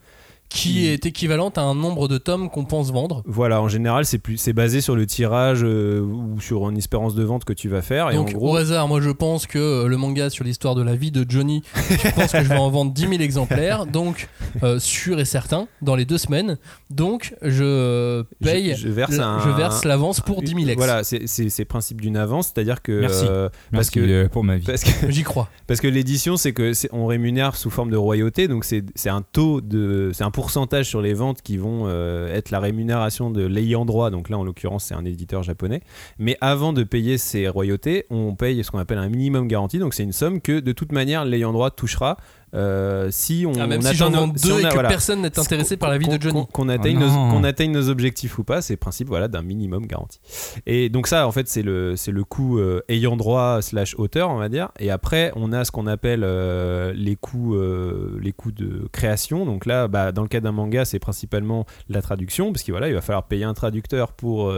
Qui 0.49 0.87
est 0.87 1.05
équivalente 1.05 1.57
à 1.59 1.61
un 1.61 1.75
nombre 1.75 2.07
de 2.07 2.17
tomes 2.17 2.49
qu'on 2.49 2.65
pense 2.65 2.91
vendre. 2.91 3.21
Voilà, 3.27 3.61
en 3.61 3.67
général, 3.67 4.05
c'est 4.05 4.17
plus, 4.17 4.37
c'est 4.37 4.51
basé 4.53 4.81
sur 4.81 4.95
le 4.95 5.05
tirage 5.05 5.59
euh, 5.63 6.01
ou 6.01 6.41
sur 6.41 6.67
une 6.69 6.77
espérance 6.77 7.13
de 7.13 7.23
vente 7.23 7.45
que 7.45 7.53
tu 7.53 7.69
vas 7.69 7.83
faire. 7.83 8.09
Et 8.09 8.15
Donc, 8.15 8.29
en 8.29 8.31
au 8.31 8.39
gros, 8.39 8.55
hasard, 8.55 8.87
moi 8.87 8.99
je 8.99 9.11
pense 9.11 9.45
que 9.45 9.59
euh, 9.59 9.87
le 9.87 9.95
manga 9.97 10.29
sur 10.31 10.43
l'histoire 10.43 10.73
de 10.73 10.81
la 10.81 10.95
vie 10.95 11.11
de 11.11 11.23
Johnny, 11.29 11.61
je 11.89 12.09
pense 12.15 12.31
que 12.31 12.43
je 12.43 12.49
vais 12.49 12.57
en 12.57 12.69
vendre 12.71 12.91
10 12.93 13.01
000 13.01 13.13
exemplaires. 13.21 13.85
Donc, 13.85 14.27
euh, 14.63 14.79
sûr 14.79 15.19
et 15.19 15.25
certain, 15.25 15.67
dans 15.83 15.95
les 15.95 16.05
deux 16.05 16.17
semaines. 16.17 16.57
Donc, 16.89 17.35
je 17.43 18.23
paye. 18.43 18.73
je, 18.75 18.87
je 18.87 18.89
verse 18.89 19.19
un- 19.19 19.39
l'avance 19.85 20.19
pour 20.19 20.41
10 20.41 20.55
000 20.55 20.59
ex. 20.69 20.77
Voilà, 20.77 21.03
c'est, 21.03 21.27
c'est, 21.27 21.49
c'est 21.49 21.61
le 21.63 21.67
principe 21.67 22.01
d'une 22.01 22.17
avance, 22.17 22.47
c'est-à-dire 22.53 22.81
que 22.81 22.99
Merci. 23.01 23.25
euh, 23.29 23.49
Parce 23.71 23.89
que- 23.91 23.99
que 23.99 24.27
pour 24.27 24.43
ma 24.43 24.57
vie. 24.57 24.65
parce 24.65 24.83
que 24.83 25.11
J'y 25.11 25.23
crois. 25.23 25.47
Parce 25.67 25.79
que 25.79 25.87
l'édition, 25.87 26.37
c'est 26.37 26.53
que 26.53 26.71
on 26.91 27.05
rémunère 27.05 27.55
sous 27.55 27.69
forme 27.69 27.91
de 27.91 27.97
royauté, 27.97 28.47
donc 28.47 28.65
c'est, 28.65 28.83
c'est 28.95 29.09
un 29.09 29.21
taux 29.21 29.61
de, 29.61 30.09
c'est 30.13 30.23
un 30.23 30.31
pourcentage 30.39 30.85
sur 30.87 31.01
les 31.01 31.13
ventes 31.13 31.41
qui 31.41 31.57
vont 31.57 31.81
euh, 31.87 32.33
être 32.33 32.49
la 32.49 32.61
rémunération 32.61 33.29
de 33.29 33.45
l'ayant 33.45 33.83
droit. 33.83 34.09
Donc 34.09 34.29
là, 34.29 34.37
en 34.37 34.45
l'occurrence, 34.45 34.85
c'est 34.85 34.93
un 34.93 35.03
éditeur 35.03 35.43
japonais. 35.43 35.81
Mais 36.17 36.37
avant 36.39 36.71
de 36.71 36.83
payer 36.83 37.17
ces 37.17 37.49
royautés, 37.49 38.05
on 38.09 38.35
paye 38.35 38.63
ce 38.63 38.71
qu'on 38.71 38.79
appelle 38.79 38.99
un 38.99 39.09
minimum 39.09 39.49
garanti. 39.49 39.79
Donc 39.79 39.93
c'est 39.93 40.03
une 40.03 40.13
somme 40.13 40.39
que 40.39 40.61
de 40.61 40.71
toute 40.71 40.93
manière 40.93 41.25
l'ayant 41.25 41.51
droit 41.51 41.71
touchera 41.71 42.15
euh, 42.53 43.09
si 43.11 43.45
on, 43.47 43.53
Ah, 43.59 43.67
même 43.67 43.79
on 43.79 43.81
si 43.89 43.95
j'en 43.95 44.09
deux 44.27 44.37
si 44.37 44.51
on 44.51 44.59
et 44.59 44.63
que 44.63 44.73
voilà. 44.73 44.89
personne 44.89 45.21
n'est 45.21 45.37
intéressé 45.39 45.77
par 45.77 45.89
la 45.89 45.97
vie 45.97 46.07
de 46.07 46.21
Johnny. 46.21 46.33
qu'on- 46.33 46.45
Qu'on 46.45 46.69
atteigne, 46.69 46.99
Oh 47.01 47.39
nos- 47.39 47.45
atteigne 47.45 47.77
objectifs 47.77 48.37
ou 48.39 48.43
pas, 48.43 48.61
c'est 48.61 48.73
le 48.73 48.77
principe 48.77 49.07
voilà, 49.07 49.27
d'un 49.27 49.41
minimum 49.41 49.85
garanti. 49.85 50.19
Et 50.65 50.89
donc 50.89 51.07
ça, 51.07 51.27
en 51.27 51.31
fait, 51.31 51.47
c'est 51.47 51.61
le, 51.61 51.95
c'est 51.95 52.11
le 52.11 52.23
coût 52.23 52.59
euh, 52.59 52.81
ayant 52.89 53.15
droit 53.17 53.61
slash 53.61 53.95
auteur, 53.97 54.29
on 54.29 54.37
va 54.37 54.49
dire. 54.49 54.69
Et 54.79 54.89
après, 54.91 55.31
on 55.35 55.51
a 55.53 55.63
ce 55.65 55.71
qu'on 55.71 55.87
appelle 55.87 56.21
euh, 56.23 56.91
les, 56.95 57.15
coûts, 57.15 57.55
euh, 57.55 58.17
les 58.21 58.31
coûts 58.33 58.51
de 58.51 58.87
création. 58.91 59.45
Donc 59.45 59.65
là, 59.65 59.87
bah, 59.87 60.11
dans 60.11 60.21
le 60.23 60.27
cas 60.27 60.39
d'un 60.39 60.51
manga, 60.51 60.85
c'est 60.85 60.99
principalement 60.99 61.65
la 61.87 62.01
traduction, 62.01 62.51
parce 62.51 62.63
qu'il 62.63 62.73
voilà, 62.73 62.87
il 62.89 62.93
va 62.93 63.01
falloir 63.01 63.23
payer 63.27 63.43
un 63.45 63.53
traducteur 63.53 64.11
pour... 64.13 64.51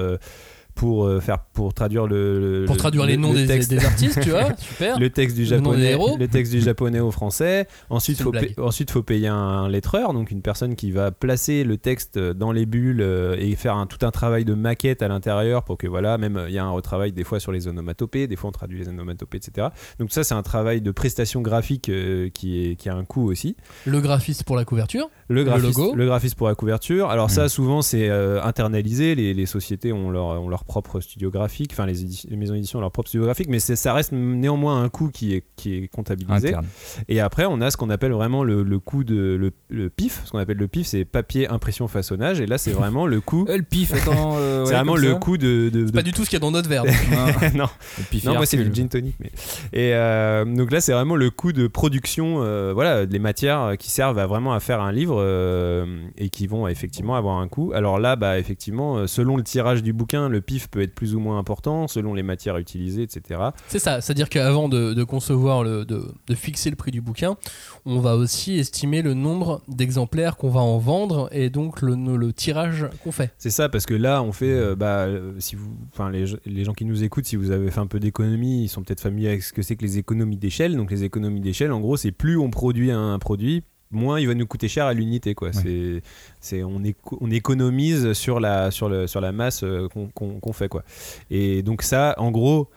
pour 0.75 1.05
euh, 1.05 1.19
faire 1.19 1.39
pour 1.53 1.73
traduire 1.73 2.07
le, 2.07 2.61
le- 2.61 2.65
Pour 2.65 2.77
traduire 2.77 3.03
le- 3.03 3.09
les 3.11 3.17
noms 3.17 3.33
le 3.33 3.45
des, 3.45 3.59
des 3.65 3.85
artistes, 3.85 4.19
tu 4.21 4.29
vois, 4.29 4.55
super. 4.57 4.99
le 4.99 5.09
texte 5.09 5.35
du 5.35 5.45
japonais 5.45 5.97
le 6.17 6.27
texte 6.27 6.51
du 6.51 6.61
japonais 6.61 6.99
au 6.99 7.11
français 7.11 7.67
ensuite 7.89 8.21
faut 8.21 8.31
ensuite 8.57 8.91
faut 8.91 9.03
payer 9.03 9.27
un 9.27 9.67
lettreur 9.69 10.13
donc 10.13 10.31
une 10.31 10.41
personne 10.41 10.75
qui 10.75 10.91
va 10.91 11.11
placer 11.11 11.63
le 11.63 11.77
texte 11.77 12.17
dans 12.17 12.51
les 12.51 12.65
bulles 12.65 13.01
euh, 13.01 13.35
et 13.39 13.55
faire 13.55 13.75
un, 13.75 13.85
tout 13.85 14.05
un 14.05 14.11
travail 14.11 14.45
de 14.45 14.53
maquette 14.53 15.01
à 15.01 15.07
l'intérieur 15.07 15.63
pour 15.63 15.77
que 15.77 15.87
voilà 15.87 16.17
même 16.17 16.37
euh, 16.37 16.49
il 16.49 16.55
y 16.55 16.59
a 16.59 16.63
un 16.65 16.71
retravail 16.71 17.11
des 17.11 17.23
fois 17.23 17.39
sur 17.39 17.51
les 17.51 17.67
onomatopées 17.67 18.27
des 18.27 18.35
fois 18.35 18.49
on 18.49 18.53
traduit 18.53 18.79
les 18.79 18.87
onomatopées 18.87 19.37
etc 19.37 19.67
donc 19.99 20.11
ça 20.11 20.23
c'est 20.23 20.33
un 20.35 20.43
travail 20.43 20.81
de 20.81 20.91
prestation 20.91 21.41
graphique 21.41 21.89
euh, 21.89 22.29
qui 22.29 22.65
est 22.65 22.75
qui 22.75 22.89
a 22.89 22.95
un 22.95 23.03
coût 23.05 23.29
aussi 23.29 23.55
Le 23.85 23.99
graphiste 24.01 24.43
pour 24.43 24.55
la 24.55 24.65
couverture. 24.65 25.09
le 25.27 25.43
graphiste, 25.43 25.77
logo. 25.77 25.95
le 25.95 26.05
graphiste 26.05 26.35
pour 26.35 26.47
la 26.47 26.55
couverture. 26.55 27.09
Alors 27.09 27.29
ça, 27.29 27.45
Mm. 27.45 27.49
souvent, 27.49 27.81
c'est 27.81 28.09
euh, 28.09 28.41
internalisé. 28.43 29.15
Les, 29.15 29.33
les 29.33 29.45
sociétés 29.45 29.91
ont 29.93 30.09
leur, 30.09 30.25
ont 30.41 30.47
leur 30.49 30.63
propre 30.71 31.01
studio 31.01 31.29
graphique. 31.29 31.71
Enfin, 31.73 31.85
les, 31.85 31.95
les 32.29 32.37
maisons 32.37 32.53
d'édition 32.53 32.79
ont 32.79 32.81
leur 32.81 32.91
propre 32.91 33.09
studio 33.09 33.25
graphique. 33.25 33.47
Mais 33.49 33.59
ça 33.59 33.93
reste 33.93 34.13
néanmoins 34.13 34.81
un 34.81 34.87
coût 34.87 35.09
qui 35.09 35.33
est, 35.35 35.43
qui 35.57 35.75
est 35.75 35.87
comptabilisé. 35.89 36.47
Interne. 36.49 36.65
Et 37.09 37.19
après, 37.19 37.45
on 37.45 37.59
a 37.59 37.69
ce 37.71 37.75
qu'on 37.77 37.89
appelle 37.89 38.13
vraiment 38.13 38.43
le, 38.45 38.63
le 38.63 38.79
coût 38.79 39.03
de 39.03 39.35
le, 39.35 39.51
le 39.69 39.89
PIF. 39.89 40.21
Ce 40.25 40.31
qu'on 40.31 40.37
appelle 40.39 40.57
le 40.57 40.67
PIF, 40.69 40.87
c'est 40.87 41.03
papier, 41.03 41.47
impression, 41.49 41.87
façonnage. 41.89 42.39
Et 42.39 42.45
là, 42.45 42.57
c'est 42.57 42.71
vraiment 42.71 43.05
le 43.05 43.19
coût. 43.21 43.45
Euh, 43.51 43.57
le 43.57 43.63
pif, 43.63 43.93
attends. 43.93 44.35
euh, 44.37 44.65
c'est 44.65 44.73
vraiment 44.73 44.95
le 44.95 45.09
ça. 45.13 45.15
coût 45.15 45.37
de. 45.37 45.69
de- 45.69 45.83
de- 45.85 45.91
Pas 45.91 46.03
du 46.03 46.13
tout 46.13 46.23
ce 46.23 46.29
qu'il 46.29 46.37
y 46.37 46.41
a 46.41 46.45
dans 46.45 46.51
notre 46.51 46.69
verre. 46.69 46.83
donc. 46.85 46.93
non, 47.55 47.67
Le 47.97 48.03
pif 48.09 48.23
non, 48.23 48.35
moi 48.35 48.45
c'est 48.45 48.55
le 48.55 48.71
gin 48.73 48.87
tonic. 48.87 49.15
Mais... 49.19 49.31
Et 49.73 49.93
euh, 49.93 50.45
donc 50.45 50.71
là, 50.71 50.79
c'est 50.79 50.93
vraiment 50.93 51.15
le 51.17 51.29
coût 51.31 51.51
de 51.51 51.67
production, 51.67 52.37
euh, 52.43 52.71
voilà, 52.73 53.05
des 53.05 53.19
matières 53.19 53.73
qui 53.77 53.89
servent 53.91 54.19
à 54.19 54.27
vraiment 54.27 54.53
à 54.53 54.59
faire 54.61 54.79
un 54.81 54.91
livre 54.91 55.17
euh, 55.19 55.85
et 56.17 56.29
qui 56.29 56.47
vont 56.47 56.67
effectivement 56.67 57.15
avoir 57.15 57.39
un 57.39 57.47
coût. 57.47 57.71
Alors 57.73 57.99
là, 57.99 58.15
bah 58.15 58.37
effectivement, 58.39 59.05
selon 59.07 59.35
le 59.37 59.43
tirage 59.43 59.81
du 59.83 59.91
bouquin, 59.91 60.29
le 60.29 60.39
pif 60.41 60.50
peut 60.59 60.81
être 60.81 60.95
plus 60.95 61.15
ou 61.15 61.19
moins 61.19 61.37
important, 61.37 61.87
selon 61.87 62.13
les 62.13 62.23
matières 62.23 62.57
utilisées, 62.57 63.03
etc. 63.03 63.39
C'est 63.67 63.79
ça, 63.79 64.01
c'est-à-dire 64.01 64.29
qu'avant 64.29 64.69
de, 64.69 64.93
de 64.93 65.03
concevoir, 65.03 65.63
le, 65.63 65.85
de, 65.85 66.03
de 66.27 66.35
fixer 66.35 66.69
le 66.69 66.75
prix 66.75 66.91
du 66.91 67.01
bouquin, 67.01 67.37
on 67.85 67.99
va 67.99 68.15
aussi 68.15 68.57
estimer 68.57 69.01
le 69.01 69.13
nombre 69.13 69.61
d'exemplaires 69.67 70.37
qu'on 70.37 70.49
va 70.49 70.61
en 70.61 70.77
vendre 70.77 71.29
et 71.31 71.49
donc 71.49 71.81
le, 71.81 71.95
le 71.95 72.33
tirage 72.33 72.87
qu'on 73.03 73.11
fait. 73.11 73.33
C'est 73.37 73.49
ça, 73.49 73.69
parce 73.69 73.85
que 73.85 73.93
là, 73.93 74.21
on 74.23 74.31
fait, 74.31 74.51
euh, 74.51 74.75
bah, 74.75 75.05
euh, 75.05 75.33
si 75.39 75.55
vous, 75.55 75.75
enfin, 75.91 76.09
les, 76.09 76.25
les 76.45 76.63
gens 76.63 76.73
qui 76.73 76.85
nous 76.85 77.03
écoutent, 77.03 77.25
si 77.25 77.35
vous 77.35 77.51
avez 77.51 77.71
fait 77.71 77.79
un 77.79 77.87
peu 77.87 77.99
d'économie, 77.99 78.63
ils 78.63 78.69
sont 78.69 78.83
peut-être 78.83 79.01
familiers 79.01 79.29
avec 79.29 79.43
ce 79.43 79.53
que 79.53 79.61
c'est 79.61 79.75
que 79.75 79.83
les 79.83 79.97
économies 79.97 80.37
d'échelle. 80.37 80.75
Donc, 80.75 80.91
les 80.91 81.03
économies 81.03 81.41
d'échelle, 81.41 81.71
en 81.71 81.79
gros, 81.79 81.97
c'est 81.97 82.11
plus 82.11 82.37
on 82.37 82.49
produit 82.49 82.91
un 82.91 83.17
produit, 83.19 83.63
moins 83.91 84.19
il 84.19 84.27
va 84.27 84.33
nous 84.33 84.47
coûter 84.47 84.67
cher 84.67 84.85
à 84.85 84.93
l'unité, 84.93 85.35
quoi. 85.35 85.53
C'est, 85.53 86.01
c'est, 86.39 86.63
on, 86.63 86.83
éco- 86.83 87.17
on 87.21 87.29
économise 87.29 88.13
sur 88.13 88.39
la, 88.39 88.71
sur 88.71 88.89
le, 88.89 89.07
sur 89.07 89.21
la 89.21 89.31
masse 89.31 89.63
euh, 89.63 89.87
qu'on 90.13 90.53
fait, 90.53 90.69
quoi. 90.69 90.83
Et 91.29 91.61
donc, 91.63 91.81
ça, 91.81 92.15
en 92.17 92.31
gros. 92.31 92.69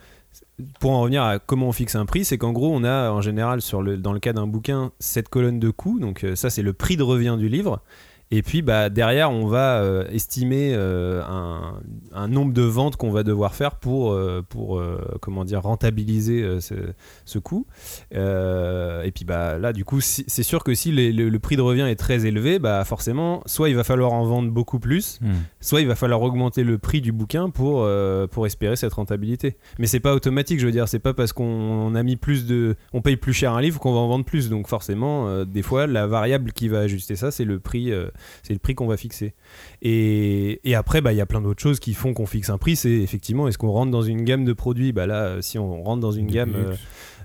Pour 0.78 0.92
en 0.92 1.00
revenir 1.00 1.22
à 1.22 1.40
comment 1.40 1.68
on 1.68 1.72
fixe 1.72 1.96
un 1.96 2.06
prix, 2.06 2.24
c'est 2.24 2.38
qu'en 2.38 2.52
gros, 2.52 2.72
on 2.72 2.84
a 2.84 3.10
en 3.10 3.20
général, 3.20 3.60
sur 3.60 3.82
le, 3.82 3.96
dans 3.96 4.12
le 4.12 4.20
cas 4.20 4.32
d'un 4.32 4.46
bouquin, 4.46 4.92
cette 5.00 5.28
colonne 5.28 5.58
de 5.58 5.70
coûts. 5.70 5.98
Donc, 5.98 6.22
euh, 6.22 6.36
ça, 6.36 6.48
c'est 6.50 6.62
le 6.62 6.72
prix 6.72 6.96
de 6.96 7.02
revient 7.02 7.36
du 7.38 7.48
livre. 7.48 7.82
Et 8.30 8.42
puis 8.42 8.62
bah, 8.62 8.90
derrière, 8.90 9.30
on 9.30 9.46
va 9.46 9.80
euh, 9.80 10.04
estimer 10.10 10.72
euh, 10.74 11.22
un, 11.28 11.74
un 12.12 12.28
nombre 12.28 12.52
de 12.52 12.62
ventes 12.62 12.96
qu'on 12.96 13.10
va 13.10 13.22
devoir 13.22 13.54
faire 13.54 13.76
pour, 13.76 14.12
euh, 14.12 14.42
pour 14.48 14.82
comment 15.20 15.44
dire, 15.44 15.62
rentabiliser 15.62 16.60
ce, 16.60 16.74
ce 17.24 17.38
coût. 17.38 17.66
Et 18.12 19.10
puis 19.14 19.24
bah, 19.24 19.58
là, 19.58 19.72
du 19.72 19.84
coup, 19.84 20.00
si- 20.00 20.24
c'est 20.26 20.42
sûr 20.42 20.64
que 20.64 20.74
si 20.74 20.90
les- 20.92 21.12
le, 21.12 21.28
le 21.28 21.38
prix 21.38 21.56
de 21.56 21.62
revient 21.62 21.82
est 21.88 21.96
très 21.96 22.26
élevé, 22.26 22.58
bah, 22.58 22.84
forcément, 22.84 23.42
soit 23.46 23.68
il 23.68 23.76
va 23.76 23.84
falloir 23.84 24.12
en 24.12 24.24
vendre 24.24 24.50
beaucoup 24.50 24.78
plus, 24.78 25.18
Hmm. 25.20 25.32
soit 25.60 25.80
il 25.80 25.86
va 25.86 25.94
falloir 25.94 26.22
augmenter 26.22 26.64
le 26.64 26.78
prix 26.78 27.00
du 27.00 27.12
bouquin 27.12 27.50
pour, 27.50 27.86
pour 28.30 28.46
espérer 28.46 28.76
cette 28.76 28.92
rentabilité. 28.94 29.56
Mais 29.78 29.86
c'est 29.86 30.00
pas 30.00 30.14
automatique, 30.14 30.60
je 30.60 30.66
veux 30.66 30.72
dire, 30.72 30.88
c'est 30.88 30.98
pas 30.98 31.14
parce 31.14 31.32
qu'on 31.32 31.94
a 31.94 32.02
mis 32.02 32.16
plus 32.16 32.46
de. 32.46 32.74
On 32.92 33.00
paye 33.02 33.16
plus 33.16 33.32
cher 33.32 33.52
un 33.52 33.60
livre 33.60 33.78
qu'on 33.80 33.92
va 33.92 33.98
en 34.00 34.08
vendre 34.08 34.24
plus. 34.24 34.48
Donc 34.48 34.66
forcément, 34.66 35.44
des 35.44 35.62
fois, 35.62 35.86
la 35.86 36.06
variable 36.06 36.52
qui 36.52 36.68
va 36.68 36.80
ajuster 36.80 37.16
ça, 37.16 37.30
c'est 37.30 37.44
le 37.44 37.58
prix, 37.60 37.92
c'est 38.42 38.52
le 38.52 38.58
prix 38.58 38.74
qu'on 38.74 38.86
va 38.86 38.96
fixer. 38.96 39.34
Et, 39.82 40.60
et 40.68 40.74
après, 40.74 41.00
bah, 41.00 41.12
il 41.12 41.16
y 41.16 41.20
a 41.20 41.26
plein 41.26 41.40
d'autres 41.40 41.62
choses 41.62 41.80
qui 41.80 41.94
font 41.94 42.14
qu'on 42.14 42.26
fixe 42.26 42.50
un 42.50 42.58
prix. 42.58 42.76
C'est 42.76 42.90
effectivement, 42.90 43.48
est-ce 43.48 43.58
qu'on 43.58 43.70
rentre 43.70 43.90
dans 43.90 44.02
une 44.02 44.24
gamme 44.24 44.44
de 44.44 44.52
produits? 44.52 44.92
Bah 44.92 45.06
là, 45.06 45.24
euh, 45.24 45.42
si 45.42 45.58
on 45.58 45.82
rentre 45.82 46.00
dans 46.00 46.12
une 46.12 46.26
gamme. 46.26 46.52
luxe. 46.52 46.80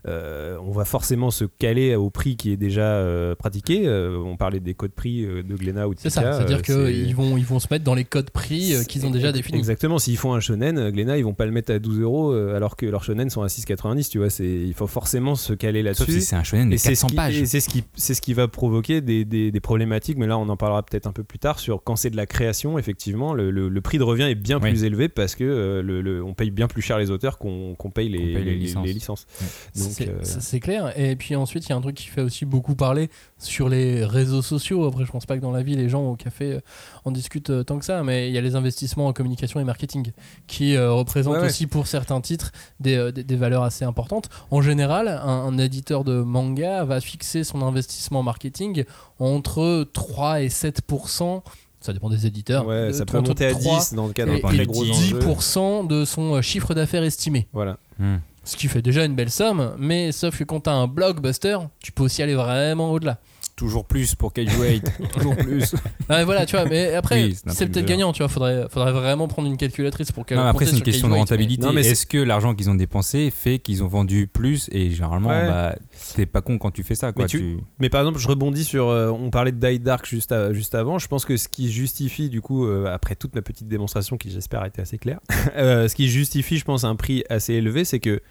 Euh, 0.07 0.57
on 0.63 0.71
va 0.71 0.85
forcément 0.85 1.31
se 1.31 1.45
caler 1.45 1.95
au 1.95 2.09
prix 2.09 2.35
qui 2.37 2.51
est 2.51 2.57
déjà 2.57 2.81
euh, 2.81 3.35
pratiqué. 3.35 3.83
Euh, 3.87 4.17
on 4.17 4.37
parlait 4.37 4.59
des 4.59 4.73
codes 4.73 4.91
prix 4.91 5.23
euh, 5.25 5.43
de 5.43 5.55
Glénat 5.55 5.87
ou 5.87 5.93
de 5.95 5.99
C'est 5.99 6.09
ça, 6.09 6.33
c'est-à-dire 6.33 6.57
euh, 6.69 6.87
c'est- 6.87 6.93
qu'ils 6.93 7.15
vont, 7.15 7.37
ils 7.37 7.45
vont 7.45 7.59
se 7.59 7.67
mettre 7.71 7.83
dans 7.83 7.95
les 7.95 8.05
codes 8.05 8.29
prix 8.29 8.73
euh, 8.75 8.83
qu'ils 8.83 9.05
ont 9.05 9.11
déjà 9.11 9.31
définis. 9.31 9.57
Exactement, 9.57 9.99
s'ils 9.99 10.17
font 10.17 10.33
un 10.33 10.39
shonen, 10.39 10.89
Glénat, 10.91 11.17
ils 11.17 11.23
vont 11.23 11.33
pas 11.33 11.45
le 11.45 11.51
mettre 11.51 11.71
à 11.73 11.79
12 11.79 11.99
euros 11.99 12.31
alors 12.33 12.75
que 12.75 12.85
leurs 12.85 13.03
shonen 13.03 13.29
sont 13.29 13.41
à 13.41 13.47
6,90, 13.47 14.09
tu 14.09 14.17
vois. 14.19 14.29
C'est, 14.29 14.45
il 14.47 14.73
faut 14.73 14.87
forcément 14.87 15.35
se 15.35 15.53
caler 15.53 15.81
Sauf 15.93 16.05
si 16.07 16.11
là-dessus. 16.13 16.21
c'est 16.21 16.35
un 16.35 16.43
shonen 16.43 16.69
de 16.69 16.73
Et 16.75 16.77
c'est, 16.77 16.95
ce 16.95 17.01
400 17.01 17.07
qui, 17.07 17.15
pages. 17.15 17.37
et 17.41 17.45
c'est 17.45 17.59
ce 17.59 17.69
qui, 17.69 17.83
c'est 17.95 18.13
ce 18.13 18.21
qui 18.21 18.33
va 18.33 18.47
provoquer 18.47 19.01
des, 19.01 19.25
des- 19.25 19.51
des 19.51 19.59
problématiques, 19.59 20.17
mais 20.17 20.27
là 20.27 20.37
on 20.37 20.47
en 20.49 20.57
parlera 20.57 20.83
peut-être 20.83 21.07
un 21.07 21.11
peu 21.11 21.23
plus 21.23 21.39
tard 21.39 21.59
sur 21.59 21.83
quand 21.83 21.95
c'est 21.95 22.09
de 22.09 22.17
la 22.17 22.25
création, 22.25 22.77
effectivement, 22.79 23.33
le, 23.33 23.51
le- 23.51 23.69
le 23.69 23.81
prix 23.81 23.97
de 23.97 24.03
revient 24.03 24.23
est 24.23 24.35
bien 24.35 24.59
Oui. 24.61 24.69
plus 24.71 24.83
élevé 24.83 25.09
parce 25.09 25.35
que 25.35 25.43
euh, 25.43 25.81
le, 25.81 26.01
le- 26.01 26.23
on 26.23 26.33
paye 26.33 26.51
bien 26.51 26.67
plus 26.67 26.81
cher 26.81 26.97
les 26.97 27.11
auteurs 27.11 27.37
qu'on, 27.37 27.75
qu'on 27.75 27.89
paye, 27.89 28.09
les, 28.09 28.17
Qu'on 28.17 28.23
paye 28.25 28.43
les 28.45 28.51
les- 28.51 28.55
licences. 28.57 28.85
les 28.85 28.93
licences. 28.93 29.27
Donc, 29.75 29.88
C'est 29.89 30.09
euh, 30.09 30.19
c'est 30.23 30.59
clair. 30.59 30.97
Et 30.99 31.15
puis 31.15 31.35
ensuite, 31.35 31.65
il 31.65 31.69
y 31.69 31.73
a 31.73 31.75
un 31.75 31.81
truc 31.81 31.95
qui 31.95 32.07
fait 32.07 32.21
aussi 32.21 32.45
beaucoup 32.45 32.75
parler 32.75 33.09
sur 33.37 33.69
les 33.69 34.03
réseaux 34.05 34.41
sociaux. 34.41 34.85
Après, 34.85 35.05
je 35.05 35.11
pense 35.11 35.25
pas 35.25 35.35
que 35.37 35.41
dans 35.41 35.51
la 35.51 35.63
vie, 35.63 35.75
les 35.75 35.89
gens 35.89 36.03
au 36.03 36.15
café 36.15 36.53
euh, 36.53 36.59
en 37.05 37.11
discutent 37.11 37.49
euh, 37.49 37.63
tant 37.63 37.79
que 37.79 37.85
ça, 37.85 38.03
mais 38.03 38.29
il 38.29 38.33
y 38.33 38.37
a 38.37 38.41
les 38.41 38.55
investissements 38.55 39.07
en 39.07 39.13
communication 39.13 39.59
et 39.59 39.63
marketing 39.63 40.11
qui 40.47 40.75
euh, 40.75 40.91
représentent 40.91 41.33
Ouais, 41.35 41.39
ouais. 41.41 41.45
aussi 41.47 41.67
pour 41.67 41.87
certains 41.87 42.21
titres 42.21 42.51
des, 42.79 43.11
des- 43.11 43.23
des 43.23 43.35
valeurs 43.35 43.63
assez 43.63 43.85
importantes. 43.85 44.29
En 44.51 44.61
général, 44.61 45.07
un, 45.07 45.27
un 45.27 45.57
éditeur 45.57 46.03
de 46.03 46.21
manga 46.21 46.83
va 46.85 47.01
fixer 47.01 47.43
son 47.43 47.61
investissement 47.61 48.23
marketing 48.23 48.83
entre 49.19 49.87
3 49.93 50.41
et 50.41 50.47
7% 50.47 51.41
ça 51.81 51.93
dépend 51.93 52.09
des 52.09 52.27
éditeurs. 52.27 52.67
ouais, 52.67 52.91
ça 52.91 53.05
peut 53.05 53.17
entre 53.17 53.29
monter 53.29 53.45
à 53.45 53.51
3 53.53 53.79
10 53.79 53.93
dans 53.93 54.07
le 54.07 54.11
cas 54.11 54.25
d'un 54.25 54.33
et, 54.35 54.41
très 54.41 54.65
gros 54.65 54.83
enjeu. 54.83 55.17
10% 55.19 55.87
de 55.87 56.03
son 56.03 56.41
chiffre 56.41 56.73
d'affaires 56.73 57.03
estimé. 57.03 57.47
Voilà. 57.53 57.77
Hmm. 57.99 58.17
Ce 58.43 58.57
qui 58.57 58.67
fait 58.67 58.81
déjà 58.81 59.05
une 59.05 59.15
belle 59.15 59.29
somme, 59.29 59.75
mais 59.77 60.11
sauf 60.11 60.37
que 60.37 60.43
quand 60.43 60.61
t'as 60.61 60.71
un 60.71 60.87
blockbuster, 60.87 61.57
tu 61.79 61.91
peux 61.91 62.03
aussi 62.03 62.23
aller 62.23 62.35
vraiment 62.35 62.91
au-delà. 62.91 63.19
Toujours 63.59 63.83
plus 63.85 64.15
pour 64.15 64.31
Cage 64.31 64.57
Weight. 64.57 64.89
Toujours 65.13 65.35
plus. 65.35 65.75
Ah, 66.07 66.23
voilà, 66.23 66.45
tu 66.45 66.55
vois, 66.55 66.65
mais 66.65 66.93
après, 66.95 67.25
Oui, 67.25 67.35
c'est 67.35 67.49
un 67.49 67.51
c'est 67.51 67.57
truc 67.65 67.73
peut-être 67.73 67.83
de- 67.85 67.89
gagnant, 67.89 68.13
tu 68.13 68.19
vois. 68.23 68.29
Faudrait, 68.29 68.67
faudrait 68.69 68.93
vraiment 68.93 69.27
prendre 69.27 69.49
une 69.49 69.57
calculatrice 69.57 70.11
pour 70.13 70.25
Non, 70.31 70.43
mais 70.43 70.49
après, 70.49 70.65
c'est 70.65 70.77
une 70.77 70.81
question 70.81 71.09
de 71.09 71.13
rentabilité. 71.13 71.65
Non, 71.65 71.73
mais 71.73 71.83
c'est- 71.83 71.89
Est-ce 71.91 72.05
que 72.05 72.17
l'argent 72.17 72.55
qu'ils 72.55 72.69
ont 72.69 72.75
dépensé 72.75 73.29
fait 73.31 73.59
qu'ils 73.59 73.83
ont 73.83 73.87
vendu 73.87 74.27
plus 74.27 74.69
Et 74.71 74.91
généralement, 74.91 75.29
Ouais. 75.29 75.45
bah, 75.47 75.75
t'es 76.15 76.25
pas 76.25 76.41
con 76.41 76.57
quand 76.57 76.71
tu 76.71 76.83
fais 76.83 76.95
ça. 76.95 77.11
Quoi. 77.11 77.25
Mais 77.25 77.29
tu- 77.29 77.39
Tu- 77.39 77.57
Mais 77.79 77.89
par 77.89 78.01
exemple, 78.01 78.19
je 78.19 78.27
rebondis 78.27 78.63
sur. 78.63 78.87
euh, 78.87 79.09
on 79.09 79.29
parlait 79.29 79.51
de 79.51 79.57
Die 79.67 79.79
Dark 79.79 80.05
juste, 80.07 80.31
à- 80.31 80.53
juste 80.53 80.73
avant. 80.73 80.97
Je 80.99 81.07
pense 81.07 81.25
que 81.25 81.35
ce 81.37 81.47
qui 81.49 81.71
justifie, 81.71 82.29
du 82.29 82.39
coup, 82.41 82.65
euh, 82.65 82.85
après 82.93 83.15
toute 83.15 83.35
ma 83.35 83.41
petite 83.41 83.67
démonstration 83.67 84.17
qui 84.17 84.31
j'espère 84.31 84.61
a 84.61 84.67
été 84.67 84.81
assez 84.81 84.97
claire, 84.97 85.19
euh, 85.57 85.87
ce 85.89 85.95
qui 85.95 86.07
justifie, 86.07 86.57
je 86.57 86.65
pense, 86.65 86.85
un 86.85 86.95
prix 86.95 87.23
assez 87.29 87.53
élevé, 87.55 87.83
c'est 87.83 87.99
que. 87.99 88.21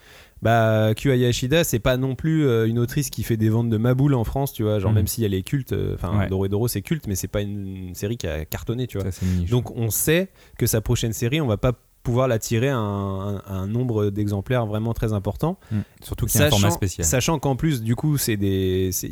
Bah, 0.42 0.92
Kyu 0.94 1.14
Yashida, 1.16 1.64
c'est 1.64 1.78
pas 1.80 1.96
non 1.96 2.14
plus 2.14 2.46
euh, 2.46 2.66
une 2.68 2.78
autrice 2.78 3.10
qui 3.10 3.22
fait 3.22 3.36
des 3.36 3.48
ventes 3.48 3.68
de 3.70 3.76
maboule 3.76 4.14
en 4.14 4.24
France, 4.24 4.52
tu 4.52 4.62
vois. 4.62 4.78
Genre, 4.78 4.90
Mhm. 4.90 4.96
même 4.96 5.06
si 5.06 5.24
elle 5.24 5.34
est 5.34 5.42
culte, 5.42 5.72
euh, 5.72 5.94
enfin, 5.94 6.16
Ouais. 6.18 6.28
Doro 6.28 6.46
et 6.46 6.48
Doro, 6.48 6.68
c'est 6.68 6.82
culte, 6.82 7.06
mais 7.08 7.14
c'est 7.16 7.28
pas 7.28 7.40
une, 7.40 7.94
série 7.94 8.16
qui 8.16 8.26
a 8.26 8.44
cartonné, 8.44 8.86
tu 8.86 8.98
vois. 8.98 9.10
ça. 9.10 9.24
Donc, 9.50 9.70
on 9.76 9.90
sait 9.90 10.28
que 10.58 10.66
sa 10.66 10.80
prochaine 10.80 11.12
série, 11.12 11.40
on 11.40 11.46
va 11.46 11.56
pas 11.56 11.72
pouvoir 12.04 12.28
la 12.28 12.38
tirer 12.38 12.68
à 12.68 12.76
un, 12.78 13.36
un- 13.36 13.42
un 13.48 13.66
nombre 13.66 14.08
d'exemplaires 14.10 14.64
vraiment 14.64 14.94
très 14.94 15.12
important. 15.12 15.58
Hmm. 15.72 15.80
Surtout 16.02 16.24
qu'il 16.26 16.40
y 16.40 16.44
a 16.44 16.46
un 16.46 16.50
format 16.50 16.70
spécial. 16.70 17.04
Sachant 17.04 17.38
qu'en 17.38 17.56
plus, 17.56 17.82
du 17.82 17.96
coup, 17.96 18.16
il 18.28 18.30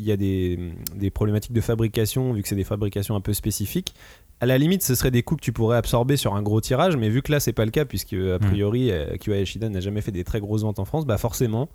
y 0.02 0.12
a 0.12 0.16
des, 0.16 0.72
des 0.94 1.10
problématiques 1.10 1.52
de 1.52 1.60
fabrication, 1.60 2.32
vu 2.32 2.42
que 2.42 2.48
c'est 2.48 2.54
des 2.54 2.64
fabrications 2.64 3.14
un 3.16 3.20
peu 3.20 3.34
spécifiques. 3.34 3.94
À 4.41 4.47
la 4.47 4.59
limite, 4.59 4.82
ce 4.82 4.95
serait 4.95 5.11
des 5.11 5.22
coûts 5.22 5.37
que 5.37 5.41
tu 5.43 5.53
pourrais 5.53 5.78
absorber 5.78 6.16
sur 6.18 6.34
un 6.34 6.43
gros 6.43 6.61
tirage, 6.61 6.97
mais 6.97 7.09
vu 7.09 7.22
que 7.22 7.32
là, 7.32 7.41
c'est 7.41 7.55
pas 7.55 7.64
le 7.64 7.70
cas, 7.70 7.84
puisque 7.87 8.12
a 8.12 8.39
priori, 8.39 8.91
euh, 8.91 9.16
Kyoya 9.18 9.41
Yoshida 9.41 9.68
n'a 9.70 9.80
jamais 9.80 10.03
fait 10.03 10.12
des 10.12 10.24
très 10.24 10.41
grosses 10.41 10.62
ventes 10.62 10.78
en 10.78 10.84
France, 10.84 11.07
bah 11.07 11.16
forcément, 11.16 11.68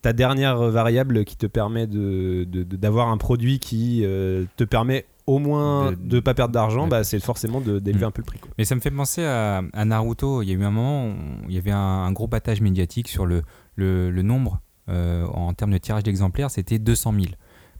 ta 0.00 0.12
dernière 0.14 0.56
variable 0.70 1.24
qui 1.24 1.36
te 1.36 1.46
permet 1.46 1.86
de, 1.86 2.44
de- 2.48 2.62
de- 2.62 2.76
d'avoir 2.76 3.08
un 3.08 3.18
produit 3.18 3.58
qui 3.58 4.00
euh, 4.04 4.44
te 4.56 4.64
permet 4.64 5.04
au 5.26 5.38
moins 5.38 5.90
De- 5.92 5.96
de, 5.96 6.20
pas 6.20 6.32
perdre 6.34 6.52
d'argent, 6.54 6.86
bah, 6.86 7.02
c'est 7.04 7.18
forcément 7.20 7.60
d'élever 7.60 8.04
Mm. 8.04 8.08
un 8.08 8.10
peu 8.12 8.22
le 8.22 8.26
prix. 8.26 8.38
quoi. 8.38 8.50
Mais 8.58 8.64
ça 8.64 8.74
me 8.76 8.80
fait 8.80 8.90
penser 8.92 9.24
à, 9.24 9.60
à 9.72 9.84
Naruto. 9.84 10.40
Il 10.42 10.48
y 10.48 10.52
a 10.52 10.54
eu 10.54 10.62
un 10.64 10.70
moment 10.70 11.08
où 11.08 11.14
il 11.48 11.54
y 11.54 11.58
avait 11.58 11.72
un, 11.72 11.76
un 11.78 12.12
gros 12.12 12.28
battage 12.28 12.60
médiatique 12.60 13.08
sur 13.08 13.26
le, 13.26 13.42
le, 13.74 14.10
le 14.10 14.22
nombre 14.22 14.60
euh, 14.88 15.26
en 15.26 15.52
termes 15.52 15.72
de 15.72 15.78
tirage 15.78 16.04
d'exemplaires, 16.04 16.50
c'était 16.50 16.78
200 16.78 17.12
000. 17.12 17.24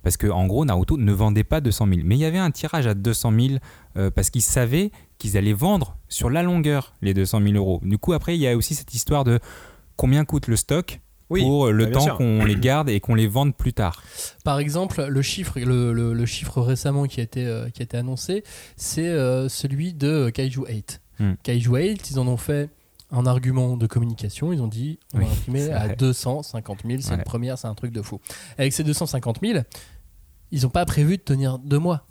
Parce 0.06 0.16
que 0.16 0.28
en 0.28 0.46
gros, 0.46 0.64
Naruto 0.64 0.96
ne 0.98 1.12
vendait 1.12 1.42
pas 1.42 1.60
200 1.60 1.88
000. 1.88 2.00
Mais 2.04 2.14
il 2.14 2.20
y 2.20 2.24
avait 2.24 2.38
un 2.38 2.52
tirage 2.52 2.86
à 2.86 2.94
200 2.94 3.32
000 3.48 3.54
euh, 3.96 4.08
parce 4.12 4.30
qu'ils 4.30 4.40
savaient 4.42 4.92
qu'ils 5.18 5.36
allaient 5.36 5.52
vendre 5.52 5.96
sur 6.08 6.30
la 6.30 6.44
longueur 6.44 6.94
les 7.02 7.12
200 7.12 7.40
000 7.42 7.54
euros. 7.56 7.80
Du 7.82 7.98
coup, 7.98 8.12
après, 8.12 8.36
il 8.36 8.40
y 8.40 8.46
a 8.46 8.56
aussi 8.56 8.76
cette 8.76 8.94
histoire 8.94 9.24
de 9.24 9.40
combien 9.96 10.24
coûte 10.24 10.46
le 10.46 10.54
stock 10.54 11.00
Oui, 11.28 11.40
pour 11.42 11.72
le 11.72 11.86
bah, 11.86 11.90
temps 11.92 12.16
qu'on 12.16 12.44
les 12.44 12.54
garde 12.54 12.88
et 12.88 13.00
qu'on 13.00 13.16
les 13.16 13.26
vende 13.26 13.56
plus 13.56 13.72
tard. 13.72 14.04
Par 14.44 14.60
exemple, 14.60 15.04
le 15.08 15.22
chiffre, 15.22 15.58
le, 15.58 15.92
le- 15.92 16.12
le 16.14 16.24
chiffre 16.26 16.60
récemment 16.62 17.06
qui 17.06 17.18
a 17.18 17.24
été, 17.24 17.44
euh, 17.44 17.68
qui 17.70 17.82
a 17.82 17.84
été 17.84 17.96
annoncé, 17.96 18.44
c'est 18.76 19.08
euh, 19.08 19.48
celui 19.48 19.92
de 19.92 20.30
Kaiju 20.30 20.66
8. 20.68 21.00
Hmm. 21.18 21.32
Kaiju 21.42 21.70
8, 21.74 22.10
ils 22.12 22.18
en 22.20 22.28
ont 22.28 22.36
fait 22.36 22.70
un 23.12 23.24
argument 23.26 23.76
de 23.76 23.86
communication. 23.86 24.52
Ils 24.52 24.60
ont 24.60 24.66
dit 24.68 24.98
on 25.14 25.18
Oui, 25.18 25.24
va 25.24 25.30
imprimer 25.32 25.70
à 25.70 25.86
vrai. 25.86 25.96
250 25.96 26.78
000. 26.86 27.00
C'est 27.00 27.10
Ouais. 27.10 27.16
une 27.16 27.22
première, 27.22 27.56
c'est 27.58 27.68
un 27.68 27.74
truc 27.74 27.92
de 27.92 28.02
fou. 28.02 28.20
Avec 28.58 28.72
ces 28.72 28.84
250 28.84 29.38
000, 29.42 29.60
ils 30.52 30.62
n'ont 30.62 30.68
pas 30.70 30.84
prévu 30.84 31.16
de 31.16 31.22
tenir 31.22 31.58
deux 31.58 31.78
mois. 31.78 32.04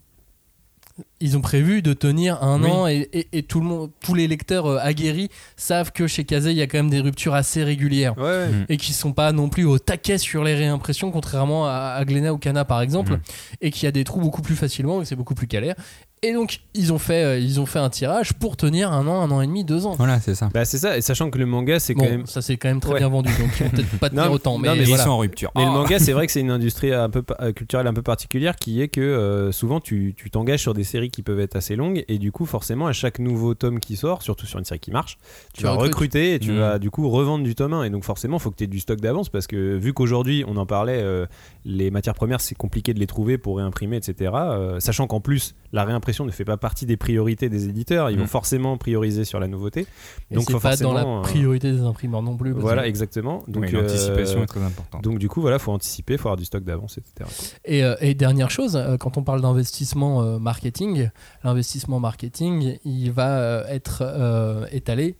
Ils 1.19 1.35
ont 1.35 1.41
prévu 1.41 1.81
de 1.81 1.91
tenir 1.91 2.41
un 2.41 2.63
Oui. 2.63 2.69
an 2.71 2.87
et, 2.87 3.09
et- 3.11 3.27
et 3.33 3.43
tout 3.43 3.59
le 3.59 3.65
monde, 3.65 3.91
tous 4.01 4.13
les 4.13 4.27
lecteurs 4.29 4.65
euh, 4.65 4.77
aguerris 4.81 5.29
savent 5.57 5.91
que 5.91 6.07
chez 6.07 6.23
Kazé, 6.23 6.51
il 6.51 6.57
y 6.57 6.61
a 6.61 6.67
quand 6.67 6.77
même 6.77 6.89
des 6.89 7.01
ruptures 7.01 7.33
assez 7.33 7.65
régulières 7.65 8.17
Ouais, 8.17 8.47
Mm. 8.47 8.65
et 8.69 8.77
qui 8.77 8.93
sont 8.93 9.11
pas 9.11 9.33
non 9.33 9.49
plus 9.49 9.65
au 9.65 9.77
taquet 9.77 10.17
sur 10.17 10.41
les 10.45 10.55
réimpressions, 10.55 11.11
contrairement 11.11 11.67
à, 11.67 11.95
à 11.97 12.05
Glénat 12.05 12.31
ou 12.33 12.37
Cana 12.37 12.63
par 12.63 12.81
exemple, 12.81 13.11
Mhm. 13.13 13.19
et 13.59 13.71
qui 13.71 13.87
a 13.87 13.91
des 13.91 14.05
trous 14.05 14.21
beaucoup 14.21 14.41
plus 14.41 14.55
facilement 14.55 15.01
et 15.01 15.05
c'est 15.05 15.17
beaucoup 15.17 15.35
plus 15.35 15.47
galère. 15.47 15.75
Et 16.23 16.33
donc 16.33 16.61
ils 16.73 16.91
ont 16.91 16.97
fait, 16.97 17.23
euh, 17.23 17.37
ils 17.37 17.59
ont 17.59 17.65
fait 17.67 17.77
un 17.77 17.89
tirage 17.89 18.33
pour 18.33 18.57
tenir 18.57 18.91
un 18.91 19.05
an, 19.05 19.21
un 19.21 19.29
an 19.31 19.41
et 19.41 19.47
demi, 19.47 19.63
deux 19.63 19.85
ans. 19.85 19.93
Voilà, 19.97 20.19
c'est 20.19 20.33
ça. 20.33 20.49
Bah, 20.53 20.65
c'est 20.65 20.77
ça, 20.79 20.97
et 20.97 21.01
sachant 21.01 21.29
que 21.29 21.37
le 21.37 21.45
manga, 21.45 21.79
c'est 21.79 21.93
Bon, 21.93 22.03
quand 22.03 22.09
même. 22.09 22.25
ça 22.25 22.41
c'est 22.41 22.57
quand 22.57 22.67
même 22.67 22.79
très 22.79 22.93
Ouais. 22.93 22.99
bien 22.99 23.09
vendu, 23.09 23.29
donc 23.37 23.49
ils 23.59 23.63
vont 23.65 23.69
peut-être 23.69 23.99
pas 23.99 24.09
tenir 24.09 24.25
Non, 24.25 24.31
autant. 24.31 24.57
Mais, 24.57 24.69
non, 24.69 24.75
mais 24.75 24.81
Et 24.81 24.85
voilà. 24.85 25.03
ils 25.03 25.05
sont 25.05 25.11
en 25.11 25.17
rupture. 25.19 25.51
Mais 25.55 25.63
le 25.63 25.69
Oh. 25.69 25.73
manga, 25.73 25.99
c'est 25.99 26.13
vrai 26.13 26.25
que 26.25 26.31
c'est 26.31 26.39
une 26.39 26.49
industrie 26.51 26.91
un 26.93 27.09
peu 27.09 27.21
pa- 27.21 27.37
euh, 27.41 27.51
culturelle 27.51 27.85
un 27.85 27.93
peu 27.93 28.01
particulière 28.01 28.55
qui 28.55 28.81
est 28.81 28.87
que 28.87 29.01
euh, 29.01 29.51
souvent 29.51 29.79
tu 29.79 30.13
tu 30.17 30.31
t'engages 30.31 30.61
sur 30.61 30.73
des 30.73 30.83
séries 30.83 31.11
qui 31.11 31.21
peuvent 31.21 31.39
être 31.39 31.55
assez 31.57 31.75
longues 31.75 32.03
et 32.07 32.17
du 32.17 32.31
coup 32.31 32.45
forcément 32.45 32.87
à 32.87 32.93
chaque 32.93 33.19
nouveau 33.19 33.53
tome 33.53 33.79
qui 33.79 33.95
sort, 33.95 34.23
surtout 34.23 34.47
sur 34.47 34.57
une 34.57 34.65
série 34.65 34.79
qui 34.79 34.91
marche, 34.91 35.17
tu, 35.53 35.59
Tu 35.59 35.63
vas 35.63 35.71
recrutes. 35.73 35.93
recruter 35.93 36.33
et 36.33 36.39
tu 36.39 36.53
Mm. 36.53 36.57
vas 36.59 36.79
du 36.79 36.89
coup 36.89 37.07
revendre 37.09 37.43
du 37.43 37.53
tome 37.53 37.73
1 37.73 37.83
et 37.83 37.89
donc 37.91 38.03
forcément 38.03 38.39
faut 38.39 38.49
que 38.49 38.55
tu 38.55 38.63
aies 38.63 38.67
du 38.67 38.79
stock 38.79 38.99
d'avance 38.99 39.29
parce 39.29 39.45
que 39.47 39.75
vu 39.75 39.93
qu'aujourd'hui 39.93 40.43
on 40.47 40.57
en 40.57 40.65
parlait, 40.65 41.01
euh, 41.03 41.27
les 41.65 41.91
matières 41.91 42.15
premières 42.15 42.41
c'est 42.41 42.55
compliqué 42.55 42.93
de 42.95 42.99
les 42.99 43.07
trouver 43.07 43.37
pour 43.37 43.57
réimprimer 43.57 43.97
etc. 43.97 44.31
euh, 44.33 44.79
sachant 44.79 45.05
qu'en 45.05 45.19
plus 45.19 45.53
la 45.71 45.83
réimpression 45.85 46.04
ne 46.25 46.31
fait 46.31 46.45
pas 46.45 46.57
partie 46.57 46.85
des 46.85 46.97
priorités 46.97 47.49
des 47.49 47.67
éditeurs, 47.69 48.09
ils 48.09 48.17
vont 48.17 48.25
Mm. 48.25 48.27
forcément 48.27 48.77
prioriser 48.77 49.25
sur 49.25 49.39
la 49.39 49.47
nouveauté. 49.47 49.87
Et 50.31 50.35
donc 50.35 50.45
c'est 50.47 50.53
faut 50.53 50.59
pas 50.59 50.75
dans 50.77 50.91
forcément, 50.91 51.13
la 51.15 51.19
euh, 51.19 51.21
priorité 51.21 51.71
des 51.71 51.81
imprimeurs 51.81 52.21
non 52.21 52.35
plus. 52.37 52.51
Voilà 52.51 52.83
que- 52.83 52.87
exactement. 52.87 53.43
Donc 53.47 53.63
Oui, 53.65 53.71
l'anticipation 53.71 54.39
euh, 54.39 54.43
est 54.43 54.47
très 54.47 54.61
importante. 54.63 55.03
donc 55.03 55.19
du 55.19 55.27
coup 55.29 55.41
voilà 55.41 55.59
faut 55.59 55.71
anticiper, 55.71 56.17
faut 56.17 56.27
avoir 56.29 56.37
du 56.37 56.45
stock 56.45 56.63
d'avance 56.63 56.97
etc. 56.97 57.29
Et, 57.65 57.83
euh, 57.83 57.95
et 58.01 58.13
dernière 58.13 58.49
chose, 58.51 58.75
euh, 58.75 58.97
quand 58.97 59.17
on 59.17 59.23
parle 59.23 59.41
d'investissement 59.41 60.21
euh, 60.23 60.39
marketing, 60.39 61.09
l'investissement 61.43 61.99
marketing, 61.99 62.77
il 62.85 63.11
va 63.11 63.37
euh, 63.39 63.67
être 63.67 64.01
euh, 64.03 64.65
étalé 64.71 65.15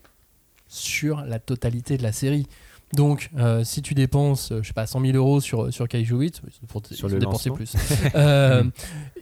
sur 0.67 1.21
la 1.21 1.39
totalité 1.39 1.97
de 1.97 2.03
la 2.03 2.11
série. 2.11 2.47
Donc, 2.93 3.29
euh, 3.37 3.63
si 3.63 3.81
tu 3.81 3.93
dépenses, 3.93 4.53
je 4.61 4.65
sais 4.67 4.73
pas, 4.73 4.85
100 4.85 5.01
000 5.01 5.17
euros 5.17 5.41
sur, 5.41 5.73
sur 5.73 5.87
Kaiju 5.87 6.15
8, 6.17 6.41
pour 6.67 6.81
Sur 6.91 7.09
le 7.09 7.17
lancement. 7.19 7.55
plus. 7.55 7.73
Euh, 8.15 8.63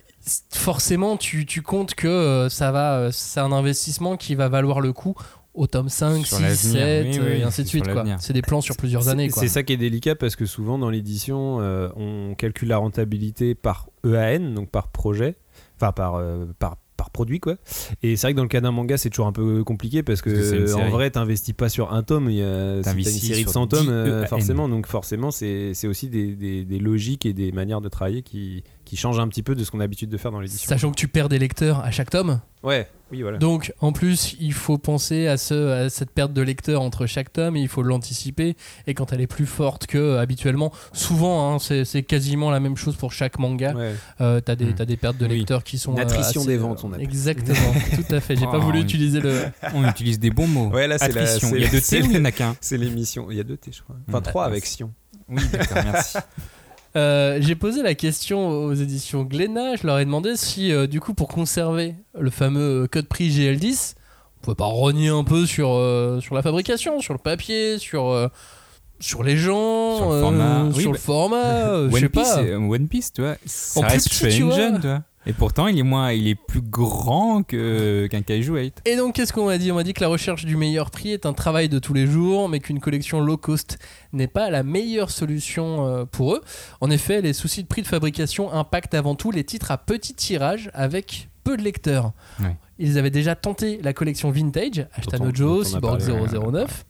forcément, 0.52 1.18
tu, 1.18 1.46
tu 1.46 1.62
comptes 1.62 1.96
que 1.96 2.08
euh, 2.08 2.50
ça 2.50 2.72
va, 2.72 2.98
euh, 2.98 3.10
c'est 3.12 3.40
un 3.40 3.52
investissement 3.52 4.18
qui 4.18 4.36
va 4.36 4.50
valoir 4.50 4.80
le 4.82 4.94
coup 4.94 5.16
au 5.54 5.68
tome 5.68 5.90
5, 5.90 6.26
Sur 6.26 6.38
6, 6.38 6.42
l'avenir. 6.44 6.58
7, 6.58 7.06
Oui, 7.06 7.20
euh, 7.20 7.34
oui, 7.36 7.40
et 7.42 7.44
ainsi 7.44 7.62
de 7.64 7.68
c'est 7.68 7.70
suite. 7.70 7.86
C'est 8.20 8.34
des 8.34 8.42
plans 8.42 8.62
sur 8.62 8.76
plusieurs 8.76 9.08
années. 9.10 9.30
C'est 9.30 9.48
ça 9.48 9.62
qui 9.64 9.74
est 9.74 9.78
délicat 9.78 10.16
parce 10.16 10.36
que 10.36 10.46
souvent 10.46 10.80
dans 10.80 10.90
l'édition, 10.90 11.60
euh, 11.62 11.90
on 11.96 12.34
calcule 12.36 12.70
la 12.70 12.78
rentabilité 12.78 13.54
par 13.54 13.88
EAN, 14.06 14.54
donc 14.56 14.70
par 14.72 14.88
projet, 14.88 15.36
enfin 15.76 15.92
par, 15.92 16.16
euh, 16.16 16.46
par, 16.58 16.78
par 16.98 17.12
produit 17.12 17.40
quoi. 17.40 17.58
Et 18.02 18.16
c'est 18.16 18.26
vrai 18.26 18.34
que 18.34 18.38
dans 18.38 18.44
le 18.44 18.50
cas 18.50 18.62
d'un 18.62 18.72
manga, 18.72 18.98
c'est 18.98 19.12
toujours 19.12 19.28
un 19.28 19.32
peu 19.32 19.64
compliqué 19.64 20.02
parce 20.02 20.24
que, 20.24 20.32
Parce 20.32 20.74
que 20.74 20.74
en 20.74 20.90
vrai, 20.90 21.12
t'investis 21.12 21.54
pas 21.54 21.70
sur 21.70 21.94
un 21.94 22.02
tome, 22.02 22.32
il 22.32 22.38
y 22.38 22.42
a, 22.42 22.78
une 22.78 22.82
T'investis 22.82 23.22
série 23.22 23.44
de 23.44 23.50
sur 23.50 23.52
100 23.52 23.68
tomes, 23.68 23.82
10 23.86 23.90
euh, 23.92 24.24
EAN. 24.24 24.28
forcément, 24.28 24.70
donc 24.70 24.88
forcément, 24.88 25.30
c'est 25.30 25.76
c'est 25.76 25.88
aussi 25.88 26.10
des, 26.10 26.36
des- 26.36 26.66
des 26.66 26.80
logiques 26.80 27.28
et 27.28 27.34
des 27.34 27.52
manières 27.52 27.82
de 27.82 27.90
travailler 27.90 28.24
qui, 28.24 28.64
qui 28.86 28.98
changent 28.98 29.20
un 29.20 29.28
petit 29.28 29.44
peu 29.44 29.56
de 29.56 29.64
ce 29.64 29.72
qu'on 29.72 29.80
a 29.80 29.84
l'habitude 29.84 30.10
de 30.10 30.18
faire 30.18 30.32
dans 30.32 30.40
l'édition. 30.40 30.68
Sachant 30.70 30.92
que 30.92 30.96
tu 30.98 31.08
perds 31.08 31.30
des 31.30 31.40
lecteurs 31.40 31.80
à 31.80 31.92
chaque 31.92 32.10
tome. 32.10 32.42
Ouais, 32.64 32.88
oui, 33.12 33.22
voilà. 33.22 33.38
Donc, 33.40 33.74
en 33.82 33.92
plus, 33.92 34.36
il 34.40 34.54
faut 34.54 34.78
penser 34.78 35.28
à, 35.28 35.36
ce, 35.38 35.86
à 35.86 35.90
cette 35.90 36.12
perte 36.12 36.32
de 36.32 36.42
lecteurs 36.42 36.82
entre 36.82 37.06
chaque 37.06 37.34
tome, 37.34 37.58
et 37.58 37.62
il 37.62 37.68
faut 37.68 37.84
l'anticiper. 37.84 38.56
Et 38.88 38.94
quand 38.94 39.12
elle 39.12 39.20
est 39.20 39.28
plus 39.28 39.46
forte 39.46 39.86
que 39.86 39.98
euh, 39.98 40.20
habituellement, 40.22 40.72
souvent, 40.94 41.54
hein, 41.56 41.60
c'est 41.60 42.04
quasiment 42.04 42.52
la 42.52 42.62
même 42.62 42.78
chose 42.78 42.96
pour 42.96 43.12
chaque 43.12 43.38
manga. 43.40 43.74
Ouais. 43.76 43.94
Euh, 44.22 44.40
t'as 44.40 44.56
des, 44.56 44.66
Hmm. 44.66 44.76
t'as 44.76 44.86
des 44.86 44.96
pertes 44.98 45.18
de 45.18 45.26
Oui. 45.28 45.40
lecteurs 45.40 45.64
qui 45.66 45.78
sont. 45.78 45.94
Une 45.94 46.00
euh, 46.00 46.46
des 46.46 46.58
ventes, 46.58 46.84
on 46.86 46.94
appelle. 46.94 47.04
Exactement, 47.04 47.74
tout 47.96 48.16
à 48.16 48.20
fait. 48.22 48.36
J'ai 48.38 48.46
pas 48.46 48.58
Oh, 48.60 48.62
voulu 48.62 48.80
utiliser 48.80 49.20
le. 49.20 49.42
On 49.74 49.88
utilise 49.88 50.20
des 50.20 50.30
bons 50.32 50.48
mots. 50.48 50.70
Ouais, 50.70 50.88
là, 50.88 50.98
c'est 50.98 51.12
la- 51.12 51.38
Il 51.56 51.62
y 51.62 51.66
a 51.66 51.70
deux 51.70 51.82
T 51.82 52.02
ou 52.02 52.06
il 52.06 52.12
y 52.14 52.18
en 52.18 52.26
a 52.26 52.32
qu'un 52.32 52.56
C'est 52.62 52.78
l'émission. 52.78 53.28
Il 53.30 53.36
y 53.38 53.40
a 53.42 53.44
deux 53.44 53.58
T, 53.58 53.72
je 53.74 53.82
crois. 53.82 53.98
Enfin, 54.08 54.20
Hmm. 54.20 54.24
trois 54.24 54.46
avec. 54.46 54.66
Sion. 54.66 54.94
Oui, 55.28 55.42
d'accord, 55.52 55.78
merci. 55.84 56.18
Euh, 56.96 57.38
J'ai 57.42 57.56
posé 57.56 57.82
la 57.82 57.96
question 57.96 58.50
aux 58.50 58.74
éditions 58.74 59.24
Glénat. 59.24 59.76
Je 59.76 59.88
leur 59.88 60.00
ai 60.00 60.06
demandé 60.06 60.36
si, 60.36 60.72
euh, 60.72 60.88
du 60.88 61.00
coup, 61.00 61.14
pour 61.14 61.28
conserver 61.28 61.96
le 62.18 62.30
fameux 62.30 62.88
code 62.92 63.08
prix 63.08 63.30
GL10, 63.30 63.96
on 64.38 64.42
pouvait 64.42 64.56
pas 64.56 64.66
rogner 64.66 65.10
un 65.10 65.24
peu 65.24 65.46
sur, 65.46 65.72
euh, 65.72 66.20
sur 66.20 66.36
la 66.36 66.42
fabrication, 66.42 67.00
sur 67.00 67.14
le 67.14 67.20
papier, 67.20 67.78
sur, 67.80 68.30
sur 69.04 69.24
les 69.24 69.36
gens, 69.38 69.98
Sur 69.98 70.10
le 70.10 70.16
euh, 70.16 70.22
format. 70.22 70.64
Oui, 70.64 70.82
sur 70.82 70.92
bah, 70.92 70.98
le 70.98 71.00
format, 71.00 71.46
euh, 71.70 71.90
je 71.94 71.98
sais 71.98 72.10
pas. 72.10 72.42
One 72.42 72.88
Piece, 72.88 73.12
tu 73.12 73.22
vois, 73.22 73.36
ça 73.46 73.80
En 73.80 73.84
plus 73.84 73.92
reste 73.92 74.10
petit, 74.10 74.38
tu 74.38 74.44
vois. 74.44 74.72
Tu 74.72 74.88
vois. 74.88 75.02
Et 75.26 75.34
pourtant, 75.34 75.68
il 75.68 75.80
est 75.80 75.84
moins, 75.84 76.12
il 76.12 76.28
est 76.28 76.36
plus 76.36 76.62
grand 76.62 77.44
que 77.44 78.08
qu'un 78.08 78.22
Kaiju 78.22 78.58
8. 78.58 78.82
Et 78.86 78.98
donc, 78.98 79.16
qu'est-ce 79.16 79.32
qu'on 79.32 79.46
m'a 79.46 79.58
dit? 79.58 79.72
On 79.72 79.76
m'a 79.76 79.84
dit 79.84 79.94
que 79.94 80.02
la 80.02 80.10
recherche 80.10 80.46
du 80.46 80.58
meilleur 80.58 80.92
prix 80.92 81.12
est 81.12 81.26
un 81.26 81.34
travail 81.34 81.70
de 81.70 81.80
tous 81.80 81.94
les 81.94 82.08
jours, 82.08 82.50
mais 82.50 82.60
qu'une 82.60 82.80
collection 82.80 83.22
low 83.22 83.38
cost 83.38 83.80
n'est 84.12 84.28
pas 84.28 84.50
la 84.50 84.64
meilleure 84.64 85.12
solution 85.12 85.88
euh, 85.88 86.06
pour 86.06 86.36
eux. 86.36 86.42
En 86.82 86.90
effet, 86.90 87.22
les 87.22 87.34
soucis 87.34 87.64
de 87.64 87.68
prix 87.68 87.82
de 87.82 87.88
fabrication 87.88 88.52
impactent 88.52 88.96
avant 88.96 89.16
tout 89.16 89.32
les 89.32 89.46
titres 89.46 89.72
à 89.72 89.78
petit 89.78 90.14
tirage 90.14 90.70
avec 90.74 91.30
peu 91.44 91.58
de 91.58 91.62
lecteurs. 91.62 92.12
Ils 92.80 92.98
avaient 92.98 93.12
déjà 93.12 93.36
tenté 93.36 93.80
la 93.84 93.94
collection 93.94 94.32
vintage, 94.32 94.88
Ashtano 94.94 95.34
Joe, 95.34 95.66
a 95.66 95.70
Cyborg 95.70 96.06
parlé, 96.06 96.40
009. 96.52 96.86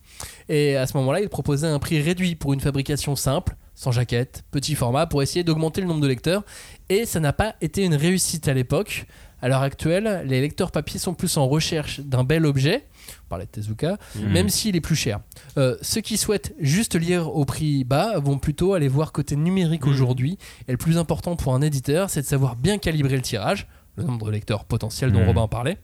Et 0.50 0.76
à 0.78 0.88
ce 0.88 0.96
moment-là, 0.98 1.22
ils 1.22 1.30
proposaient 1.30 1.68
un 1.68 1.80
prix 1.80 2.02
réduit 2.02 2.36
pour 2.36 2.54
une 2.54 2.62
fabrication 2.62 3.16
simple, 3.16 3.56
sans 3.76 3.92
jaquette, 3.92 4.44
petit 4.52 4.76
format, 4.76 5.06
pour 5.08 5.22
essayer 5.24 5.44
d'augmenter 5.44 5.82
le 5.82 5.88
nombre 5.88 6.02
de 6.02 6.08
lecteurs. 6.08 6.44
Et 6.90 7.06
ça 7.06 7.20
n'a 7.20 7.34
pas 7.34 7.56
été 7.62 7.84
une 7.84 7.96
réussite 7.96 8.48
à 8.48 8.54
l'époque. 8.54 9.06
À 9.42 9.50
l'heure 9.50 9.62
actuelle, 9.62 10.24
les 10.26 10.40
lecteurs 10.40 10.72
papier 10.72 11.00
sont 11.00 11.14
plus 11.14 11.36
en 11.36 11.48
recherche 11.50 12.00
d'un 12.00 12.24
bel 12.24 12.46
objet, 12.46 12.86
on 13.26 13.30
parlait 13.30 13.46
de 13.46 13.50
Tezuka, 13.52 13.98
Mm. 14.16 14.28
même 14.32 14.48
s'il 14.50 14.76
est 14.78 14.82
plus 14.82 14.96
cher. 14.96 15.20
Euh, 15.58 15.76
ceux 15.82 16.00
qui 16.00 16.16
souhaitent 16.16 16.54
juste 16.60 16.96
lire 16.96 17.36
au 17.36 17.44
prix 17.44 17.84
bas 17.84 18.20
vont 18.20 18.38
plutôt 18.38 18.74
aller 18.74 18.88
voir 18.88 19.12
côté 19.12 19.36
numérique 19.36 19.86
Mm. 19.86 19.90
aujourd'hui. 19.90 20.38
Et 20.70 20.72
le 20.72 20.78
plus 20.78 20.98
important 20.98 21.36
pour 21.36 21.54
un 21.56 21.62
éditeur, 21.62 22.10
c'est 22.10 22.22
de 22.22 22.26
savoir 22.26 22.56
bien 22.56 22.78
calibrer 22.78 23.18
le 23.18 23.22
tirage, 23.22 23.68
le 23.98 24.04
nombre 24.06 24.28
de 24.28 24.32
lecteurs 24.32 24.64
potentiels 24.64 25.12
dont 25.12 25.24
Mm. 25.24 25.28
Robin 25.28 25.48
parlait, 25.50 25.78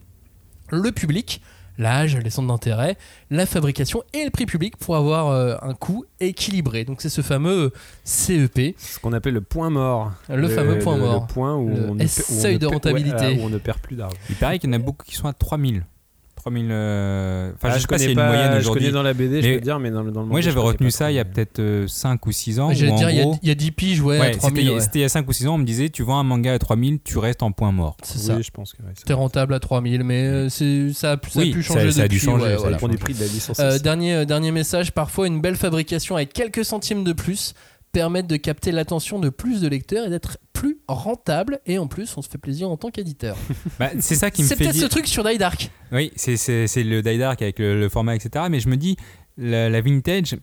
le 0.72 0.92
public, 0.94 1.42
l'âge, 1.80 2.16
les 2.18 2.30
centres 2.30 2.48
d'intérêt, 2.50 2.96
la 3.32 3.48
fabrication 3.48 4.04
et 4.14 4.24
le 4.24 4.30
prix 4.30 4.46
public 4.46 4.78
pour 4.78 4.96
avoir 4.96 5.30
euh, 5.30 5.56
un 5.64 5.74
coût 5.74 6.06
équilibré. 6.20 6.84
Donc 6.86 7.02
c'est 7.02 7.10
ce 7.10 7.22
fameux 7.22 7.72
CEP. 8.04 8.76
Ce 8.78 9.00
qu'on 9.00 9.14
appelle 9.14 9.34
le 9.34 9.42
point 9.42 9.70
mort. 9.72 10.12
Le 10.30 10.48
fameux 10.48 10.78
point 10.78 10.98
mort. 10.98 11.26
Le 11.28 11.34
point 11.34 11.56
où, 11.56 11.70
Le 11.70 11.90
on, 11.90 11.96
ne, 11.96 12.04
S- 12.04 12.26
où 12.30 12.34
on 12.38 12.42
seuil 12.42 12.54
ne 12.56 12.60
de 12.60 12.66
rentabilité. 12.68 13.16
ouais, 13.16 13.40
où 13.40 13.46
on 13.46 13.50
ne 13.50 13.58
perd 13.58 13.80
plus 13.80 13.96
d'argent. 13.96 14.16
Il 14.30 14.36
paraît 14.36 14.60
qu'il 14.60 14.70
y 14.70 14.74
en 14.74 14.76
a 14.76 14.80
beaucoup 14.80 15.06
qui 15.06 15.16
sont 15.16 15.28
à 15.28 15.34
3000. 15.34 15.84
3000. 16.50 16.68
euh, 16.72 17.52
Enfin, 17.56 17.70
Ah, 17.72 17.76
je 17.76 17.82
sais 17.82 17.88
pas 17.88 17.98
s'il 17.98 18.06
y 18.06 18.10
a 18.10 18.12
une 18.12 18.18
connais 18.18 18.28
moyenne 18.28 18.52
je 18.54 18.58
aujourd'hui. 18.60 18.82
connais 18.86 18.94
dans 18.94 19.04
la 19.04 19.14
BD, 19.14 19.42
je 19.42 19.48
Mais 19.48 19.54
peux 19.56 19.60
te 19.60 19.64
dire, 19.66 19.80
mais 19.80 19.92
dans 19.92 20.04
le, 20.04 20.12
dans 20.12 20.22
le 20.22 20.28
Moi, 20.28 20.42
j'avais 20.42 20.52
je 20.52 20.56
connais 20.58 20.68
retenu 20.70 20.88
pas 20.88 20.92
ça 20.92 21.12
il 21.12 21.16
y 21.16 21.20
a 21.20 21.26
peut-être 21.26 21.86
5 21.88 22.26
ou 22.26 22.32
6 22.32 22.60
ans. 22.60 22.72
J'allais 22.74 22.92
dire, 22.94 23.10
il 23.10 23.18
y 23.18 23.20
a- 23.20 23.24
gros, 23.24 23.40
y, 23.44 23.52
a 23.52 23.56
10 23.56 23.72
piges, 23.72 24.02
ouais, 24.02 24.20
ouais, 24.20 24.32
3000. 24.32 24.66
c'était 24.66 24.74
ouais. 24.74 24.90
il 24.96 25.02
y 25.02 25.04
a 25.04 25.10
5 25.10 25.28
ou 25.28 25.34
6 25.34 25.48
ans, 25.48 25.56
on 25.56 25.58
me 25.60 25.66
disait 25.66 25.90
tu 25.90 26.04
vends 26.04 26.20
un 26.20 26.24
manga 26.24 26.54
à 26.54 26.60
3000, 26.60 27.00
tu 27.04 27.18
restes 27.18 27.44
en 27.44 27.52
point 27.52 27.72
mort. 27.72 27.98
C'est 28.04 28.18
ça. 28.20 28.36
Oui, 28.36 28.44
je 28.44 28.52
pense 28.52 28.74
que 28.74 28.82
ouais, 28.84 28.90
ça- 28.96 29.04
T'es 29.06 29.14
rentable 29.14 29.54
à 29.54 29.60
3000, 29.60 30.04
mais 30.04 30.24
euh, 30.26 30.50
c'est- 30.50 30.94
ça, 30.94 31.12
a 31.14 31.18
pu- 31.18 31.30
ça 31.32 31.40
Oui, 31.40 31.52
a 31.52 31.54
pu 31.54 31.64
ça- 31.64 31.74
changer 31.74 31.92
ça 31.92 32.02
a 32.04 32.08
dû 32.08 32.16
depuis, 32.16 32.26
changer, 32.26 32.46
ouais, 32.46 32.58
ça 32.58 32.68
a 32.68 32.72
pour 32.78 32.88
les 32.88 32.98
prix 32.98 33.14
de 33.14 33.20
la 33.20 33.26
licence. 33.28 33.60
Euh, 33.60 33.78
euh, 33.84 34.26
dernier 34.26 34.52
message, 34.52 34.92
parfois 34.92 35.28
une 35.28 35.42
belle 35.42 35.56
fabrication 35.56 36.16
avec 36.16 36.34
quelques 36.34 36.66
centimes 36.66 37.04
de 37.04 37.14
plus 37.14 37.54
permettent 37.92 38.28
de 38.28 38.36
capter 38.38 38.72
l'attention 38.72 39.20
de 39.20 39.30
plus 39.30 39.62
de 39.62 39.68
lecteurs 39.68 40.06
et 40.06 40.10
d'être 40.10 40.38
plus 40.54 40.78
rentable 40.88 41.60
et 41.66 41.78
en 41.80 41.88
plus 41.88 42.16
on 42.18 42.22
se 42.22 42.30
fait 42.30 42.38
plaisir 42.38 42.70
en 42.70 42.78
tant 42.78 42.92
qu'éditeur. 42.92 43.36
Bah, 43.80 43.90
c'est 44.00 44.16
ça 44.16 44.30
qui 44.32 44.44
me 44.44 44.48
C'est 44.48 44.56
fait 44.56 44.64
peut-être 44.66 44.74
dire. 44.76 44.84
ce 44.84 44.88
truc 44.90 45.08
sur 45.08 45.24
Die 45.24 45.38
Dark. 45.38 45.72
Oui, 45.92 46.12
c'est- 46.16 46.38
c'est 46.38 46.68
c'est 46.68 46.84
le 46.84 47.02
Die 47.02 47.18
Dark 47.18 47.42
avec 47.42 47.60
le, 47.60 47.80
le 47.80 47.90
format, 47.90 48.16
etc. 48.16 48.46
Mais 48.50 48.60
je 48.60 48.70
me 48.70 48.78
dis, 48.78 48.96
la, 49.38 49.70
la 49.70 49.82
vintage, 49.82 50.36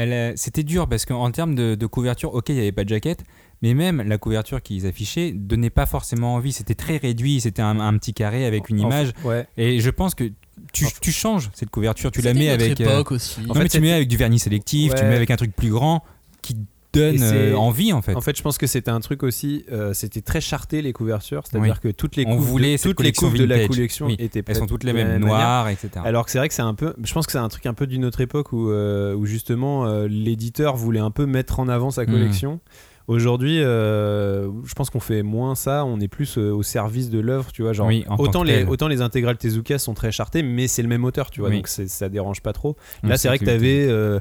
euh, 0.00 0.32
c'était 0.36 0.64
dur 0.64 0.88
parce 0.88 1.04
qu'en 1.06 1.30
termes 1.30 1.54
de, 1.54 1.74
de 1.74 1.86
couverture, 1.86 2.34
ok, 2.34 2.48
il 2.50 2.54
n'y 2.56 2.60
avait 2.62 2.72
pas 2.72 2.84
de 2.84 2.88
jaquette, 2.88 3.22
Mais 3.62 3.74
même 3.74 4.02
la 4.02 4.18
couverture 4.18 4.60
qu'ils 4.60 4.86
affichaient 4.86 5.32
donnait 5.32 5.70
pas 5.70 5.86
forcément 5.86 6.34
envie. 6.34 6.52
C'était 6.52 6.74
très 6.74 6.96
réduit. 6.96 7.40
C'était 7.40 7.62
un, 7.62 7.78
un 7.78 7.96
petit 7.98 8.12
carré 8.12 8.44
avec 8.46 8.68
une 8.68 8.80
En- 8.80 8.86
image. 8.88 9.12
Ouais. 9.24 9.46
Et 9.56 9.78
je 9.80 9.90
pense 9.90 10.14
que 10.16 10.24
tu, 10.72 10.86
tu 11.00 11.12
changes 11.12 11.50
cette 11.54 11.70
couverture. 11.70 12.10
Tu 12.10 12.20
la 12.22 12.34
mets 12.34 12.48
avec. 12.48 12.80
euh, 12.80 12.84
époque 12.84 13.12
aussi. 13.12 13.40
non, 13.42 13.54
fait, 13.54 13.62
mais 13.62 13.68
tu 13.68 13.80
mets 13.80 13.92
avec 13.92 14.08
du 14.08 14.16
vernis 14.16 14.38
sélectif. 14.40 14.92
Tu 14.94 15.02
Ouais. 15.02 15.08
mets 15.08 15.14
avec 15.16 15.30
un 15.30 15.36
truc 15.36 15.54
plus 15.54 15.70
grand 15.70 16.02
qui 16.42 16.56
donne 16.92 17.22
euh, 17.22 17.54
envie 17.56 17.92
en 17.92 18.02
fait. 18.02 18.14
En 18.14 18.20
fait, 18.20 18.36
je 18.36 18.42
pense 18.42 18.58
que 18.58 18.66
c'était 18.66 18.90
un 18.90 19.00
truc 19.00 19.22
aussi. 19.22 19.64
euh, 19.72 19.92
c'était 19.92 20.20
très 20.20 20.40
charté 20.40 20.82
les 20.82 20.92
couvertures, 20.92 21.42
c'est-à-dire 21.46 21.80
que 21.80 21.88
toutes 21.88 22.16
les 22.16 22.24
voulait 22.24 22.76
de, 22.76 22.82
toutes 22.82 23.00
les 23.00 23.12
de 23.12 23.44
la 23.44 23.66
collection 23.66 24.06
Oui. 24.06 24.16
étaient 24.18 24.42
Elles 24.46 24.56
sont 24.56 24.66
toutes 24.66 24.84
les 24.84 24.92
mêmes, 24.92 25.18
noires, 25.18 25.68
etc. 25.68 25.90
Alors 26.04 26.24
que 26.24 26.30
c'est 26.30 26.38
vrai 26.38 26.48
que 26.48 26.54
c'est 26.54 26.62
un 26.62 26.74
peu. 26.74 26.94
Je 27.02 27.12
pense 27.12 27.26
que 27.26 27.32
c'est 27.32 27.38
un 27.38 27.48
truc 27.48 27.66
un 27.66 27.74
peu 27.74 27.86
d'une 27.86 28.04
autre 28.04 28.20
époque 28.20 28.52
où, 28.52 28.70
euh, 28.70 29.14
où 29.14 29.26
justement 29.26 29.86
l'éditeur 30.04 30.76
voulait 30.76 31.00
un 31.00 31.10
peu 31.10 31.26
mettre 31.26 31.60
en 31.60 31.68
avant 31.68 31.90
sa 31.90 32.02
Mhm. 32.04 32.10
collection. 32.12 32.60
Aujourd'hui, 33.08 33.60
euh, 33.60 34.48
je 34.64 34.74
pense 34.74 34.88
qu'on 34.88 35.00
fait 35.00 35.22
moins 35.24 35.56
ça. 35.56 35.84
On 35.84 35.98
est 36.00 36.06
plus 36.08 36.38
euh, 36.38 36.52
au 36.52 36.62
service 36.62 37.10
de 37.10 37.18
l'œuvre, 37.18 37.50
tu 37.52 37.62
vois. 37.62 37.72
Genre, 37.72 37.88
Oui, 37.88 38.04
autant 38.18 38.44
les 38.44 38.64
autant 38.64 38.86
les 38.86 39.00
intégrales 39.02 39.36
Tezuka 39.36 39.78
sont 39.78 39.92
très 39.94 40.12
chartées, 40.12 40.42
mais 40.44 40.68
c'est 40.68 40.82
le 40.82 40.88
même 40.88 41.04
auteur, 41.04 41.30
tu 41.30 41.40
vois. 41.40 41.50
Oui. 41.50 41.56
Donc 41.56 41.66
ça 41.68 42.08
dérange 42.08 42.42
pas 42.42 42.52
trop. 42.52 42.76
Là, 43.02 43.16
c'est 43.16 43.26
vrai 43.28 43.38
que 43.38 43.44
tu 43.44 43.50
avais. 43.50 43.86
Euh, 43.88 44.20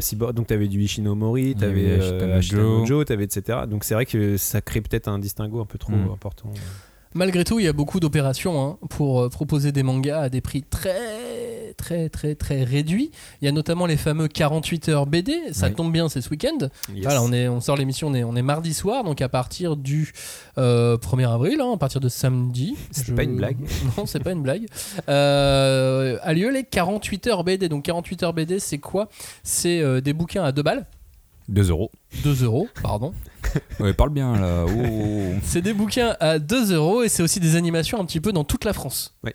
Cyborg- 0.00 0.32
donc 0.34 0.46
tu 0.46 0.54
avais 0.54 0.68
du 0.68 0.80
Ishinomori, 0.80 1.50
Il 1.50 1.54
tu 1.56 1.62
y 1.62 1.64
avais 1.66 1.92
avait 1.94 2.32
Ashitano 2.32 2.78
Joe. 2.80 2.86
Joe, 2.88 3.04
tu 3.06 3.12
avais 3.12 3.24
etc. 3.24 3.58
Donc 3.68 3.84
c'est 3.84 3.94
vrai 3.94 4.06
que 4.06 4.36
ça 4.36 4.60
crée 4.60 4.80
peut-être 4.80 5.08
un 5.08 5.18
distinguo 5.18 5.60
un 5.60 5.66
peu 5.66 5.78
trop 5.78 5.92
Mm. 5.92 6.10
important. 6.12 6.50
Malgré 7.14 7.44
tout, 7.44 7.60
il 7.60 7.64
y 7.64 7.68
a 7.68 7.72
beaucoup 7.72 8.00
d'opérations 8.00 8.60
hein, 8.66 8.78
pour 8.90 9.22
euh, 9.22 9.28
proposer 9.28 9.70
des 9.70 9.84
mangas 9.84 10.20
à 10.22 10.28
des 10.28 10.40
prix 10.40 10.62
très, 10.64 11.63
très, 11.74 12.08
très, 12.08 12.34
très 12.34 12.64
réduits. 12.64 13.10
Il 13.42 13.44
y 13.44 13.48
a 13.48 13.52
notamment 13.52 13.86
les 13.86 13.96
fameux 13.96 14.28
48 14.28 14.88
heures 14.88 15.06
BD. 15.06 15.34
Ça 15.52 15.66
Oui. 15.68 15.74
tombe 15.74 15.92
bien, 15.92 16.08
c'est 16.08 16.20
ce 16.20 16.30
week-end. 16.30 16.68
Yes. 16.94 17.02
Voilà, 17.04 17.22
on, 17.22 17.32
est, 17.32 17.48
on 17.48 17.60
sort 17.60 17.76
l'émission, 17.76 18.08
on 18.08 18.14
est, 18.14 18.24
on 18.24 18.36
est 18.36 18.42
mardi 18.42 18.72
soir, 18.74 19.04
donc 19.04 19.20
à 19.20 19.28
partir 19.28 19.76
du 19.76 20.12
euh, 20.58 20.96
1er 20.96 21.28
avril, 21.28 21.60
hein, 21.60 21.72
à 21.74 21.76
partir 21.76 22.00
de 22.00 22.08
samedi. 22.08 22.76
C'est 22.90 23.06
je- 23.08 23.12
pas 23.14 23.22
une 23.24 23.36
blague. 23.36 23.58
Non, 23.98 24.06
c'est 24.06 24.22
pas 24.22 24.32
une 24.32 24.42
blague. 24.42 24.66
Euh, 25.08 26.18
a 26.22 26.32
lieu 26.32 26.50
les 26.50 26.64
48 26.64 27.26
heures 27.28 27.44
BD. 27.44 27.68
Donc 27.68 27.84
48 27.84 28.22
heures 28.22 28.32
BD, 28.32 28.58
c'est 28.58 28.78
quoi? 28.78 29.08
C'est 29.42 29.80
euh, 29.80 30.00
des 30.00 30.12
bouquins 30.12 30.44
à 30.44 30.52
2 30.52 30.62
balles. 30.62 30.86
2 31.48 31.70
euros. 31.70 31.90
2 32.22 32.44
euros, 32.44 32.68
pardon. 32.82 33.12
Ouais, 33.78 33.92
parle 33.92 34.10
bien 34.10 34.32
là. 34.40 34.64
Oh. 34.66 35.34
C'est 35.42 35.60
des 35.62 35.74
bouquins 35.74 36.16
à 36.18 36.38
2 36.38 36.72
euros 36.72 37.02
et 37.02 37.08
c'est 37.08 37.22
aussi 37.22 37.38
des 37.40 37.54
animations 37.56 38.00
un 38.00 38.04
petit 38.04 38.20
peu 38.20 38.32
dans 38.32 38.42
toute 38.44 38.64
la 38.64 38.72
France. 38.72 39.14
Ouais. 39.22 39.34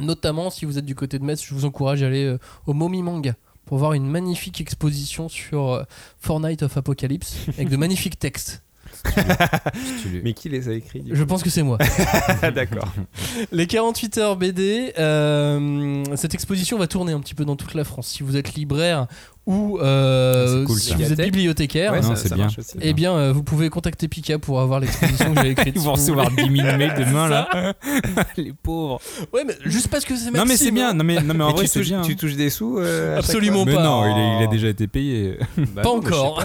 Notamment 0.00 0.50
si 0.50 0.64
vous 0.64 0.78
êtes 0.78 0.84
du 0.84 0.94
côté 0.94 1.18
de 1.18 1.24
Metz, 1.24 1.42
je 1.42 1.54
vous 1.54 1.64
encourage 1.64 2.02
à 2.02 2.06
aller 2.06 2.24
euh, 2.24 2.38
au 2.66 2.74
Momi 2.74 3.02
Manga 3.02 3.34
pour 3.64 3.78
voir 3.78 3.94
une 3.94 4.06
magnifique 4.06 4.60
exposition 4.60 5.28
sur 5.28 5.72
euh, 5.72 5.82
Fortnite 6.18 6.62
of 6.62 6.76
Apocalypse 6.76 7.36
avec 7.48 7.68
de 7.68 7.76
magnifiques 7.76 8.18
textes. 8.18 8.62
Mais 10.24 10.32
qui 10.32 10.48
les 10.48 10.68
a 10.68 10.72
écrits 10.72 11.02
Je 11.10 11.24
pense 11.24 11.42
que 11.42 11.50
c'est 11.50 11.62
moi. 11.62 11.78
D'accord. 12.54 12.88
Les 13.52 13.66
48 13.66 14.18
heures 14.18 14.36
BD, 14.36 14.92
euh, 14.98 16.04
cette 16.14 16.34
exposition 16.34 16.78
va 16.78 16.86
tourner 16.86 17.12
un 17.12 17.20
petit 17.20 17.34
peu 17.34 17.44
dans 17.44 17.56
toute 17.56 17.74
la 17.74 17.84
France. 17.84 18.08
Si 18.08 18.22
vous 18.22 18.36
êtes 18.36 18.54
libraire 18.54 19.06
ou 19.46 19.78
euh, 19.78 20.62
Ah, 20.62 20.66
cool, 20.66 20.76
si 20.78 20.90
ça. 20.90 20.96
vous 20.96 21.12
êtes 21.12 21.20
bibliothécaire, 21.20 21.92
Ouais, 21.92 22.00
non, 22.00 22.08
ça- 22.08 22.16
c'est 22.16 22.28
ça 22.28 22.34
bien. 22.34 22.44
marche 22.46 22.58
aussi. 22.58 22.76
eh 22.80 22.92
bien 22.92 23.12
euh, 23.12 23.32
vous 23.32 23.44
pouvez 23.44 23.68
contacter 23.70 24.08
Pika 24.08 24.38
pour 24.40 24.60
avoir 24.60 24.80
l'exposition 24.80 25.34
que 25.34 25.40
j'ai 25.42 25.50
écrite. 25.50 25.74
Ils 25.76 25.82
vont 25.82 25.92
recevoir 25.92 26.30
voulez. 26.30 26.48
10 26.48 26.56
000 26.62 26.76
mails 26.76 26.94
demain 26.98 27.28
là. 27.28 27.74
Les 28.36 28.52
pauvres. 28.52 29.00
Ouais, 29.32 29.44
mais 29.46 29.54
juste 29.64 29.86
parce 29.88 30.04
que 30.04 30.16
c'est 30.16 30.26
Non 30.32 30.44
mais 30.46 30.56
c'est 30.56 30.70
Maxime, 30.70 30.74
bien. 30.74 30.88
hein. 30.90 30.94
Non 30.94 31.04
mais, 31.04 31.20
non, 31.22 31.34
mais 31.34 31.44
en 31.44 31.48
Mais 31.48 31.52
vrai 31.52 31.62
tu, 31.64 31.68
c'est 31.68 31.78
touches, 31.80 31.88
bien. 31.88 32.02
tu 32.02 32.16
touches 32.16 32.34
des 32.34 32.50
sous 32.50 32.78
euh, 32.78 33.18
Absolument 33.18 33.64
Mais 33.64 33.74
pas. 33.74 33.82
non, 33.84 34.38
il, 34.40 34.44
a 34.44 34.46
déjà 34.48 34.68
été 34.68 34.88
payé. 34.88 35.38
Bah 35.56 35.82
pas 35.82 35.88
non, 35.90 36.00
mais 36.02 36.08
je 36.08 36.12
sais 36.14 36.18
encore. 36.20 36.42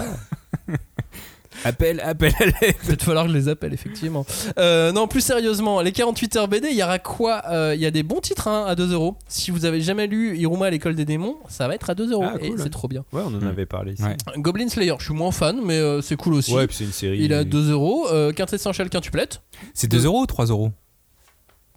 Appel, 1.64 2.00
appel 2.00 2.32
à 2.40 2.44
l'aide. 2.46 2.76
Peut-être 2.86 3.02
falloir 3.04 3.24
que 3.26 3.30
je 3.32 3.36
les 3.36 3.48
appelle, 3.48 3.72
effectivement. 3.72 4.24
Euh, 4.58 4.92
non, 4.92 5.06
plus 5.08 5.20
sérieusement, 5.20 5.80
les 5.80 5.92
48 5.92 6.36
heures 6.36 6.48
BD, 6.48 6.68
il 6.70 6.76
y 6.76 6.82
aura 6.82 6.98
quoi 6.98 7.42
Euh, 7.50 7.74
Il 7.74 7.80
y 7.80 7.86
a 7.86 7.90
des 7.90 8.02
bons 8.02 8.20
titres 8.20 8.48
hein, 8.48 8.64
à 8.66 8.74
2 8.74 8.92
euros. 8.92 9.16
Si 9.28 9.50
vous 9.50 9.64
avez 9.64 9.80
jamais 9.80 10.06
lu 10.06 10.36
Iruma 10.38 10.66
à 10.66 10.70
l'école 10.70 10.94
des 10.94 11.04
démons, 11.04 11.36
ça 11.48 11.68
va 11.68 11.74
être 11.74 11.90
à 11.90 11.94
2 11.94 12.12
euros. 12.12 12.24
Ah, 12.26 12.36
et 12.40 12.52
c'est 12.56 12.70
trop 12.70 12.88
bien. 12.88 13.04
Ouais, 13.12 13.22
on 13.24 13.34
en 13.34 13.40
Mm. 13.40 13.46
avait 13.48 13.66
parlé 13.66 13.92
ici. 13.92 14.02
Ouais. 14.02 14.16
Goblin 14.38 14.68
Slayer, 14.68 14.94
je 14.98 15.04
suis 15.04 15.14
moins 15.14 15.32
fan, 15.32 15.60
mais 15.64 15.78
euh, 15.78 16.00
c'est 16.02 16.16
cool 16.16 16.34
aussi. 16.34 16.52
Ouais, 16.54 16.66
puis 16.66 16.76
c'est 16.76 16.84
une 16.84 16.92
série. 16.92 17.18
il 17.20 17.32
est 17.32 17.36
à 17.36 17.44
2 17.44 17.70
euros. 17.70 18.06
Euh, 18.12 18.32
Quintessential 18.32 18.88
Quintuplette. 18.90 19.40
C'est 19.74 19.88
2 19.88 20.04
euros 20.06 20.22
ou 20.22 20.26
3 20.26 20.46
euros? 20.46 20.70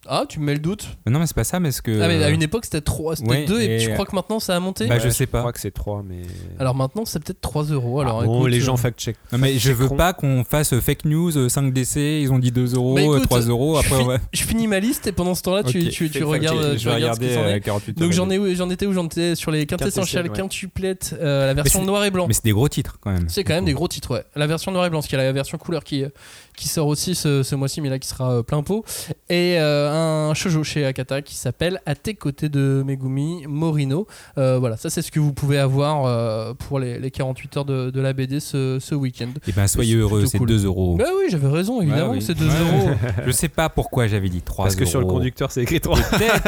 Ah, 0.08 0.26
tu 0.28 0.40
me 0.40 0.46
mets 0.46 0.54
le 0.54 0.60
doute. 0.60 0.88
Mais 1.06 1.12
Non 1.12 1.20
mais 1.20 1.28
c'est 1.28 1.36
pas 1.36 1.44
ça, 1.44 1.60
mais 1.60 1.70
est-ce 1.70 1.82
que. 1.82 2.02
Ah, 2.02 2.08
mais 2.08 2.24
à 2.24 2.30
une 2.30 2.42
époque, 2.44 2.66
c'était 2.66 2.82
3, 2.82 3.16
c'était 3.18 3.30
ouais, 3.30 3.46
2 3.46 3.62
et, 3.62 3.66
et- 3.76 3.80
je 3.80 3.92
crois 3.92 4.06
que 4.06 4.16
maintenant 4.16 4.40
ça 4.40 4.56
a 4.56 4.60
monté. 4.60 4.88
Bah, 4.88 5.00
je 5.00 5.10
sais 5.10 5.26
Je 5.26 5.30
pas. 5.30 5.40
crois 5.40 5.52
que 5.54 5.60
c'est 5.60 5.72
3, 5.72 6.04
mais. 6.08 6.22
Alors 6.60 6.76
maintenant, 6.76 7.06
c'est 7.06 7.20
peut-être 7.24 7.42
3 7.42 7.64
euros. 7.66 8.02
Alors, 8.02 8.22
Ah 8.22 8.26
bon, 8.26 8.40
écoute, 8.40 8.52
les 8.52 8.60
euh, 8.60 8.66
gens 8.66 8.78
fact-check. 8.78 9.16
Non 9.32 9.38
mais 9.40 9.58
je 9.58 9.72
veux 9.72 9.90
pas 9.90 10.14
qu'on 10.14 10.44
fasse 10.44 10.78
fake 10.80 11.06
news 11.06 11.36
euh, 11.38 11.48
5DC, 11.50 12.22
ils 12.22 12.32
ont 12.32 12.40
dit 12.40 12.52
2 12.52 12.76
euros, 12.76 12.96
Bah, 12.96 13.02
écoute, 13.02 13.24
3 13.24 13.42
euros, 13.42 13.76
je, 13.82 13.86
après 13.88 14.00
fi- 14.02 14.08
ouais. 14.08 14.18
je 14.34 14.44
finis 14.44 14.68
ma 14.68 14.80
liste 14.80 15.08
et 15.08 15.12
pendant 15.12 15.36
ce 15.36 15.42
temps-là, 15.44 15.64
tu, 15.64 15.80
Ok, 15.82 15.90
tu, 15.90 16.10
tu 16.10 16.24
regardes, 16.24 16.74
tu 16.74 16.80
je 16.80 16.90
vais 16.90 16.96
regardes 16.96 17.16
ce 17.22 17.22
regarder 17.22 17.28
qu'il 17.30 17.38
en 17.40 17.48
est. 17.48 17.56
euh, 17.56 17.60
48 17.60 17.98
Donc 17.98 18.12
j'en 18.12 18.28
de- 18.28 18.34
ai 18.34 18.38
où 18.40 18.54
j'en 18.56 18.70
étais 18.70 18.86
où 18.86 18.94
j'en 18.94 19.06
étais 19.06 19.36
sur 19.36 19.52
les 19.52 19.66
quintessential 19.66 20.26
Quintessential, 20.26 20.30
ouais. 20.30 20.38
quintuplettes 20.38 21.16
euh, 21.22 21.48
la 21.48 21.54
version 21.54 21.80
c'est- 21.80 21.86
noir 21.86 22.04
et 22.06 22.12
blanc. 22.12 22.28
Mais 22.28 22.34
c'est 22.34 22.44
des 22.46 22.52
gros 22.52 22.70
titres 22.70 22.98
quand 23.02 23.12
même. 23.12 23.26
C'est 23.30 23.44
quand 23.44 23.54
même 23.56 23.66
des 23.66 23.74
gros 23.74 23.88
titres, 23.88 24.12
ouais. 24.14 24.24
La 24.36 24.48
version 24.48 24.72
noir 24.72 24.86
et 24.86 24.90
blanc, 24.90 25.00
parce 25.00 25.08
qu'il 25.08 25.18
y 25.18 25.22
a 25.22 25.26
la 25.26 25.32
version 25.32 25.58
couleur 25.58 25.84
qui, 25.84 26.04
euh, 26.04 26.10
qui 26.56 26.68
sort 26.68 26.88
aussi 26.88 27.16
ce, 27.16 27.44
ce 27.44 27.56
mois-ci, 27.56 27.82
mais 27.82 27.90
là 27.90 28.00
qui 28.00 28.08
sera 28.08 28.32
euh, 28.38 28.44
plein 28.44 28.62
pot. 28.64 28.86
Et 29.30 29.58
euh, 29.60 29.92
un 29.96 30.34
shoujo 30.34 30.64
chez 30.64 30.86
Akata 30.86 31.22
qui 31.22 31.36
s'appelle 31.36 31.82
À 31.86 31.96
tes 31.96 32.14
côtés 32.14 32.50
de 32.50 32.84
Megumi 32.86 33.46
Morino. 33.48 34.08
Euh, 34.38 34.58
voilà, 34.60 34.78
ça 34.78 34.90
c'est 34.90 35.02
ce 35.02 35.12
que 35.12 35.20
vous 35.20 35.34
pouvez 35.34 35.58
avoir 35.58 36.06
euh, 36.06 36.54
pour 36.54 36.80
les, 36.80 37.00
les 37.00 37.12
48 37.12 37.58
heures 37.58 37.66
de, 37.66 37.90
de 37.90 38.02
la 38.02 38.14
BD 38.14 38.40
ce, 38.40 38.78
ce 38.80 38.96
week-end. 38.96 39.30
Et 39.48 39.52
ben 39.52 39.68
soyez 39.68 39.96
heureux, 39.96 40.26
c'est 40.26 40.38
cool. 40.38 40.48
2 40.50 40.66
euros. 40.66 40.96
Bah 40.98 41.06
oui, 41.18 41.26
j'avais 41.30 41.48
raison, 41.48 41.82
évidemment, 41.82 42.12
Ouais, 42.12 42.18
oui. 42.18 42.22
c'est 42.22 42.34
2 42.36 42.46
Ouais. 42.46 42.52
euros. 42.62 42.90
Je 43.26 43.32
sais 43.32 43.50
pas 43.50 43.70
pourquoi 43.70 44.08
j'avais 44.08 44.30
dit 44.30 44.42
3 44.42 44.66
Parce 44.66 44.76
que 44.76 44.86
sur 44.86 45.00
le 45.00 45.06
euros. 45.06 45.16
conducteur, 45.18 45.52
c'est 45.52 45.62
écrit 45.64 45.80
3. 45.82 45.98
Peut-être. 45.98 46.44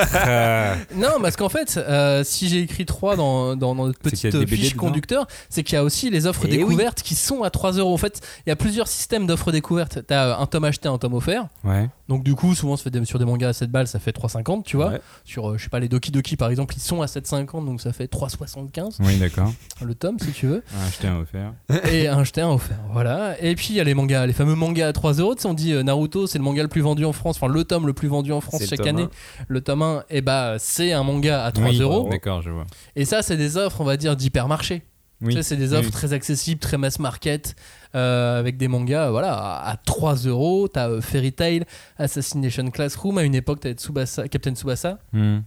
Non, 0.95 1.19
parce 1.21 1.35
qu'en 1.35 1.49
fait, 1.49 1.77
euh, 1.77 2.23
si 2.23 2.49
j'ai 2.49 2.59
écrit 2.61 2.85
3 2.85 3.15
dans, 3.15 3.55
dans, 3.55 3.75
dans 3.75 3.85
notre 3.87 3.99
petite 3.99 4.45
fiche 4.47 4.75
conducteur, 4.75 5.27
c'est 5.49 5.63
qu'il 5.63 5.75
y 5.75 5.77
a 5.79 5.83
aussi 5.83 6.09
les 6.09 6.25
offres 6.27 6.41
Eh 6.45 6.51
oui. 6.51 6.57
découvertes 6.57 7.01
qui 7.01 7.15
sont 7.15 7.43
à 7.43 7.49
3 7.49 7.73
euros. 7.73 7.93
En 7.93 7.97
fait, 7.97 8.21
il 8.45 8.49
y 8.49 8.51
a 8.51 8.55
plusieurs 8.55 8.87
systèmes 8.87 9.27
d'offres 9.27 9.51
découvertes. 9.51 9.99
T'as 10.07 10.37
un 10.39 10.45
tome 10.47 10.65
acheté, 10.65 10.87
un 10.89 10.97
tome 10.97 11.13
offert. 11.13 11.47
Ouais. 11.63 11.87
Donc 12.09 12.23
du 12.23 12.35
coup, 12.35 12.55
souvent, 12.55 12.77
ça 12.77 12.83
fait 12.83 12.89
des- 12.89 13.05
sur 13.05 13.19
des 13.19 13.25
mangas 13.25 13.36
à 13.45 13.53
7 13.53 13.69
balles, 13.71 13.87
ça 13.87 13.99
fait 13.99 14.11
3,50, 14.15 14.63
tu 14.63 14.77
vois. 14.77 14.89
Ouais. 14.89 15.01
Sur, 15.23 15.49
euh, 15.49 15.57
je 15.57 15.63
sais 15.63 15.69
pas, 15.69 15.79
les 15.79 15.87
Doki 15.89 16.11
Doki, 16.11 16.35
par 16.37 16.49
exemple, 16.49 16.75
ils 16.75 16.81
sont 16.81 17.01
à 17.01 17.05
7,50, 17.05 17.65
donc 17.65 17.81
ça 17.81 17.93
fait 17.93 18.11
3,75 18.11 18.97
Oui, 18.99 19.17
d'accord. 19.17 19.51
le 19.83 19.95
tome, 19.95 20.17
si 20.19 20.31
tu 20.31 20.47
veux. 20.47 20.63
Acheter 20.87 21.07
un 21.07 21.19
offert. 21.19 21.53
Et 21.91 22.07
un 22.07 22.23
jeté, 22.23 22.41
un 22.41 22.49
offert. 22.49 22.77
Voilà. 22.91 23.35
Et 23.41 23.55
puis, 23.55 23.67
il 23.71 23.75
y 23.75 23.79
a 23.79 23.83
les 23.83 23.93
mangas, 23.93 24.25
les 24.25 24.33
fameux 24.33 24.55
mangas 24.55 24.87
à 24.87 24.93
3 24.93 25.13
euros. 25.13 25.35
Tu 25.35 25.41
sais, 25.41 25.47
on 25.47 25.53
dit 25.53 25.73
euh, 25.73 25.83
Naruto, 25.83 26.27
c'est 26.27 26.37
le 26.37 26.43
manga 26.43 26.61
le 26.63 26.69
plus 26.69 26.81
vendu 26.81 27.05
en 27.05 27.13
France, 27.13 27.37
enfin, 27.37 27.51
le 27.51 27.63
tome 27.63 27.87
le 27.87 27.93
plus 27.93 28.07
vendu 28.07 28.31
en 28.31 28.41
France 28.41 28.63
chaque 28.65 28.85
année. 28.87 29.07
Le 29.47 29.61
tome 29.61 29.81
1, 29.81 30.03
et 30.09 30.21
bah, 30.21 30.55
c'est 30.59 30.93
un 30.93 31.03
manga 31.03 31.43
à 31.43 31.51
3 31.51 31.69
Oui, 31.69 31.81
euros. 31.81 32.07
D'accord, 32.09 32.41
je 32.41 32.49
vois. 32.49 32.65
Et 32.95 33.05
ça, 33.05 33.21
c'est 33.21 33.37
des 33.37 33.57
offres, 33.57 33.81
on 33.81 33.85
va 33.85 33.97
dire, 33.97 34.15
d'hypermarché. 34.15 34.83
Oui. 35.21 35.29
Tu 35.29 35.37
sais, 35.37 35.43
c'est 35.43 35.55
des 35.57 35.73
offres 35.73 35.85
Oui. 35.87 35.91
très 35.91 36.13
accessibles, 36.13 36.59
très 36.59 36.77
mass 36.77 36.99
market, 36.99 37.55
euh, 37.95 38.39
avec 38.39 38.57
des 38.57 38.67
mangas 38.67 39.09
voilà, 39.09 39.33
à, 39.33 39.71
à 39.71 39.77
3 39.77 40.15
euros. 40.27 40.67
T'as 40.67 40.89
euh, 40.89 41.01
Fairy 41.01 41.33
Tail, 41.33 41.63
Assassination 41.97 42.69
Classroom. 42.69 43.17
À 43.17 43.23
une 43.23 43.35
époque, 43.35 43.59
t'avais 43.61 43.75
Tsubasa, 43.75 44.27
Captain 44.27 44.53
Tsubasa. 44.53 44.99
Hmm. 45.13 45.39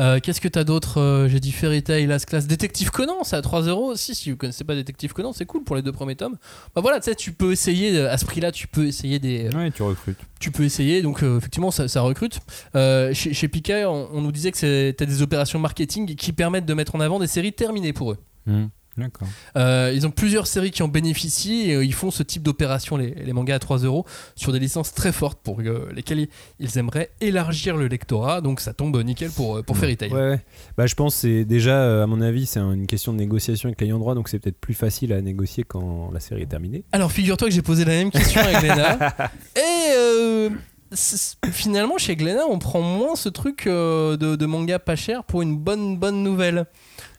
Euh, 0.00 0.18
Qu'est-ce 0.20 0.40
que 0.40 0.48
t'as 0.48 0.64
d'autre 0.64 0.98
Euh, 1.00 1.28
J'ai 1.28 1.38
dit 1.38 1.52
Fairy 1.52 1.82
Tail, 1.84 2.06
Last 2.06 2.26
Class. 2.26 2.46
Détective 2.48 2.90
Conan, 2.90 3.22
c'est 3.22 3.36
à 3.36 3.42
3 3.42 3.62
euros 3.62 3.92
aussi. 3.92 4.14
Si 4.16 4.30
vous 4.32 4.36
connaissez 4.36 4.64
pas 4.64 4.74
Détective 4.74 5.12
Conan, 5.12 5.32
c'est 5.32 5.44
cool 5.46 5.62
pour 5.62 5.76
les 5.76 5.82
deux 5.82 5.92
premiers 5.92 6.16
tomes. 6.16 6.36
Bah 6.74 6.80
voilà, 6.80 6.98
tu 6.98 7.04
sais, 7.04 7.14
tu 7.14 7.30
peux 7.32 7.52
essayer, 7.52 7.96
euh, 7.96 8.10
à 8.10 8.18
ce 8.18 8.24
prix-là, 8.24 8.50
tu 8.50 8.66
peux 8.66 8.86
essayer 8.86 9.18
des, 9.20 9.48
Ouais, 9.54 9.70
tu 9.70 9.82
recrutes. 9.84 10.18
tu 10.40 10.50
peux 10.50 10.64
essayer, 10.64 11.02
donc 11.02 11.22
euh, 11.22 11.38
effectivement 11.38 11.70
ça, 11.70 11.86
ça 11.86 12.00
recrute. 12.00 12.40
Euh, 12.74 13.12
chez, 13.14 13.32
chez 13.34 13.46
Pika, 13.48 13.88
on, 13.90 14.08
on 14.12 14.20
nous 14.22 14.32
disait 14.32 14.50
que 14.50 14.58
c'était 14.58 15.06
des 15.06 15.22
opérations 15.22 15.58
marketing 15.60 16.16
qui 16.16 16.32
permettent 16.32 16.66
de 16.66 16.74
mettre 16.74 16.96
en 16.96 17.00
avant 17.00 17.20
des 17.20 17.26
séries 17.28 17.52
terminées 17.52 17.92
pour 17.92 18.12
eux. 18.12 18.18
Hmm. 18.46 18.66
D'accord. 18.96 19.28
Euh, 19.56 19.92
ils 19.94 20.06
ont 20.06 20.10
plusieurs 20.10 20.46
séries 20.46 20.70
qui 20.72 20.82
en 20.82 20.88
bénéficient 20.88 21.70
et 21.70 21.74
euh, 21.76 21.84
ils 21.84 21.94
font 21.94 22.10
ce 22.10 22.22
type 22.22 22.42
d'opération, 22.42 22.96
les, 22.96 23.14
les 23.14 23.32
mangas 23.32 23.54
à 23.54 23.58
3 23.58 23.78
euros, 23.78 24.04
sur 24.34 24.52
des 24.52 24.58
licences 24.58 24.92
très 24.92 25.12
fortes 25.12 25.38
pour 25.42 25.60
euh, 25.60 25.90
lesquelles 25.94 26.26
ils 26.58 26.78
aimeraient 26.78 27.10
élargir 27.20 27.76
le 27.76 27.86
lectorat. 27.86 28.40
Donc 28.40 28.60
ça 28.60 28.74
tombe 28.74 28.96
nickel 29.02 29.30
pour, 29.30 29.62
pour 29.64 29.76
Fairy 29.78 29.96
Tail. 29.96 30.12
Ouais, 30.12 30.20
ouais. 30.30 30.40
Bah, 30.76 30.86
je 30.86 30.94
pense 30.94 31.14
que 31.14 31.20
c'est 31.20 31.44
déjà, 31.44 32.02
à 32.02 32.06
mon 32.06 32.20
avis, 32.20 32.46
c'est 32.46 32.58
un- 32.60 32.72
une 32.72 32.86
question 32.86 33.12
de 33.12 33.18
négociation 33.18 33.68
avec 33.68 33.80
l'ayant 33.80 33.98
droit, 33.98 34.14
donc 34.14 34.28
c'est 34.28 34.38
peut-être 34.38 34.58
plus 34.60 34.74
facile 34.74 35.12
à 35.12 35.20
négocier 35.22 35.64
quand 35.64 36.10
la 36.12 36.20
série 36.20 36.42
est 36.42 36.46
terminée. 36.46 36.84
Alors 36.92 37.12
figure-toi 37.12 37.48
que 37.48 37.54
j'ai 37.54 37.62
posé 37.62 37.84
la 37.84 37.92
même 37.92 38.10
question 38.10 38.40
à 38.40 38.60
Gléna. 38.60 38.98
et 39.56 39.92
euh, 39.96 40.50
finalement, 40.94 41.98
chez 41.98 42.16
Gléna, 42.16 42.46
on 42.48 42.58
prend 42.58 42.80
moins 42.80 43.14
ce 43.14 43.28
truc 43.28 43.66
euh, 43.66 44.16
de, 44.16 44.46
manga 44.46 44.78
pas 44.78 44.96
cher 44.96 45.24
pour 45.24 45.42
une 45.42 45.56
bonne, 45.56 45.96
bonne 45.96 46.22
nouvelle. 46.22 46.66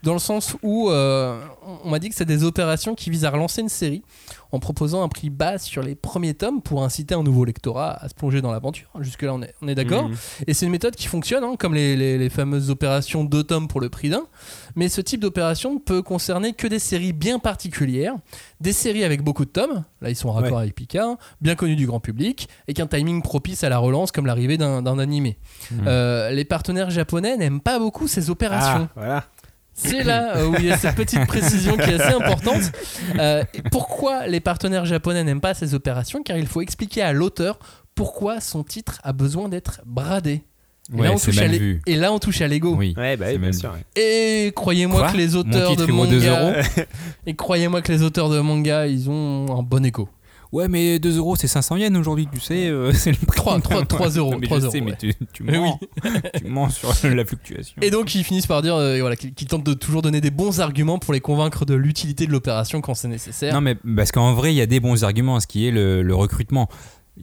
Dans 0.03 0.13
le 0.13 0.19
sens 0.19 0.55
où 0.63 0.89
euh, 0.89 1.39
on 1.83 1.89
m'a 1.89 1.99
dit 1.99 2.09
que 2.09 2.15
c'est 2.15 2.25
des 2.25 2.43
opérations 2.43 2.95
qui 2.95 3.09
visent 3.09 3.25
à 3.25 3.29
relancer 3.29 3.61
une 3.61 3.69
série 3.69 4.03
en 4.51 4.59
proposant 4.59 5.01
un 5.03 5.07
prix 5.07 5.29
bas 5.29 5.57
sur 5.57 5.81
les 5.81 5.95
premiers 5.95 6.33
tomes 6.33 6.61
pour 6.61 6.83
inciter 6.83 7.15
un 7.15 7.23
nouveau 7.23 7.45
lectorat 7.45 7.91
à 8.03 8.09
se 8.09 8.13
plonger 8.13 8.41
dans 8.41 8.51
l'aventure. 8.51 8.89
Jusque-là, 8.99 9.33
on 9.33 9.41
est, 9.41 9.53
on 9.61 9.67
est 9.67 9.75
d'accord. 9.75 10.09
Mhm. 10.09 10.15
Et 10.47 10.53
c'est 10.53 10.65
une 10.65 10.71
méthode 10.71 10.95
qui 10.95 11.07
fonctionne, 11.07 11.43
hein, 11.43 11.55
comme 11.57 11.73
les, 11.73 11.95
les- 11.95 12.17
les 12.17 12.29
fameuses 12.29 12.69
opérations 12.69 13.23
deux 13.23 13.43
tomes 13.43 13.67
pour 13.67 13.79
le 13.81 13.89
prix 13.89 14.09
d'un. 14.09 14.23
Mais 14.75 14.89
ce 14.89 15.01
type 15.01 15.21
d'opération 15.21 15.73
ne 15.75 15.79
peut 15.79 16.01
concerner 16.01 16.53
que 16.53 16.67
des 16.67 16.79
séries 16.79 17.13
bien 17.13 17.39
particulières, 17.39 18.15
des 18.59 18.73
séries 18.73 19.03
avec 19.03 19.21
beaucoup 19.23 19.45
de 19.45 19.49
tomes, 19.51 19.83
là 20.01 20.09
ils 20.09 20.15
sont 20.15 20.29
en 20.29 20.33
raccord 20.33 20.57
Ouais. 20.57 20.63
avec 20.63 20.75
Picard, 20.75 21.17
bien 21.41 21.55
connus 21.55 21.75
du 21.75 21.87
grand 21.87 21.99
public, 21.99 22.49
et 22.67 22.73
qu'un 22.73 22.87
timing 22.87 23.21
propice 23.21 23.63
à 23.63 23.69
la 23.69 23.77
relance 23.77 24.11
comme 24.11 24.25
l'arrivée 24.25 24.57
d'un 24.57 24.99
animé. 24.99 25.37
Mhm. 25.71 25.83
Euh, 25.87 26.29
les 26.31 26.45
partenaires 26.45 26.89
japonais 26.89 27.37
n'aiment 27.37 27.61
pas 27.61 27.79
beaucoup 27.79 28.07
ces 28.07 28.29
opérations. 28.29 28.87
Ah, 28.91 28.93
voilà. 28.95 29.23
C'est 29.83 30.03
là 30.03 30.37
euh, 30.37 30.47
où 30.47 30.55
il 30.59 30.65
y 30.65 30.71
a 30.71 30.77
cette 30.77 30.95
petite 30.95 31.25
précision 31.25 31.75
qui 31.75 31.89
est 31.89 31.99
assez 31.99 32.13
importante. 32.13 32.71
Euh, 33.19 33.43
pourquoi 33.71 34.27
les 34.27 34.39
partenaires 34.39 34.85
japonais 34.85 35.23
n'aiment 35.23 35.41
pas 35.41 35.53
ces 35.53 35.73
opérations? 35.73 36.21
Car 36.23 36.37
il 36.37 36.47
faut 36.47 36.61
expliquer 36.61 37.01
à 37.01 37.13
l'auteur 37.13 37.57
pourquoi 37.95 38.39
son 38.39 38.63
titre 38.63 38.99
a 39.03 39.11
besoin 39.13 39.49
d'être 39.49 39.81
bradé. 39.85 40.43
Et, 40.93 40.95
Ouais, 40.97 41.07
là, 41.07 41.13
on 41.13 41.17
touche 41.17 41.37
à 41.37 41.41
mal 41.41 41.51
l'é- 41.51 41.59
vu. 41.59 41.81
et 41.87 41.95
là, 41.95 42.11
on 42.11 42.19
touche 42.19 42.41
à 42.41 42.47
l'ego. 42.47 42.75
Oui. 42.75 42.93
Ouais, 42.97 43.15
bah 43.15 43.25
c'est 43.27 43.33
oui, 43.33 43.37
bien 43.37 43.47
mal 43.49 43.53
sûr. 43.53 43.71
vu. 43.71 43.77
ouais. 43.77 44.01
Et 44.47 44.51
croyez-moi 44.53 45.09
que 45.11 45.17
les 45.17 45.35
auteurs 45.35 45.75
de 45.75 45.85
manga, 45.85 46.53
et 47.25 47.35
croyez-moi 47.35 47.81
que 47.81 47.91
les 47.91 48.01
auteurs 48.03 48.29
de 48.29 48.39
manga, 48.39 48.87
ils 48.87 49.09
ont 49.09 49.45
un 49.57 49.63
bon 49.63 49.85
écho. 49.85 50.09
Ouais, 50.51 50.67
mais 50.67 50.99
2 50.99 51.17
euros, 51.17 51.35
c'est 51.35 51.47
500 51.47 51.77
yens 51.77 51.97
aujourd'hui, 51.97 52.27
tu 52.31 52.39
sais. 52.39 52.67
euh, 52.67 52.91
c'est 52.93 53.11
le 53.11 53.17
prix. 53.17 53.37
3, 53.37 53.61
3, 53.61 53.85
3 53.85 54.09
euros. 54.11 54.31
Non, 54.31 54.37
mais 54.41 54.47
3 54.47 54.59
je 54.59 54.63
euros, 54.65 54.71
sais, 54.73 54.81
mais 54.81 54.95
tu, 54.97 55.13
tu 55.31 55.43
mens. 55.45 55.79
tu 56.37 56.45
mens 56.45 56.69
sur 56.69 56.89
la 57.09 57.25
fluctuation. 57.25 57.75
Et 57.81 57.89
donc 57.89 58.13
ils 58.15 58.23
finissent 58.23 58.47
par 58.47 58.61
dire 58.61 58.75
euh, 58.75 58.99
voilà, 58.99 59.15
qu'ils 59.15 59.47
tentent 59.47 59.65
de 59.65 59.73
toujours 59.73 60.01
donner 60.01 60.19
des 60.21 60.31
bons 60.31 60.59
arguments 60.59 60.99
pour 60.99 61.13
les 61.13 61.21
convaincre 61.21 61.65
de 61.65 61.73
l'utilité 61.73 62.25
de 62.27 62.31
l'opération 62.31 62.81
quand 62.81 62.95
c'est 62.95 63.07
nécessaire. 63.07 63.53
Non, 63.53 63.61
mais 63.61 63.75
parce 63.95 64.11
qu'en 64.11 64.33
vrai, 64.33 64.53
il 64.53 64.57
y 64.57 64.61
a 64.61 64.65
des 64.65 64.79
bons 64.79 65.03
arguments, 65.03 65.39
ce 65.39 65.47
qui 65.47 65.67
est 65.67 65.71
le, 65.71 66.01
le 66.03 66.15
recrutement. 66.15 66.67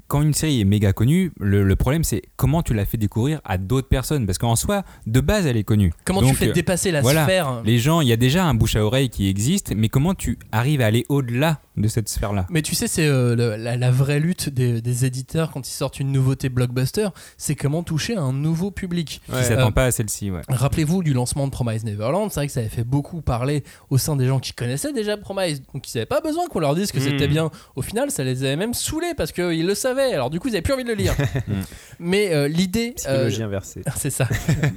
Quand 0.07 0.21
une 0.21 0.35
série 0.35 0.61
est 0.61 0.65
méga 0.65 0.93
connue, 0.93 1.33
le, 1.41 1.65
le 1.65 1.75
problème 1.77 2.05
c'est 2.05 2.23
comment 2.37 2.63
tu 2.63 2.75
la 2.75 2.85
fais 2.85 2.99
découvrir 2.99 3.41
à 3.45 3.57
d'autres 3.57 3.89
personnes. 3.89 4.27
Parce 4.27 4.37
qu'en 4.39 4.55
soi, 4.55 4.85
de 5.07 5.21
base, 5.21 5.47
elle 5.47 5.57
est 5.57 5.65
connue. 5.65 5.93
Comment 6.05 6.23
tu 6.23 6.35
fais 6.35 6.51
euh, 6.51 6.53
dépasser 6.53 6.91
la 6.91 7.01
voilà. 7.01 7.25
sphère 7.25 7.63
Les 7.65 7.79
gens, 7.79 8.03
il 8.03 8.09
y 8.09 8.13
a 8.13 8.17
déjà 8.17 8.45
un 8.45 8.55
bouche 8.55 8.77
à 8.77 8.85
oreille 8.85 9.09
qui 9.09 9.29
existe, 9.29 9.73
mais 9.75 9.89
comment 9.89 10.15
tu 10.15 10.39
arrives 10.53 10.83
à 10.83 10.87
aller 10.87 11.07
au-delà 11.09 11.61
de 11.79 11.89
cette 11.89 12.09
sphère-là 12.09 12.47
Mais 12.51 12.63
tu 12.63 12.75
sais, 12.75 12.87
c'est 12.89 13.07
euh, 13.07 13.57
la, 13.57 13.77
la 13.77 13.91
vraie 13.91 14.21
lutte 14.21 14.49
des, 14.49 14.81
des 14.83 15.05
éditeurs 15.05 15.51
quand 15.51 15.67
ils 15.69 15.73
sortent 15.73 16.01
une 16.01 16.13
nouveauté 16.13 16.49
blockbuster, 16.49 17.09
c'est 17.37 17.55
comment 17.55 17.83
toucher 17.83 18.17
un 18.17 18.33
nouveau 18.33 18.71
public. 18.71 19.21
Qui 19.27 19.45
s'attend 19.45 19.69
Euh, 19.69 19.71
pas 19.71 19.85
à 19.87 19.91
celle-ci, 19.91 20.31
ouais. 20.31 20.43
Rappelez-vous 20.49 21.03
du 21.03 21.13
lancement 21.13 21.47
de 21.47 21.53
Promise 21.53 21.85
Neverland, 21.85 22.29
c'est 22.31 22.41
vrai 22.41 22.47
que 22.47 22.53
ça 22.53 22.61
avait 22.61 22.69
fait 22.69 22.85
beaucoup 22.85 23.23
parler 23.23 23.63
au 23.91 23.99
sein 23.99 24.17
des 24.17 24.27
gens 24.27 24.39
qui 24.41 24.53
connaissaient 24.53 24.93
déjà 24.93 25.17
Promise, 25.17 25.63
donc 25.73 25.89
ils 25.93 25.97
n'avaient 25.97 26.07
pas 26.07 26.21
besoin 26.21 26.47
qu'on 26.49 26.61
leur 26.61 26.75
dise 26.75 26.93
que 26.93 27.01
c'était 27.01 27.27
Mhm. 27.27 27.33
bien. 27.33 27.51
Au 27.77 27.83
final, 27.83 28.11
ça 28.11 28.25
les 28.25 28.45
avait 28.45 28.57
même 28.57 28.75
saoulés 28.75 29.15
parce 29.17 29.33
qu'ils 29.33 29.67
le 29.67 29.75
savaient, 29.75 30.13
alors 30.15 30.31
du 30.31 30.41
coup 30.41 30.49
ils 30.49 30.53
n'avaient 30.53 30.63
plus 30.63 30.73
envie 30.75 30.85
de 30.85 30.89
le 30.89 30.95
lire. 30.95 31.15
Mais 31.99 32.33
euh, 32.35 32.49
l'idée... 32.49 32.91
euh, 32.91 32.95
Psychologie 33.29 33.43
inversée. 33.43 33.83
c'est 33.97 34.11
ça. 34.11 34.29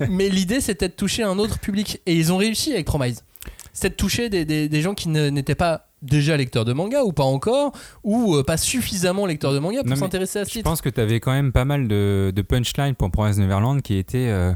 Mais 0.09 0.29
l'idée, 0.29 0.61
c'était 0.61 0.87
de 0.87 0.93
toucher 0.93 1.23
un 1.23 1.37
autre 1.39 1.59
public. 1.59 2.01
Et 2.05 2.15
ils 2.15 2.31
ont 2.31 2.37
réussi 2.37 2.73
avec 2.73 2.85
Promise. 2.85 3.23
C'était 3.73 3.89
de 3.89 3.95
toucher 3.95 4.29
des, 4.29 4.45
des- 4.45 4.67
des 4.69 4.81
gens 4.81 4.93
qui 4.93 5.09
ne- 5.09 5.29
n'étaient 5.29 5.55
pas 5.55 5.87
déjà 6.01 6.35
lecteurs 6.37 6.65
de 6.65 6.73
manga 6.73 7.03
ou 7.03 7.13
pas 7.13 7.23
encore, 7.23 7.71
ou 8.03 8.35
euh, 8.35 8.43
pas 8.43 8.57
suffisamment 8.57 9.25
lecteurs 9.25 9.53
de 9.53 9.59
manga 9.59 9.83
pour 9.83 9.97
s'intéresser 9.97 10.39
à 10.39 10.45
ce 10.45 10.49
Je 10.49 10.53
titre. 10.55 10.69
pense 10.69 10.81
que 10.81 10.89
tu 10.89 10.99
avais 10.99 11.19
quand 11.19 11.31
même 11.31 11.51
pas 11.51 11.65
mal 11.65 11.87
de, 11.87 12.31
de 12.35 12.41
punchlines 12.41 12.95
pour 12.95 13.11
Promise 13.11 13.39
Neverland 13.39 13.81
qui 13.81 13.97
étaient. 13.97 14.27
euh, 14.29 14.53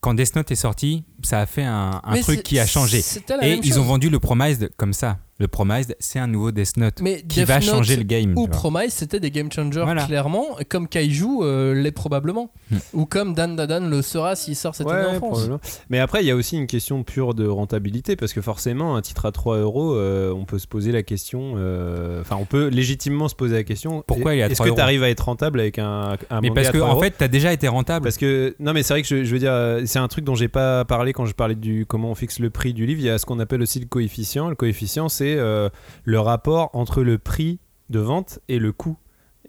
quand 0.00 0.14
Death 0.14 0.36
Note 0.36 0.50
est 0.52 0.54
sorti, 0.54 1.02
ça 1.22 1.40
a 1.40 1.46
fait 1.46 1.64
un, 1.64 2.00
truc 2.22 2.42
qui 2.42 2.58
a 2.58 2.66
changé. 2.66 2.98
Et 3.42 3.54
ils 3.54 3.68
chose. 3.68 3.78
ont 3.78 3.84
vendu 3.84 4.08
le 4.10 4.18
Promised 4.18 4.70
comme 4.76 4.92
ça. 4.92 5.18
Le 5.40 5.46
Promised, 5.46 5.94
c'est 6.00 6.18
un 6.18 6.26
nouveau 6.26 6.50
Death 6.50 6.76
Note 6.78 7.00
Mais 7.00 7.18
qui 7.22 7.38
Death 7.38 7.46
va 7.46 7.54
Note 7.60 7.64
changer 7.64 7.94
le 7.94 8.02
game. 8.02 8.32
Ou 8.36 8.46
tu 8.46 8.50
vois. 8.50 8.58
Promise, 8.72 8.92
c'était 8.92 9.20
des 9.20 9.30
game 9.30 9.52
changers 9.52 9.82
Voilà. 9.84 10.04
clairement, 10.04 10.46
comme 10.68 10.88
Kaiju 10.88 11.42
euh, 11.42 11.74
l'est 11.74 11.92
probablement. 11.92 12.50
Hmm. 12.72 12.78
Ou 12.92 13.06
comme 13.06 13.34
Dan 13.34 13.54
Dadan 13.54 13.88
le 13.88 14.02
sera 14.02 14.34
s'il 14.34 14.56
sort 14.56 14.74
cette 14.74 14.88
année 14.88 15.16
en 15.16 15.20
France. 15.20 15.48
Mais 15.90 16.00
après, 16.00 16.24
il 16.24 16.26
y 16.26 16.32
a 16.32 16.34
aussi 16.34 16.56
une 16.56 16.66
question 16.66 17.04
pure 17.04 17.34
de 17.34 17.46
rentabilité 17.46 18.16
parce 18.16 18.32
que 18.32 18.40
forcément, 18.40 18.96
un 18.96 19.00
titre 19.00 19.26
à 19.26 19.30
3 19.32 19.58
euros, 19.58 19.94
euh, 19.94 20.32
on 20.32 20.44
peut 20.44 20.58
se 20.58 20.66
poser 20.66 20.90
la 20.90 21.04
question. 21.04 21.54
euh, 21.56 22.20
Enfin, 22.20 22.34
on 22.40 22.44
peut 22.44 22.66
légitimement 22.66 23.28
se 23.28 23.36
poser 23.36 23.54
la 23.54 23.62
question. 23.64 24.02
Pourquoi 24.08 24.34
il 24.34 24.40
est 24.40 24.42
à 24.42 24.46
Est-ce 24.46 24.54
3 24.56 24.70
que 24.70 24.74
tu 24.74 24.80
arrives 24.80 25.04
à 25.04 25.08
être 25.08 25.24
rentable 25.24 25.60
avec 25.60 25.78
un, 25.78 26.16
un 26.30 26.40
Mais 26.40 26.48
manga 26.48 26.54
parce 26.62 26.68
à 26.68 26.72
que 26.72 26.78
3 26.78 26.88
en 26.88 26.92
euros 26.94 27.02
fait, 27.02 27.14
t'as 27.16 27.28
déjà 27.28 27.52
été 27.52 27.68
rentable. 27.68 28.02
Parce 28.02 28.16
que 28.16 28.56
non 28.58 28.72
mais 28.72 28.82
c'est 28.82 28.92
vrai 28.94 29.02
que 29.02 29.08
je, 29.08 29.22
je 29.22 29.32
veux 29.32 29.38
dire 29.38 29.54
c'est 29.86 30.00
un 30.00 30.08
truc 30.08 30.24
dont 30.24 30.34
j'ai 30.34 30.48
pas 30.48 30.84
parlé 30.84 31.07
quand 31.12 31.26
je 31.26 31.34
parlais 31.34 31.54
du 31.54 31.86
comment 31.86 32.10
on 32.10 32.14
fixe 32.14 32.38
le 32.38 32.50
prix 32.50 32.74
du 32.74 32.86
livre. 32.86 33.00
Il 33.00 33.06
y 33.06 33.10
a 33.10 33.18
ce 33.18 33.26
qu'on 33.26 33.38
appelle 33.38 33.62
aussi 33.62 33.80
le 33.80 33.86
coefficient. 33.86 34.48
Le 34.48 34.54
coefficient 34.54 35.08
c'est 35.08 35.36
euh, 35.36 35.68
le 36.04 36.20
rapport 36.20 36.70
entre 36.72 37.02
le 37.02 37.18
prix 37.18 37.60
de 37.90 38.00
vente 38.00 38.38
et 38.48 38.58
le 38.58 38.72
coût 38.72 38.98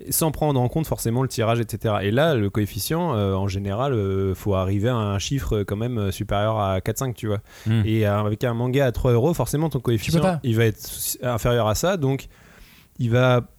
sans 0.10 0.32
prendre 0.32 0.60
en 0.60 0.68
compte 0.70 0.88
forcément 0.88 1.22
le 1.22 1.28
tirage 1.28 1.60
etc. 1.60 1.96
Et 2.02 2.12
là 2.12 2.36
le 2.36 2.50
coefficient 2.50 3.14
euh, 3.16 3.34
en 3.34 3.48
général 3.48 3.94
euh, 3.94 4.34
faut 4.34 4.56
arriver 4.56 4.90
à 4.90 4.96
un 4.96 5.20
chiffre 5.20 5.64
quand 5.64 5.76
même 5.76 5.98
euh, 5.98 6.12
supérieur 6.12 6.60
à 6.60 6.80
4-5 6.80 7.14
tu 7.14 7.28
vois. 7.28 7.42
Hmm. 7.66 7.82
Et 7.86 8.06
avec 8.06 8.44
un 8.44 8.54
manga 8.54 8.86
à 8.86 8.92
3 8.92 9.12
euros 9.14 9.34
forcément 9.34 9.70
ton 9.70 9.80
coefficient 9.80 10.40
il 10.44 10.56
va 10.56 10.66
être 10.66 11.18
inférieur 11.22 11.68
à 11.68 11.76
ça 11.76 11.98
donc 11.98 12.28
il 12.98 13.12
va 13.12 13.50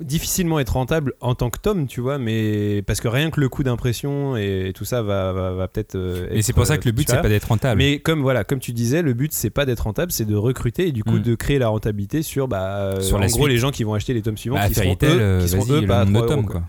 difficilement 0.00 0.58
être 0.58 0.70
rentable 0.74 1.12
en 1.20 1.34
tant 1.34 1.50
que 1.50 1.58
tome, 1.58 1.86
tu 1.86 2.00
vois, 2.00 2.18
mais 2.18 2.82
parce 2.86 3.00
que 3.00 3.08
rien 3.08 3.30
que 3.30 3.40
le 3.40 3.48
coût 3.48 3.62
d'impression 3.62 4.36
et 4.36 4.72
tout 4.74 4.84
ça 4.84 5.02
va, 5.02 5.32
va, 5.32 5.52
va 5.52 5.68
peut-être. 5.68 5.94
euh, 5.94 6.26
Et 6.32 6.42
c'est 6.42 6.52
pour 6.52 6.66
ça 6.66 6.76
que 6.78 6.84
le 6.86 6.90
euh, 6.90 6.92
but, 6.96 7.08
c'est 7.08 7.20
pas 7.22 7.28
d'être 7.28 7.44
rentable. 7.48 7.78
Mais 7.78 7.98
comme 8.00 8.20
voilà, 8.22 8.42
comme 8.44 8.58
tu 8.58 8.72
disais, 8.72 9.02
le 9.02 9.12
but 9.14 9.32
c'est 9.32 9.50
pas 9.50 9.66
d'être 9.66 9.80
rentable, 9.84 10.10
c'est 10.12 10.24
de 10.24 10.34
recruter 10.36 10.88
et 10.88 10.92
du 10.92 11.04
coup 11.04 11.16
Mm. 11.18 11.22
de 11.22 11.34
créer 11.34 11.58
la 11.58 11.68
rentabilité 11.68 12.22
sur 12.22 12.48
bah 12.48 12.94
Sur 13.00 13.16
en 13.18 13.20
gros 13.20 13.28
suite. 13.28 13.46
les 13.48 13.58
gens 13.58 13.70
qui 13.70 13.84
vont 13.84 13.94
acheter 13.94 14.12
les 14.14 14.22
tomes 14.22 14.36
suivants 14.38 14.56
Bah, 14.56 14.68
qui 14.68 14.74
seront 14.74 14.92
eux, 14.94 14.96
euh, 15.02 15.40
qui 15.42 15.48
seront 15.48 15.72
eux 15.72 15.86
pas 15.86 16.04
nombre 16.04 16.20
3 16.26 16.26
de 16.26 16.32
euros, 16.32 16.42
tomes, 16.42 16.46
quoi. 16.46 16.60
quoi. 16.60 16.68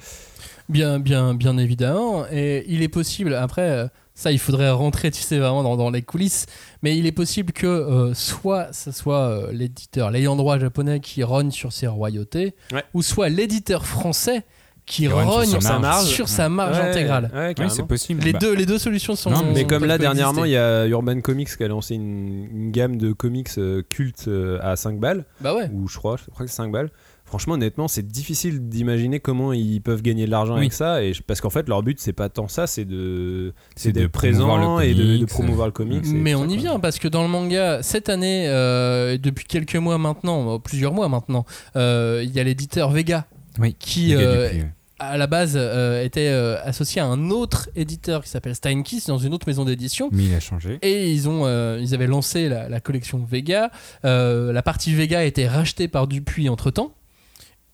Bien, 0.69 0.99
bien, 0.99 1.33
bien 1.33 1.57
évidemment. 1.57 2.25
Et 2.31 2.63
il 2.67 2.81
est 2.81 2.87
possible, 2.87 3.33
après, 3.33 3.69
euh, 3.69 3.87
ça, 4.13 4.31
il 4.31 4.39
faudrait 4.39 4.69
rentrer, 4.71 5.11
tu 5.11 5.21
sais, 5.21 5.39
vraiment 5.39 5.63
dans, 5.63 5.77
dans 5.77 5.89
les 5.89 6.01
coulisses. 6.01 6.45
Mais 6.83 6.97
il 6.97 7.05
est 7.05 7.11
possible 7.11 7.53
que 7.53 7.67
euh, 7.67 8.13
soit 8.13 8.71
ce 8.73 8.91
soit 8.91 9.27
euh, 9.29 9.51
l'éditeur, 9.51 10.11
l'ayant 10.11 10.35
droit 10.35 10.59
japonais 10.59 10.99
qui 10.99 11.23
rogne 11.23 11.51
sur 11.51 11.73
ses 11.73 11.87
royautés, 11.87 12.55
Ouais. 12.71 12.83
ou 12.93 13.01
soit 13.01 13.29
l'éditeur 13.29 13.85
français 13.85 14.43
qui 14.87 15.07
rogne 15.07 15.45
sur 15.47 15.61
sa 15.61 15.79
marge. 15.79 16.05
sur 16.07 16.27
sa 16.27 16.49
marge 16.49 16.77
Ouais, 16.77 16.89
intégrale. 16.89 17.29
ouais, 17.33 17.53
Oui, 17.57 17.65
c'est 17.69 17.85
possible. 17.87 18.21
Les, 18.23 18.33
Bah, 18.33 18.39
deux, 18.39 18.53
les 18.53 18.65
deux 18.65 18.79
solutions 18.79 19.15
sont. 19.15 19.29
Non, 19.29 19.43
Mais 19.53 19.61
sont- 19.61 19.67
comme 19.67 19.85
là, 19.85 19.97
dernièrement, 19.97 20.43
il 20.43 20.51
y 20.51 20.57
a 20.57 20.85
Urban 20.87 21.21
Comics 21.21 21.55
qui 21.55 21.63
a 21.63 21.67
lancé 21.67 21.95
une, 21.95 22.47
une 22.51 22.71
gamme 22.71 22.97
de 22.97 23.13
comics 23.13 23.47
euh, 23.57 23.83
cultes 23.87 24.25
euh, 24.27 24.59
à 24.61 24.75
5 24.75 24.99
balles, 24.99 25.23
Bah 25.39 25.53
ouais. 25.55 25.69
ou 25.71 25.87
je 25.87 25.97
crois, 25.97 26.17
je 26.17 26.29
crois 26.31 26.45
que 26.45 26.51
c'est 26.51 26.57
5 26.57 26.71
balles. 26.71 26.89
Franchement, 27.31 27.53
honnêtement, 27.53 27.87
c'est 27.87 28.05
difficile 28.05 28.67
d'imaginer 28.67 29.21
comment 29.21 29.53
ils 29.53 29.79
peuvent 29.81 30.01
gagner 30.01 30.25
de 30.25 30.31
l'argent 30.31 30.55
Oui. 30.55 30.59
avec 30.59 30.73
ça. 30.73 31.01
Et 31.01 31.13
je- 31.13 31.21
parce 31.23 31.39
qu'en 31.39 31.49
fait, 31.49 31.69
leur 31.69 31.81
but, 31.81 31.97
c'est 31.97 32.11
pas 32.11 32.27
tant 32.27 32.49
ça, 32.49 32.67
c'est 32.67 32.83
de, 32.83 33.53
C'est 33.77 33.93
de 33.93 34.05
présent 34.05 34.81
et 34.81 34.93
de, 34.93 35.23
promouvoir 35.23 35.67
le 35.67 35.71
comics. 35.71 36.03
Mais 36.07 36.35
on 36.35 36.45
ça, 36.45 36.53
y 36.53 36.57
vient 36.57 36.77
parce 36.81 36.99
que 36.99 37.07
dans 37.07 37.23
le 37.23 37.29
manga, 37.29 37.81
cette 37.83 38.09
année, 38.09 38.49
euh, 38.49 39.17
depuis 39.17 39.45
quelques 39.45 39.77
mois 39.77 39.97
maintenant, 39.97 40.55
euh, 40.55 40.59
plusieurs 40.59 40.93
mois 40.93 41.07
maintenant, 41.07 41.45
euh, 41.77 42.21
il 42.25 42.31
y 42.31 42.39
a 42.41 42.43
l'éditeur 42.43 42.91
Vega 42.91 43.25
Oui, 43.59 43.77
qui 43.79 44.13
ouais. 44.13 44.65
à 44.99 45.17
la 45.17 45.25
base 45.27 45.53
euh, 45.55 46.03
était 46.03 46.27
euh, 46.27 46.57
associé 46.65 47.01
à 47.01 47.05
un 47.05 47.29
autre 47.29 47.69
éditeur 47.77 48.23
qui 48.25 48.29
s'appelle 48.29 48.55
Steinkiss 48.55 49.07
dans 49.07 49.17
une 49.19 49.33
autre 49.33 49.47
maison 49.47 49.63
d'édition. 49.63 50.09
Mais 50.11 50.25
il 50.25 50.33
a 50.35 50.41
changé. 50.41 50.79
Et 50.81 51.09
ils, 51.11 51.29
ont, 51.29 51.45
euh, 51.45 51.79
ils 51.81 51.93
avaient 51.95 52.07
lancé 52.07 52.49
la, 52.49 52.67
la 52.67 52.79
collection 52.81 53.25
Vega. 53.25 53.71
Euh, 54.03 54.51
la 54.51 54.61
partie 54.61 54.93
Vega 54.93 55.19
a 55.19 55.23
été 55.23 55.47
rachetée 55.47 55.87
par 55.87 56.07
Dupuis 56.07 56.49
entre 56.49 56.71
temps. 56.71 56.91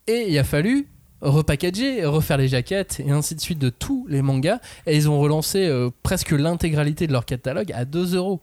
Et 0.08 0.26
il 0.28 0.38
a 0.38 0.44
fallu 0.44 0.88
repackager, 1.20 2.04
refaire 2.04 2.36
les 2.38 2.48
jaquettes 2.48 3.00
et 3.04 3.10
ainsi 3.10 3.34
de 3.34 3.40
suite 3.40 3.58
de 3.58 3.70
tous 3.70 4.06
les 4.08 4.22
mangas. 4.22 4.60
Et 4.86 4.96
ils 4.96 5.08
ont 5.08 5.18
relancé 5.20 5.66
euh, 5.66 5.90
presque 6.02 6.30
l'intégralité 6.30 7.06
de 7.06 7.12
leur 7.12 7.24
catalogue 7.24 7.72
à 7.72 7.84
2 7.84 8.14
euros. 8.16 8.40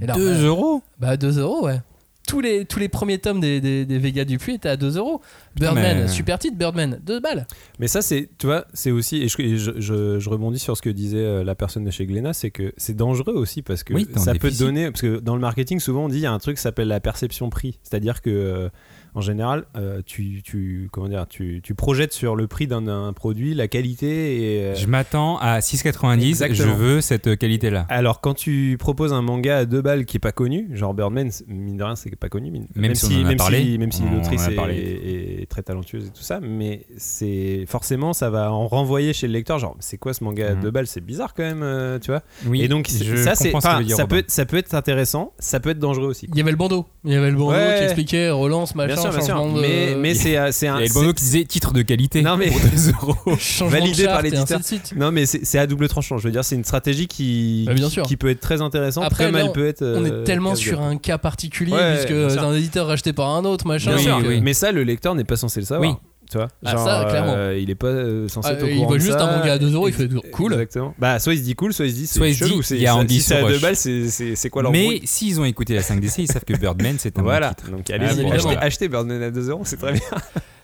Et 0.00 0.06
là, 0.06 0.14
2 0.14 0.32
bah, 0.32 0.40
euros 0.42 0.82
Bah 0.98 1.16
2 1.16 1.38
euros, 1.38 1.64
ouais. 1.66 1.80
Tous 2.28 2.40
les, 2.40 2.64
tous 2.64 2.80
les 2.80 2.88
premiers 2.88 3.18
tomes 3.18 3.38
des, 3.38 3.60
des, 3.60 3.86
des 3.86 3.98
Vega 4.00 4.24
Dupuis 4.24 4.54
étaient 4.54 4.68
à 4.68 4.76
2 4.76 4.96
euros. 4.98 5.20
Birdman, 5.54 5.98
mais- 6.02 6.08
super 6.08 6.40
titre, 6.40 6.56
Birdman, 6.56 6.98
2 7.06 7.20
balles. 7.20 7.46
Mais 7.78 7.86
ça, 7.86 8.02
c'est, 8.02 8.28
tu 8.36 8.46
vois, 8.46 8.66
c'est 8.74 8.90
aussi, 8.90 9.22
et 9.22 9.28
je, 9.28 9.40
et 9.40 9.56
je, 9.56 9.70
je- 9.80 10.18
je 10.18 10.28
rebondis 10.28 10.58
sur 10.58 10.76
ce 10.76 10.82
que 10.82 10.90
disait 10.90 11.18
euh, 11.18 11.44
la 11.44 11.54
personne 11.54 11.84
de 11.84 11.90
chez 11.92 12.04
Glénat, 12.04 12.32
c'est 12.32 12.50
que 12.50 12.72
c'est 12.76 12.96
dangereux 12.96 13.34
aussi 13.34 13.62
parce 13.62 13.84
que 13.84 13.94
Oui, 13.94 14.08
ça 14.16 14.34
peut 14.34 14.50
donner, 14.50 14.90
parce 14.90 15.02
que 15.02 15.20
dans 15.20 15.36
le 15.36 15.40
marketing, 15.40 15.78
souvent 15.78 16.06
on 16.06 16.08
dit 16.08 16.16
il 16.18 16.22
y 16.22 16.26
a 16.26 16.32
un 16.32 16.40
truc 16.40 16.56
qui 16.56 16.62
s'appelle 16.62 16.88
la 16.88 16.98
perception 16.98 17.48
prix, 17.48 17.78
c'est-à-dire 17.84 18.20
que 18.20 18.30
euh, 18.30 18.68
en 19.16 19.20
général, 19.22 19.64
euh, 19.76 20.02
tu, 20.06 20.42
tu, 20.44 20.88
comment 20.92 21.08
dire, 21.08 21.26
tu, 21.28 21.60
tu 21.62 21.74
projettes 21.74 22.12
sur 22.12 22.36
le 22.36 22.46
prix 22.46 22.66
d'un, 22.66 23.12
produit 23.14 23.54
la 23.54 23.66
qualité 23.66 24.56
et 24.58 24.62
euh, 24.62 24.74
Je 24.74 24.86
m'attends 24.86 25.38
à 25.38 25.58
6,90. 25.60 26.52
Je 26.52 26.62
veux 26.64 27.00
cette 27.00 27.36
qualité-là. 27.38 27.86
alors 27.88 28.20
quand 28.20 28.34
tu 28.34 28.76
proposes 28.78 29.12
un 29.12 29.22
manga 29.22 29.58
à 29.58 29.64
deux 29.64 29.80
balles 29.82 30.04
qui 30.04 30.18
est 30.18 30.20
pas 30.20 30.32
connu, 30.32 30.68
genre 30.72 30.92
Birdman, 30.94 31.30
mine 31.48 31.76
de 31.76 31.82
rien, 31.82 31.96
c'est 31.96 32.14
pas 32.14 32.28
connu, 32.28 32.50
mine- 32.50 32.66
Même 32.76 32.94
si 32.94 33.24
même 33.24 33.36
parlé, 33.38 33.62
si, 33.62 33.78
même 33.78 33.90
si 33.92 34.02
l'autrice 34.02 34.46
a 34.46 34.50
est, 34.70 35.46
très 35.48 35.62
talentueuse 35.62 36.06
et 36.06 36.10
tout 36.10 36.22
ça, 36.22 36.38
mais 36.40 36.84
c'est 36.98 37.64
forcément 37.66 38.12
ça 38.12 38.28
va 38.30 38.52
en 38.52 38.66
renvoyer 38.68 39.12
chez 39.12 39.26
le 39.26 39.32
lecteur, 39.32 39.58
genre 39.58 39.76
c'est 39.80 39.96
quoi 39.98 40.12
ce 40.12 40.22
manga 40.22 40.50
à 40.50 40.54
Mhm. 40.54 40.60
deux 40.60 40.70
balles, 40.70 40.86
c'est 40.86 41.00
bizarre 41.04 41.32
quand 41.34 41.42
même, 41.42 41.62
euh, 41.62 41.98
tu 41.98 42.10
vois? 42.10 42.22
Oui, 42.46 42.60
et 42.62 42.68
donc 42.68 42.86
je 42.90 43.16
ça 43.16 43.34
c'est, 43.34 43.50
ça 43.60 43.78
Robin. 43.78 44.06
peut, 44.06 44.16
être, 44.18 44.30
ça 44.30 44.44
peut 44.44 44.56
être 44.58 44.74
intéressant, 44.74 45.32
ça 45.38 45.58
peut 45.60 45.70
être 45.70 45.78
dangereux 45.78 46.08
aussi. 46.08 46.26
Il 46.30 46.36
y 46.36 46.40
avait 46.42 46.50
le 46.50 46.56
bandeau. 46.56 46.86
Il 47.04 47.12
y 47.12 47.14
avait 47.16 47.30
le 47.30 47.36
bandeau 47.36 47.52
Ouais. 47.52 47.76
qui 47.78 47.84
expliquait 47.84 48.28
relance, 48.30 48.74
machin, 48.74 49.05
sûr, 49.12 49.18
bien 49.18 49.26
sûr. 49.26 49.36
changement 49.36 49.56
de- 49.56 49.60
Mais, 49.60 49.94
mais 49.98 50.14
c'est 50.14 50.36
euh, 50.36 50.52
c'est 50.52 50.66
Il 50.66 50.68
y 50.68 50.72
un. 50.72 50.80
le 50.80 51.12
qui 51.12 51.22
disait 51.24 51.44
titre 51.44 51.72
de 51.72 51.82
qualité 51.82 52.22
Non, 52.22 52.36
mais- 52.36 52.50
pour 52.50 52.60
2 52.60 52.90
euros. 53.02 53.16
validé 53.68 54.02
de 54.02 54.06
par 54.08 54.22
l'éditeur. 54.22 54.60
Non, 54.96 55.10
mais 55.12 55.26
c'est 55.26 55.58
à 55.58 55.66
double 55.66 55.88
tranchant. 55.88 56.18
Je 56.18 56.24
veux 56.24 56.32
dire, 56.32 56.44
c'est 56.44 56.56
une 56.56 56.64
stratégie 56.64 57.06
qui, 57.06 57.64
Bah, 57.66 57.74
bien 57.74 57.86
qui- 57.86 57.92
sûr. 57.92 58.02
qui 58.04 58.16
peut 58.16 58.28
être 58.30 58.40
très 58.40 58.60
intéressante, 58.62 59.04
Après, 59.04 59.26
comme 59.26 59.34
là, 59.36 59.44
elle 59.44 59.52
peut 59.52 59.66
être. 59.66 59.82
On 59.82 60.04
euh, 60.04 60.22
est 60.22 60.24
tellement 60.24 60.50
casse-gueule. 60.50 60.68
sur 60.68 60.80
un 60.82 60.96
cas 60.96 61.18
particulier 61.18 61.72
Ouais, 61.72 61.94
puisque 61.94 62.30
c'est 62.30 62.38
un 62.38 62.54
éditeur 62.54 62.86
racheté 62.86 63.12
par 63.12 63.30
un 63.30 63.44
autre 63.44 63.66
machin. 63.66 63.96
Oui. 64.26 64.40
mais 64.42 64.54
ça, 64.54 64.72
le 64.72 64.82
lecteur 64.82 65.14
n'est 65.14 65.24
pas 65.24 65.36
censé 65.36 65.60
le 65.60 65.66
savoir. 65.66 65.98
Tu 66.30 66.36
vois 66.38 66.48
Ah, 66.64 66.76
ça, 66.76 67.06
clairement. 67.08 67.34
euh, 67.36 67.58
il 67.58 67.70
est 67.70 67.74
pas 67.74 67.86
euh, 67.86 68.28
censé 68.28 68.48
Ah, 68.50 68.54
être 68.54 68.64
au 68.64 68.66
il 68.66 68.74
courant 68.76 68.86
voit 68.88 68.96
de 68.96 69.02
juste 69.02 69.18
ça. 69.18 69.24
un 69.28 69.38
manga 69.38 69.52
à 69.52 69.58
2 69.58 69.72
euros, 69.74 69.88
il 69.88 69.94
fait 69.94 70.08
cool. 70.32 70.52
Exactement. 70.54 70.94
Bah, 70.98 71.18
soit 71.18 71.34
il 71.34 71.38
se 71.38 71.42
dit 71.44 71.54
cool, 71.54 71.72
soit 71.72 71.86
il 71.86 71.90
se 71.92 71.96
dit 71.96 72.06
c'est 72.06 72.18
Soit 72.18 72.28
il 72.28 72.34
se 72.34 72.44
chelou. 72.44 72.62
c'est- 72.62 72.76
il 72.76 72.82
y 72.82 72.86
a 72.86 72.94
si 73.08 73.20
c'est 73.20 73.36
à 73.36 73.40
deux 73.42 73.52
roche. 73.54 73.60
balles, 73.60 73.76
c'est- 73.76 74.08
c'est 74.08 74.34
c'est 74.36 74.50
quoi 74.50 74.62
leur 74.62 74.72
Mais 74.72 75.00
s'ils 75.04 75.40
ont 75.40 75.44
écouté 75.44 75.74
la 75.74 75.82
5DC, 75.82 76.18
ils 76.22 76.26
savent 76.32 76.44
que 76.44 76.54
Birdman 76.56 76.96
c'est 76.98 77.16
un 77.18 77.22
bon 77.22 77.28
Voilà, 77.28 77.54
donc 77.70 77.84
Ah, 77.90 77.94
allez-y, 77.94 78.20
évidemment. 78.20 78.32
achetez, 78.34 78.56
achetez 78.58 78.88
Birdman 78.88 79.22
à 79.22 79.30
2 79.30 79.50
euros, 79.50 79.62
c'est 79.64 79.76
très 79.78 79.92
bien. 79.92 80.00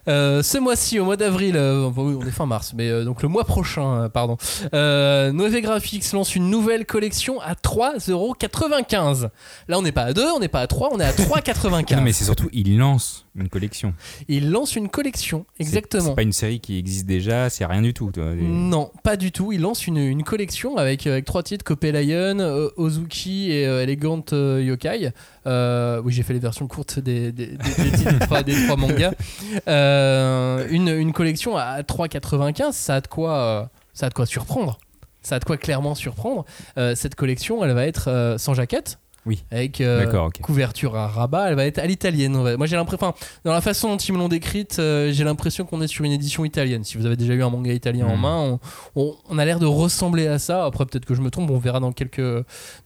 Euh, 0.08 0.42
ce 0.42 0.58
mois-ci, 0.58 0.98
au 0.98 1.04
mois 1.04 1.16
d'avril, 1.16 1.54
euh, 1.56 1.88
oui, 1.96 2.16
on 2.20 2.26
est 2.26 2.32
fin 2.32 2.44
mars, 2.44 2.72
mais 2.76 2.88
euh, 2.90 3.04
donc 3.04 3.22
le 3.22 3.28
mois 3.28 3.44
prochain, 3.44 4.02
euh, 4.02 4.08
pardon, 4.08 4.36
euh, 4.74 5.30
Noé 5.30 5.60
Graphics 5.60 6.10
lance 6.12 6.34
une 6.34 6.50
nouvelle 6.50 6.86
collection 6.86 7.40
à 7.40 7.54
3,95€. 7.54 9.28
Là, 9.68 9.78
on 9.78 9.82
n'est 9.82 9.92
pas 9.92 10.02
à 10.02 10.12
2, 10.12 10.24
on 10.34 10.40
n'est 10.40 10.48
pas 10.48 10.60
à 10.60 10.66
3, 10.66 10.88
on 10.92 10.98
est 10.98 11.04
à 11.04 11.12
3,95€. 11.12 11.94
Non, 11.96 12.02
mais 12.02 12.12
c'est 12.12 12.24
surtout, 12.24 12.48
ils 12.52 12.76
lancent 12.76 13.21
une 13.34 13.48
collection. 13.48 13.94
Il 14.28 14.50
lance 14.50 14.76
une 14.76 14.88
collection, 14.88 15.46
exactement. 15.58 16.10
C'est 16.10 16.14
pas 16.14 16.22
une 16.22 16.32
série 16.32 16.60
qui 16.60 16.78
existe 16.78 17.06
déjà, 17.06 17.48
c'est 17.48 17.64
rien 17.64 17.80
du 17.82 17.94
tout. 17.94 18.10
tu 18.12 18.20
vois. 18.20 18.34
Non, 18.34 18.90
pas 19.02 19.16
du 19.16 19.32
tout. 19.32 19.52
Il 19.52 19.62
lance 19.62 19.86
une, 19.86 19.96
une 19.96 20.22
collection 20.22 20.76
avec, 20.76 21.06
avec 21.06 21.24
trois 21.24 21.42
titres 21.42 21.64
Copé 21.64 21.92
Lion, 21.92 22.38
euh, 22.40 22.68
Ozuki 22.76 23.50
et 23.50 23.66
euh, 23.66 23.82
Elegant 23.82 24.22
euh, 24.32 24.62
Yokai. 24.62 25.10
Euh, 25.46 26.00
oui, 26.04 26.12
j'ai 26.12 26.22
fait 26.22 26.34
les 26.34 26.38
versions 26.40 26.66
courtes 26.66 26.98
des, 26.98 27.32
des, 27.32 27.46
des- 27.46 27.56
des 27.56 27.92
titres, 27.96 28.12
des 28.12 28.18
trois, 28.18 28.42
des 28.42 28.64
trois 28.66 28.76
mangas. 28.76 29.12
Une, 30.70 30.88
une 30.88 31.12
collection 31.12 31.56
à 31.56 31.80
3,95, 31.82 32.72
ça 32.72 32.96
a 32.96 33.00
de 33.00 33.06
quoi, 33.06 33.70
ça 33.94 34.06
a 34.06 34.08
de 34.08 34.14
quoi 34.14 34.26
surprendre. 34.26 34.78
Ça 35.22 35.36
a 35.36 35.38
de 35.38 35.44
quoi 35.44 35.56
clairement 35.56 35.94
surprendre. 35.94 36.44
Euh, 36.78 36.94
cette 36.96 37.14
collection, 37.14 37.62
elle 37.64 37.72
va 37.72 37.86
être 37.86 38.08
euh, 38.08 38.38
sans 38.38 38.54
jaquette. 38.54 38.98
Oui. 39.24 39.44
Avec 39.52 39.80
euh, 39.80 40.30
couverture 40.42 40.96
à 40.96 41.06
rabat, 41.06 41.48
elle 41.50 41.54
va 41.54 41.64
être 41.66 41.78
à 41.78 41.86
l'italienne. 41.86 42.32
Moi 42.56 42.66
j'ai 42.66 42.74
l'impression, 42.74 43.06
enfin, 43.06 43.14
dans 43.44 43.52
la 43.52 43.60
façon 43.60 43.88
dont 43.90 43.96
ils 43.96 44.12
me 44.12 44.18
l'ont 44.18 44.28
décrite, 44.28 44.78
euh, 44.80 45.12
j'ai 45.12 45.22
l'impression 45.22 45.64
qu'on 45.64 45.80
est 45.80 45.86
sur 45.86 46.04
une 46.04 46.10
édition 46.10 46.44
italienne. 46.44 46.82
Si 46.82 46.96
vous 46.98 47.06
avez 47.06 47.16
déjà 47.16 47.32
eu 47.34 47.42
un 47.42 47.50
manga 47.50 47.72
italien 47.72 48.06
en 48.06 48.16
Hmm. 48.16 48.20
main, 48.20 48.36
on, 48.36 48.60
on- 48.96 49.14
on 49.30 49.38
a 49.38 49.44
l'air 49.44 49.60
de 49.60 49.66
ressembler 49.66 50.26
à 50.26 50.38
ça. 50.40 50.64
Après 50.64 50.86
peut-être 50.86 51.04
que 51.04 51.14
je 51.14 51.20
me 51.20 51.30
trompe, 51.30 51.50
on 51.50 51.58
verra 51.58 51.78
dans 51.78 51.92
quelques, 51.92 52.20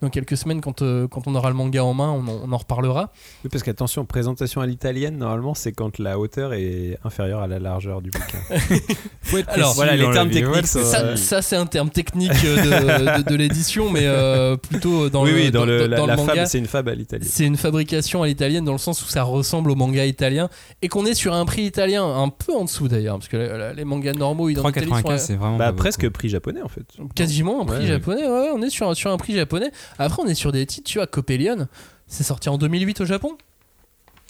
dans 0.03 0.11
quelques 0.11 0.37
semaines 0.37 0.61
quand, 0.61 0.83
euh, 0.83 1.09
quand 1.09 1.27
on 1.27 1.35
aura 1.35 1.49
le 1.49 1.55
manga 1.57 1.83
en 1.83 1.95
main, 1.95 2.11
on, 2.11 2.21
en- 2.29 2.41
on 2.45 2.53
en 2.53 2.57
reparlera. 2.59 3.11
Oui, 3.43 3.49
parce 3.51 3.63
qu'attention, 3.65 4.05
présentation 4.05 4.61
à 4.61 4.67
l'italienne, 4.67 5.17
normalement, 5.17 5.55
c'est 5.55 5.73
quand 5.73 5.99
la 5.99 6.19
hauteur 6.19 6.53
est 6.53 6.99
inférieure 7.05 7.41
à 7.41 7.47
la 7.47 7.59
largeur 7.59 8.03
du 8.03 8.11
bouquin. 8.11 8.39
Faut 9.23 9.39
être 9.39 9.49
Alors, 9.51 9.73
voilà, 9.75 9.97
les 9.97 10.11
termes 10.11 10.31
techniques 10.31 10.67
Ça, 10.67 11.17
ça, 11.17 11.41
c'est 11.43 11.57
un 11.57 11.67
terme 11.67 11.89
technique 11.91 12.31
de, 12.33 13.23
de- 13.23 13.29
de 13.31 13.35
l'édition, 13.35 13.91
mais 13.91 14.03
euh, 14.05 14.57
plutôt 14.57 15.09
dans 15.09 15.25
oui, 15.25 15.31
le, 15.31 15.37
oui, 15.37 15.51
dans, 15.51 15.65
le, 15.65 15.87
la, 15.87 15.97
dans 15.97 16.05
le 16.07 16.11
la 16.13 16.17
manga. 16.27 16.47
c'est 16.47 16.59
une 16.59 16.67
fable 16.67 16.91
à 16.91 16.95
l'italienne. 16.95 17.29
C'est 17.31 17.45
une 17.45 17.57
fabrication 17.57 18.23
à 18.23 18.27
l'italienne 18.27 18.65
dans 18.65 18.73
le 18.73 18.79
sens 18.79 19.03
où 19.03 19.07
ça 19.09 19.23
ressemble 19.23 19.71
au 19.71 19.75
manga 19.75 20.05
italien 20.05 20.49
et 20.83 20.89
qu'on 20.89 21.07
est 21.07 21.15
sur 21.15 21.35
un 21.35 21.45
prix 21.45 21.63
italien 21.63 22.05
un 22.05 22.29
peu 22.29 22.55
en 22.55 22.65
dessous 22.65 22.89
d'ailleurs 22.89 23.17
parce 23.19 23.29
que 23.29 23.37
les, 23.37 23.75
les 23.77 23.85
mangas 23.85 24.13
normaux 24.15 24.49
ils 24.49 24.59
en 24.61 24.69
Italie 24.69 24.89
sont 24.89 24.95
3,95 24.97 25.13
à- 25.13 25.19
c'est 25.19 25.35
vraiment. 25.37 25.57
Bah, 25.57 25.73
presque 25.73 26.09
prix 26.11 26.29
japonais 26.29 26.63
en 26.63 26.69
fait. 26.69 26.85
quasiment 27.15 27.63
un 27.63 27.65
prix 27.65 27.79
Ouais. 27.79 27.87
japonais 27.87 28.27
ouais, 28.29 28.51
on 28.55 28.63
est 28.63 28.71
sur, 28.71 28.95
sur 28.97 29.11
un 29.11 29.17
prix 29.17 29.35
japonais 29.35 29.71
après 29.99 30.23
on 30.23 30.27
est 30.27 30.35
sur 30.35 30.53
des 30.53 30.67
titres 30.67 30.89
tu 30.91 30.99
vois 30.99 31.07
Copelion 31.07 31.67
c'est 32.07 32.25
sorti 32.25 32.49
en 32.49 32.59
2008 32.59 33.01
au 33.01 33.05
Japon 33.05 33.37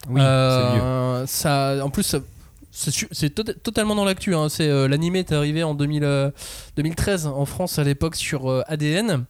Oui, 0.08 0.14
vieux. 0.20 0.22
Euh, 0.22 1.26
ça 1.26 1.76
en 1.84 1.90
plus 1.90 2.02
ça- 2.04 2.20
c'est 2.70 2.90
su- 2.90 3.08
c'est 3.10 3.30
to- 3.34 3.42
totalement 3.42 3.94
dans 3.94 4.04
l'actu 4.04 4.34
hein. 4.34 4.48
c'est 4.50 4.68
euh, 4.68 4.86
l'animé 4.86 5.20
est 5.20 5.32
arrivé 5.32 5.62
en 5.62 5.74
2000, 5.74 6.04
euh, 6.04 6.30
2013 6.76 7.26
en 7.26 7.46
France 7.46 7.78
à 7.78 7.84
l'époque 7.84 8.16
sur 8.16 8.50
euh, 8.50 8.62
ADN 8.66 9.24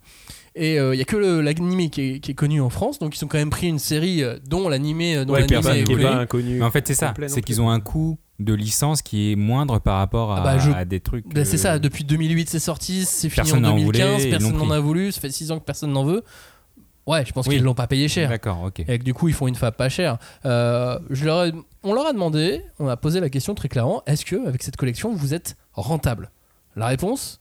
et 0.57 0.77
il 0.77 0.99
y 0.99 1.03
a 1.03 1.05
que 1.05 1.17
l'animé 1.17 1.91
qui 1.91 2.01
est, 2.15 2.21
qui 2.21 2.31
est 2.31 2.35
connu 2.35 2.61
en 2.61 2.71
France 2.71 2.99
donc 2.99 3.17
ils 3.17 3.25
ont 3.25 3.29
quand 3.29 3.39
même 3.39 3.51
pris 3.51 3.69
une 3.69 3.79
série 3.79 4.23
euh, 4.23 4.39
dont 4.47 4.69
l'animé 4.69 5.17
euh, 5.17 5.25
dont 5.25 5.35
Ouais, 5.35 5.43
est 5.43 5.47
qui 5.47 5.55
est 5.55 5.85
connu. 5.85 6.03
pas 6.03 6.15
inconnu. 6.17 6.59
Mais 6.59 6.65
en 6.65 6.71
fait, 6.71 6.87
c'est 6.87 6.95
ça. 6.95 7.13
C'est 7.29 7.43
qu'ils 7.43 7.61
ont 7.61 7.71
un 7.71 7.81
coût 7.81 8.19
de 8.39 8.53
licence 8.55 9.01
qui 9.03 9.33
est 9.33 9.37
moindre 9.37 9.79
par 9.79 9.99
rapport 9.99 10.33
à, 10.33 10.41
Ah 10.41 10.45
bah, 10.45 10.59
je- 10.59 10.71
à 10.71 10.85
des 10.85 11.01
trucs. 11.01 11.27
Bah, 11.33 11.45
c'est 11.45 11.55
euh, 11.55 11.59
ça, 11.59 11.79
depuis 11.79 12.05
2008 12.05 12.49
c'est 12.51 12.59
sorti, 12.59 13.05
c'est 13.05 13.29
fini 13.31 13.37
Personne 13.45 13.65
en 13.65 13.71
n'en 13.71 13.77
2015, 13.77 14.11
voulait, 14.13 14.25
ils 14.25 14.31
personne 14.31 14.57
n'en 14.57 14.71
a 14.71 14.81
voulu, 14.81 15.13
ça 15.13 15.21
fait 15.21 15.31
6 15.31 15.51
ans 15.53 15.59
que 15.59 15.65
personne 15.65 15.93
n'en 15.93 16.05
veut. 16.05 16.23
Ouais, 17.07 17.25
je 17.25 17.33
pense 17.33 17.47
Oui. 17.47 17.55
qu'ils 17.55 17.63
l'ont 17.65 17.75
pas 17.75 17.87
payé 17.87 18.09
cher. 18.09 18.29
D'accord, 18.29 18.63
ok. 18.65 18.81
Et 18.81 18.99
que 18.99 19.05
du 19.05 19.15
coup, 19.15 19.29
ils 19.29 19.35
font 19.35 19.47
une 19.47 19.55
fab 19.55 19.75
pas 19.77 19.89
chère. 19.89 20.19
Euh, 20.45 20.99
je 21.11 21.25
leur 21.25 21.45
ai- 21.45 21.53
on 21.85 21.95
leur 21.95 22.07
a 22.07 22.13
demandé, 22.13 22.63
on 22.81 22.89
a 22.89 22.97
posé 22.97 23.21
la 23.21 23.31
question 23.31 23.55
très 23.55 23.69
clairement 23.69 24.03
est-ce 24.07 24.25
que 24.25 24.45
avec 24.49 24.63
cette 24.63 24.77
collection, 24.77 25.15
vous 25.15 25.33
êtes 25.33 25.57
rentable? 25.75 26.31
La 26.75 26.89
réponse 26.89 27.41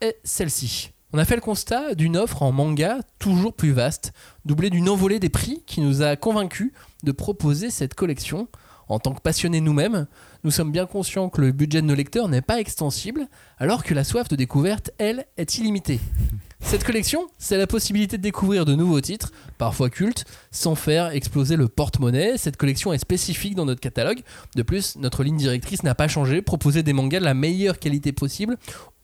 est 0.00 0.16
celle-ci. 0.24 0.90
On 1.14 1.18
a 1.18 1.24
fait 1.24 1.36
le 1.36 1.40
constat 1.40 1.94
d'une 1.94 2.16
offre 2.16 2.42
en 2.42 2.50
manga 2.50 2.98
toujours 3.20 3.54
plus 3.54 3.70
vaste, 3.70 4.12
doublée 4.44 4.68
d'une 4.68 4.88
envolée 4.88 5.20
des 5.20 5.28
prix 5.28 5.62
qui 5.64 5.80
nous 5.80 6.02
a 6.02 6.16
convaincus 6.16 6.72
de 7.04 7.12
proposer 7.12 7.70
cette 7.70 7.94
collection. 7.94 8.48
En 8.88 8.98
tant 8.98 9.14
que 9.14 9.20
passionnés 9.20 9.60
nous-mêmes, 9.60 10.08
nous 10.42 10.50
sommes 10.50 10.72
bien 10.72 10.86
conscients 10.86 11.28
que 11.28 11.40
le 11.40 11.52
budget 11.52 11.82
de 11.82 11.86
nos 11.86 11.94
lecteurs 11.94 12.28
n'est 12.28 12.42
pas 12.42 12.58
extensible, 12.58 13.28
alors 13.58 13.84
que 13.84 13.94
la 13.94 14.02
soif 14.02 14.26
de 14.26 14.34
découverte, 14.34 14.90
elle, 14.98 15.26
est 15.36 15.56
illimitée. 15.56 16.00
Cette 16.60 16.82
collection, 16.82 17.28
c'est 17.38 17.58
la 17.58 17.68
possibilité 17.68 18.16
de 18.16 18.22
découvrir 18.22 18.64
de 18.64 18.74
nouveaux 18.74 19.00
titres, 19.00 19.30
parfois 19.56 19.90
cultes, 19.90 20.24
sans 20.50 20.74
faire 20.74 21.10
exploser 21.10 21.54
le 21.54 21.68
porte-monnaie. 21.68 22.38
Cette 22.38 22.56
collection 22.56 22.92
est 22.92 22.98
spécifique 22.98 23.54
dans 23.54 23.66
notre 23.66 23.80
catalogue. 23.80 24.22
De 24.56 24.62
plus, 24.62 24.96
notre 24.96 25.22
ligne 25.22 25.36
directrice 25.36 25.84
n'a 25.84 25.94
pas 25.94 26.08
changé, 26.08 26.42
proposer 26.42 26.82
des 26.82 26.92
mangas 26.92 27.20
de 27.20 27.24
la 27.24 27.34
meilleure 27.34 27.78
qualité 27.78 28.12
possible 28.12 28.56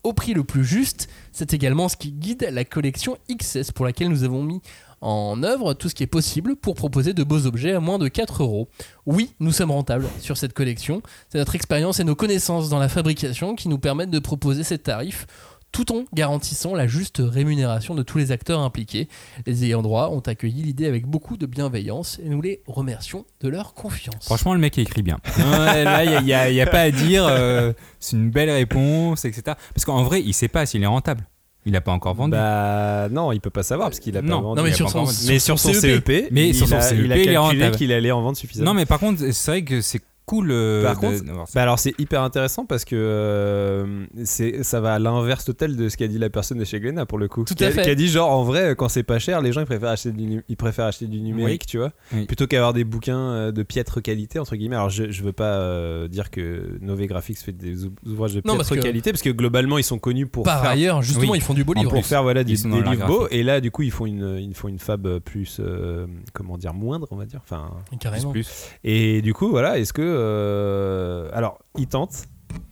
au 0.03 0.13
prix 0.13 0.33
le 0.33 0.43
plus 0.43 0.63
juste. 0.63 1.09
C'est 1.31 1.53
également 1.53 1.89
ce 1.89 1.97
qui 1.97 2.11
guide 2.11 2.47
la 2.51 2.65
collection 2.65 3.17
XS 3.31 3.71
pour 3.71 3.85
laquelle 3.85 4.09
nous 4.09 4.23
avons 4.23 4.43
mis 4.43 4.61
en 5.01 5.41
œuvre 5.41 5.73
tout 5.73 5.89
ce 5.89 5.95
qui 5.95 6.03
est 6.03 6.07
possible 6.07 6.55
pour 6.55 6.75
proposer 6.75 7.13
de 7.13 7.23
beaux 7.23 7.47
objets 7.47 7.73
à 7.73 7.79
moins 7.79 7.97
de 7.97 8.07
4 8.07 8.43
euros. 8.43 8.67
Oui, 9.07 9.33
nous 9.39 9.51
sommes 9.51 9.71
rentables 9.71 10.07
sur 10.19 10.37
cette 10.37 10.53
collection. 10.53 11.01
C'est 11.29 11.39
notre 11.39 11.55
expérience 11.55 11.99
et 11.99 12.03
nos 12.03 12.15
connaissances 12.15 12.69
dans 12.69 12.79
la 12.79 12.89
fabrication 12.89 13.55
qui 13.55 13.67
nous 13.67 13.79
permettent 13.79 14.11
de 14.11 14.19
proposer 14.19 14.63
ces 14.63 14.77
tarifs 14.77 15.25
tout 15.71 15.91
en 15.93 16.03
garantissant 16.13 16.75
la 16.75 16.85
juste 16.87 17.21
rémunération 17.23 17.95
de 17.95 18.03
tous 18.03 18.17
les 18.17 18.31
acteurs 18.31 18.59
impliqués. 18.59 19.07
Les 19.45 19.63
ayants 19.65 19.81
droit 19.81 20.09
ont 20.09 20.19
accueilli 20.19 20.63
l'idée 20.63 20.85
avec 20.85 21.05
beaucoup 21.05 21.37
de 21.37 21.45
bienveillance 21.45 22.19
et 22.23 22.29
nous 22.29 22.41
les 22.41 22.61
remercions 22.67 23.25
de 23.41 23.47
leur 23.49 23.73
confiance. 23.73 24.25
Franchement, 24.25 24.53
le 24.53 24.59
mec 24.59 24.77
écrit 24.77 25.01
bien. 25.03 25.17
Ouais, 25.37 25.83
là, 25.83 26.03
il 26.03 26.25
n'y 26.25 26.33
a, 26.33 26.49
y 26.51 26.61
a 26.61 26.67
pas 26.67 26.81
à 26.81 26.91
dire. 26.91 27.25
euh, 27.25 27.71
c'est 27.99 28.15
une 28.17 28.29
belle 28.31 28.49
réponse, 28.49 29.25
etc. 29.25 29.55
Parce 29.73 29.85
qu'en 29.85 30.03
vrai, 30.03 30.21
il 30.21 30.33
sait 30.33 30.47
pas 30.47 30.65
s'il 30.65 30.83
est 30.83 30.87
rentable. 30.87 31.23
Il 31.65 31.73
n'a 31.73 31.81
pas 31.81 31.91
encore 31.91 32.15
vendu. 32.15 32.31
Bah 32.31 33.07
non, 33.11 33.31
il 33.31 33.39
peut 33.39 33.51
pas 33.51 33.61
savoir 33.63 33.89
parce 33.89 33.99
qu'il 33.99 34.17
a 34.17 34.21
Non. 34.23 34.37
pas 34.37 34.41
vendu. 34.43 34.57
non 34.61 34.63
mais 34.67 34.73
sur 34.73 34.89
son, 34.89 34.99
encore- 34.99 35.13
mais 35.27 35.37
sur 35.39 35.59
son 35.59 35.73
CEP, 35.73 36.27
Mais 36.31 36.49
il 36.49 36.55
sur 36.55 36.67
son 36.67 36.75
a, 36.77 36.81
CEP, 36.81 36.99
il 37.05 37.11
a 37.13 37.23
calculé 37.23 37.71
qu'il 37.71 37.91
allait 37.93 38.09
en 38.11 38.21
vendre 38.23 38.35
suffisamment. 38.35 38.71
non, 38.71 38.73
mais 38.73 38.87
par 38.87 38.99
contre, 38.99 39.21
c'est 39.31 39.51
vrai 39.51 39.63
que 39.63 39.79
c'est 39.79 40.01
cool. 40.25 40.49
euh, 40.51 40.83
Par 40.83 40.95
de- 40.95 40.99
contre. 40.99 41.23
Bah 41.53 41.61
alors 41.61 41.79
c'est 41.79 41.93
hyper 41.99 42.21
intéressant 42.21 42.65
parce 42.65 42.85
que 42.85 42.95
euh, 42.95 44.05
c'est 44.23 44.63
ça 44.63 44.79
va 44.81 44.93
à 44.93 44.99
l'inverse 44.99 45.45
total 45.45 45.75
de 45.75 45.89
ce 45.89 45.97
qu'a 45.97 46.07
dit 46.07 46.17
la 46.17 46.29
personne 46.29 46.57
de 46.59 46.65
chez 46.65 46.79
Glénat 46.79 47.05
pour 47.05 47.17
le 47.17 47.27
coup. 47.27 47.43
Tout 47.43 47.53
qui 47.55 47.63
à 47.63 47.67
a, 47.67 47.71
fait. 47.71 47.81
qui 47.83 47.89
a 47.89 47.95
dit 47.95 48.07
genre 48.07 48.29
en 48.31 48.43
vrai 48.43 48.75
quand 48.77 48.89
c'est 48.89 49.03
pas 49.03 49.19
cher 49.19 49.41
les 49.41 49.51
gens 49.51 49.61
ils 49.61 49.65
préfèrent 49.65 49.89
acheter 49.89 50.11
du, 50.11 50.43
ils 50.47 50.57
préfèrent 50.57 50.85
acheter 50.85 51.07
du 51.07 51.21
numérique 51.21 51.65
tu 51.65 51.77
vois 51.77 51.91
Oui. 52.13 52.25
plutôt 52.25 52.47
qu'avoir 52.47 52.73
des 52.73 52.83
bouquins 52.83 53.17
euh, 53.19 53.51
de 53.51 53.63
piètre 53.63 54.01
qualité 54.01 54.39
entre 54.39 54.55
guillemets. 54.55 54.75
Alors 54.75 54.89
je, 54.89 55.11
je 55.11 55.23
veux 55.23 55.33
pas 55.33 55.55
euh, 55.55 56.07
dire 56.07 56.29
que 56.31 56.77
Nové 56.81 57.07
Graphics 57.07 57.39
fait 57.39 57.51
des 57.51 57.85
ou- 57.85 57.93
ouvrages 58.05 58.33
de 58.33 58.41
Non, 58.45 58.55
parce 58.55 58.69
piètre 58.69 58.81
que- 58.83 58.87
qualité 58.87 59.11
parce 59.11 59.21
que 59.23 59.29
globalement 59.29 59.77
ils 59.77 59.83
sont 59.83 59.99
connus 59.99 60.27
pour 60.27 60.43
Par 60.43 60.61
faire 60.61 60.71
ailleurs, 60.71 61.01
justement, 61.01 61.31
Oui. 61.33 61.37
ils 61.39 61.43
font 61.43 61.53
du 61.53 61.63
beau 61.63 61.73
livre. 61.73 61.89
pour 61.91 62.05
faire 62.05 62.23
voilà 62.23 62.43
des, 62.43 62.53
livres 62.53 63.07
beaux 63.07 63.27
et 63.29 63.43
là 63.43 63.61
du 63.61 63.71
coup 63.71 63.81
ils 63.83 63.91
font 63.91 64.05
une 64.05 64.37
ils 64.39 64.53
font 64.55 64.67
une 64.67 64.79
fab 64.79 65.19
plus 65.19 65.57
euh, 65.59 66.07
comment 66.33 66.57
dire 66.57 66.73
moindre 66.73 67.07
on 67.11 67.15
va 67.15 67.25
dire 67.25 67.39
enfin 67.43 67.69
Carrément. 67.99 68.31
Plus. 68.31 68.49
et 68.83 69.21
du 69.21 69.33
coup, 69.33 69.49
voilà, 69.49 69.77
est-ce 69.79 69.93
que. 69.93 70.01
Euh, 70.21 71.29
alors, 71.33 71.59
ils 71.77 71.87
tentent. 71.87 72.23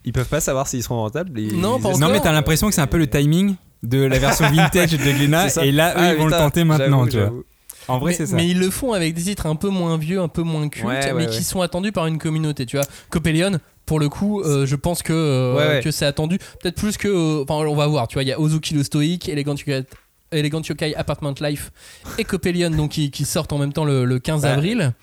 Ils 0.05 0.13
peuvent 0.13 0.27
pas 0.27 0.39
savoir 0.41 0.67
s'ils 0.67 0.83
seront 0.83 0.97
rentables. 0.97 1.39
Ils- 1.39 1.59
Non, 1.59 1.77
ils 1.77 1.83
pas 1.83 1.93
Non, 1.97 2.09
mais 2.09 2.19
t'as 2.19 2.31
l'impression 2.31 2.67
que 2.67 2.73
c'est 2.73 2.81
un 2.81 2.87
peu 2.87 2.97
le 2.97 3.07
timing 3.07 3.55
de 3.83 4.01
la 4.03 4.19
version 4.19 4.49
vintage 4.51 4.91
de 4.91 4.97
Glénat. 4.97 5.47
Et 5.63 5.71
là, 5.71 5.91
eux, 5.91 5.95
Ah, 5.97 6.13
ils 6.13 6.17
vont 6.19 6.25
le 6.25 6.31
tenter 6.31 6.63
maintenant, 6.63 7.05
tu 7.07 7.17
vois. 7.19 7.31
En 7.87 7.97
vrai, 7.97 8.11
mais, 8.11 8.17
c'est 8.17 8.25
ça. 8.27 8.35
mais 8.35 8.47
ils 8.47 8.59
le 8.59 8.69
font 8.69 8.93
avec 8.93 9.15
des 9.15 9.21
titres 9.23 9.47
un 9.47 9.55
peu 9.55 9.69
moins 9.69 9.97
vieux, 9.97 10.19
un 10.21 10.27
peu 10.27 10.43
moins 10.43 10.69
cultes, 10.69 10.85
Ouais, 10.85 11.05
ouais, 11.05 11.13
mais 11.13 11.25
ouais. 11.25 11.31
qui 11.31 11.43
sont 11.43 11.61
attendus 11.61 11.91
par 11.91 12.05
une 12.05 12.19
communauté. 12.19 12.67
Tu 12.67 12.77
vois, 12.77 12.85
Copelion, 13.09 13.57
pour 13.87 13.99
le 13.99 14.09
coup, 14.09 14.41
euh, 14.41 14.67
je 14.67 14.75
pense 14.75 15.01
que, 15.01 15.11
euh, 15.13 15.55
Ouais, 15.55 15.67
ouais. 15.77 15.81
que 15.83 15.89
c'est 15.89 16.05
attendu. 16.05 16.37
Peut-être 16.61 16.75
plus 16.75 16.97
que. 16.97 17.07
euh, 17.07 17.43
Enfin, 17.47 17.55
on 17.67 17.75
va 17.75 17.87
voir. 17.87 18.07
Tu 18.07 18.13
vois, 18.15 18.23
il 18.23 18.27
y 18.29 18.31
a 18.33 18.39
Ozuki 18.39 18.75
le 18.75 18.83
Stoic, 18.83 19.27
Elegant 19.27 19.55
Yokai, 19.55 19.85
Elegant 20.31 20.61
Yokai 20.61 20.93
Apartment 20.95 21.33
Life 21.41 21.71
et 22.19 22.25
Copelion, 22.25 22.69
donc 22.69 22.91
qui, 22.91 23.09
qui 23.09 23.25
sortent 23.25 23.53
en 23.53 23.57
même 23.57 23.73
temps 23.73 23.85
le, 23.85 24.05
le 24.05 24.19
15 24.19 24.43
Bah. 24.43 24.53
avril. 24.53 24.93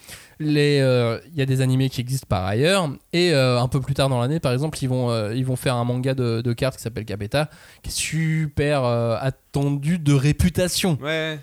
Euh, 0.41 1.19
Il 1.33 1.39
y 1.39 1.43
a 1.43 1.47
des 1.47 1.61
animés 1.61 1.89
qui 1.89 2.01
existent 2.01 2.27
par 2.29 2.45
ailleurs. 2.45 2.91
Et 3.13 3.33
euh, 3.33 3.61
un 3.61 3.69
peu 3.69 3.81
plus 3.81 3.95
tard 3.95 4.09
dans 4.09 4.21
l'année, 4.21 4.41
par 4.41 4.53
exemple, 4.53 4.79
ils 4.83 4.89
vont, 4.89 5.11
euh, 5.11 5.35
ils 5.35 5.45
vont 5.47 5.57
faire 5.57 5.77
un 5.77 5.85
manga 5.85 6.15
de, 6.15 6.41
de 6.43 6.53
cartes 6.53 6.77
qui 6.77 6.83
s'appelle 6.83 7.05
Capeta, 7.05 7.49
qui 7.83 7.89
est 7.91 7.93
super 7.93 8.85
euh, 8.85 9.17
attendu 9.21 9.99
de 9.99 10.13
réputation. 10.13 10.99
Ouais. 11.03 11.39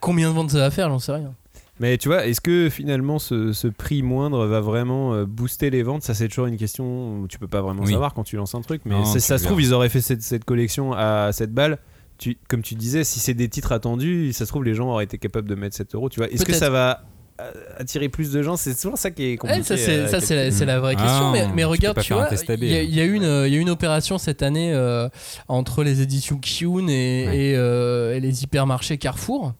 Combien 0.00 0.30
de 0.30 0.34
ventes 0.34 0.50
ça 0.50 0.58
va 0.58 0.70
faire, 0.70 0.88
j'en 0.88 0.98
sais 0.98 1.12
rien. 1.12 1.34
Mais 1.78 1.98
tu 1.98 2.08
vois, 2.08 2.24
est-ce 2.26 2.40
que 2.40 2.70
finalement 2.70 3.18
ce, 3.18 3.52
ce 3.52 3.68
prix 3.68 4.02
moindre 4.02 4.46
va 4.46 4.60
vraiment 4.60 5.24
booster 5.24 5.68
les 5.68 5.82
ventes? 5.82 6.02
Ça, 6.02 6.14
c'est 6.14 6.28
toujours 6.28 6.46
une 6.46 6.56
question 6.56 7.18
où 7.20 7.28
tu 7.28 7.38
peux 7.38 7.48
pas 7.48 7.60
vraiment 7.60 7.82
Oui. 7.82 7.92
savoir 7.92 8.14
quand 8.14 8.24
tu 8.24 8.36
lances 8.36 8.54
un 8.54 8.62
truc. 8.62 8.80
Mais 8.86 8.94
Non, 8.94 9.04
ça 9.04 9.36
se 9.38 9.44
trouve, 9.44 9.60
ils 9.60 9.74
auraient 9.74 9.90
fait 9.90 10.00
cette, 10.00 10.22
cette 10.22 10.44
collection 10.44 10.92
à 10.94 11.32
7 11.32 11.52
balles. 11.52 11.78
Tu, 12.16 12.38
comme 12.48 12.62
tu 12.62 12.76
disais, 12.76 13.04
si 13.04 13.20
c'est 13.20 13.34
des 13.34 13.50
titres 13.50 13.72
attendus, 13.72 14.32
ça 14.32 14.46
se 14.46 14.50
trouve, 14.50 14.64
les 14.64 14.72
gens 14.74 14.88
auraient 14.90 15.04
été 15.04 15.18
capables 15.18 15.46
de 15.48 15.54
mettre 15.54 15.76
7 15.76 15.94
euros. 15.94 16.08
Tu 16.08 16.18
vois, 16.18 16.30
est-ce 16.30 16.46
que 16.46 16.54
ça 16.54 16.70
va 16.70 17.02
attirer 17.78 18.08
plus 18.08 18.30
de 18.32 18.42
gens 18.42 18.56
C'est 18.56 18.78
souvent 18.78 18.96
ça 18.96 19.10
qui 19.10 19.24
est 19.32 19.36
compliqué. 19.36 19.60
Ouais, 19.60 19.66
ça 19.66 19.76
c'est 19.76 20.08
ça, 20.08 20.20
c'est 20.20 20.64
la, 20.64 20.80
vraie 20.80 20.94
Ah, 20.98 21.02
question. 21.02 21.30
mais, 21.32 21.46
tu 21.46 21.52
mais 21.54 21.64
regarde, 21.64 22.00
tu 22.00 22.12
vois, 22.14 22.28
il 22.32 22.64
y, 22.64 22.74
a- 22.76 22.82
il 22.82 22.94
y 22.94 23.00
a 23.00 23.04
eu 23.04 23.12
une 23.14 23.22
il 23.46 23.52
y 23.52 23.56
a 23.56 23.58
eu 23.58 23.60
une 23.60 23.70
opération 23.70 24.18
cette 24.18 24.42
année 24.42 24.72
euh, 24.72 25.08
entre 25.48 25.82
les 25.84 26.00
éditions 26.00 26.38
Kyun 26.38 26.88
et, 26.88 27.26
Ouais. 27.26 27.36
et, 27.36 27.56
euh, 27.56 28.14
et 28.16 28.20
les 28.20 28.42
hypermarchés 28.42 28.98
Carrefour. 28.98 29.52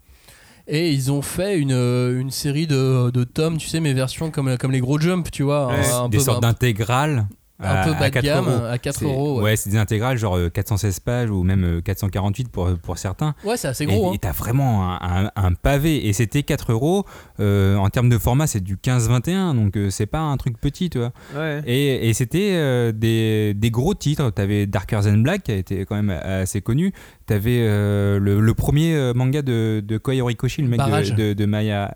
Et 0.68 0.90
ils 0.90 1.12
ont 1.12 1.22
fait 1.22 1.58
une, 1.58 1.70
une 1.72 2.30
série 2.32 2.66
de, 2.66 3.10
de 3.10 3.22
tomes, 3.24 3.56
tu 3.56 3.68
sais, 3.68 3.78
mes 3.78 3.92
versions 3.94 4.30
comme, 4.32 4.56
comme 4.58 4.72
les 4.72 4.80
gros 4.80 4.98
jump, 4.98 5.30
tu 5.30 5.44
vois. 5.44 5.68
Ouais. 5.68 5.74
un, 5.92 6.04
un 6.04 6.08
des 6.08 6.18
peu, 6.18 6.24
sortes 6.24 6.42
d'intégrales. 6.42 7.26
un 7.60 7.68
à- 7.70 7.84
peu 7.84 7.90
à 7.92 7.94
bas 7.94 8.08
de 8.08 8.14
4 8.14 8.24
gamme, 8.24 8.48
euros. 8.48 8.64
à 8.66 8.76
4 8.78 8.98
C'est- 8.98 9.04
euros. 9.04 9.36
Ouais, 9.38 9.42
Ouais, 9.44 9.56
c'est 9.56 9.70
des 9.70 9.78
intégrales 9.78 10.18
genre 10.18 10.36
euh, 10.36 10.50
416 10.50 10.98
pages 11.00 11.30
ou 11.30 11.42
même 11.44 11.64
euh, 11.78 11.80
448 11.80 12.48
pour, 12.50 12.68
pour 12.82 12.98
certains. 12.98 13.34
Ouais, 13.44 13.56
c'est 13.56 13.68
assez 13.68 13.86
gros. 13.86 14.10
Et- 14.12 14.16
hein. 14.16 14.18
T'as 14.20 14.32
vraiment 14.32 14.90
un, 15.00 15.26
un- 15.26 15.30
un 15.36 15.52
pavé. 15.54 16.08
Et 16.08 16.12
c'était 16.12 16.42
4 16.42 16.72
euros. 16.72 17.06
Euh, 17.40 17.76
en 17.76 17.88
termes 17.90 18.08
de 18.08 18.18
format, 18.18 18.46
c'est 18.46 18.62
du 18.62 18.76
15-21. 18.76 19.54
Donc 19.54 19.76
euh, 19.76 19.90
c'est 19.90 20.06
pas 20.06 20.20
un 20.20 20.36
truc 20.36 20.58
petit, 20.60 20.90
tu 20.90 20.98
vois. 20.98 21.12
Ouais. 21.36 21.62
Et, 21.66 22.08
et 22.08 22.14
c'était 22.14 22.50
euh, 22.52 22.92
des, 22.92 23.54
des 23.54 23.70
gros 23.70 23.94
titres. 23.94 24.30
T'avais 24.30 24.66
Darker 24.66 25.00
Than 25.04 25.18
Black, 25.18 25.44
qui 25.44 25.52
a 25.52 25.56
été 25.56 25.84
quand 25.84 25.96
même 25.96 26.10
assez 26.10 26.60
connu. 26.60 26.92
T'avais 27.26 27.58
euh, 27.60 28.18
le, 28.18 28.40
le 28.40 28.54
premier 28.54 29.12
manga 29.14 29.42
de, 29.42 29.82
de 29.84 29.98
Kohei 29.98 30.20
Horikoshi, 30.20 30.62
le 30.62 30.68
mec 30.68 30.78
Barrage. 30.78 31.14
de, 31.14 31.28
de, 31.28 31.32
de 31.32 31.46
Maya, 31.46 31.92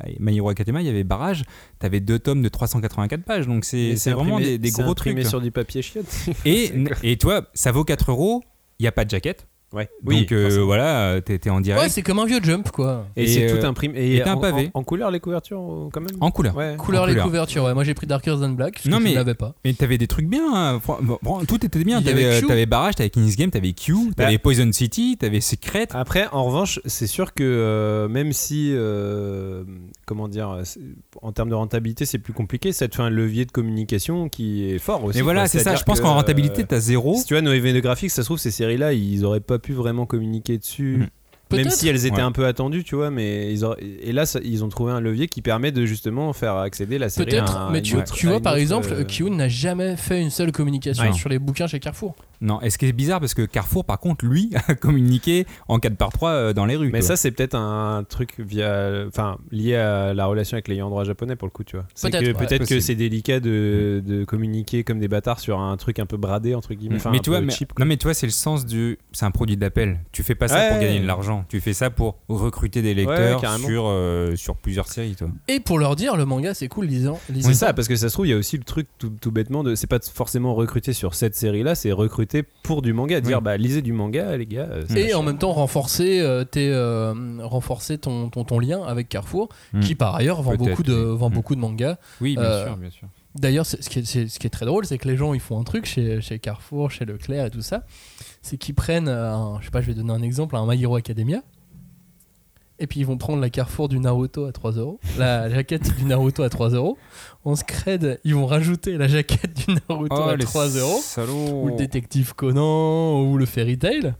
Academia. 0.48 0.80
Il 0.80 0.86
y 0.86 0.90
avait 0.90 1.04
Barrage. 1.04 1.44
T'avais 1.78 2.00
deux 2.00 2.18
tomes 2.18 2.42
de 2.42 2.48
384 2.48 3.22
pages. 3.24 3.46
Donc 3.46 3.64
c'est 3.64 3.94
vraiment 4.10 4.38
imprimé- 4.38 4.44
des, 4.44 4.58
des 4.58 4.70
gros 4.70 4.90
imprimé 4.90 5.20
trucs. 5.22 5.28
sur 5.30 5.40
du 5.40 5.50
papier 5.50 5.82
chiotte. 5.82 6.06
Et, 6.44 6.72
et 7.02 7.16
toi, 7.16 7.46
ça 7.54 7.72
vaut 7.72 7.84
4 7.84 8.10
euros. 8.10 8.42
Il 8.78 8.84
n'y 8.84 8.88
a 8.88 8.92
pas 8.92 9.04
de 9.04 9.10
jaquette. 9.10 9.46
Ouais. 9.72 9.88
Donc 10.02 10.32
euh, 10.32 10.62
voilà, 10.64 11.20
t'es 11.20 11.48
en 11.48 11.60
direct. 11.60 11.82
Ouais, 11.82 11.88
c'est 11.88 12.02
comme 12.02 12.18
un 12.18 12.26
vieux 12.26 12.40
jump, 12.42 12.70
quoi. 12.72 13.06
Et, 13.16 13.22
Et, 13.22 13.26
c'est 13.28 13.50
euh, 13.52 13.60
tout 13.60 13.66
imprimé. 13.66 14.16
et 14.16 14.20
t'as 14.22 14.32
un 14.32 14.34
en- 14.34 14.40
pavé. 14.40 14.70
En, 14.74 14.80
en 14.80 14.82
couleur, 14.82 15.12
les 15.12 15.20
couvertures, 15.20 15.60
euh, 15.60 15.88
quand 15.92 16.00
même? 16.00 16.10
En 16.20 16.32
couleur. 16.32 16.56
Ouais. 16.56 16.74
Couleur 16.76 17.04
en 17.04 17.06
les 17.06 17.12
couleur. 17.12 17.26
couvertures, 17.26 17.64
ouais. 17.64 17.74
Moi 17.74 17.84
j'ai 17.84 17.94
pris 17.94 18.06
Darker 18.08 18.32
Than 18.40 18.48
Black, 18.50 18.74
parce 18.74 18.86
Non, 18.86 18.98
que 18.98 19.04
mais- 19.04 19.10
je 19.10 19.14
l'avais 19.14 19.34
pas. 19.34 19.54
Mais 19.64 19.72
t'avais 19.74 19.96
des 19.96 20.08
trucs 20.08 20.26
bien, 20.26 20.42
hein. 20.52 20.80
Tout 21.46 21.64
était 21.64 21.84
bien. 21.84 22.02
T'avais 22.02 22.66
Barrage, 22.66 22.96
t'avais 22.96 23.10
King's 23.10 23.36
Game, 23.36 23.50
t'avais 23.50 23.72
Q, 23.72 23.94
t'avais 24.16 24.38
Poison 24.38 24.70
City, 24.72 25.16
t'avais 25.18 25.40
Secret. 25.40 25.86
Après, 25.92 26.26
en 26.32 26.44
revanche, 26.44 26.80
c'est 26.84 27.06
sûr 27.06 27.32
que 27.32 27.44
euh, 27.44 28.08
même 28.08 28.32
si, 28.32 28.72
euh, 28.74 29.62
comment 30.10 30.26
dire, 30.28 30.60
c'est- 30.64 30.80
en 31.22 31.30
termes 31.30 31.48
de 31.50 31.54
rentabilité, 31.54 32.04
c'est 32.04 32.18
plus 32.18 32.32
compliqué, 32.32 32.72
ça 32.72 32.88
te 32.88 32.96
fait 32.96 33.02
un 33.02 33.10
levier 33.10 33.44
de 33.44 33.52
communication 33.52 34.28
qui 34.28 34.68
est 34.68 34.78
fort 34.78 35.04
aussi. 35.04 35.18
Et 35.20 35.22
voilà, 35.22 35.46
c'est 35.46 35.60
ça. 35.60 35.76
Je 35.76 35.84
pense 35.84 36.00
que, 36.00 36.04
qu'en 36.04 36.14
rentabilité, 36.14 36.62
euh, 36.62 36.66
t'as 36.68 36.80
zéro. 36.80 37.14
Si 37.16 37.24
tu 37.26 37.34
vois, 37.34 37.40
nos 37.42 37.52
événements 37.52 37.80
graphiques, 37.80 38.10
ça 38.10 38.22
se 38.22 38.26
trouve, 38.26 38.38
ces 38.38 38.50
séries-là, 38.50 38.92
ils 38.92 39.24
auraient 39.24 39.38
pas 39.38 39.60
pu 39.60 39.72
vraiment 39.72 40.04
communiquer 40.04 40.58
dessus. 40.58 40.96
Mhm. 40.98 41.06
Même 41.52 41.70
si 41.70 41.88
elles 41.88 42.06
étaient 42.06 42.16
Ouais. 42.16 42.20
un 42.22 42.32
peu 42.32 42.46
attendues, 42.46 42.84
tu 42.84 42.94
vois, 42.96 43.10
mais 43.10 43.52
ils 43.52 43.64
auraient- 43.64 43.82
et 43.82 44.12
là, 44.12 44.24
ça- 44.26 44.38
ils 44.44 44.62
ont 44.64 44.68
trouvé 44.68 44.92
un 44.92 45.00
levier 45.00 45.26
qui 45.28 45.42
permet 45.42 45.72
de 45.72 45.84
justement 45.84 46.32
faire 46.32 46.54
accéder 46.56 46.98
la 46.98 47.08
série 47.08 47.36
à 47.36 47.42
Peut-être, 47.44 47.68
mais 47.72 47.82
tu, 47.82 47.96
autre- 47.96 48.12
tu 48.14 48.26
vois, 48.28 48.40
par 48.40 48.54
exemple, 48.56 48.88
euh, 48.92 49.04
Kyun 49.04 49.30
n'a 49.34 49.48
jamais 49.48 49.96
fait 49.96 50.20
une 50.20 50.30
seule 50.30 50.52
communication 50.52 51.04
Ouais. 51.04 51.12
sur 51.12 51.28
les 51.28 51.38
bouquins 51.40 51.66
chez 51.66 51.80
Carrefour. 51.80 52.14
Non, 52.40 52.60
et 52.62 52.70
ce 52.70 52.78
qui 52.78 52.86
est 52.86 52.92
bizarre, 52.92 53.20
parce 53.20 53.34
que 53.34 53.42
Carrefour, 53.42 53.84
par 53.84 53.98
contre, 53.98 54.24
lui, 54.24 54.50
a 54.68 54.74
communiqué 54.74 55.46
en 55.68 55.78
4 55.78 55.96
par 55.96 56.10
3 56.10 56.52
dans 56.52 56.64
les 56.66 56.76
rues. 56.76 56.90
Mais 56.92 57.02
ça, 57.02 57.16
c'est 57.16 57.30
peut-être 57.30 57.54
un 57.54 58.04
truc 58.08 58.34
via, 58.38 59.04
enfin, 59.06 59.38
lié 59.50 59.76
à 59.76 60.14
la 60.14 60.26
relation 60.26 60.54
avec 60.54 60.68
l'ayant 60.68 60.88
droit 60.88 61.04
japonais 61.04 61.36
pour 61.36 61.46
le 61.46 61.52
coup, 61.52 61.64
tu 61.64 61.76
vois. 61.76 61.86
Peut-être, 62.00 62.20
que 62.20 62.26
ouais. 62.26 62.46
peut-être 62.46 62.66
que 62.66 62.80
c'est 62.80 62.94
délicat 62.94 63.40
de, 63.40 64.02
de 64.04 64.24
communiquer 64.24 64.84
comme 64.84 65.00
des 65.00 65.08
bâtards 65.08 65.40
sur 65.40 65.58
un 65.60 65.76
truc 65.76 65.98
un 65.98 66.06
peu 66.06 66.16
bradé 66.16 66.54
entre 66.54 66.74
guillemets. 66.74 66.96
Enfin, 66.96 67.10
mais 67.10 67.18
un 67.18 67.22
tu 67.22 67.30
vois, 67.30 67.40
peu 67.40 67.46
mais, 67.46 67.52
cheap, 67.52 67.78
non 67.78 67.86
mais 67.86 67.96
tu 67.96 68.04
vois, 68.04 68.14
c'est 68.14 68.26
le 68.26 68.32
sens 68.32 68.64
du, 68.66 68.98
c'est 69.12 69.24
un 69.26 69.30
produit 69.30 69.56
d'appel. 69.56 70.00
Tu 70.12 70.22
fais 70.22 70.34
pas 70.34 70.48
ça 70.48 70.68
pour 70.68 70.78
Ouais. 70.78 70.84
gagner 70.84 71.00
de 71.00 71.06
l'argent. 71.06 71.44
Tu 71.48 71.60
fais 71.60 71.72
ça 71.72 71.90
pour 71.90 72.18
recruter 72.28 72.80
des 72.82 72.94
lecteurs 72.94 73.40
sur 73.58 73.84
euh, 73.86 74.36
sur 74.36 74.56
plusieurs 74.56 74.88
séries, 74.88 75.16
toi. 75.16 75.28
Et 75.48 75.60
pour 75.60 75.78
leur 75.78 75.96
dire, 75.96 76.16
le 76.16 76.24
manga 76.24 76.54
c'est 76.54 76.68
cool, 76.68 76.86
lisant. 76.86 77.18
lisez 77.28 77.48
C'est 77.48 77.54
ça, 77.54 77.72
parce 77.72 77.88
que 77.88 77.96
ça 77.96 78.08
se 78.08 78.14
trouve, 78.14 78.26
il 78.26 78.30
y 78.30 78.32
a 78.32 78.36
aussi 78.36 78.56
le 78.56 78.64
truc 78.64 78.86
tout, 78.98 79.10
tout 79.20 79.30
bêtement 79.32 79.62
de. 79.64 79.74
C'est 79.74 79.86
pas 79.86 79.98
forcément 80.00 80.54
recruter 80.54 80.92
sur 80.92 81.14
cette 81.14 81.34
série-là, 81.34 81.74
c'est 81.74 81.92
recruter 81.92 82.29
pour 82.62 82.82
du 82.82 82.92
manga. 82.92 83.20
Dire, 83.20 83.38
Oui. 83.38 83.44
bah, 83.44 83.56
lisez 83.56 83.82
du 83.82 83.92
manga, 83.92 84.36
les 84.36 84.46
gars. 84.46 84.68
euh, 84.70 84.82
Et 84.96 85.14
en 85.14 85.22
même 85.22 85.38
temps 85.38 85.52
renforcer, 85.52 86.20
euh, 86.20 86.44
tes, 86.44 86.68
euh, 86.70 87.12
renforcer 87.42 87.98
ton, 87.98 88.28
ton, 88.28 88.44
ton 88.44 88.58
lien 88.58 88.82
avec 88.82 89.08
Carrefour, 89.08 89.48
Mm. 89.72 89.80
qui 89.80 89.94
par 89.94 90.14
ailleurs 90.14 90.42
vend 90.42 90.54
beaucoup 90.54 90.82
de, 90.82 90.94
oui. 90.94 91.18
vend 91.18 91.30
Mm. 91.30 91.32
beaucoup 91.32 91.54
de 91.54 91.60
mangas. 91.60 91.96
Oui, 92.20 92.34
bien 92.36 92.44
Euh, 92.44 92.66
sûr, 92.66 92.76
bien 92.76 92.90
sûr. 92.90 93.08
D'ailleurs, 93.36 93.64
c'est- 93.66 93.80
ce 93.82 93.88
qui, 93.88 94.00
est, 94.00 94.28
ce 94.28 94.38
qui 94.40 94.46
est 94.46 94.50
très 94.50 94.66
drôle, 94.66 94.84
c'est 94.86 94.98
que 94.98 95.06
les 95.06 95.16
gens 95.16 95.34
ils 95.34 95.40
font 95.40 95.60
un 95.60 95.62
truc 95.64 95.86
chez, 95.86 96.20
chez 96.20 96.38
Carrefour, 96.40 96.90
chez 96.90 97.04
Leclerc 97.04 97.46
et 97.46 97.50
tout 97.50 97.62
ça, 97.62 97.84
c'est 98.42 98.56
qu'ils 98.56 98.74
prennent, 98.74 99.08
un, 99.08 99.58
je 99.60 99.66
sais 99.66 99.70
pas, 99.70 99.80
je 99.80 99.86
vais 99.86 99.94
donner 99.94 100.12
un 100.12 100.22
exemple, 100.22 100.56
un 100.56 100.66
My 100.66 100.82
Hero 100.82 100.96
Academia, 100.96 101.42
et 102.80 102.86
puis 102.86 103.00
ils 103.00 103.06
vont 103.06 103.18
prendre 103.18 103.40
la 103.40 103.50
Carrefour 103.50 103.88
du 103.88 104.00
Naruto 104.00 104.46
à 104.46 104.52
3 104.52 104.72
euros, 104.72 104.98
la 105.18 105.48
jaquette 105.48 105.96
du 105.96 106.04
Naruto 106.04 106.42
à 106.42 106.48
3 106.48 106.70
euros, 106.70 106.98
en 107.44 107.54
scred, 107.54 108.18
ils 108.24 108.34
vont 108.34 108.46
rajouter 108.46 108.96
la 108.96 109.06
jaquette 109.06 109.66
du 109.66 109.74
Naruto 109.88 110.14
à 110.16 110.36
3 110.36 110.68
euros, 110.78 111.00
ou 111.62 111.68
le 111.68 111.76
détective 111.76 112.34
Conan, 112.34 113.22
ou 113.22 113.36
le 113.36 113.46
Fairy 113.46 113.78
Tail. 113.78 114.14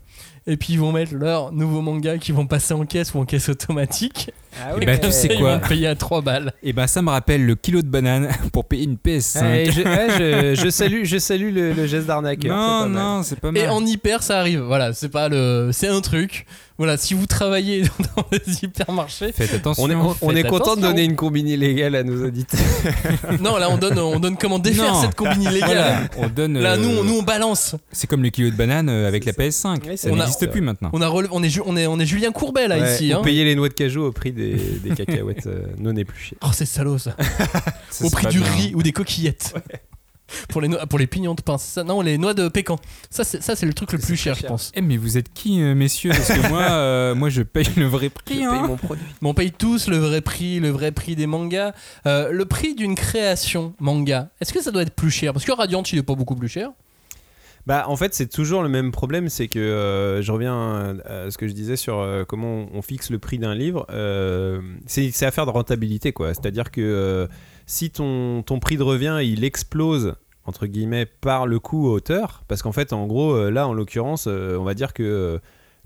Et 0.47 0.57
puis 0.57 0.73
ils 0.73 0.81
vont 0.81 0.91
mettre 0.91 1.15
leur 1.15 1.53
nouveau 1.53 1.81
manga 1.83 2.17
qui 2.19 2.33
vont 2.33 2.47
passer 2.47 2.73
en 2.73 2.87
caisse 2.87 3.15
ou 3.15 3.19
en 3.19 3.25
caisse 3.25 3.49
automatique. 3.51 4.31
Et 4.81 4.85
bah, 4.87 4.99
tu 4.99 5.11
sais 5.13 5.29
Ils 5.31 5.39
quoi 5.39 5.59
payer 5.59 5.87
à 5.87 5.95
3 5.95 6.21
balles. 6.23 6.53
Et 6.63 6.73
ben 6.73 6.87
ça 6.87 7.03
me 7.03 7.11
rappelle 7.11 7.45
le 7.47 7.55
kilo 7.55 7.83
de 7.83 7.89
banane 7.89 8.29
pour 8.53 8.65
payer 8.65 8.85
une 8.85 8.97
PS5. 8.97 9.43
Ouais, 9.43 9.71
je, 9.73 9.83
ouais, 9.83 10.55
je- 10.57 10.61
je 10.63 10.71
salue, 10.71 11.05
je 11.05 11.19
salue 11.19 11.55
le, 11.55 11.73
le 11.73 11.87
geste 11.87 12.07
d'arnaqueur. 12.07 12.57
c'est 12.85 12.89
non, 12.89 13.17
non, 13.17 13.23
c'est 13.23 13.39
pas 13.39 13.51
mal. 13.53 13.63
Et 13.63 13.69
en 13.69 13.85
hyper, 13.85 14.23
ça 14.23 14.39
arrive. 14.39 14.61
Voilà, 14.61 14.93
c'est 14.93 15.09
pas 15.09 15.29
le, 15.29 15.71
c'est 15.73 15.89
un 15.89 16.01
truc. 16.01 16.47
Voilà, 16.79 16.97
si 16.97 17.13
vous 17.13 17.27
travaillez 17.27 17.83
dans 18.17 18.25
les 18.33 18.65
hypermarchés, 18.65 19.33
Faites 19.33 19.53
attention. 19.53 19.85
On 19.85 19.91
est, 19.91 19.95
on, 19.95 20.17
on 20.23 20.49
content 20.49 20.77
de 20.77 20.81
donner 20.81 21.05
une 21.05 21.15
combine 21.15 21.47
illégale 21.47 21.95
à 21.95 22.03
nos 22.03 22.25
auditeurs. 22.27 22.59
non, 23.41 23.59
là 23.59 23.69
on 23.71 23.77
donne, 23.77 23.99
on 23.99 24.19
donne 24.19 24.37
comment 24.39 24.59
défaire 24.59 24.95
Non. 24.95 25.03
cette 25.03 25.15
combine 25.15 25.43
illégale. 25.43 25.69
Voilà, 25.69 26.01
on 26.17 26.29
donne. 26.29 26.59
Là, 26.59 26.73
euh, 26.73 26.77
nous, 26.79 26.89
on- 27.01 27.05
nous, 27.05 27.19
on 27.19 27.23
balance. 27.23 27.77
c'est 27.93 28.07
comme 28.07 28.23
le 28.23 28.31
kilo 28.31 28.49
de 28.51 28.57
banane 28.57 28.89
euh, 28.89 29.07
avec 29.07 29.27
la 29.27 29.33
PS5. 29.33 29.87
Ouais, 29.87 29.97
ça 29.99 30.11
n'existe 30.11 30.51
plus 30.51 30.63
maintenant. 30.63 30.89
On 30.95 31.03
a, 31.03 31.07
rele- 31.07 31.29
on 31.33 31.43
est, 31.43 31.55
on 31.67 31.77
est, 31.77 31.87
on 31.87 31.99
est 32.01 32.07
Julien 32.07 32.33
Courbet 32.33 32.67
là 32.67 32.79
Ouais, 32.79 32.95
ici. 32.95 33.13
ou 33.13 33.19
Hein. 33.19 33.23
payer 33.23 33.45
les 33.45 33.55
noix 33.57 33.69
de 33.69 33.75
cajou 33.75 34.05
au 34.05 34.13
prix 34.13 34.33
des, 34.41 34.89
des 34.89 34.95
cacahuètes 34.95 35.47
euh, 35.47 35.67
non 35.79 35.95
épluchées. 35.97 36.37
Oh, 36.43 36.49
c'est 36.53 36.67
salaud 36.67 36.99
ça. 36.99 37.15
Ça, 37.91 38.05
Au 38.05 38.11
prix 38.11 38.27
du 38.29 38.41
bien. 38.41 38.51
riz 38.53 38.75
ou 38.75 38.83
des 38.83 38.93
coquillettes. 38.93 39.55
Pour 40.49 40.61
les, 40.61 40.69
pour 40.89 41.01
les 41.01 41.09
pignons 41.09 41.35
de 41.35 41.43
pain. 41.43 41.59
Ça, 41.59 41.83
non, 41.83 42.03
les 42.03 42.17
noix 42.17 42.35
de 42.35 42.47
pécan. 42.49 42.79
Ça, 43.11 43.25
c'est, 43.25 43.43
ça, 43.43 43.57
c'est 43.57 43.67
le 43.67 43.75
truc 43.75 43.93
le 43.93 43.99
plus 43.99 44.15
cher, 44.15 44.37
je 44.37 44.47
pense. 44.47 44.71
Eh 44.77 44.81
mais 44.81 44.97
vous 44.97 45.19
êtes 45.19 45.33
qui 45.35 45.61
euh, 45.61 45.75
messieurs? 45.75 46.11
Parce 46.11 46.29
que 46.29 46.49
moi, 46.49 46.63
euh, 46.71 47.15
moi 47.17 47.31
je 47.31 47.43
paye 47.43 47.67
le 47.77 47.87
vrai 47.87 48.11
prix. 48.11 48.45
hein. 48.45 48.65
mon 48.69 48.77
produit. 48.77 49.05
Mais 49.23 49.29
on 49.29 49.35
paye 49.35 49.51
tous 49.51 49.89
le 49.89 49.97
vrai 49.97 50.21
prix, 50.21 50.61
le 50.61 50.71
vrai 50.71 50.93
prix 50.93 51.17
des 51.17 51.27
mangas. 51.27 51.73
Euh, 52.07 52.31
le 52.31 52.45
prix 52.45 52.77
d'une 52.77 52.95
création 52.95 53.75
manga, 53.81 54.29
est-ce 54.41 54.53
que 54.53 54.63
ça 54.63 54.71
doit 54.71 54.83
être 54.83 54.95
plus 54.95 55.11
cher? 55.11 55.33
Parce 55.33 55.45
que 55.45 55.51
Radiant, 55.51 55.83
il 55.83 55.99
est 55.99 56.03
pas 56.05 56.15
beaucoup 56.15 56.37
plus 56.37 56.49
cher. 56.49 56.71
Bah, 57.71 57.85
en 57.87 57.95
fait, 57.95 58.15
c'est 58.15 58.27
toujours 58.27 58.65
le 58.65 58.69
même 58.69 58.91
problème, 58.91 59.29
c'est 59.29 59.47
que 59.47 59.61
euh, 59.61 60.23
je 60.23 60.33
reviens 60.33 60.97
à 61.05 61.31
ce 61.31 61.39
que 61.39 61.47
je 61.47 61.53
disais 61.53 61.77
sur 61.77 62.01
euh, 62.01 62.25
comment 62.25 62.67
on 62.75 62.83
fixe 62.83 63.11
le 63.11 63.21
prix 63.21 63.39
d'un 63.39 63.55
livre. 63.55 63.87
euh, 63.91 64.61
c'est 64.87 65.23
affaire 65.25 65.47
de 65.47 65.53
rentabilité, 65.53 66.13
quoi. 66.13 66.35
C'est-à-dire 66.35 66.73
que 66.73 67.29
si 67.67 67.91
ton, 67.93 68.43
ton 68.43 68.59
prix 68.59 68.77
de 68.77 68.83
revient 68.83 69.21
il 69.23 69.45
explose 69.45 70.17
entre 70.47 70.67
guillemets 70.67 71.07
par 71.07 71.47
le 71.47 71.61
coût 71.61 71.87
auteur, 71.87 72.43
parce 72.49 72.61
qu'en 72.63 72.73
fait, 72.73 72.93
en 72.93 73.07
gros, 73.07 73.49
là, 73.51 73.69
en 73.69 73.73
l'occurrence, 73.73 74.27
on 74.27 74.65
va 74.65 74.75
dire 74.75 74.93
que 74.93 75.39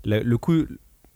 la- 0.05 0.21
le 0.21 0.37
coût, 0.39 0.65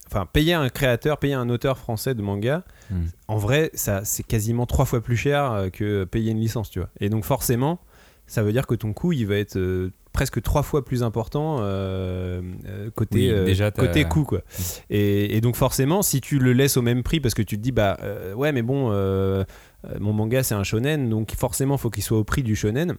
enfin, 0.05 0.27
payer 0.31 0.53
un 0.53 0.69
créateur, 0.69 1.17
payer 1.17 1.33
un 1.33 1.49
auteur 1.49 1.79
français 1.79 2.13
de 2.13 2.21
manga, 2.21 2.63
Hmm. 2.91 3.05
en 3.27 3.37
vrai, 3.37 3.71
ça 3.73 4.05
c'est 4.05 4.21
quasiment 4.21 4.67
trois 4.67 4.85
fois 4.85 5.01
plus 5.01 5.17
cher 5.17 5.69
que 5.73 6.03
payer 6.03 6.29
une 6.31 6.39
licence, 6.39 6.69
tu 6.69 6.77
vois. 6.77 6.89
Et 6.99 7.09
donc 7.09 7.23
forcément, 7.25 7.79
ça 8.27 8.43
veut 8.43 8.51
dire 8.51 8.67
que 8.67 8.75
ton 8.75 8.93
coût, 8.93 9.13
il 9.13 9.25
va 9.25 9.37
être 9.37 9.57
euh, 9.57 9.91
presque 10.19 10.41
trois 10.41 10.63
fois 10.63 10.83
plus 10.83 11.01
important 11.01 11.59
euh, 11.61 12.41
euh, 12.67 12.89
côté, 12.93 13.19
Oui, 13.19 13.29
euh, 13.29 13.45
déjà, 13.45 13.71
côté 13.71 14.03
coût, 14.03 14.23
quoi. 14.25 14.41
Et, 14.89 15.37
et 15.37 15.39
donc 15.39 15.55
forcément, 15.55 16.01
si 16.01 16.19
tu 16.19 16.39
le 16.39 16.51
laisses 16.51 16.75
au 16.75 16.81
même 16.81 17.03
prix, 17.03 17.21
parce 17.21 17.33
que 17.33 17.41
tu 17.41 17.55
te 17.57 17.61
dis, 17.61 17.71
bah 17.71 17.97
ouais, 18.35 18.51
mais 18.51 18.61
bon, 18.61 18.89
mon 19.99 20.11
manga 20.13 20.43
c'est 20.43 20.55
un 20.55 20.63
shonen, 20.63 21.09
donc 21.09 21.31
forcément, 21.37 21.77
faut 21.77 21.89
qu'il 21.89 22.03
soit 22.03 22.17
au 22.17 22.25
prix 22.25 22.43
du 22.43 22.55
shonen 22.57 22.95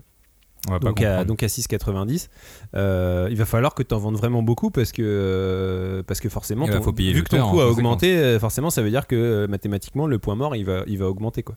On 0.69 0.73
va 0.73 0.79
pas 0.81 0.87
donc 0.89 1.03
à, 1.03 1.25
donc 1.25 1.43
à 1.43 1.47
6,90. 1.47 2.29
Euh, 2.75 3.29
il 3.31 3.37
va 3.37 3.45
falloir 3.45 3.75
que 3.75 3.83
tu 3.83 3.95
en 3.95 3.99
vendes 3.99 4.17
vraiment 4.17 4.43
beaucoup 4.43 4.71
parce 4.71 4.93
que, 4.93 5.03
euh, 5.05 6.03
parce 6.03 6.21
que 6.21 6.29
forcément, 6.31 6.67
ton- 6.73 6.83
faut 6.83 6.93
payer 6.95 7.13
vu 7.13 7.23
que 7.23 7.29
ton 7.29 7.51
coût 7.51 7.61
a 7.61 7.67
augmenté, 7.67 8.17
euh, 8.17 8.39
forcément, 8.39 8.71
ça 8.71 8.81
veut 8.83 8.91
dire 8.91 9.07
que 9.07 9.47
mathématiquement, 9.47 10.07
le 10.07 10.19
point 10.19 10.37
mort, 10.37 10.57
il 10.57 10.65
va, 10.65 10.85
il 10.87 10.97
va 10.99 11.07
augmenter. 11.07 11.43
Quoi. 11.43 11.57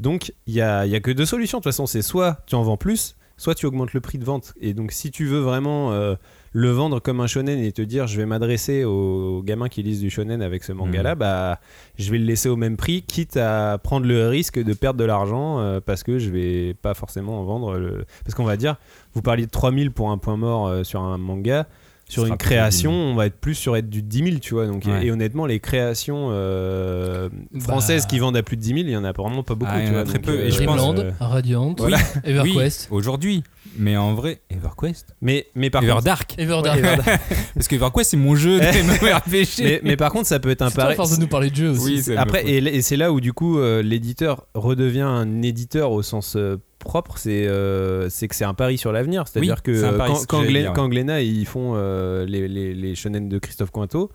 Donc, 0.00 0.32
il 0.48 0.54
n'y 0.54 0.60
a, 0.60 0.84
y 0.86 0.96
a 0.96 1.00
que 1.00 1.12
deux 1.12 1.26
solutions. 1.26 1.58
De 1.58 1.62
toute 1.62 1.72
façon, 1.72 1.86
c'est 1.86 2.02
soit 2.02 2.38
tu 2.46 2.54
en 2.56 2.62
vends 2.64 2.76
plus, 2.76 3.16
soit 3.36 3.54
tu 3.54 3.66
augmentes 3.66 3.92
le 3.92 4.00
prix 4.00 4.18
de 4.18 4.24
vente. 4.24 4.54
Et 4.60 4.72
donc, 4.74 4.92
si 4.92 5.10
tu 5.10 5.26
veux 5.26 5.40
vraiment 5.40 5.92
euh, 5.92 6.14
le 6.52 6.70
vendre 6.70 7.00
comme 7.00 7.20
un 7.20 7.26
shonen 7.26 7.58
et 7.58 7.70
te 7.72 7.82
dire, 7.82 8.06
je 8.06 8.16
vais 8.16 8.24
m'adresser 8.26 8.84
aux 8.84 9.42
gamins 9.44 9.68
qui 9.68 9.82
lisent 9.82 10.00
du 10.00 10.08
shonen 10.10 10.40
avec 10.40 10.64
ce 10.64 10.72
manga-là, 10.72 11.14
Mhm. 11.14 11.18
bah, 11.18 11.60
je 11.98 12.10
vais 12.10 12.18
le 12.18 12.24
laisser 12.24 12.48
au 12.48 12.56
même 12.56 12.76
prix, 12.78 13.02
quitte 13.02 13.36
à 13.36 13.78
prendre 13.82 14.06
le 14.06 14.28
risque 14.28 14.58
de 14.62 14.72
perdre 14.72 14.98
de 14.98 15.04
l'argent 15.04 15.60
euh, 15.60 15.80
parce 15.84 16.02
que 16.02 16.18
je 16.18 16.30
vais 16.30 16.74
pas 16.80 16.94
forcément 16.94 17.40
en 17.40 17.44
vendre. 17.44 17.76
Le... 17.76 18.04
Parce 18.24 18.34
qu'on 18.34 18.44
va 18.44 18.56
dire, 18.56 18.76
vous 19.14 19.22
parliez 19.22 19.44
de 19.46 19.50
3000 19.50 19.90
pour 19.90 20.10
un 20.10 20.18
point 20.18 20.36
mort 20.36 20.66
euh, 20.68 20.82
sur 20.82 21.02
un 21.02 21.18
manga. 21.18 21.66
Sur 22.08 22.24
une 22.26 22.36
création, 22.36 22.92
10 22.92 22.96
000. 22.98 23.10
on 23.10 23.14
va 23.16 23.26
être 23.26 23.40
plus 23.40 23.54
sur 23.56 23.76
être 23.76 23.90
du 23.90 24.00
10 24.00 24.18
000, 24.24 24.36
tu 24.38 24.54
vois. 24.54 24.66
Donc, 24.66 24.86
et- 24.86 24.90
Ouais. 24.90 25.06
et, 25.06 25.10
honnêtement, 25.10 25.44
les 25.44 25.58
créations 25.58 26.28
euh, 26.30 27.28
Bah. 27.52 27.60
françaises 27.60 28.06
qui 28.06 28.20
vendent 28.20 28.36
à 28.36 28.42
plus 28.44 28.56
de 28.56 28.62
10 28.62 28.68
000, 28.68 28.78
il 28.82 28.90
y 28.90 28.96
en 28.96 29.02
a 29.04 29.10
vraiment 29.12 29.42
pas 29.42 29.56
beaucoup. 29.56 29.72
Ah, 29.74 29.80
tu 29.84 29.92
vois. 29.92 30.04
très 30.04 30.20
peu. 30.20 30.38
Et 30.40 30.50
je 30.52 30.62
pense, 30.62 30.76
Dreamland, 30.76 30.98
euh, 31.00 31.10
Radiant, 31.18 31.74
Voilà. 31.76 31.98
EverQuest. 32.24 32.88
Oui, 32.90 32.96
aujourd'hui. 32.98 33.42
Mais 33.78 33.96
en 33.96 34.14
vrai, 34.14 34.40
EverQuest. 34.50 35.14
mais, 35.20 35.48
mais 35.56 35.68
par 35.68 35.80
contre, 35.82 35.92
Everdark. 35.92 36.34
Everdark. 36.38 36.76
Ouais, 36.80 36.82
Everdark. 36.84 37.20
Parce 37.54 37.68
que 37.68 37.74
EverQuest, 37.74 38.10
c'est 38.12 38.16
mon 38.16 38.36
jeu 38.36 38.58
de 38.60 39.62
mais, 39.62 39.80
mais 39.82 39.96
par 39.96 40.12
contre, 40.12 40.26
ça 40.28 40.38
peut 40.38 40.50
être 40.50 40.62
un 40.62 40.68
C'est 40.68 40.74
toi 40.76 40.84
à 40.84 40.86
pari. 40.86 40.96
force 40.96 41.16
de 41.16 41.20
nous 41.20 41.26
parler 41.28 41.50
de 41.50 41.56
jeu 41.56 41.70
aussi. 41.70 41.84
Oui, 41.84 42.02
c'est 42.02 42.16
Après, 42.16 42.46
et, 42.46 42.58
et 42.58 42.82
c'est 42.82 42.96
là 42.96 43.12
où 43.12 43.20
du 43.20 43.32
coup 43.32 43.58
euh, 43.58 43.82
l'éditeur 43.82 44.46
redevient 44.54 45.00
un 45.02 45.42
éditeur 45.42 45.90
au 45.90 46.02
sens 46.02 46.34
euh, 46.36 46.56
propre, 46.86 47.18
c'est 47.18 47.46
euh, 47.46 48.08
c'est 48.08 48.28
que 48.28 48.34
c'est 48.34 48.44
un 48.44 48.54
pari 48.54 48.78
sur 48.78 48.92
l'avenir. 48.92 49.26
C'est-à-dire 49.28 49.56
Oui, 49.66 49.72
que 49.72 49.96
quand, 49.98 50.26
quand, 50.26 50.42
Glen- 50.44 50.52
dire, 50.52 50.68
ouais. 50.70 50.72
quand 50.74 50.88
Glénat 50.88 51.20
ils 51.22 51.44
font 51.46 51.72
euh, 51.76 52.24
les, 52.24 52.48
les, 52.48 52.74
les 52.74 52.94
shonen 52.94 53.28
de 53.28 53.38
Christophe 53.38 53.70
Cointeau, 53.70 54.10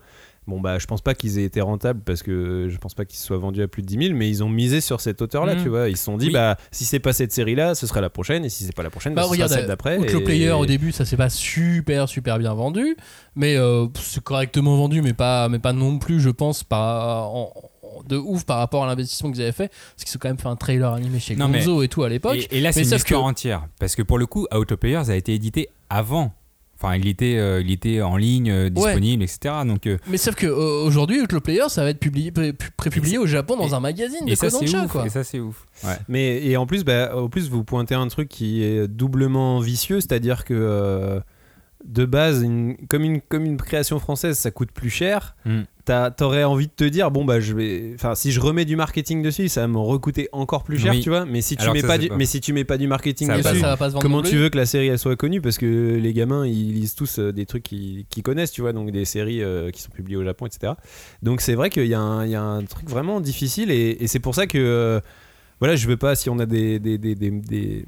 bon 0.48 0.60
bah 0.60 0.78
je 0.80 0.86
pense 0.86 1.00
pas 1.02 1.14
qu'ils 1.14 1.38
aient 1.38 1.44
été 1.44 1.60
rentables 1.60 2.00
parce 2.04 2.24
que 2.24 2.66
je 2.68 2.76
pense 2.78 2.94
pas 2.94 3.04
qu'ils 3.04 3.18
se 3.20 3.26
soient 3.26 3.36
vendus 3.38 3.62
à 3.62 3.68
plus 3.68 3.82
de 3.82 3.86
10 3.86 4.06
000, 4.08 4.18
mais 4.18 4.28
ils 4.28 4.42
ont 4.42 4.48
misé 4.48 4.80
sur 4.80 5.00
cette 5.00 5.22
hauteur-là, 5.22 5.54
Mhm. 5.54 5.62
tu 5.62 5.68
vois. 5.68 5.88
Ils 5.88 5.96
se 5.96 6.04
sont 6.04 6.16
dit, 6.16 6.26
Oui. 6.26 6.32
bah 6.32 6.56
si 6.72 6.84
c'est 6.84 6.98
pas 6.98 7.12
cette 7.12 7.30
série-là, 7.32 7.74
ce 7.76 7.86
sera 7.86 8.00
la 8.00 8.10
prochaine, 8.10 8.44
et 8.44 8.48
si 8.48 8.64
c'est 8.64 8.74
pas 8.74 8.82
la 8.82 8.90
prochaine, 8.90 9.14
bah, 9.14 9.22
Bah 9.22 9.26
ce 9.28 9.32
regarde, 9.32 9.50
sera 9.50 9.60
celle 9.60 9.68
d'après. 9.68 10.00
Et- 10.00 10.20
Player 10.24 10.50
au 10.50 10.66
début, 10.66 10.90
ça 10.90 11.04
s'est 11.04 11.16
pas 11.16 11.28
super 11.30 12.08
super 12.08 12.38
bien 12.38 12.54
vendu, 12.54 12.96
mais 13.36 13.56
euh, 13.56 13.86
c'est 13.94 14.22
correctement 14.24 14.76
vendu, 14.76 15.00
mais 15.02 15.12
pas 15.14 15.48
mais 15.48 15.60
pas 15.60 15.72
non 15.72 15.98
plus, 15.98 16.20
je 16.20 16.30
pense, 16.30 16.64
pas 16.64 17.22
en- 17.32 17.52
de 18.08 18.16
ouf 18.16 18.44
par 18.44 18.58
rapport 18.58 18.84
à 18.84 18.86
l'investissement 18.86 19.30
qu'ils 19.32 19.42
avaient 19.42 19.52
fait, 19.52 19.68
parce 19.96 20.04
qu'ils 20.04 20.16
ont 20.16 20.20
quand 20.20 20.28
même 20.28 20.38
fait 20.38 20.48
un 20.48 20.56
trailer 20.56 20.92
animé 20.92 21.18
chez 21.20 21.36
Non, 21.36 21.48
mais- 21.48 21.64
et 21.84 21.88
tout 21.88 22.02
à 22.02 22.08
l'époque. 22.08 22.36
Et, 22.50 22.58
et 22.58 22.60
là, 22.60 22.72
c'est 22.72 22.80
une 22.82 22.86
histoire 22.92 23.22
que- 23.22 23.26
entière. 23.26 23.66
Parce 23.80 23.94
que 23.96 24.02
pour 24.02 24.18
le 24.18 24.26
coup, 24.26 24.46
Out 24.54 24.72
of 24.72 24.78
Players 24.78 25.08
a 25.10 25.14
été 25.16 25.34
édité 25.34 25.68
avant. 25.90 26.32
Enfin, 26.84 26.96
il 26.96 27.06
était, 27.06 27.36
euh, 27.38 27.60
il 27.64 27.70
était 27.70 28.02
en 28.02 28.16
ligne, 28.16 28.50
euh, 28.50 28.68
disponible, 28.68 29.22
etc. 29.22 29.54
Donc, 29.64 29.86
euh, 29.86 29.98
Mais 30.08 30.16
sauf 30.16 30.34
que 30.34 30.48
euh, 30.48 30.82
aujourd'hui, 30.84 31.24
Player, 31.28 31.68
ça 31.68 31.84
va 31.84 31.90
être 31.90 32.00
publié, 32.00 32.32
pré- 32.32 32.52
prépublié 32.76 33.18
au 33.18 33.26
Japon 33.26 33.56
dans 33.56 33.68
et- 33.68 33.72
un 33.74 33.78
magazine 33.78 34.26
de 34.26 34.32
et 34.32 34.34
ça, 34.34 34.50
c'est 34.50 34.56
Kodansha, 34.66 34.84
ouf. 34.86 34.90
quoi. 34.90 35.06
Et 35.06 35.08
ça, 35.08 35.22
c'est 35.22 35.38
ouf. 35.38 35.64
Ouais. 35.84 35.96
Mais 36.08 36.44
et 36.44 36.56
en 36.56 36.66
plus, 36.66 36.82
bah, 36.82 37.14
au 37.14 37.28
plus 37.28 37.48
vous 37.48 37.62
pointez 37.62 37.94
un 37.94 38.08
truc 38.08 38.28
qui 38.28 38.64
est 38.64 38.88
doublement 38.88 39.60
vicieux, 39.60 40.00
c'est-à-dire 40.00 40.44
que 40.44 40.54
euh, 40.54 41.20
de 41.84 42.04
base, 42.04 42.42
une- 42.42 42.76
comme, 42.88 43.04
une, 43.04 43.20
comme 43.20 43.44
une 43.44 43.58
création 43.58 44.00
française, 44.00 44.36
ça 44.36 44.50
coûte 44.50 44.72
plus 44.72 44.90
cher. 44.90 45.36
Mm. 45.44 45.60
T'aurais 45.84 46.44
envie 46.44 46.68
de 46.68 46.72
te 46.72 46.84
dire 46.84 47.10
bon 47.10 47.24
bah 47.24 47.40
je 47.40 47.54
vais, 47.54 47.92
enfin 47.96 48.14
si 48.14 48.30
je 48.30 48.38
remets 48.40 48.64
du 48.64 48.76
marketing 48.76 49.20
dessus, 49.22 49.48
ça 49.48 49.62
va 49.62 49.66
me 49.68 49.78
recoûter 49.78 50.28
encore 50.30 50.62
plus 50.62 50.78
cher, 50.78 50.92
Oui. 50.92 51.00
tu 51.00 51.08
vois. 51.08 51.24
Mais 51.24 51.40
si 51.40 51.56
tu 51.56 51.62
Alors 51.62 51.74
mets 51.74 51.80
ça, 51.80 51.88
pas 51.88 51.98
du, 51.98 52.08
pas. 52.08 52.16
mais 52.16 52.24
si 52.24 52.40
tu 52.40 52.52
mets 52.52 52.64
pas 52.64 52.78
du 52.78 52.86
marketing 52.86 53.26
Ça 53.28 53.38
dessus, 53.38 53.60
pas 53.62 53.90
comment 54.00 54.22
tu 54.22 54.36
veux 54.36 54.48
que 54.48 54.56
la 54.58 54.66
série 54.66 54.86
elle 54.86 54.98
soit 54.98 55.16
connue? 55.16 55.40
Parce 55.40 55.58
que 55.58 55.96
les 56.00 56.12
gamins 56.12 56.46
ils 56.46 56.72
lisent 56.72 56.94
tous 56.94 57.18
euh, 57.18 57.32
des 57.32 57.46
trucs 57.46 57.64
qu'ils 57.64 58.06
connaissent, 58.22 58.52
tu 58.52 58.60
vois, 58.60 58.72
donc 58.72 58.90
des 58.92 59.04
séries 59.04 59.42
euh, 59.42 59.70
qui 59.70 59.82
sont 59.82 59.90
publiées 59.90 60.16
au 60.16 60.24
Japon, 60.24 60.46
etc. 60.46 60.74
Donc 61.22 61.40
c'est 61.40 61.54
vrai 61.54 61.68
qu'il 61.68 61.86
y, 61.86 61.94
a 61.94 62.00
un- 62.00 62.24
il 62.26 62.30
y 62.30 62.36
a 62.36 62.42
un 62.42 62.62
truc 62.64 62.88
vraiment 62.88 63.20
difficile 63.20 63.70
et, 63.72 63.96
et 64.00 64.06
c'est 64.06 64.20
pour 64.20 64.34
ça 64.36 64.46
que 64.46 64.58
euh, 64.58 65.00
voilà, 65.62 65.76
je 65.76 65.86
veux 65.86 65.96
pas 65.96 66.16
si 66.16 66.28
on 66.28 66.40
a 66.40 66.44
des, 66.46 66.80
des, 66.80 66.98
des, 66.98 67.14
des, 67.14 67.84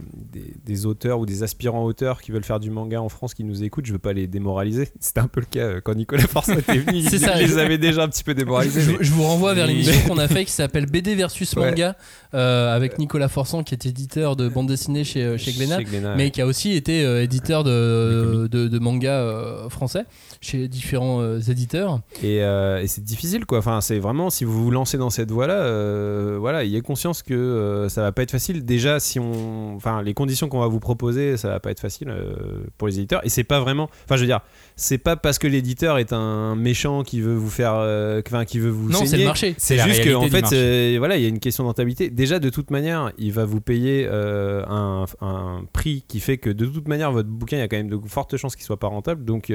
des, 0.64 0.86
auteurs 0.86 1.18
ou 1.18 1.26
des 1.26 1.42
aspirants 1.42 1.82
auteurs 1.84 2.20
qui 2.22 2.30
veulent 2.30 2.44
faire 2.44 2.60
du 2.60 2.70
manga 2.70 3.02
en 3.02 3.08
France 3.08 3.34
qui 3.34 3.42
nous 3.42 3.64
écoutent, 3.64 3.84
je 3.86 3.92
veux 3.92 3.98
pas 3.98 4.12
les 4.12 4.28
démoraliser. 4.28 4.90
C'était 5.00 5.18
un 5.18 5.26
peu 5.26 5.40
le 5.40 5.46
cas 5.46 5.58
euh, 5.66 5.80
quand 5.82 5.96
Nicolas 5.96 6.28
Force 6.28 6.50
était 6.50 6.78
venu, 6.78 6.98
il 6.98 7.10
ça, 7.18 7.34
les 7.34 7.48
je- 7.48 7.58
avait 7.58 7.78
déjà 7.78 8.04
un 8.04 8.08
petit 8.08 8.22
peu 8.22 8.32
démoralisés. 8.32 8.80
Je, 8.80 8.90
mais- 8.92 8.98
je 9.00 9.10
vous 9.10 9.24
renvoie 9.24 9.54
vers 9.54 9.66
l'émission 9.66 9.92
qu'on 10.08 10.18
a 10.18 10.28
fait 10.28 10.44
qui 10.44 10.52
s'appelle 10.52 10.86
BD 10.86 11.16
versus 11.16 11.52
Ouais. 11.56 11.70
manga 11.70 11.96
euh, 12.34 12.72
avec 12.76 13.00
Nicolas 13.00 13.26
Forçant 13.28 13.64
qui 13.64 13.74
est 13.74 13.86
éditeur 13.86 14.36
de 14.36 14.48
bande 14.48 14.68
dessinée 14.68 15.02
chez, 15.02 15.24
euh, 15.24 15.36
chez 15.36 15.50
Glénat. 15.52 15.78
Chez 15.78 15.84
Glénat, 15.84 16.14
mais 16.14 16.24
ouais. 16.26 16.30
qui 16.30 16.40
a 16.42 16.46
aussi 16.46 16.74
été 16.74 17.04
euh, 17.04 17.24
éditeur 17.24 17.64
de, 17.64 18.46
de, 18.50 18.70
euh, 19.04 19.68
français 19.68 20.04
chez 20.40 20.68
différents 20.68 21.38
éditeurs. 21.38 22.00
Et, 22.22 22.36
et 22.36 22.86
c'est 22.86 23.02
difficile 23.02 23.46
quoi. 23.46 23.58
Enfin, 23.58 23.80
c'est 23.80 23.98
vraiment 23.98 24.30
si 24.30 24.44
vous 24.44 24.62
vous 24.64 24.70
lancez 24.70 24.96
dans 24.96 25.10
cette 25.10 25.32
voie-là, 25.32 25.54
euh, 25.62 26.36
voilà, 26.38 26.62
ayez 26.64 26.80
conscience 26.82 27.22
que 27.24 27.34
euh, 27.64 27.88
ça 27.88 28.02
va 28.02 28.12
pas 28.12 28.22
être 28.22 28.30
facile. 28.30 28.64
Déjà, 28.64 29.00
si 29.00 29.18
on, 29.18 29.74
enfin, 29.76 30.02
les 30.02 30.14
conditions 30.14 30.48
qu'on 30.48 30.60
va 30.60 30.66
vous 30.66 30.80
proposer, 30.80 31.36
ça 31.36 31.48
va 31.48 31.60
pas 31.60 31.70
être 31.70 31.80
facile 31.80 32.08
euh, 32.10 32.34
pour 32.78 32.88
les 32.88 32.98
éditeurs. 32.98 33.20
Et 33.24 33.28
c'est 33.28 33.44
pas 33.44 33.60
vraiment, 33.60 33.90
enfin, 34.04 34.16
je 34.16 34.20
veux 34.20 34.26
dire, 34.26 34.40
c'est 34.76 34.98
pas 34.98 35.16
parce 35.16 35.38
que 35.38 35.46
l'éditeur 35.46 35.98
est 35.98 36.12
un 36.12 36.54
méchant 36.56 37.02
qui 37.02 37.20
veut 37.20 37.34
vous 37.34 37.50
faire, 37.50 37.74
euh, 37.76 38.20
enfin, 38.26 38.44
qui 38.44 38.58
veut 38.58 38.70
vous 38.70 38.88
Non, 38.88 39.04
c'est 39.04 39.16
le 39.16 39.24
marché. 39.24 39.54
C'est 39.58 39.78
juste 39.78 40.04
qu'en 40.04 40.22
du 40.22 40.30
fait, 40.30 40.96
voilà, 40.98 41.16
il 41.16 41.22
y 41.22 41.26
a 41.26 41.28
une 41.28 41.40
question 41.40 41.64
de 41.64 41.68
rentabilité. 41.68 42.10
Déjà, 42.10 42.38
de 42.38 42.50
toute 42.50 42.70
manière, 42.70 43.12
il 43.18 43.32
va 43.32 43.44
vous 43.44 43.60
payer 43.60 44.06
un, 44.08 45.04
un 45.20 45.64
prix 45.72 46.04
qui 46.06 46.20
fait 46.20 46.38
que 46.38 46.50
de 46.50 46.66
toute 46.66 46.88
manière, 46.88 47.12
votre 47.12 47.28
bouquin, 47.28 47.56
il 47.56 47.60
y 47.60 47.62
a 47.62 47.68
quand 47.68 47.76
même 47.76 47.90
de 47.90 47.98
fortes 48.06 48.36
chances 48.36 48.56
qu'il 48.56 48.64
soit 48.64 48.78
pas 48.78 48.88
rentable. 48.88 49.24
Donc, 49.24 49.52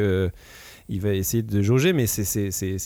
il 0.89 0.99
va 1.01 1.13
essayer 1.13 1.43
de 1.43 1.61
jauger, 1.61 1.93
mais 1.93 2.07
c'est- 2.07 2.25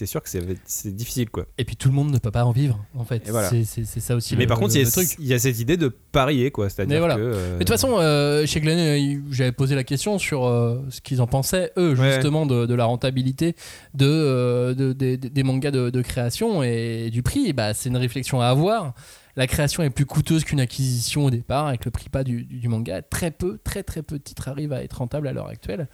sûr 0.06 0.22
que 0.22 0.30
c'est 0.30 0.96
difficile, 0.96 1.30
quoi. 1.30 1.46
Et 1.58 1.64
puis 1.66 1.76
tout 1.78 1.88
le 1.88 1.96
monde 1.96 2.12
ne 2.12 2.18
peut 2.18 2.32
pas 2.32 2.44
en 2.46 2.52
vivre 2.52 2.86
en 2.96 3.06
fait. 3.06 3.30
Voilà. 3.30 3.50
C'est- 3.50 3.86
ça 4.00 4.16
aussi. 4.16 4.36
mais 4.36 4.44
le- 4.44 4.48
par 4.48 4.60
contre, 4.60 4.76
il 4.76 4.82
y, 4.82 5.32
a, 5.34 5.36
y 5.36 5.40
cette 5.40 5.60
idée 5.60 5.78
de 5.78 5.88
parier, 5.88 6.52
quoi. 6.52 6.70
C'est-à-dire 6.70 7.00
voilà. 7.00 7.16
que. 7.16 7.22
euh, 7.22 7.48
Mais 7.54 7.60
de 7.60 7.60
toute 7.60 7.70
façon, 7.70 7.98
euh, 7.98 8.46
chez 8.46 8.60
Glen, 8.60 8.78
euh, 8.78 9.22
j'avais 9.32 9.52
posé 9.54 9.74
la 9.76 9.84
question 9.84 10.20
sur 10.20 10.46
euh, 10.46 10.82
ce 10.90 11.02
qu'ils 11.02 11.22
en 11.22 11.28
pensaient, 11.28 11.72
eux, 11.78 11.96
Ouais. 11.98 12.14
justement, 12.14 12.46
de, 12.46 12.66
de 12.66 12.74
la 12.76 12.86
rentabilité 12.86 13.56
de, 13.94 14.74
de- 14.74 14.94
des- 14.94 15.44
mangas 15.44 15.72
de, 15.72 16.02
création 16.02 16.62
et 16.64 17.10
du 17.12 17.24
prix. 17.24 17.48
Et 17.48 17.54
bah, 17.54 17.74
c'est 17.74 17.90
une 17.90 17.98
réflexion 17.98 18.42
à 18.42 18.48
avoir. 18.48 18.94
La 19.36 19.48
création 19.48 19.82
est 19.82 19.90
plus 19.90 20.06
coûteuse 20.06 20.44
qu'une 20.44 20.60
acquisition 20.60 21.26
au 21.26 21.30
départ, 21.32 21.68
avec 21.68 21.86
le 21.86 21.92
prix 21.92 22.10
pas 22.10 22.24
du, 22.24 22.44
du- 22.44 22.60
du 22.60 22.68
manga. 22.68 23.02
Très 23.02 23.32
peu, 23.32 23.58
très 23.64 23.82
très 23.82 24.04
peu 24.04 24.18
de 24.20 24.24
titres 24.24 24.48
arrivent 24.48 24.74
à 24.74 24.84
être 24.84 24.94
rentables 25.00 25.28
à 25.28 25.34
l'heure 25.34 25.48
actuelle. 25.48 25.88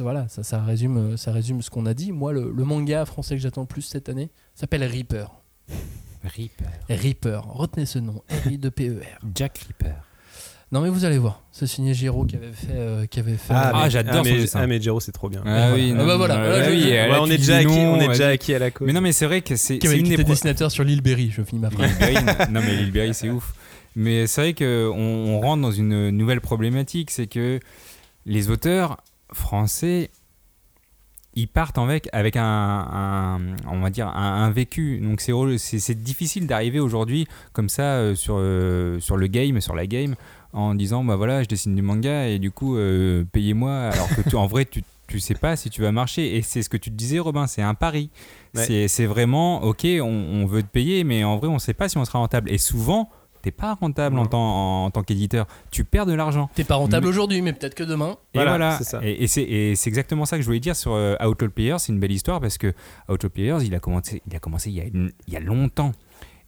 Voilà, 0.00 0.26
ça, 0.28 0.42
ça, 0.42 0.62
résume, 0.62 1.16
ça 1.16 1.30
résume 1.32 1.62
ce 1.62 1.70
qu'on 1.70 1.86
a 1.86 1.94
dit. 1.94 2.10
Moi, 2.12 2.32
le, 2.32 2.52
le 2.54 2.64
manga 2.64 3.04
français 3.04 3.36
que 3.36 3.40
j'attends 3.40 3.60
le 3.62 3.66
plus 3.66 3.82
cette 3.82 4.08
année 4.08 4.30
s'appelle 4.54 4.82
Reaper. 4.84 5.26
Reaper. 6.24 6.66
Reaper, 6.88 7.40
retenez 7.48 7.86
ce 7.86 7.98
nom, 7.98 8.22
R-I-2-P-E-R. 8.44 9.18
Jack 9.34 9.58
Reaper. 9.58 9.94
Non 10.72 10.80
mais 10.82 10.88
vous 10.88 11.04
allez 11.04 11.18
voir, 11.18 11.42
c'est 11.50 11.66
signé 11.66 11.94
Giro 11.94 12.24
qui 12.24 12.36
avait 12.36 12.52
fait, 12.52 12.68
euh, 12.70 13.04
qui 13.06 13.18
avait 13.18 13.36
fait. 13.36 13.52
Ah, 13.56 13.72
mais- 13.84 13.90
j'adore 13.90 14.24
son 14.24 14.30
mais, 14.32 14.44
ah, 14.54 14.66
mais 14.68 14.80
Jero, 14.80 15.00
c'est 15.00 15.10
trop 15.10 15.28
bien. 15.28 15.42
Ah 15.44 15.72
oui, 15.74 15.90
Ah 15.92 15.98
non, 15.98 16.06
bah 16.06 16.16
voilà, 16.16 16.36
Ouais, 16.60 17.08
on 17.20 17.26
est 17.26 17.38
déjà 17.38 17.56
acquis, 17.56 17.66
non, 17.66 17.94
on 17.94 17.96
est 17.96 18.06
vas-y. 18.06 18.08
déjà 18.10 18.28
acquis 18.28 18.54
à 18.54 18.60
la 18.60 18.70
cause. 18.70 18.86
Mais 18.86 18.92
non, 18.92 19.00
mais 19.00 19.10
c'est 19.10 19.26
vrai 19.26 19.40
que 19.40 19.56
c'est 19.56 19.78
qui 19.78 19.88
avait 19.88 19.98
une 19.98 20.06
été 20.06 20.18
des 20.18 20.22
pro- 20.22 20.32
dessinateur 20.32 20.70
sur 20.70 20.84
l'île 20.84 21.00
Berry, 21.02 21.30
je 21.32 21.42
finis 21.42 21.60
ma 21.60 21.70
phrase. 21.70 21.90
Non 22.50 22.60
mais 22.60 22.76
Lil 22.76 22.92
Berry 22.92 23.14
c'est 23.14 23.30
ouf. 23.30 23.52
Mais 23.96 24.28
c'est 24.28 24.40
vrai 24.42 24.54
qu'on 24.54 24.64
on 24.94 25.40
rentre 25.40 25.60
dans 25.62 25.72
une 25.72 26.10
nouvelle 26.10 26.40
problématique, 26.40 27.10
c'est 27.10 27.26
que 27.26 27.58
les 28.24 28.48
auteurs 28.50 28.98
français, 29.32 30.10
ils 31.34 31.46
partent 31.48 31.78
avec, 31.78 32.08
avec 32.12 32.36
un, 32.36 32.42
un- 32.44 33.38
on 33.70 33.80
va 33.80 33.90
dire, 33.90 34.08
un, 34.08 34.44
un 34.44 34.50
vécu. 34.50 34.98
Donc 35.00 35.20
c'est 35.20 36.02
difficile 36.02 36.46
d'arriver 36.46 36.80
aujourd'hui 36.80 37.26
comme 37.52 37.68
ça 37.68 37.82
euh, 37.82 38.14
sur, 38.14 38.34
euh, 38.38 38.98
sur 39.00 39.16
le 39.16 39.26
game, 39.28 39.60
sur 39.60 39.74
la 39.74 39.86
game, 39.86 40.16
en 40.52 40.74
disant 40.74 41.04
bah 41.04 41.16
voilà, 41.16 41.42
je 41.44 41.48
dessine 41.48 41.76
du 41.76 41.82
manga 41.82 42.26
et 42.26 42.38
du 42.38 42.50
coup 42.50 42.76
euh, 42.76 43.24
payez-moi. 43.32 43.72
Alors 43.72 44.08
que 44.08 44.28
tu, 44.28 44.34
en 44.36 44.46
vrai 44.46 44.64
tu 44.64 44.82
tu 45.06 45.18
sais 45.18 45.34
pas 45.34 45.56
si 45.56 45.70
tu 45.70 45.82
vas 45.82 45.90
marcher. 45.90 46.36
Et 46.36 46.42
c'est 46.42 46.62
ce 46.62 46.68
que 46.68 46.76
tu 46.76 46.88
te 46.90 46.94
disais, 46.96 47.18
Robin, 47.18 47.48
c'est 47.48 47.62
un 47.62 47.74
pari. 47.74 48.10
Ouais. 48.54 48.86
C'est 48.88 49.06
vraiment, 49.06 49.62
ok, 49.64 49.84
on, 49.84 50.04
on 50.04 50.46
veut 50.46 50.62
te 50.62 50.68
payer, 50.68 51.02
mais 51.02 51.24
en 51.24 51.36
vrai, 51.36 51.48
on 51.48 51.58
sait 51.58 51.74
pas 51.74 51.88
si 51.88 51.98
on 51.98 52.04
sera 52.04 52.20
rentable. 52.20 52.48
Et 52.48 52.58
souvent, 52.58 53.08
t'es 53.42 53.50
pas 53.50 53.74
rentable 53.74 54.18
en 54.18 54.26
tant, 54.26 54.84
en 54.84 54.90
tant 54.90 55.02
qu'éditeur. 55.02 55.46
Tu 55.70 55.84
perds 55.84 56.06
de 56.06 56.14
l'argent. 56.14 56.50
T'es 56.54 56.64
pas 56.64 56.74
rentable 56.76 57.04
Mais- 57.04 57.10
aujourd'hui, 57.10 57.42
mais 57.42 57.52
peut-être 57.52 57.74
que 57.74 57.84
demain. 57.84 58.16
Et 58.34 58.38
Voilà, 58.38 58.50
voilà, 58.50 58.78
c'est 58.78 58.84
ça. 58.84 59.00
Et, 59.02 59.24
et 59.24 59.26
c'est 59.76 59.88
exactement 59.88 60.24
ça 60.24 60.36
que 60.36 60.42
je 60.42 60.46
voulais 60.46 60.60
dire 60.60 60.76
sur 60.76 60.92
euh, 60.92 61.16
Outlaw 61.24 61.48
Players. 61.50 61.76
C'est 61.78 61.92
une 61.92 62.00
belle 62.00 62.12
histoire 62.12 62.40
parce 62.40 62.58
que 62.58 62.72
Outlaw 63.08 63.30
Players, 63.30 63.58
il 63.64 63.74
a 63.74 63.80
commencé, 63.80 64.22
il 64.28 64.36
a 64.36 64.38
commencé 64.38 64.70
il 64.70 64.76
y 64.76 64.80
a, 64.80 64.84
une- 64.84 65.12
il 65.26 65.34
y 65.34 65.36
a 65.36 65.40
longtemps. 65.40 65.92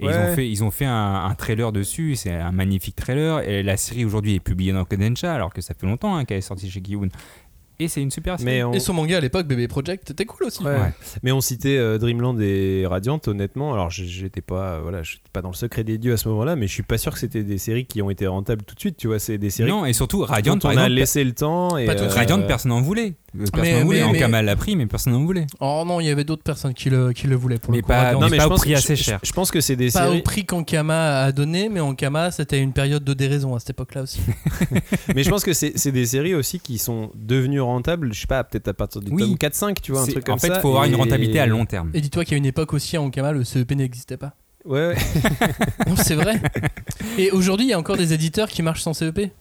Et 0.01 0.07
ils 0.07 0.11
ont 0.11 0.35
fait, 0.35 0.51
ils 0.51 0.65
ont 0.65 0.71
fait 0.73 0.85
un, 0.87 1.25
un 1.27 1.35
trailer 1.37 1.71
dessus. 1.71 2.17
C'est 2.17 2.33
un 2.33 2.51
magnifique 2.51 2.97
trailer. 2.97 3.49
Et 3.49 3.63
la 3.63 3.77
série 3.77 4.05
aujourd'hui 4.05 4.35
est 4.35 4.41
publiée 4.41 4.73
dans 4.73 4.85
Kodansha, 4.85 5.33
alors 5.33 5.53
que 5.55 5.61
ça 5.61 5.75
fait 5.75 5.87
longtemps 5.87 6.17
hein, 6.17 6.25
qu'elle 6.25 6.39
est 6.39 6.41
sortie 6.41 6.69
chez 6.69 6.81
Kiun. 6.81 7.09
Et 7.79 7.89
c'est 7.89 8.03
une 8.03 8.11
super 8.11 8.39
série. 8.39 8.51
Mais 8.51 8.63
on, 8.63 8.73
Et 8.73 8.81
son 8.81 8.93
manga 8.93 9.17
à 9.17 9.21
l'époque, 9.21 9.47
Bébé 9.47 9.69
Project, 9.69 10.05
c'était 10.09 10.25
cool 10.25 10.47
aussi. 10.47 10.63
Ouais. 10.63 10.73
Ouais. 10.73 10.93
mais 11.23 11.33
on 11.33 11.41
citait 11.41 11.79
euh, 11.79 11.99
Dreamland 11.99 12.39
et 12.41 12.87
Radiant, 12.87 13.21
honnêtement. 13.27 13.73
Alors, 13.73 13.91
j'étais 13.91 14.41
pas, 14.41 14.75
euh, 14.75 14.81
voilà, 14.83 15.03
j'étais 15.03 15.23
pas 15.33 15.43
dans 15.43 15.51
le 15.51 15.55
secret 15.55 15.85
des 15.85 15.99
dieux 15.99 16.13
à 16.13 16.17
ce 16.17 16.29
moment-là, 16.29 16.57
mais 16.57 16.67
je 16.67 16.73
suis 16.73 16.83
pas 16.83 16.99
sûr 16.99 17.13
que 17.13 17.19
c'était 17.19 17.43
des 17.43 17.59
séries 17.59 17.87
qui 17.87 18.03
ont 18.03 18.11
été 18.11 18.27
rentables 18.27 18.63
tout 18.63 18.75
de 18.75 18.81
suite. 18.81 18.97
Tu 18.97 19.07
vois, 19.07 19.19
c'est 19.19 19.39
des 19.39 19.51
séries 19.51 19.71
non, 19.71 19.85
et 19.87 19.93
surtout 19.93 20.23
Radiant, 20.23 20.59
on 20.63 20.69
a 20.69 20.73
exemple, 20.73 20.91
laissé 20.91 21.25
le 21.25 21.33
temps. 21.33 21.77
Et, 21.77 21.87
Pas 21.87 21.95
tout 21.95 22.05
de 22.05 22.09
euh. 22.11 22.15
Radiant, 22.15 22.43
personne 22.43 22.71
n'en 22.71 22.81
voulait. 22.81 23.15
Personne 23.35 23.61
Mais- 23.63 23.79
n'en 23.79 23.85
voulait. 23.87 23.99
mais- 24.01 24.05
En 24.05 24.13
mais- 24.13 24.19
Kamal 24.19 24.45
l'a 24.45 24.57
pris, 24.57 24.77
mais 24.77 24.87
personne 24.87 25.15
n'en 25.15 25.25
voulait. 25.25 25.47
Oh 25.61 25.85
non, 25.87 26.01
il 26.01 26.07
y 26.07 26.11
avait 26.11 26.25
d'autres 26.25 26.43
personnes 26.43 26.75
qui 26.75 26.91
le, 26.91 27.13
qui 27.13 27.27
le 27.27 27.35
voulaient 27.37 27.59
pour 27.59 27.71
Mais 27.71 27.79
le 27.79 27.83
coup. 27.83 27.89
pas- 27.89 28.03
Radiant. 28.03 28.21
mais 28.21 28.31
mais 28.31 28.37
pas 28.37 28.43
je 28.45 28.49
au 28.51 28.55
prix 28.57 28.75
assez 28.75 28.95
cher. 28.97 29.21
Je, 29.23 29.33
pense 29.33 29.51
que 29.51 29.61
c'est 29.61 29.77
des 29.77 29.91
Pas 29.91 30.11
au 30.11 30.21
prix 30.21 30.45
qu'Ankama 30.45 31.23
a 31.23 31.33
donné, 31.33 31.69
mais 31.71 31.81
Ankama 31.81 32.31
c'était 32.31 32.61
une 32.61 32.73
période 32.73 33.05
de 33.05 33.15
déraison 33.15 33.55
à 33.55 33.59
cette 33.59 33.71
époque-là 33.71 34.03
aussi. 34.03 34.21
mais 35.15 35.23
je 35.23 35.31
pense 35.31 35.45
que 35.45 35.53
c'est 35.55 35.73
c'est 35.77 35.93
des 35.93 36.05
séries 36.07 36.35
aussi 36.35 36.61
qui 36.61 36.79
sont 36.79 37.11
devenues 37.15 37.61
rentables. 37.61 38.13
Je 38.13 38.21
sais 38.21 38.27
pas, 38.27 38.45
peut-être 38.45 38.69
à 38.69 38.75
partir 38.75 39.01
du 39.01 39.11
Oui. 39.13 39.23
tome 39.23 39.37
4-5, 39.37 39.81
tu 39.81 39.93
vois, 39.93 40.03
un 40.03 40.07
truc 40.07 40.25
comme 40.25 40.35
en 40.35 40.39
fait, 40.39 40.49
ça. 40.49 40.57
il 40.57 40.61
faut 40.61 40.69
avoir 40.69 40.85
une 40.85 40.95
rentabilité 40.97 41.39
à 41.41 41.47
long 41.47 41.65
terme. 41.65 41.91
Et 41.95 42.01
dis-toi 42.01 42.25
qu'il 42.25 42.33
y 42.33 42.35
a 42.35 42.39
une 42.39 42.47
époque 42.47 42.73
aussi 42.75 42.97
à 42.97 43.03
Ankama, 43.03 43.33
le 43.33 43.45
CEP 43.45 43.73
n'existait 43.73 44.17
pas. 44.19 44.35
Ouais, 44.65 44.89
ouais. 44.89 44.97
C'est 45.97 46.15
vrai. 46.15 46.41
Et 47.19 47.31
aujourd'hui, 47.33 47.67
il 47.67 47.71
y 47.71 47.73
a 47.73 47.79
encore 47.79 47.97
des 47.97 48.13
éditeurs 48.13 48.49
qui 48.49 48.63
marchent 48.63 48.83
sans 48.83 48.95
CEP. 48.95 49.33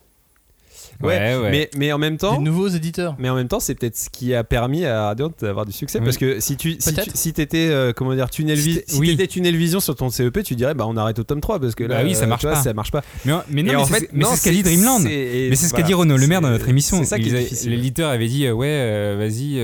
Ouais, 1.04 1.36
ouais. 1.36 1.50
Mais, 1.52 1.70
mais 1.78 1.92
en 1.92 1.98
même 1.98 2.14
Des 2.14 2.20
temps. 2.20 2.40
nouveaux 2.42 2.68
éditeurs. 2.68 3.16
Mais 3.20 3.30
en 3.30 3.36
même 3.36 3.48
temps, 3.48 3.60
c'est 3.60 3.76
peut-être 3.76 3.98
ce 3.98 4.10
qui 4.10 4.34
a 4.36 4.44
permis 4.44 4.86
à 4.86 5.06
Radiant 5.08 5.32
d'avoir 5.42 5.66
du 5.66 5.72
succès. 5.72 6.00
Oui. 6.00 6.06
Parce 6.06 6.18
que 6.18 6.40
si 6.40 6.58
tu 6.58 6.76
si, 6.80 6.94
tu- 6.94 7.12
si 7.14 7.34
t'étais, 7.34 7.70
euh, 7.70 7.94
comment 7.94 8.14
dire, 8.14 8.30
tunnel 8.30 8.58
Si 8.60 8.84
oui. 8.98 9.16
tunnel 9.28 9.56
vision 9.56 9.80
sur 9.80 9.96
ton 9.96 10.10
CEP, 10.10 10.44
tu 10.44 10.56
dirais, 10.56 10.74
bah 10.74 10.86
on 10.88 10.98
arrête 10.98 11.20
au 11.20 11.24
tome 11.24 11.42
3 11.42 11.60
parce 11.60 11.76
que 11.76 11.84
là, 11.84 11.98
Bah 11.98 12.04
oui, 12.06 12.16
ça 12.16 12.26
marche 12.28 12.44
vois, 12.44 12.54
pas. 12.54 12.62
ça 12.64 12.74
marche 12.74 12.92
pas. 12.92 13.02
Mais, 13.26 13.34
mais 13.50 13.64
non, 13.64 13.74
mais 13.74 13.76
en 13.76 13.86
c'est 13.86 13.94
fait, 14.00 14.10
ce 14.36 14.44
qu'a 14.44 14.52
dit 14.52 14.64
Dreamland. 14.64 15.00
Mais 15.04 15.56
c'est 15.56 15.68
ce 15.68 15.74
qu'a 15.74 15.82
dit 15.84 15.94
Renaud 15.94 16.18
Le 16.18 16.28
Maire 16.28 16.42
dans 16.42 16.50
notre 16.50 16.70
émission. 16.70 16.98
C'est 17.00 17.06
ça 17.06 17.20
qui. 17.20 17.30
L'éditeur 17.70 18.10
avait 18.10 18.28
dit 18.28 18.46
euh, 18.46 18.54
ouais, 18.54 18.68
euh, 18.70 19.16
vas-y, 19.18 19.60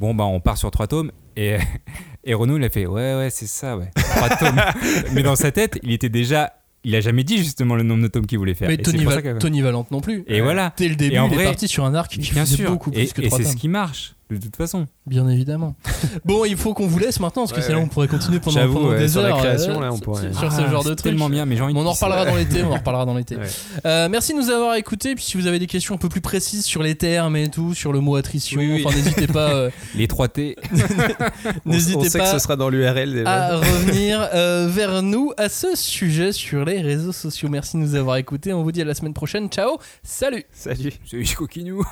bon 0.00 0.14
bah 0.14 0.24
on 0.24 0.40
part 0.40 0.58
sur 0.58 0.70
trois 0.70 0.86
tomes. 0.86 1.10
Et, 1.36 1.56
et 2.24 2.34
Renaud 2.34 2.58
il 2.58 2.64
a 2.64 2.68
fait 2.68 2.86
ouais 2.86 3.14
ouais 3.16 3.28
c'est 3.30 3.46
ça 3.46 3.76
ouais 3.76 3.90
trois 3.96 4.28
tomes. 4.36 4.60
Mais 5.12 5.22
dans 5.22 5.36
sa 5.36 5.50
tête 5.50 5.78
il 5.82 5.92
était 5.92 6.08
déjà, 6.10 6.52
il 6.84 6.94
a 6.96 7.00
jamais 7.00 7.24
dit 7.24 7.38
justement 7.38 7.74
le 7.76 7.82
nombre 7.82 8.02
de 8.02 8.08
tomes 8.08 8.26
qu'il 8.26 8.38
voulait 8.38 8.54
faire. 8.54 8.68
Mais 8.68 8.74
Et 8.74 8.78
Tony, 8.78 9.04
que- 9.04 9.62
Valente 9.62 9.90
non 9.90 10.00
plus. 10.00 10.24
Et 10.26 10.40
voilà. 10.40 10.74
Dès 10.76 10.88
le 10.88 10.96
début, 10.96 11.14
Et 11.14 11.18
en 11.18 11.28
il 11.28 11.34
vrai- 11.34 11.44
est 11.44 11.46
parti 11.46 11.68
sur 11.68 11.84
un 11.84 11.94
arc 11.94 12.10
qui 12.12 12.18
Bien 12.32 12.44
faisait 12.44 12.56
sûr. 12.56 12.70
beaucoup 12.70 12.90
Et, 12.90 12.94
plus 13.04 13.12
que 13.12 13.22
et 13.22 13.30
c'est 13.30 13.42
tomes. 13.42 13.52
ce 13.52 13.56
qui 13.56 13.68
marche 13.68 14.14
de 14.38 14.44
toute 14.44 14.56
façon. 14.56 14.86
Bien 15.06 15.28
évidemment. 15.28 15.74
bon, 16.24 16.44
il 16.44 16.56
faut 16.56 16.74
qu'on 16.74 16.86
vous 16.86 16.98
laisse 16.98 17.20
maintenant 17.20 17.42
parce 17.42 17.52
que 17.52 17.58
Ouais, 17.58 17.62
sinon 17.66 17.78
ouais. 17.78 17.84
on 17.84 17.88
pourrait 17.88 18.08
continuer 18.08 18.40
pendant, 18.40 18.58
J'avoue, 18.60 18.74
pendant 18.74 18.88
ouais, 18.90 18.98
des 18.98 19.08
sur 19.08 19.22
la 19.22 19.28
heures. 19.30 19.38
création, 19.38 19.78
euh, 19.78 19.80
là, 19.80 19.92
on 19.92 19.96
sur- 19.96 20.04
pourrait- 20.04 20.32
Sur 20.32 20.52
ce 20.52 20.60
Ah, 20.62 20.70
genre 20.70 20.84
de 20.84 20.94
tellement 20.94 21.28
bien, 21.28 21.44
mais 21.46 21.56
j'ai 21.56 21.62
envie 21.62 21.74
de 21.74 21.78
On 21.78 21.86
en 21.86 21.92
reparlera 21.92 22.24
dans 22.24 22.36
l'été, 22.36 22.62
on 22.62 22.70
en 22.72 22.76
reparlera 22.76 23.04
dans 23.06 23.14
l'été. 23.14 23.36
Ouais. 23.42 23.46
Euh, 23.86 24.08
merci 24.08 24.32
de 24.34 24.38
nous 24.38 24.50
avoir 24.50 24.74
écoutés. 24.76 25.14
Puis 25.14 25.24
si 25.24 25.36
vous 25.36 25.46
avez 25.46 25.58
des 25.58 25.66
questions 25.66 25.94
un 25.94 25.98
peu 25.98 26.08
plus 26.08 26.20
précises 26.20 26.64
sur 26.64 26.82
les 26.82 26.94
termes 26.94 27.36
et 27.36 27.48
tout, 27.48 27.74
sur 27.74 27.92
le 27.92 28.00
mot 28.00 28.16
attrition, 28.16 28.60
Oui, 28.60 28.72
oui. 28.74 28.82
enfin 28.86 28.94
n'hésitez 28.96 29.26
pas, 29.26 29.50
euh, 29.54 29.70
Les 29.94 30.06
3 30.08 30.28
T. 30.28 30.56
On- 30.72 31.50
on 31.66 31.70
n'hésitez 31.72 32.08
sait 32.08 32.18
pas 32.18 32.24
que 32.26 32.30
ce 32.30 32.38
sera 32.38 32.56
dans 32.56 32.68
l'URL 32.68 33.22
à 33.26 33.56
revenir 33.58 34.28
euh, 34.34 34.68
vers 34.70 35.02
nous 35.02 35.32
à 35.36 35.48
ce 35.48 35.74
sujet 35.76 36.32
sur 36.32 36.64
les 36.64 36.80
réseaux 36.80 37.12
sociaux. 37.12 37.48
Merci 37.48 37.76
de 37.76 37.82
nous 37.82 37.94
avoir 37.94 38.16
écoutés. 38.16 38.52
On 38.52 38.62
vous 38.62 38.72
dit 38.72 38.80
à 38.82 38.84
la 38.84 38.94
semaine 38.94 39.14
prochaine. 39.14 39.48
Ciao, 39.48 39.78
salut. 40.02 40.44
Salut. 40.52 40.92
C'est 41.04 41.34
coquinou. 41.34 41.84